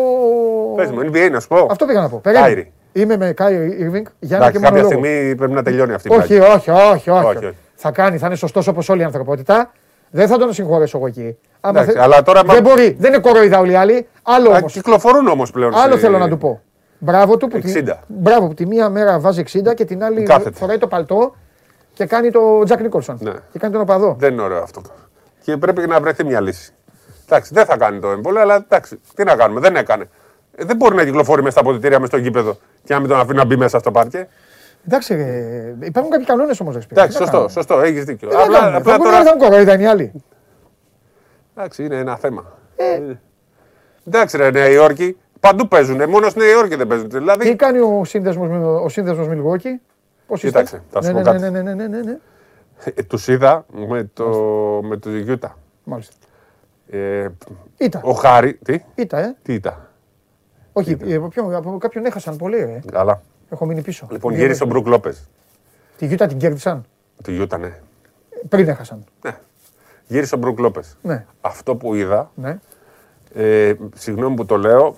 Πες 0.77 0.91
μου, 0.91 1.01
NBA 1.01 1.31
να 1.31 1.41
σου 1.41 1.49
πω. 1.49 1.67
Αυτό 1.71 1.87
πήγα 1.87 2.01
να 2.01 2.09
πω. 2.09 2.17
Περίμενε. 2.19 2.73
Κάιρι. 2.97 3.13
Είμαι 3.13 3.17
με 3.17 3.33
Κάιρι 3.33 3.77
Irving 3.81 4.11
για 4.19 4.37
ένα 4.37 4.51
και 4.51 4.59
Εντάξει, 4.59 4.59
μόνο 4.59 4.61
κάποια 4.69 4.83
λόγο. 4.83 4.89
στιγμή 4.89 5.35
πρέπει 5.35 5.53
να 5.53 5.63
τελειώνει 5.63 5.93
αυτή 5.93 6.09
η 6.09 6.17
Όχι, 6.17 6.27
πλάκη. 6.37 6.43
όχι, 6.57 6.71
όχι, 6.71 7.11
όχι. 7.11 7.27
Όχι, 7.27 7.45
όχι. 7.47 7.57
Θα 7.75 7.91
κάνει, 7.91 8.19
θα 8.19 8.27
είναι 8.27 8.37
σωστός 8.37 8.67
όπως 8.67 8.89
όλη 8.89 9.01
η 9.01 9.05
ανθρωπότητα. 9.05 9.73
Δεν 10.11 10.29
θα 10.29 10.39
τον 10.39 10.53
συγχωρέσω 10.53 10.97
εγώ 10.99 11.07
εκεί. 11.07 11.37
Άμα 11.61 11.81
Εντάξει, 11.81 11.97
θε- 11.97 12.03
αλλά 12.05 12.23
τώρα 12.23 12.43
Δεν 12.43 12.61
μα- 12.65 12.71
μπορεί, 12.71 12.97
δεν 12.99 13.13
είναι 13.13 13.23
κοροϊδά 13.23 13.59
όλοι 13.59 13.73
οι 13.73 13.75
άλλοι. 13.75 14.07
Άλλο 14.23 14.51
Α, 14.53 14.57
όμως. 14.57 14.73
Κυκλοφορούν 14.73 15.27
όμως 15.29 15.51
πλέον. 15.51 15.75
Άλλο 15.75 15.93
σε- 15.93 15.99
θέλω 16.01 16.19
να 16.19 16.29
του 16.29 16.39
πω. 16.39 16.61
Μπράβο 16.99 17.37
του 17.37 17.49
που, 17.49 17.59
τη, 17.59 17.73
60. 17.73 17.99
μπράβο 18.07 18.47
που 18.47 18.55
τη 18.55 18.67
μία 18.67 18.89
μέρα 18.89 19.19
βάζει 19.19 19.41
60 19.41 19.75
και 19.75 19.85
την 19.85 20.05
άλλη 20.05 20.23
Κάθεται. 20.23 20.57
φοράει 20.59 20.79
το 20.79 20.87
παλτό 20.87 21.35
και 21.93 22.07
κάνει 22.07 22.31
το 22.31 22.63
Τζακ 22.65 22.81
Νίκολσον. 22.81 23.19
Ναι. 23.21 23.33
Και 23.53 23.59
κάνει 23.59 23.73
τον 23.73 23.83
οπαδό. 23.83 24.17
Δεν 24.19 24.33
είναι 24.33 24.43
ωραίο 24.43 24.63
αυτό. 24.63 24.81
Και 25.43 25.57
πρέπει 25.57 25.87
να 25.89 26.01
βρεθεί 26.01 26.25
μια 26.25 26.41
λύση. 26.41 26.73
Εντάξει, 27.29 27.55
δεν 27.55 27.65
θα 27.65 27.77
κάνει 27.77 27.99
το 27.99 28.09
εμβόλιο, 28.11 28.41
αλλά 28.41 28.55
εντάξει, 28.55 29.01
τι 29.15 29.25
να 29.25 29.35
κάνουμε, 29.37 29.61
δεν 29.61 29.77
έκανε. 29.77 30.09
Ε, 30.57 30.65
δεν 30.65 30.77
μπορεί 30.77 30.95
να 30.95 31.05
κυκλοφορεί 31.05 31.41
μέσα 31.43 31.53
στα 31.53 31.61
αποδητήρια 31.61 31.99
μες 31.99 32.09
στο 32.09 32.17
γήπεδο 32.17 32.57
και 32.85 32.95
να 32.95 33.01
μην 33.01 33.09
τον 33.09 33.19
αφήνει 33.19 33.37
να 33.37 33.45
μπει 33.45 33.57
μέσα 33.57 33.79
στο 33.79 33.91
πάρκε. 33.91 34.29
Εντάξει, 34.87 35.15
ρε, 35.15 35.75
υπάρχουν 35.81 36.11
κάποιοι 36.13 36.27
κανόνες 36.27 36.61
όμως. 36.61 36.77
Εντάξει, 36.89 37.17
σωστό, 37.17 37.49
σωστό, 37.49 37.81
έχεις 37.81 38.05
δίκιο. 38.05 38.29
Απλά, 38.29 38.43
Απλά, 38.43 38.77
απλά 38.77 38.97
τώρα... 38.97 39.11
τώρα. 39.11 39.25
θα 39.25 39.35
μου 39.35 39.41
κοροϊδά 39.43 39.75
είναι 39.75 39.83
οι 39.83 39.87
άλλοι. 39.87 40.13
Εντάξει, 41.57 41.85
είναι 41.85 41.97
ένα 41.97 42.17
θέμα. 42.17 42.59
Ε. 42.77 43.01
Εντάξει, 44.07 44.37
ρε 44.37 44.51
Νέα 44.51 44.69
Υόρκη. 44.69 45.17
Παντού 45.41 45.69
παίζουν. 45.69 46.09
Μόνο 46.09 46.29
στη 46.29 46.39
Νέα 46.39 46.51
Υόρκη 46.51 46.75
δεν 46.75 46.87
παίζουν. 46.87 47.09
Δηλαδή, 47.11 47.51
Τι 47.51 47.57
κάνει 47.57 47.79
ο 47.79 48.03
σύνδεσμος, 48.05 48.49
με- 48.49 48.65
ο 48.67 48.89
σύνδεσμος 48.89 49.29
Μιλγόκη. 49.29 49.81
Πώς 50.27 50.43
είστε; 50.43 50.49
Κοίταξε, 50.63 50.83
θα 50.91 51.03
σου 51.03 51.07
ναι, 51.09 51.13
πω 51.13 51.19
ναι, 51.19 51.25
κάτι. 51.25 51.51
ναι, 51.51 51.63
ναι, 51.63 51.75
ναι, 51.75 51.87
ναι, 51.87 52.01
ναι. 52.03 52.19
ε, 52.95 53.03
τους 53.03 53.29
είδα 53.29 53.67
με 53.89 54.11
το, 54.13 54.25
με 54.83 54.97
το 54.97 55.11
Γιούτα. 55.11 55.59
Μάλιστα. 55.85 56.15
Ε, 56.91 57.29
Ήτα. 57.77 58.01
ο 58.05 58.13
Χάρη. 58.13 58.55
Τι, 58.55 58.83
Ήτα, 58.95 59.19
ε. 59.19 59.37
τι 59.43 59.53
ήταν; 59.55 59.86
Όχι, 60.79 60.97
ε, 61.05 61.15
από, 61.15 61.29
ποιον, 61.29 61.55
από 61.55 61.79
κάποιον 61.79 62.05
έχασαν 62.05 62.37
πολύ, 62.37 62.59
ε. 62.59 62.81
Καλά. 62.93 63.23
Έχω 63.51 63.67
μείνει 63.67 63.83
πίσω. 63.83 64.07
Λοιπόν, 64.11 64.33
Δύο 64.33 64.41
γύρισε 64.43 64.63
ο 64.63 64.67
μέρες. 64.67 64.83
Μπρουκ 64.83 64.93
Λόπες. 64.95 65.29
Τη 65.97 66.07
Γιούτα 66.07 66.27
την 66.27 66.39
κέρδισαν; 66.39 66.85
Του 67.25 67.33
Γιούτα, 67.33 67.59
ναι. 67.59 67.79
Πριν 68.49 68.69
έχασαν. 68.69 69.05
Γύρισε 70.07 70.35
ο 70.35 70.39
Μπρουκ 70.39 70.59
Λόπες. 70.59 70.97
Ναι, 71.03 71.25
Αυτό 71.41 71.77
που 71.77 71.95
είδα, 71.95 72.31
ναι. 72.35 72.59
ε, 73.35 73.75
συγγνώμη 73.95 74.37
που 74.37 74.47
το 74.47 74.57
λέω, 74.57 74.97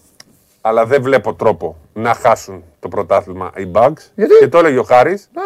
αλλά 0.61 0.87
δεν 0.87 1.03
βλέπω 1.03 1.35
τρόπο 1.35 1.77
να 1.93 2.15
χάσουν 2.15 2.63
το 2.81 2.89
πρωτάθλημα 2.89 3.51
οι 3.57 3.71
Bugs. 3.75 4.01
Γιατί; 4.15 4.35
Και 4.41 4.49
το 4.49 4.59
έλεγε 4.59 4.79
ο 4.79 4.83
Χάρης. 4.83 5.29
Ναι. 5.35 5.43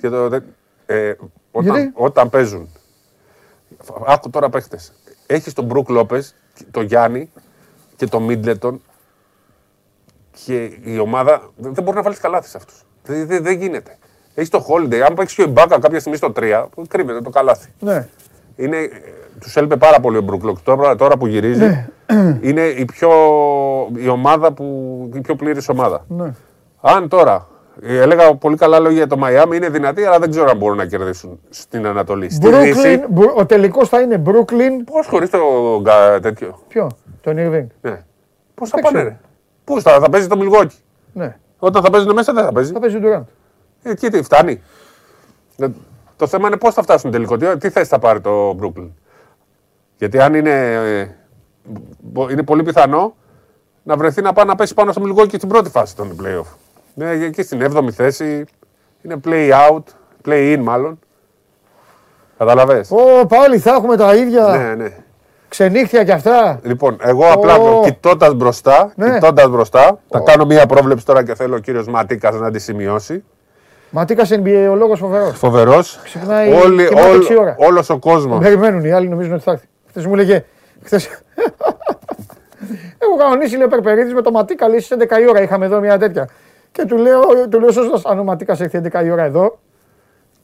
Και 0.00 0.08
το, 0.08 0.28
δε- 0.28 0.40
ε, 0.86 1.14
όταν, 1.50 1.74
Γιατί; 1.74 1.90
όταν 1.94 2.30
παίζουν. 2.30 2.68
Άκου 4.06 4.30
τώρα 4.30 4.48
παίχτες. 4.48 4.92
Έχεις 5.26 5.52
τον 5.52 5.64
Μπρουκ 5.64 5.88
Λόπες, 5.88 6.34
τον 6.70 6.84
Γιάννη 6.84 7.30
και 7.96 8.06
τον 8.06 8.22
Μίτλετον 8.22 8.80
και 10.44 10.70
η 10.84 10.98
ομάδα 10.98 11.42
δεν 11.56 11.74
δεν 11.74 11.84
μπορεί 11.84 11.96
να 11.96 12.02
βάλεις 12.02 12.18
καλάθι 12.18 12.48
σε 12.48 12.56
αυτούς. 12.56 12.82
Δεν, 13.04 13.26
δεν, 13.26 13.42
δεν 13.42 13.58
γίνεται. 13.60 13.96
Έχεις 14.34 14.50
το 14.50 14.66
Holiday. 14.68 14.98
Αν 14.98 15.14
παίξεις 15.14 15.36
και 15.36 15.42
ο 15.42 15.44
Ιμπάκα 15.48 15.78
κάποια 15.78 16.00
στιγμή 16.00 16.16
στο 16.18 16.32
3, 16.36 16.64
κρύβεται 16.88 17.20
το 17.20 17.30
καλάθι. 17.30 17.68
ναι. 17.80 18.08
Είναι, 18.56 18.76
τους 19.40 19.56
έλειπε 19.56 19.76
πάρα 19.76 20.00
πολύ 20.00 20.16
ο 20.16 20.20
Μπρουκλοκ. 20.22 20.58
Τώρα, 20.62 20.96
τώρα 20.96 21.16
που 21.16 21.26
γυρίζει, 21.26 21.64
Ναι. 21.64 21.88
είναι 22.48 22.60
η, 22.60 22.84
πιο, 22.84 23.10
η 23.96 24.08
ομάδα 24.08 24.52
που, 24.52 24.64
η 25.14 25.20
πιο 25.20 25.34
πλήρης 25.34 25.68
ομάδα. 25.68 26.04
ναι. 26.08 26.32
Αν 26.80 27.08
τώρα, 27.08 27.46
ε, 27.82 28.00
έλεγα 28.00 28.34
πολύ 28.34 28.56
καλά 28.56 28.78
λόγια 28.78 28.96
για 28.96 29.06
το 29.06 29.16
Μαϊάμι, 29.16 29.56
είναι 29.56 29.68
δυνατή, 29.68 30.04
αλλά 30.04 30.18
δεν 30.18 30.30
ξέρω 30.30 30.50
αν 30.50 30.56
μπορούν 30.56 30.76
να 30.76 30.86
κερδίσουν 30.86 31.40
στην 31.50 31.86
Ανατολή. 31.86 32.30
Στη 32.30 32.48
Δύση, 32.52 33.00
Brooklyn, 33.02 33.06
Μπρου- 33.10 33.38
ο 33.38 33.46
τελικός 33.46 33.88
θα 33.88 34.00
είναι 34.00 34.22
Brooklyn. 34.26 34.84
πώς 34.92 35.06
χωρίς 35.06 35.30
το 35.30 35.38
γκα- 35.82 36.20
τέτοιο; 36.20 36.58
Ποιο, 36.68 36.90
τον 37.20 37.34
Irving. 37.38 37.66
Ναι. 37.80 38.02
Πώς 38.54 38.68
θα 38.68 38.78
Δεν 38.80 38.82
πάνε, 38.84 38.96
ξέρω. 38.98 39.02
ρε; 39.08 39.16
Πού 39.64 39.80
θα, 39.80 39.98
θα 40.00 40.08
παίζει 40.10 40.26
το 40.26 40.36
Μιλγόκι. 40.36 40.76
Ναι, 41.12 41.36
Όταν 41.58 41.82
θα 41.82 41.90
παίζουν 41.90 42.12
μέσα 42.14 42.32
δεν 42.32 42.44
θα 42.44 42.52
παίζει. 42.52 42.72
θα 42.72 42.80
παίζει 42.80 42.96
ο 42.96 43.00
Durant. 43.04 43.24
Ε, 43.82 43.94
και 43.94 44.10
τι, 44.10 44.22
φτάνει. 44.22 44.62
Ε, 45.56 45.66
Το 46.16 46.26
θέμα 46.26 46.46
είναι 46.46 46.56
πώς 46.56 46.74
θα 46.74 46.82
φτάσουν 46.82 47.10
τελικό. 47.10 47.36
Τι, 47.36 47.56
τι 47.56 47.70
θέση 47.70 47.88
θα 47.88 47.98
πάρει 47.98 48.20
το 48.20 48.56
Brooklyn; 48.60 48.88
Γιατί 49.98 50.20
αν 50.20 50.34
είναι. 50.34 50.72
ε, 50.72 51.08
μπο- 52.00 52.28
είναι 52.30 52.42
πολύ 52.42 52.62
πιθανό 52.62 53.14
να 53.82 53.96
βρεθεί 53.96 54.22
να 54.22 54.32
πάει 54.32 54.44
να 54.46 54.54
πέσει 54.54 54.74
πάνω 54.74 54.92
στο 54.92 55.00
Μιλγόκι 55.00 55.36
στην 55.36 55.48
πρώτη 55.48 55.70
φάση 55.70 55.96
των 55.96 56.16
playoff. 56.22 56.46
Ναι, 56.94 57.10
εκεί 57.10 57.42
στην 57.42 57.60
7η 57.72 57.90
θέση. 57.90 58.44
Είναι 59.02 59.20
play 59.24 59.50
out, 59.68 59.82
play 60.24 60.56
in 60.56 60.60
μάλλον. 60.62 60.98
Καταλαβες; 62.38 62.90
Ω, 62.90 63.26
πάλι 63.26 63.58
θα 63.58 63.70
έχουμε 63.74 63.96
τα 63.96 64.14
ίδια 64.14 64.46
Ναι, 64.56 64.74
ναι. 64.74 64.96
Ξενύχτια 65.54 66.04
κι 66.04 66.12
αυτά. 66.12 66.60
Λοιπόν, 66.62 66.96
εγώ 67.02 67.24
απλά 67.32 67.56
Ω. 67.56 67.82
κοιτώντας 67.84 68.34
μπροστά, 68.34 68.92
Ναι. 68.96 69.12
κοιτώντας 69.12 69.48
μπροστά, 69.48 69.98
θα 70.08 70.20
κάνω 70.20 70.44
μία 70.44 70.66
πρόβλεψη 70.66 71.04
τώρα 71.06 71.24
και 71.24 71.34
θέλω 71.34 71.54
ο 71.56 71.58
κύριος 71.58 71.86
Ματίκας 71.86 72.34
να 72.40 72.50
τη 72.50 72.58
σημειώσει. 72.58 73.24
Ματίκας 73.90 74.30
NBA, 74.32 74.68
ο 74.70 74.74
λόγος 74.74 74.98
φοβερός. 74.98 75.38
Φοβερός. 75.38 76.00
Ξυπνάει 76.04 76.50
κοιμάται 76.88 77.10
έξι 77.14 77.38
ώρα. 77.38 77.54
Όλος 77.58 77.90
ο 77.90 77.98
κόσμος. 77.98 78.38
Περιμένουν 78.38 78.84
οι 78.84 78.90
άλλοι, 78.92 79.08
νομίζουν 79.08 79.32
ότι 79.32 79.42
θα 79.42 79.50
έρθει. 79.50 79.66
Χθες 79.88 80.06
μου 80.06 80.12
έλεγε. 80.14 80.44
Χθες... 80.84 81.06
Έχω 82.98 83.16
κανονίσει 83.18 83.56
λέει 83.56 83.66
ο 83.66 83.68
Περπερίδης 83.68 84.14
με 84.14 84.22
το 84.22 84.30
Ματίκα, 84.30 84.68
λέει 84.68 84.80
στις 84.80 84.96
11 85.00 85.20
η 85.20 85.28
ώρα. 85.28 85.42
Είχαμε 85.42 85.64
εδώ 85.64 85.80
μια 85.80 85.98
τέτοια. 85.98 86.28
Και 86.72 86.84
του 86.84 86.96
λέω, 86.96 87.20
του 87.50 87.60
λέω 87.60 87.70
σωστά, 87.70 88.10
αν 88.10 88.18
ο 88.18 88.24
Ματίκας 88.24 88.60
έρθει 88.60 88.80
11 88.92 89.04
η 89.04 89.10
ώρα 89.10 89.22
εδώ, 89.24 89.58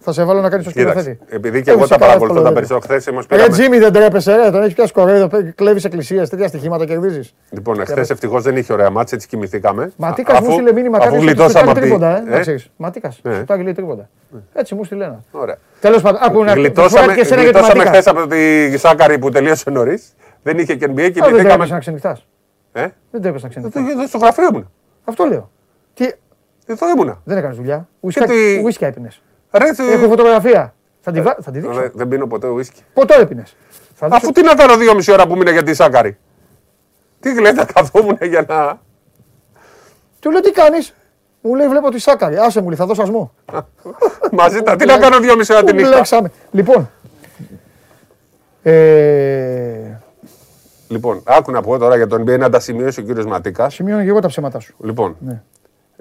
θα 0.03 0.13
σε 0.13 0.25
βάλω 0.25 0.41
να 0.41 0.51
κάνεις 0.51 0.65
το 0.67 0.73
Κοίταξε, 0.73 1.01
σκηνοθέτη. 1.01 1.35
επειδή 1.37 1.63
και 1.63 1.71
Ε, 1.71 1.73
εγώ 1.73 1.81
τα 1.83 1.87
φυσικά, 1.87 2.07
παρακολουθώ 2.07 2.35
εύκολο 2.35 2.43
τα 2.43 2.43
δεν 2.43 2.53
περισσότερα, 2.55 2.99
χθες 2.99 3.07
όμω 3.13 3.21
Ρε 3.21 3.27
πήραμε. 3.27 3.49
Τζίμι 3.49 3.79
δεν 3.79 3.93
τρέπεσαι, 3.93 4.37
ρε, 4.37 4.51
τον 4.51 4.63
έχεις 4.63 4.75
πιάσει 4.75 4.93
κορέδο, 4.93 5.29
κλέβεις 5.55 5.85
εκκλησίες, 5.85 6.29
τέτοια 6.29 6.49
στοιχήματα 6.49 6.85
κερδίζεις. 6.85 7.35
Λοιπόν, 7.51 7.81
εχθέ 7.81 8.01
ευτυχώς 8.01 8.43
δεν 8.43 8.57
είχε 8.57 8.73
ωραία 8.73 8.91
μάτσα, 8.91 9.15
έτσι 9.15 9.29
κοιμηθήκαμε. 9.29 9.93
Ματίκας 9.97 10.37
Αφού- 10.39 10.47
μου 10.49 10.53
στείλε 10.55 10.73
μήνυμα 10.73 10.97
Αφού 10.97 11.07
κάποιο. 11.07 11.21
γλιτώσαμε 11.21 11.71
από 11.71 11.81
τρίποντα, 11.81 12.17
ε. 12.17 12.21
τη- 12.23 12.29
Να 12.31 12.37
ε, 12.37 12.41
ξέρεις. 12.41 12.71
Ματίκας. 12.77 13.21
Ναι. 13.23 13.35
Σουτάκι 13.35 13.63
λέει 13.63 13.73
τρίποντα. 13.73 14.09
Έτσι 14.53 14.75
μου 14.75 14.85
στείλε 14.85 15.05
ένα. 15.05 15.25
Ωραία. 15.31 15.57
Τέλος 15.81 16.03
πάντων, 16.03 16.21
άκου 16.25 16.45
να 16.45 16.53
Γλιτώσαμε, 16.53 17.15
και 17.15 17.21
εσένα 17.21 17.43
για 17.43 17.53
τη 17.53 17.59
γλιτώσαμε 17.59 17.85
Ματίκας. 17.85 18.01
χθε 18.07 18.11
από 18.11 18.27
τη 18.71 18.79
Σάκαρη 18.79 19.19
που 19.19 19.31
τελείωσε 19.31 19.71
νωρίς. 19.71 20.15
Δεν 20.43 20.59
είχε 20.59 20.75
και 20.75 20.87
NBA 20.87 20.95
και 20.95 21.01
Α, 21.01 21.03
Δεν 21.03 21.13
κοιμηθήκαμε. 21.13 21.43
τρέπεσαι 21.49 21.73
να 21.73 21.79
ξενυχτάς. 21.79 22.27
Ε, 22.73 22.87
Δεν 23.11 23.21
τρέπεσαι 23.23 23.45
να 23.45 23.51
ξενυχτάς. 23.51 23.83
εδώ 23.91 24.07
στο 24.07 24.19
γραφείο 24.19 24.45
ήμουν. 24.53 24.71
Αυτό 25.05 25.25
λέω. 25.25 25.51
Τι, 25.95 26.05
Εδώ 26.67 26.89
ήμουνα. 26.97 27.21
δεν 27.25 27.37
έκανες 27.39 27.57
δουλειά. 27.57 27.89
τι- 28.01 28.63
Ουίσκια 28.65 28.87
έπινες. 28.89 29.23
Ρε, 29.53 29.73
τε- 29.73 29.91
Έχω 29.93 30.09
φωτογραφία. 30.09 30.75
Θα 31.01 31.13
τη, 31.13 31.21
βα- 31.21 31.37
θα 31.43 31.51
τη 31.51 31.59
δείξω. 31.59 31.81
Ρε, 31.81 31.91
Δεν 31.95 32.09
πίνω 32.09 32.27
ποτέ 32.27 32.49
ουίσκι. 32.49 32.83
Ποτέ 32.95 33.15
έπινε. 33.21 33.45
Θα 33.95 34.07
δείξω. 34.09 34.17
Αφού 34.17 34.33
τι 34.33 34.43
να 34.43 34.55
κάνω 34.55 34.77
δύο 34.77 34.95
μισή 34.95 35.13
ώρα 35.13 35.27
που 35.27 35.37
μείνε 35.37 35.51
για 35.51 35.63
τη 35.63 35.75
Σάκαρη; 35.75 36.19
Τι 37.21 37.33
γλέτα 37.35 37.65
καθόμουν 37.75 38.19
για 38.23 38.45
να. 38.49 38.81
Του 40.21 40.31
λέω 40.31 40.41
τι 40.41 40.51
κάνεις; 40.51 40.95
Μου 41.41 41.55
λέει 41.55 41.69
βλέπω 41.69 41.91
τη 41.91 41.99
σάκαρη. 41.99 42.37
Άσε 42.37 42.61
μου 42.61 42.67
λέει 42.69 42.77
θα 42.77 42.87
δώσω 42.87 43.03
ασμό. 43.03 43.33
Μαζί 44.33 44.63
τα. 44.63 44.77
Τι 44.77 44.87
να 44.87 44.99
κάνω 44.99 45.19
δύο 45.21 45.37
μισή 45.37 45.53
ώρα 45.53 45.65
τη 45.65 45.73
νύχτα; 45.73 45.91
Μπλέξαμε. 45.91 46.31
Λοιπόν. 46.51 46.91
Ε, 48.63 49.99
Λοιπόν, 50.89 51.23
άκου 51.25 51.51
να 51.51 51.63
πω 51.63 51.79
τώρα 51.79 51.97
για 51.97 52.07
τον 52.07 52.23
NBA 52.23 52.39
να 52.39 52.51
τα 52.51 52.61
σημειώσει 52.61 53.01
ο 53.01 53.03
κύριος 53.03 53.27
Ματίκας. 53.27 53.75
σημειώνω 53.75 54.03
και 54.03 54.09
εγώ 54.09 54.21
τα 54.21 54.29
ψέματά 54.29 54.59
σου. 54.61 54.75
Λοιπόν, 54.81 55.17
Ναι. 55.21 55.43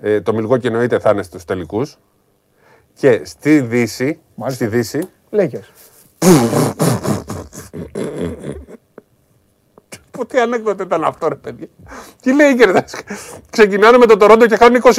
ε, 0.02 0.22
το 0.22 0.34
Μιλγόκι 0.34 0.68
εννοείται 0.68 1.00
θα 1.00 1.10
είναι 1.10 1.24
στους 1.24 1.46
τελικούς. 1.46 1.98
Και 3.00 3.22
στη 3.26 3.60
Δύση, 3.62 4.20
Μάλιστα. 4.36 4.66
στη 4.66 4.76
Δύση, 4.78 5.10
Λέκες. 5.30 5.72
Πω, 10.12 10.26
τι 10.26 10.40
ανέκδοτο 10.40 10.84
ήταν 10.84 11.04
αυτό, 11.04 11.28
ρε 11.28 11.36
παιδιά. 11.36 11.68
Τι 12.22 12.34
λέει 12.36 12.56
και 12.56 12.66
ρε, 12.66 12.84
Ξεκινάνε 13.50 13.98
με 13.98 14.06
το 14.06 14.18
Τωρόντο 14.18 14.46
και 14.46 14.56
χάνουν 14.56 14.82
20-0. 14.84 14.94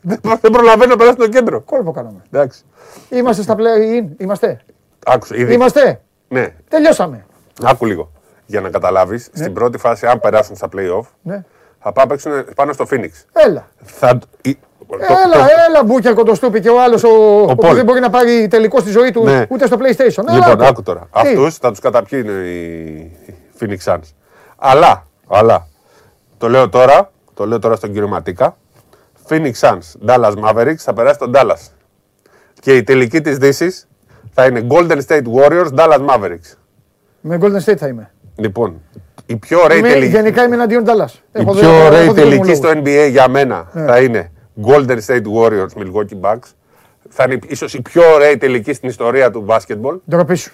Δεν 0.00 0.20
δεν 0.40 0.50
προλαβαίνουν 0.50 0.88
να 0.88 0.96
περάσουν 0.96 1.18
το 1.18 1.28
κέντρο. 1.28 1.60
Κόλπο 1.60 1.90
κάναμε. 1.92 2.22
Εντάξει. 2.30 2.62
Είμαστε 3.08 3.42
στα 3.42 3.54
play-in. 3.58 4.04
Είμαστε. 4.16 4.60
Άκουσα, 5.06 5.36
ήδη. 5.36 5.52
Είμαστε. 5.54 6.00
Ναι, 6.28 6.54
Τελειώσαμε. 6.68 7.26
άκου 7.62 7.86
λίγο. 7.86 8.10
Για 8.46 8.60
να 8.60 8.70
καταλάβεις, 8.70 9.24
στην 9.32 9.52
πρώτη 9.52 9.78
φάση, 9.78 10.06
αν 10.06 10.20
περάσουν 10.20 10.56
στα 10.56 10.68
playoff, 10.76 11.06
Ναι. 11.22 11.44
θα 11.78 11.92
πάνε 11.92 12.00
να 12.00 12.06
παίξουν 12.06 12.54
πάνω 12.54 12.72
στο 12.72 12.86
Phoenix. 12.90 13.10
Έλα. 13.32 13.68
Θα... 13.84 14.18
η- 14.94 15.06
το- 15.06 15.14
Έλα, 15.24 15.32
το- 15.46 15.52
έλα, 15.68 15.84
Μπούκερ 15.84 16.14
Κοντοστούπη 16.14 16.60
και 16.60 16.68
ο 16.68 16.82
άλλος 16.82 17.04
ο, 17.04 17.08
ο, 17.42 17.44
που 17.46 17.54
Πολ. 17.54 17.74
δεν 17.74 17.84
μπορεί 17.84 18.00
να 18.00 18.10
πάρει 18.10 18.48
τελικό 18.48 18.80
στη 18.80 18.90
ζωή 18.90 19.10
του 19.10 19.24
Ναι. 19.24 19.46
ούτε 19.48 19.66
στο 19.66 19.76
PlayStation. 19.80 20.24
Έλα, 20.28 20.34
Λοιπόν, 20.36 20.50
άκου. 20.52 20.64
άκου 20.64 20.82
τώρα. 20.82 21.00
Τι; 21.00 21.28
Αυτούς 21.28 21.56
θα 21.56 21.70
τους 21.70 21.80
καταπιεί 21.80 22.18
οι 22.20 23.10
Phoenix 23.60 23.92
Suns. 23.92 24.12
Αλλά, 24.56 25.06
αλλά, 25.28 25.66
το 26.38 26.48
λέω 26.48 26.68
τώρα, 26.68 27.10
το 27.34 27.46
λέω 27.46 27.58
τώρα 27.58 27.76
στον 27.76 27.92
κύριο 27.92 28.08
Ματίκα. 28.08 28.56
Phoenix 29.28 29.52
Suns, 29.60 30.08
Dallas 30.08 30.32
Mavericks 30.44 30.74
θα 30.76 30.92
περάσει 30.92 31.18
τον 31.18 31.32
Dallas. 31.34 31.68
Και 32.60 32.76
η 32.76 32.82
τελική 32.82 33.20
της 33.20 33.36
Δύσης 33.38 33.88
θα 34.34 34.44
είναι 34.46 34.66
Golden 34.70 34.98
State 35.08 35.22
Warriors, 35.36 35.68
Dallas 35.76 36.00
Mavericks. 36.08 36.56
Με 37.20 37.38
Golden 37.40 37.70
State 37.70 37.76
θα 37.76 37.86
είμαι. 37.86 38.10
Λοιπόν, 38.36 38.80
η 39.26 39.36
πιο 39.36 39.60
ωραία 39.62 39.76
είμαι 39.76 39.88
τελική, 39.88 40.10
γενικά 40.10 40.44
είμαι 40.44 40.54
εναντίον 40.54 40.84
Dallas. 40.86 41.10
η 41.12 41.18
Έχω 41.32 41.52
πιο 41.52 41.60
δύο- 41.60 41.84
ωραία 41.86 41.98
έχω 41.98 42.12
δύο 42.12 42.22
τελική 42.22 42.34
ομολόγους. 42.34 42.56
στο 42.56 42.70
NBA 42.84 43.08
για 43.10 43.28
μένα 43.28 43.68
Ναι. 43.72 43.84
θα 43.84 44.00
είναι 44.00 44.30
Golden 44.66 44.98
State 45.06 45.22
Warriors, 45.36 45.82
Milwaukee 45.82 46.20
Bucks. 46.20 46.48
Θα 47.08 47.24
είναι 47.26 47.38
ίσως 47.46 47.74
η 47.74 47.82
πιο 47.82 48.02
ωραία 48.14 48.38
τελική 48.38 48.72
στην 48.72 48.88
ιστορία 48.88 49.30
του 49.30 49.40
μπάσκετμπολ. 49.40 49.96
Ντροπή 50.10 50.34
σου. 50.36 50.50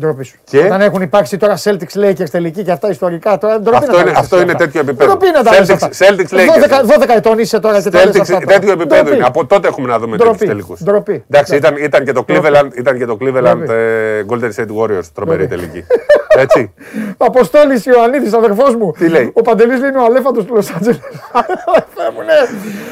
Ντροπή 0.00 0.24
σου. 0.24 0.36
Και- 0.44 0.58
Όταν 0.58 0.80
έχουν 0.80 1.02
υπάρξει 1.02 1.36
τώρα 1.36 1.56
Celtics 1.62 1.94
Lakers 2.04 2.30
τελική 2.30 2.62
και 2.62 2.70
αυτά 2.72 2.88
ιστορικά. 2.90 3.38
Τώρα, 3.38 3.60
ντροπή 3.60 3.76
Αυτό 3.76 3.86
να 3.90 3.92
τα 3.96 4.00
είναι- 4.00 4.10
λες 4.10 4.18
αυτό 4.20 4.36
αυτά. 4.36 4.48
είναι 4.50 4.58
τέτοιο 4.58 4.80
επίπεδο. 4.80 5.10
Ντροπή 5.10 5.30
να 5.30 5.42
τα 5.42 5.50
λες 5.50 5.60
Celtics- 5.70 5.72
αυτά. 5.72 5.88
Celtics 6.06 6.34
Lakers. 6.34 6.46
12, 6.46 6.82
12 6.86 7.14
ετών 7.16 7.38
είσαι 7.38 7.60
τώρα 7.60 7.82
και 7.82 7.90
τα 7.90 8.04
λες 8.04 8.20
αυτά 8.20 8.22
Celtics, 8.36 8.42
τώρα. 8.44 8.58
τέτοιο 8.58 8.72
επίπεδο 8.72 9.02
Ντροπή. 9.02 9.16
είναι. 9.16 9.26
Από 9.26 9.46
τότε 9.46 9.68
έχουμε 9.68 9.88
να 9.88 9.98
δούμε 9.98 10.16
Ντροπή. 10.16 10.32
τέτοιους 10.38 10.48
τελικούς. 10.50 10.82
Ντροπή. 10.84 11.24
Εντάξει, 11.30 11.58
Ντροπή. 11.58 11.80
ήταν, 11.82 11.84
ήταν 11.84 12.04
και 12.04 12.12
το 12.12 12.24
Cleveland, 12.28 12.76
ήταν 12.78 12.98
και 12.98 13.04
το 13.06 13.16
Cleveland 13.20 13.54
Ντροπή. 13.56 13.72
ε, 13.72 14.24
Golden 14.28 14.50
State 14.56 14.76
Warriors 14.78 15.06
τρομερή 15.14 15.46
Ντροπή. 15.46 15.66
τελική. 15.66 15.84
Έτσι. 16.36 16.74
Αποστόλης 17.16 17.86
Ιωαννίδης, 17.86 18.32
αδερφός 18.32 18.74
μου. 18.76 18.92
Τι 18.98 19.08
λέει; 19.08 19.30
Ο 19.34 19.42
Παντελής 19.42 19.80
λέει 19.80 19.88
είναι 19.88 19.98
ο 19.98 20.04
αλέφαντο 20.04 20.42
του 20.42 20.54
Λος 20.54 20.70
Άντζελες. 20.70 20.98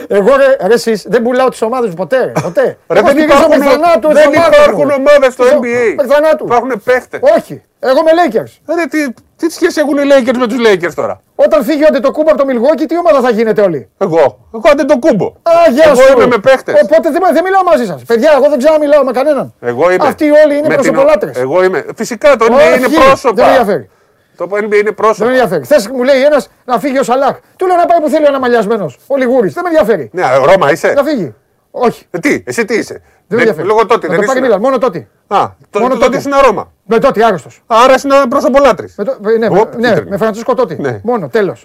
Εγώ 0.09 0.37
ρε, 0.37 0.67
ρε 0.67 0.75
εσείς, 0.75 1.05
δεν 1.09 1.23
πουλάω 1.23 1.49
τις 1.49 1.63
ομάδες 1.63 1.89
μου 1.89 1.95
ποτέ. 1.95 2.25
Ρε, 2.25 2.33
ποτέ. 2.43 2.63
Ρε, 2.89 2.99
Εγώ 2.99 3.07
δεν 3.07 3.17
στηρίζω 3.17 3.25
υπάρχουν, 3.25 3.59
μέχρι 3.59 3.75
θανάτου 3.81 4.09
τις 4.09 4.19
δεν 4.19 4.29
ομάδες 4.37 4.59
υπάρχουν 4.59 4.85
μου. 4.87 4.95
ομάδες 4.99 5.33
στο 5.33 5.45
Στο- 5.45 5.57
NBA. 5.59 5.95
Μέχρι 5.97 6.13
θανάτου. 6.13 6.45
Υπάρχουν 6.45 6.83
παίχτε. 6.85 7.21
Όχι. 7.37 7.63
Εγώ 7.85 8.01
με 8.03 8.11
Lakers. 8.21 8.75
Ρε, 8.77 8.87
τι, 8.87 9.13
τι 9.37 9.51
σχέση 9.53 9.81
έχουν 9.81 9.97
οι 9.99 10.03
Lakers 10.13 10.37
με 10.39 10.47
τους 10.47 10.59
Lakers 10.67 10.95
τώρα; 10.95 11.21
Όταν 11.35 11.65
φύγει 11.65 11.83
ο 11.83 11.87
Αντετοκούμπο 11.89 12.31
από 12.33 12.39
το 12.39 12.45
Milwaukee, 12.51 12.85
τι 12.89 12.99
ομάδα 12.99 13.21
θα 13.21 13.31
γίνετε 13.31 13.61
όλοι; 13.63 13.89
Εγώ. 13.99 14.39
Εγώ 14.55 14.63
αντί 14.73 14.85
το 14.85 14.99
κούμπο. 14.99 15.27
Α, 15.27 15.53
γεια 15.71 15.85
Εγώ 15.87 15.95
σου. 15.95 16.13
είμαι 16.17 16.27
με 16.27 16.39
παίχτες. 16.39 16.81
Οπότε 16.83 17.11
δεν, 17.11 17.21
δεν 17.33 17.43
μιλάω 17.45 17.63
μαζί 17.65 17.87
σας. 17.87 18.03
Παιδιά, 18.05 18.31
εγώ 18.37 18.49
δεν 18.49 18.59
ξέρω 18.59 18.73
να 18.73 18.79
μιλάω 18.79 19.05
με 19.05 19.13
κανέναν. 19.13 19.55
Εγώ 19.61 19.91
είμαι. 19.93 20.07
Αυτοί 20.07 20.25
όλοι 20.25 20.57
είναι 20.59 20.69
με 20.69 20.75
την- 20.75 20.75
προσωπολάτρε. 20.75 21.31
Εγώ 21.35 21.65
είμαι. 21.65 21.85
Φυσικά 21.97 22.37
το 22.37 22.45
NBA 22.45 22.77
είναι 22.77 22.89
πρόσωπα. 22.89 23.35
Δεν 23.35 23.45
με 23.45 23.51
ενδιαφέρει. 23.51 23.91
Το 24.37 24.49
NBA 24.53 24.63
είναι 24.63 24.83
Δεν 24.83 24.95
πρόσωπο. 24.95 25.25
με 25.25 25.31
ενδιαφέρει. 25.31 25.65
Χθε 25.65 25.91
μου 25.93 26.03
λέει 26.03 26.23
ένας 26.23 26.49
να 26.65 26.79
φύγει 26.79 26.99
ο 26.99 27.03
Σαλάχ. 27.03 27.37
Του 27.57 27.67
λέω 27.67 27.77
να 27.77 27.87
πάει 27.87 28.01
που 28.01 28.09
θέλει 28.09 28.25
ο 28.25 28.29
αναμαλιασμένος. 28.29 28.99
Ο 29.07 29.17
Λιγούρης. 29.17 29.53
Δεν 29.53 29.63
με 29.63 29.69
ενδιαφέρει. 29.69 30.11
Ναι, 30.13 30.23
Ρώμα 30.45 30.71
είσαι. 30.73 30.93
Να 30.93 31.03
φύγει. 31.03 31.35
Όχι. 31.71 32.07
Ε, 32.11 32.19
τι, 32.19 32.43
εσύ 32.47 32.65
τι 32.65 32.75
είσαι; 32.75 33.03
Δεν 33.37 33.45
με 33.45 33.51
ενδιαφέρει. 33.51 33.67
Λόγω 33.67 33.87
τότε 33.87 34.07
Να 34.07 34.13
δεν 34.13 34.21
το 34.21 34.27
πάρει 34.27 34.39
είσαι. 34.39 34.47
Μίλαν. 34.49 34.61
Μόνο 34.61 34.79
τότε. 34.79 35.09
Α, 35.27 35.49
το, 35.71 35.81
Μόνο 35.81 35.95
το, 35.95 36.01
τότε 36.01 36.17
τότε. 36.17 36.29
είναι 36.29 36.41
Ρώμα. 36.47 36.73
Με 36.87 36.99
τότε 36.99 37.25
άρρωστο. 37.25 37.51
Άρα 37.67 37.95
είσαι 37.95 38.07
ένα 38.07 38.29
πρόσωπο 38.29 38.59
λάτρη. 38.61 38.95
Με, 38.97 39.05
το, 39.05 39.17
ναι, 39.39 39.47
Οπ, 39.47 39.53
με, 39.53 39.81
ναι, 39.81 39.89
κίτρινο. 39.89 40.11
με 40.11 40.17
Φραντσίσκο 40.17 40.55
Τότι. 40.55 40.77
Ναι. 40.81 41.01
Μόνο, 41.03 41.29
τέλο. 41.29 41.57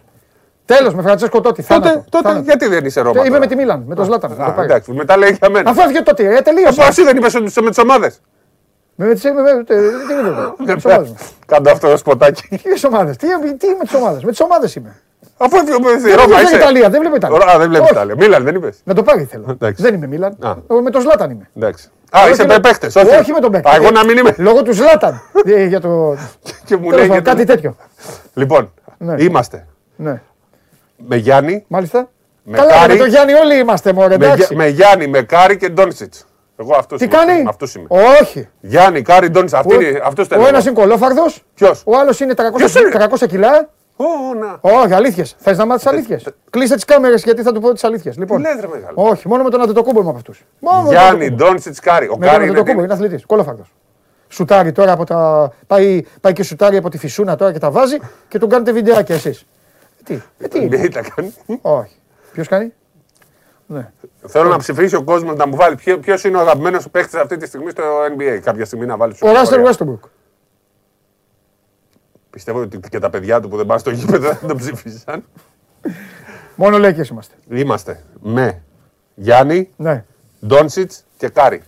Τέλο, 0.65 0.94
με 0.94 1.02
Φραντσίσκο 1.02 1.41
Τότι. 1.41 1.64
Τότε, 1.64 1.81
Θάνατο. 1.88 2.06
τότε 2.10 2.27
Θάνατο. 2.27 2.44
γιατί 2.45 2.68
δεν 2.68 2.85
είσαι 2.85 3.02
Ρώμα. 3.02 3.11
Και 3.14 3.19
Είμαι 3.19 3.27
τώρα? 3.27 3.39
με 3.39 3.48
τη 3.48 3.56
Μίλαν, 3.56 3.84
με 3.88 3.95
τον 3.95 4.06
Ζλάταν. 4.06 4.41
Α, 4.41 4.64
εντάξει, 4.64 4.91
μετά 4.91 5.18
λέει 5.18 5.38
για 5.39 5.49
μένα. 5.49 5.69
Αφού 5.69 5.81
έφυγε 5.81 6.02
τότε, 6.02 6.35
ε, 6.38 6.41
τελείωσε. 6.41 6.68
Αφού 6.81 6.89
εσύ 6.89 7.03
δεν 7.03 7.18
είπες 7.18 7.35
ότι 7.35 7.44
είσαι 7.45 7.61
με 7.61 7.69
τι 7.72 7.81
ομάδε. 7.81 8.11
Με 8.95 9.06
με 9.06 9.14
τις- 9.14 9.23
με- 9.23 9.31
με- 9.31 9.64
τε- 9.64 9.80
τι 10.07 10.14
είναι 10.14 10.27
εδώ, 10.27 10.56
με 10.65 10.73
τις 10.76 10.85
ομάδες 10.85 11.07
μου. 11.10 11.18
Κάντε 11.45 11.72
αυτό 11.72 11.89
το 11.89 11.98
σποτάκι. 11.98 12.48
Τι 12.48 12.85
ομάδε, 12.88 13.11
τι, 13.11 13.27
τι 13.57 13.68
με 13.68 13.84
τι 13.89 13.95
ομάδε, 13.95 14.19
με 14.23 14.31
τι 14.31 14.44
ομάδε 14.44 14.69
είμαι. 14.77 15.02
Αφού 15.38 15.55
έφυγε 15.57 15.77
με 15.80 15.95
τη 15.95 16.01
Δεν 16.01 16.15
Ρώμα 16.15 16.26
βλέπω 16.27 16.41
είσαι. 16.41 16.55
Ιταλία, 16.55 16.89
δεν 16.89 16.99
βλέπω 16.99 17.15
Ιταλία. 17.15 17.38
Α, 17.53 17.57
δεν 17.57 17.68
βλέπεις 17.69 17.84
Όχι. 17.85 17.93
Ιταλία. 17.93 18.15
Μίλαν 18.18 18.43
δεν 18.43 18.55
είπες. 18.55 18.80
Να 18.84 18.93
το 18.93 19.03
πάρει 19.03 19.23
θέλω. 19.23 19.45
Εντάξει. 19.61 19.81
Δεν 19.81 19.93
είμαι 19.93 20.07
Μίλαν. 20.07 20.38
Α. 20.41 20.53
Εγώ 20.69 20.81
με 20.81 20.89
τον 20.89 21.01
Ζλάταν 21.01 21.30
είμαι. 21.31 21.49
Εντάξει. 21.57 21.89
Α, 22.11 22.19
Εγώ 22.19 22.30
είσαι 22.30 22.41
και 22.41 22.47
με- 22.47 22.53
με 22.53 22.59
παίχτε. 22.59 22.88
Όχι 23.19 23.31
με 23.31 23.39
τον 23.39 23.51
παίκτη. 23.51 23.69
Α, 23.69 23.76
εγώ 23.76 23.91
να 23.91 24.05
μην 24.05 24.18
είμαι. 24.18 24.35
Λόγω 24.47 24.61
του 24.61 24.73
Ζλάταν. 24.73 25.22
Ε, 25.45 25.64
για 25.65 25.80
το. 25.81 26.18
Και 26.65 26.76
μου 26.77 26.89
Τέλος 26.89 26.97
λέει 26.97 27.07
πάντων, 27.07 27.11
για 27.11 27.22
κάτι 27.22 27.45
το- 27.45 27.53
τέτοιο. 27.53 27.76
Λοιπόν, 28.34 28.73
Ναι. 28.97 29.15
είμαστε 29.23 29.65
Ναι, 29.95 30.22
με 30.97 31.15
Γιάννη, 31.15 31.65
μάλιστα. 31.68 32.09
Με 32.43 32.57
Καλά, 32.57 32.72
Κάρι. 32.72 32.91
με 32.93 32.97
τον 32.99 33.07
Γιάννη 33.07 33.34
όλοι 33.34 33.57
είμαστε 33.59 33.93
μωρέ, 33.93 34.18
με, 34.18 34.26
εντάξει. 34.26 34.45
Για- 34.47 34.57
με 34.57 34.68
Γιάννη, 34.68 35.07
με 35.07 35.22
Κάρι 35.22 35.57
και 35.57 35.69
Ντόνσιτς. 35.69 36.26
Εγώ 36.59 36.76
αυτό 36.77 36.95
Τι 36.95 37.03
είμαι. 37.05 37.15
κάνει; 37.15 37.43
Αυτό 37.47 37.65
είμαι. 37.77 37.88
Όχι. 38.22 38.49
Γιάννη, 38.59 39.01
Κάρι, 39.01 39.30
Ντόνσιτς. 39.30 39.53
Αυτό 40.03 40.26
Ο 40.39 40.47
ένας 40.47 40.65
είναι 40.65 40.73
κολόφαρδος. 40.73 41.43
Ποιος; 41.53 41.81
Ο 41.85 41.97
άλλος 41.97 42.19
είναι 42.19 42.34
300, 42.34 42.57
Ποιος 42.57 42.76
είναι; 42.76 42.89
300 42.89 43.27
κιλά. 43.27 43.69
Ω, 43.99 44.34
να. 44.40 44.57
Όχι, 44.61 44.94
αλήθειες. 44.94 45.36
Θες 45.38 45.57
να 45.57 45.65
μάθεις 45.65 45.86
αλήθειες; 45.86 46.28
Κλείστε 46.49 46.76
τις 46.76 46.86
κάμερες 46.86 47.24
γιατί 47.24 47.41
θα 47.41 47.52
του 47.52 47.61
πω 47.61 47.74
τις 47.74 47.84
αλήθειες. 47.84 48.18
Λοιπόν, 48.18 48.40
λες, 48.41 48.60
ρε, 48.60 48.68
μεγάλε. 48.68 48.91
όχι, 48.95 49.28
μόνο 49.28 49.44
με 49.44 49.49
τον 49.49 49.61
Αντετοκούμπο 49.61 49.99
είμαι 49.99 50.10
από 50.10 50.18
αυτούς. 50.18 50.44
Γιάννη, 50.90 51.30
Ντόνσιτ, 51.32 51.76
Κάρι. 51.82 52.06
Ο 52.07 52.18
Με 52.18 52.18
τον 52.18 52.19
Κάρι 52.19 52.36
είναι. 52.36 52.44
Αντετοκούμπο, 52.60 52.78
τι- 52.78 52.84
είναι 52.84 52.94
αθλητής. 52.94 53.26
Κολόφαρδος. 53.26 53.74
Σουτάρει 54.28 54.72
τώρα 54.72 54.91
από 54.91 55.03
τα. 55.03 55.52
Πάει, 55.68 56.03
πάει 56.22 56.34
και 56.34 56.44
σουτάρει 56.44 56.78
από 56.78 56.90
τη 56.90 56.98
φυσούνα 56.98 57.36
τώρα 57.36 57.52
και 57.52 57.60
τα 57.60 57.72
βάζει 57.72 57.98
και 58.28 58.38
τον 58.38 58.49
κάνετε 58.49 58.72
βιντεάκια 58.72 59.15
εσείς. 59.15 59.45
Τι, 60.03 60.19
ε, 60.40 60.48
τι. 60.48 60.68
NBA 60.72 60.90
τα 60.94 61.02
κάνει. 61.15 61.34
Όχι. 61.61 61.95
Ποιος 62.34 62.48
κάνει; 62.48 62.74
Ναι. 63.65 63.91
Θέλω 64.28 64.49
να 64.49 64.57
ψηφίσει 64.57 64.95
ο 64.95 65.03
κόσμος 65.03 65.36
να 65.36 65.48
μου 65.48 65.56
βάλει 65.56 65.76
ποιο 66.02 66.15
είναι 66.26 66.38
ο 66.38 66.40
αγαπημένος 66.40 66.90
παίχτη 66.90 67.18
αυτή 67.18 67.38
τη 67.38 67.45
στιγμή 67.48 67.69
στο 67.69 67.84
NBA. 68.18 68.40
Κάποια 68.44 68.65
στιγμή 68.65 68.86
να 68.86 68.98
βάλει. 68.98 69.15
Ο 69.22 69.32
Ράστερ 69.32 69.61
Westbrook. 69.65 69.99
Πιστεύω 72.38 72.59
ότι 72.61 72.80
και 72.89 72.99
τα 72.99 73.09
παιδιά 73.09 73.39
του 73.39 73.49
που 73.49 73.57
δεν 73.57 73.65
πάνε 73.65 73.80
στο 73.80 73.89
γήπεδο 73.89 74.30
δεν 74.30 74.47
τον 74.47 74.57
ψήφισαν. 74.57 75.23
Μόνο 76.55 76.77
λέει 76.77 76.93
και 76.93 77.07
είμαστε. 77.11 77.34
Είμαστε 77.49 78.03
με 78.22 78.61
Γιάννη, 79.15 79.69
Ναι. 79.76 80.03
Ντόνσιτς 80.47 81.03
και 81.18 81.30
Κάρι. 81.30 81.61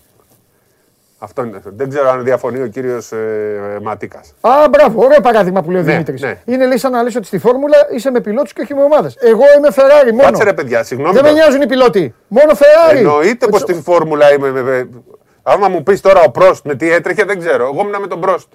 Αυτό 1.18 1.44
είναι. 1.44 1.62
Δεν 1.66 1.90
ξέρω 1.90 2.10
αν 2.10 2.24
διαφωνεί 2.24 2.62
ο 2.62 2.68
κύριος 2.68 3.12
ε, 3.12 3.80
Ματίκας. 3.82 4.34
Α, 4.42 4.50
μπράβο, 4.70 5.04
ωραίο 5.06 5.22
παράδειγμα 5.22 5.62
που 5.64 5.72
λέει 5.72 5.82
ο 5.82 5.84
Ναι, 5.84 5.92
Δημήτρης. 5.92 6.22
ναι. 6.22 6.42
Είναι 6.46 6.66
λέει 6.66 6.78
σαν 6.78 6.92
να 6.92 7.04
λες 7.04 7.16
ότι 7.16 7.26
στη 7.26 7.38
φόρμουλα 7.38 7.78
είσαι 7.96 8.12
με 8.12 8.22
πιλότους 8.22 8.54
και 8.54 8.62
όχι 8.62 8.74
με 8.74 8.82
ομάδες. 8.84 9.16
Εγώ 9.20 9.44
είμαι 9.58 9.68
Ferrari 9.76 10.10
μόνο. 10.12 10.22
Κάτσε 10.24 10.44
ρε 10.44 10.54
παιδιά, 10.54 10.84
συγγνώμη. 10.84 11.14
Δεν 11.14 11.24
με 11.24 11.30
τώρα. 11.30 11.42
νοιάζουν 11.42 11.62
οι 11.62 11.68
πιλότοι. 11.68 12.14
Μόνο 12.28 12.52
Ferrari. 12.52 12.96
Εννοείται 12.98 13.46
Με 13.46 13.52
πως 13.52 13.64
τις- 13.64 13.76
στη 13.76 13.84
φόρμουλα 13.84 14.34
είμαι. 14.34 14.50
με- 14.52 14.62
με- 14.62 14.90
Άμα 15.44 15.68
μου 15.70 15.84
πεις 15.84 16.02
τώρα 16.02 16.22
ο 16.22 16.32
Πρόστ 16.32 16.66
με 16.66 16.76
τι 16.76 16.92
έτρεχε, 16.92 17.24
δεν 17.24 17.40
ξέρω. 17.40 17.64
Εγώ 17.64 17.82
ήμουν 17.82 18.02
με 18.02 18.08
τον 18.08 18.20
Πρόστ. 18.22 18.48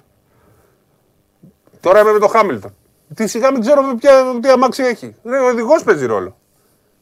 Τώρα 1.85 1.99
είμαι 1.99 2.11
με 2.11 2.19
τον 2.19 2.29
Χάμιλτον. 2.29 2.75
Τι 3.15 3.27
σιγά 3.27 3.51
μην 3.51 3.61
ξέρω 3.61 3.81
με 3.81 3.95
ποια, 3.95 4.11
τι 4.41 4.49
αμάξι 4.49 4.83
έχει. 4.83 5.15
Ρε, 5.25 5.37
ο 5.37 5.47
οδηγός 5.47 5.83
παίζει 5.83 6.05
ρόλο. 6.05 6.35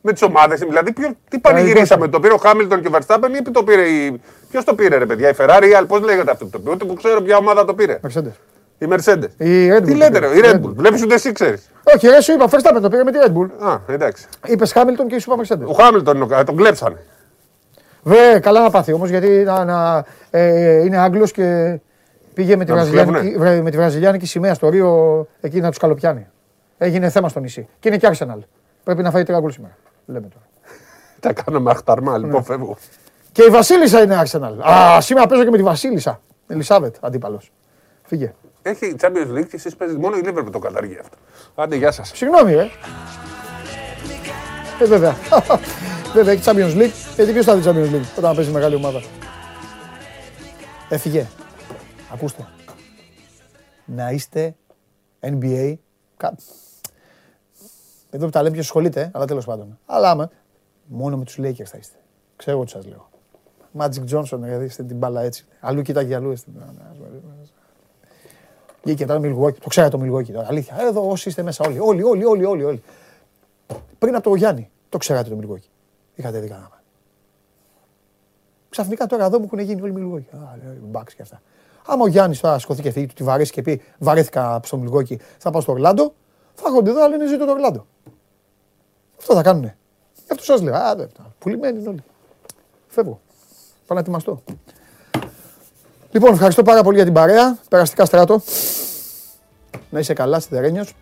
Με 0.02 0.12
τις 0.14 0.22
ομάδες, 0.22 0.60
δηλαδή 0.60 0.92
ποιο, 0.94 1.10
τι 1.30 1.40
πανηγυρίσαμε. 1.40 2.08
Το 2.08 2.20
πήρε 2.20 2.34
ο 2.34 2.38
Χάμιλτον 2.38 2.82
και 2.82 2.88
ο 2.88 2.92
Verstappen 2.94 3.30
ή 3.48 3.52
το 3.52 3.64
πήρε 3.64 3.82
η. 3.82 4.22
Ποιος 4.52 4.64
το 4.64 4.76
πήρε, 4.76 4.98
ρε 4.98 5.06
παιδιά, 5.06 5.30
η 5.30 5.34
Ferrari 5.38 5.82
ή 5.82 5.86
πώς 5.86 6.02
λέγεται 6.02 6.32
αυτό 6.32 6.46
που 6.46 6.52
το 6.52 6.60
πήρε. 6.60 6.72
Ούτε 6.76 6.86
που 6.86 6.94
ξέρω 6.94 7.22
ποια 7.22 7.38
ομάδα 7.38 7.66
το 7.66 7.74
πήρε. 7.74 8.00
Mercedes. 8.08 8.32
Η 8.78 8.86
Mercedes. 8.90 9.28
Η 9.38 9.70
Red 9.72 9.78
Bull. 9.78 9.84
Τι 9.86 9.96
λέτε, 9.96 10.20
ρε, 10.20 10.28
η 10.28 10.42
Red 10.44 10.52
Red 10.54 10.56
Bull. 10.56 10.74
Βλέπεις 10.76 11.04
ούτε 11.04 11.14
εσύ 11.14 11.32
ξέρεις. 11.32 11.70
Όχι, 11.96 12.08
ρε, 12.08 12.22
σου 12.22 12.32
είπα, 12.34 12.46
Verstappen 12.50 12.80
το 12.82 12.90
πήρε 12.90 13.04
με 13.04 13.12
τη 13.12 13.18
Red 13.26 13.32
Bull. 13.38 13.68
Α, 13.70 13.78
εντάξει. 13.88 14.26
Είπες 14.46 14.72
Χάμιλτον 14.72 15.08
και 15.08 15.20
σου 15.20 15.32
είπα 15.34 15.44
Mercedes. 15.44 15.68
Ο 15.68 15.74
Χάμιλτον 15.74 16.16
είναι 16.22 16.36
ο- 16.40 16.44
τον 16.44 16.56
κλέψανε. 16.56 17.06
Βέβαια, 18.04 18.40
καλά 18.40 18.62
να 18.62 18.70
πάθει 18.70 18.94
όμως 18.94 19.10
γιατί 19.10 19.28
να, 19.28 19.64
να, 19.66 20.06
ε, 20.32 20.84
είναι 20.84 20.98
Άγγλος 20.98 21.32
και 21.32 21.80
πήγε 22.34 22.56
με 22.56 22.66
τη, 22.66 22.72
Να 22.72 22.82
τους 22.82 22.90
βραζιλιάνικη, 22.90 23.38
βρε- 23.38 23.62
με 23.62 23.70
τη 23.70 23.78
βραζιλιάνικη 23.78 24.26
σημαία 24.26 24.54
στο 24.54 24.70
Ρίο 24.70 25.28
εκεί 25.42 25.60
να 25.62 25.70
τους 25.70 25.78
καλοπιάνει. 25.78 26.28
Έγινε 26.78 27.10
θέμα 27.10 27.30
στο 27.30 27.40
νησί. 27.40 27.68
Και 27.80 27.88
είναι 27.88 27.98
και 27.98 28.10
Arsenal. 28.12 28.38
Πρέπει 28.84 29.02
να 29.04 29.12
φάει 29.12 29.24
τρία 29.24 29.40
γκολ 29.40 29.52
σήμερα. 29.52 29.78
Λέμε 30.06 30.28
τώρα. 30.28 30.46
Τα 31.20 31.34
κάναμε 31.34 31.72
αχταρμά, 31.72 32.18
Ναι. 32.18 32.26
λοιπόν 32.26 32.44
φεύγω. 32.44 32.78
Και 33.32 33.44
η 33.44 33.50
Βασίλισσα 33.50 34.02
είναι 34.02 34.22
Arsenal. 34.26 34.70
Α, 34.72 35.02
σήμερα 35.02 35.28
παίζω 35.28 35.44
και 35.44 35.50
με 35.50 35.58
τη 35.58 35.64
Βασίλισσα. 35.64 36.22
Ελισάβετ, 36.48 36.96
αντίπαλος. 37.02 37.52
Φύγε. 38.04 38.34
Έχει 38.62 38.96
Champions 39.02 39.38
League 39.38 39.46
και 39.48 39.56
εσείς 39.56 39.76
παίζετε 39.76 40.00
μόνο 40.00 40.16
η 40.18 40.22
Liverpool 40.26 40.52
το 40.52 40.60
καταργεί 40.60 40.98
αυτό. 41.02 41.18
Άντε, 41.56 41.76
γεια 41.76 41.92
σας. 41.92 42.12
Συγγνώμη, 42.16 42.54
ε. 42.54 42.70
Ε, 44.82 44.86
βέβαια. 44.86 45.16
βέβαια, 46.16 46.34
έχει 46.34 46.42
Champions 46.46 46.78
League. 46.82 46.92
Γιατί 47.16 47.32
ποιος 47.32 47.46
θα 47.46 47.56
δει 47.56 47.62
Champions 47.66 47.96
League 47.96 48.08
όταν 48.18 48.36
παίζει 48.36 48.52
μεγάλη 48.52 48.76
ομάδα; 48.76 49.02
Έφυγε. 50.90 51.28
Ακούστε. 52.14 52.48
Να 53.85 54.11
είστε 54.11 54.56
NBA. 55.19 55.76
κα- 56.18 56.35
Εδώ 58.10 58.26
που 58.26 58.31
τα 58.31 58.41
λέμε 58.41 58.53
ποιος 58.53 58.65
ασχολείται, 58.65 59.02
ε, 59.02 59.10
αλλά 59.14 59.26
τέλος 59.26 59.45
πάντων. 59.45 59.80
Αλλά 59.85 60.10
άμα, 60.10 60.30
μόνο 60.85 61.18
με 61.18 61.23
τους 61.23 61.38
Lakers 61.40 61.64
θα 61.65 61.77
είστε. 61.77 61.98
Ξέρω 62.35 62.64
τι 62.64 62.69
σας 62.69 62.85
λέω. 62.85 63.10
Magic 63.77 64.03
Johnson, 64.11 64.38
δηλαδή, 64.40 64.65
είστε 64.65 64.84
την 64.84 64.98
μπάλα 64.98 65.22
έτσι. 65.22 65.45
Αλλού 65.60 65.81
κοιτάγει 65.81 66.14
αλλού. 66.14 66.31
είστε. 66.31 66.49
Βγήκε 68.84 69.06
τώρα 69.06 69.19
Milwaukee. 69.23 69.56
Το 69.57 69.68
ξέρατε 69.69 69.98
το 69.98 70.03
Milwaukee 70.03 70.31
τώρα. 70.31 70.48
Αλήθεια. 70.48 70.76
Εδώ 70.80 71.10
όσοι 71.10 71.30
είστε 71.30 71.41
μέσα 71.44 71.65
όλοι. 71.68 71.80
Όλοι, 71.80 72.03
όλοι, 72.03 72.26
όλοι, 72.26 72.44
όλοι. 72.45 72.64
όλοι. 72.64 72.84
Πριν 73.99 74.15
από 74.15 74.30
το 74.30 74.35
Γιάννη. 74.35 74.69
Το 74.90 74.98
ξέρατε 74.98 75.30
το 75.30 75.38
Milwaukee. 75.41 75.69
Είχατε 76.15 76.40
δει 76.40 76.48
κανένα. 76.48 76.81
Ξαφνικά 78.69 79.06
τώρα 79.06 79.26
εδώ 79.26 79.40
μου 79.40 79.45
έχουν 79.45 79.60
γίνει 79.60 79.81
όλοι 79.81 79.94
Milwaukee. 79.98 80.38
Α, 80.38 80.57
λέει, 80.65 80.81
Bucks 80.91 81.11
και 81.15 81.22
αυτά. 81.22 81.41
Άμα 81.86 82.04
ο 82.04 82.08
Γιάννης 82.08 82.40
τώρα 82.40 82.60
σηκωθεί 82.60 82.82
και 82.82 82.92
φύγει, 82.92 83.06
του 83.06 83.14
τη 83.14 83.24
βαρέσει 83.24 83.52
και 83.52 83.62
πει 83.62 83.82
Βαρέθηκα 83.98 84.60
στο 84.64 84.84
Milwaukee, 84.84 85.16
θα 85.38 85.52
πάω 85.52 85.62
στο 85.62 85.72
Ορλάντο. 85.72 86.14
Θα 86.54 86.64
έρχονται 86.66 86.90
εδώ, 86.90 87.04
αλλά 87.04 87.16
είναι 87.16 87.28
ζήτω 87.28 87.46
το 87.46 87.52
Ορλάντο. 87.52 87.86
Αυτό 89.20 89.34
θα 89.34 89.42
κάνουνε. 89.42 89.78
Γι' 90.26 90.32
αυτό 90.32 90.44
σας 90.44 90.62
λέω. 90.62 90.76
Α, 90.76 90.96
δεν, 90.96 91.10
πουλημένοι 91.40 91.80
είναι 91.80 91.90
όλοι. 91.90 92.04
Φεύγω. 92.88 93.20
Πάω 93.88 93.98
να 93.98 94.00
ετοιμαστώ. 94.00 94.44
Λοιπόν, 96.12 96.34
ευχαριστώ 96.34 96.64
πάρα 96.64 96.84
πολύ 96.84 96.96
για 96.96 97.06
την 97.06 97.14
παρέα. 97.14 97.58
Περαστικά 97.70 98.06
στράτο. 98.06 98.42
Να 99.90 100.00
είσαι 100.00 100.14
καλά, 100.14 100.40
σιδερένιος. 100.40 100.96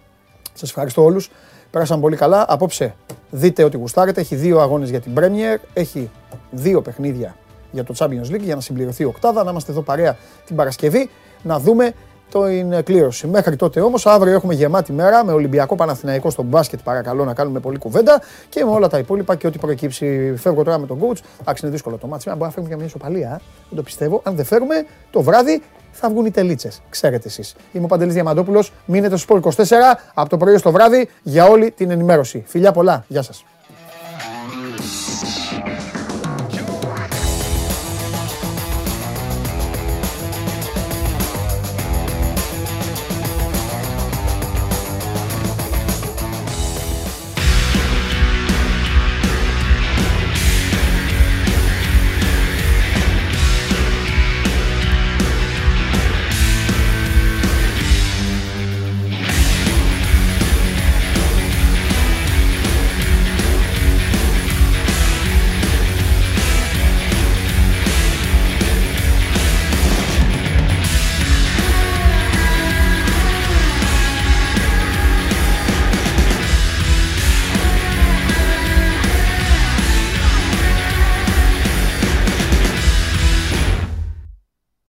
Σας 0.53 0.69
ευχαριστώ 0.69 1.03
όλους. 1.03 1.29
Πέρασαν 1.71 1.99
πολύ 1.99 2.15
καλά. 2.15 2.45
Απόψε 2.47 2.95
δείτε 3.29 3.63
ότι 3.63 3.77
γουστάρετε. 3.77 4.21
Έχει 4.21 4.35
δύο 4.35 4.59
αγώνες 4.59 4.89
για 4.89 5.01
την 5.01 5.13
Premier. 5.17 5.57
Έχει 5.73 6.09
δύο 6.51 6.81
παιχνίδια 6.81 7.35
για 7.71 7.83
το 7.83 7.93
Champions 7.97 8.31
League 8.33 8.39
για 8.41 8.55
να 8.55 8.61
συμπληρωθεί 8.61 9.03
η 9.03 9.05
οκτάδα. 9.05 9.43
Να 9.43 9.51
είμαστε 9.51 9.71
εδώ 9.71 9.81
παρέα 9.81 10.17
την 10.45 10.55
Παρασκευή. 10.55 11.09
Να 11.43 11.59
δούμε 11.59 11.93
την 12.31 12.83
κλήρωση. 12.83 13.27
Μέχρι 13.27 13.55
τότε 13.55 13.81
όμως, 13.81 14.05
αύριο 14.05 14.33
έχουμε 14.33 14.53
γεμάτη 14.53 14.91
μέρα 14.93 15.25
με 15.25 15.31
Ολυμπιακό 15.31 15.75
Παναθηναϊκό 15.75 16.29
στο 16.29 16.43
μπάσκετ. 16.43 16.79
Παρακαλώ 16.83 17.25
να 17.25 17.33
κάνουμε 17.33 17.59
πολλή 17.59 17.77
κουβέντα 17.77 18.21
και 18.49 18.65
με 18.65 18.71
όλα 18.71 18.87
τα 18.87 18.97
υπόλοιπα 18.97 19.35
και 19.35 19.47
ό,τι 19.47 19.57
προκύψει. 19.57 20.33
Φεύγω 20.37 20.63
τώρα 20.63 20.77
με 20.77 20.85
τον 20.87 20.99
coach. 20.99 21.19
Εντάξει, 21.41 21.65
είναι 21.65 21.71
δύσκολο 21.73 21.97
το 21.97 22.07
μάτι. 22.07 22.23
Μπορεί 22.29 22.39
να 22.41 22.49
φέρουμε 22.49 22.69
και 22.69 22.75
μια 22.75 22.85
ισοπαλία. 22.85 23.27
ε. 23.27 23.41
Δεν 23.69 23.75
το 23.77 23.83
πιστεύω. 23.83 24.21
Αν 24.23 24.35
δεν 24.35 24.45
φέρουμε, 24.45 24.85
το 25.11 25.21
βράδυ 25.21 25.61
θα 25.91 26.09
βγουν 26.09 26.25
οι 26.25 26.31
τελίτσες. 26.31 26.81
Ξέρετε 26.89 27.27
εσείς. 27.27 27.55
Είμαι 27.71 27.83
ο 27.83 27.87
Παντελής 27.87 28.13
Διαμαντόπουλος. 28.13 28.71
Μείνετε 28.85 29.17
στο 29.17 29.35
Sport 29.35 29.41
24 29.41 29.61
από 30.13 30.29
το 30.29 30.37
πρωί 30.37 30.57
στο 30.57 30.71
βράδυ 30.71 31.09
για 31.23 31.45
όλη 31.45 31.71
την 31.71 31.91
ενημέρωση. 31.91 32.43
Φιλιά 32.47 32.71
πολλά. 32.71 33.05
Γεια 33.07 33.21
σας. 33.21 33.45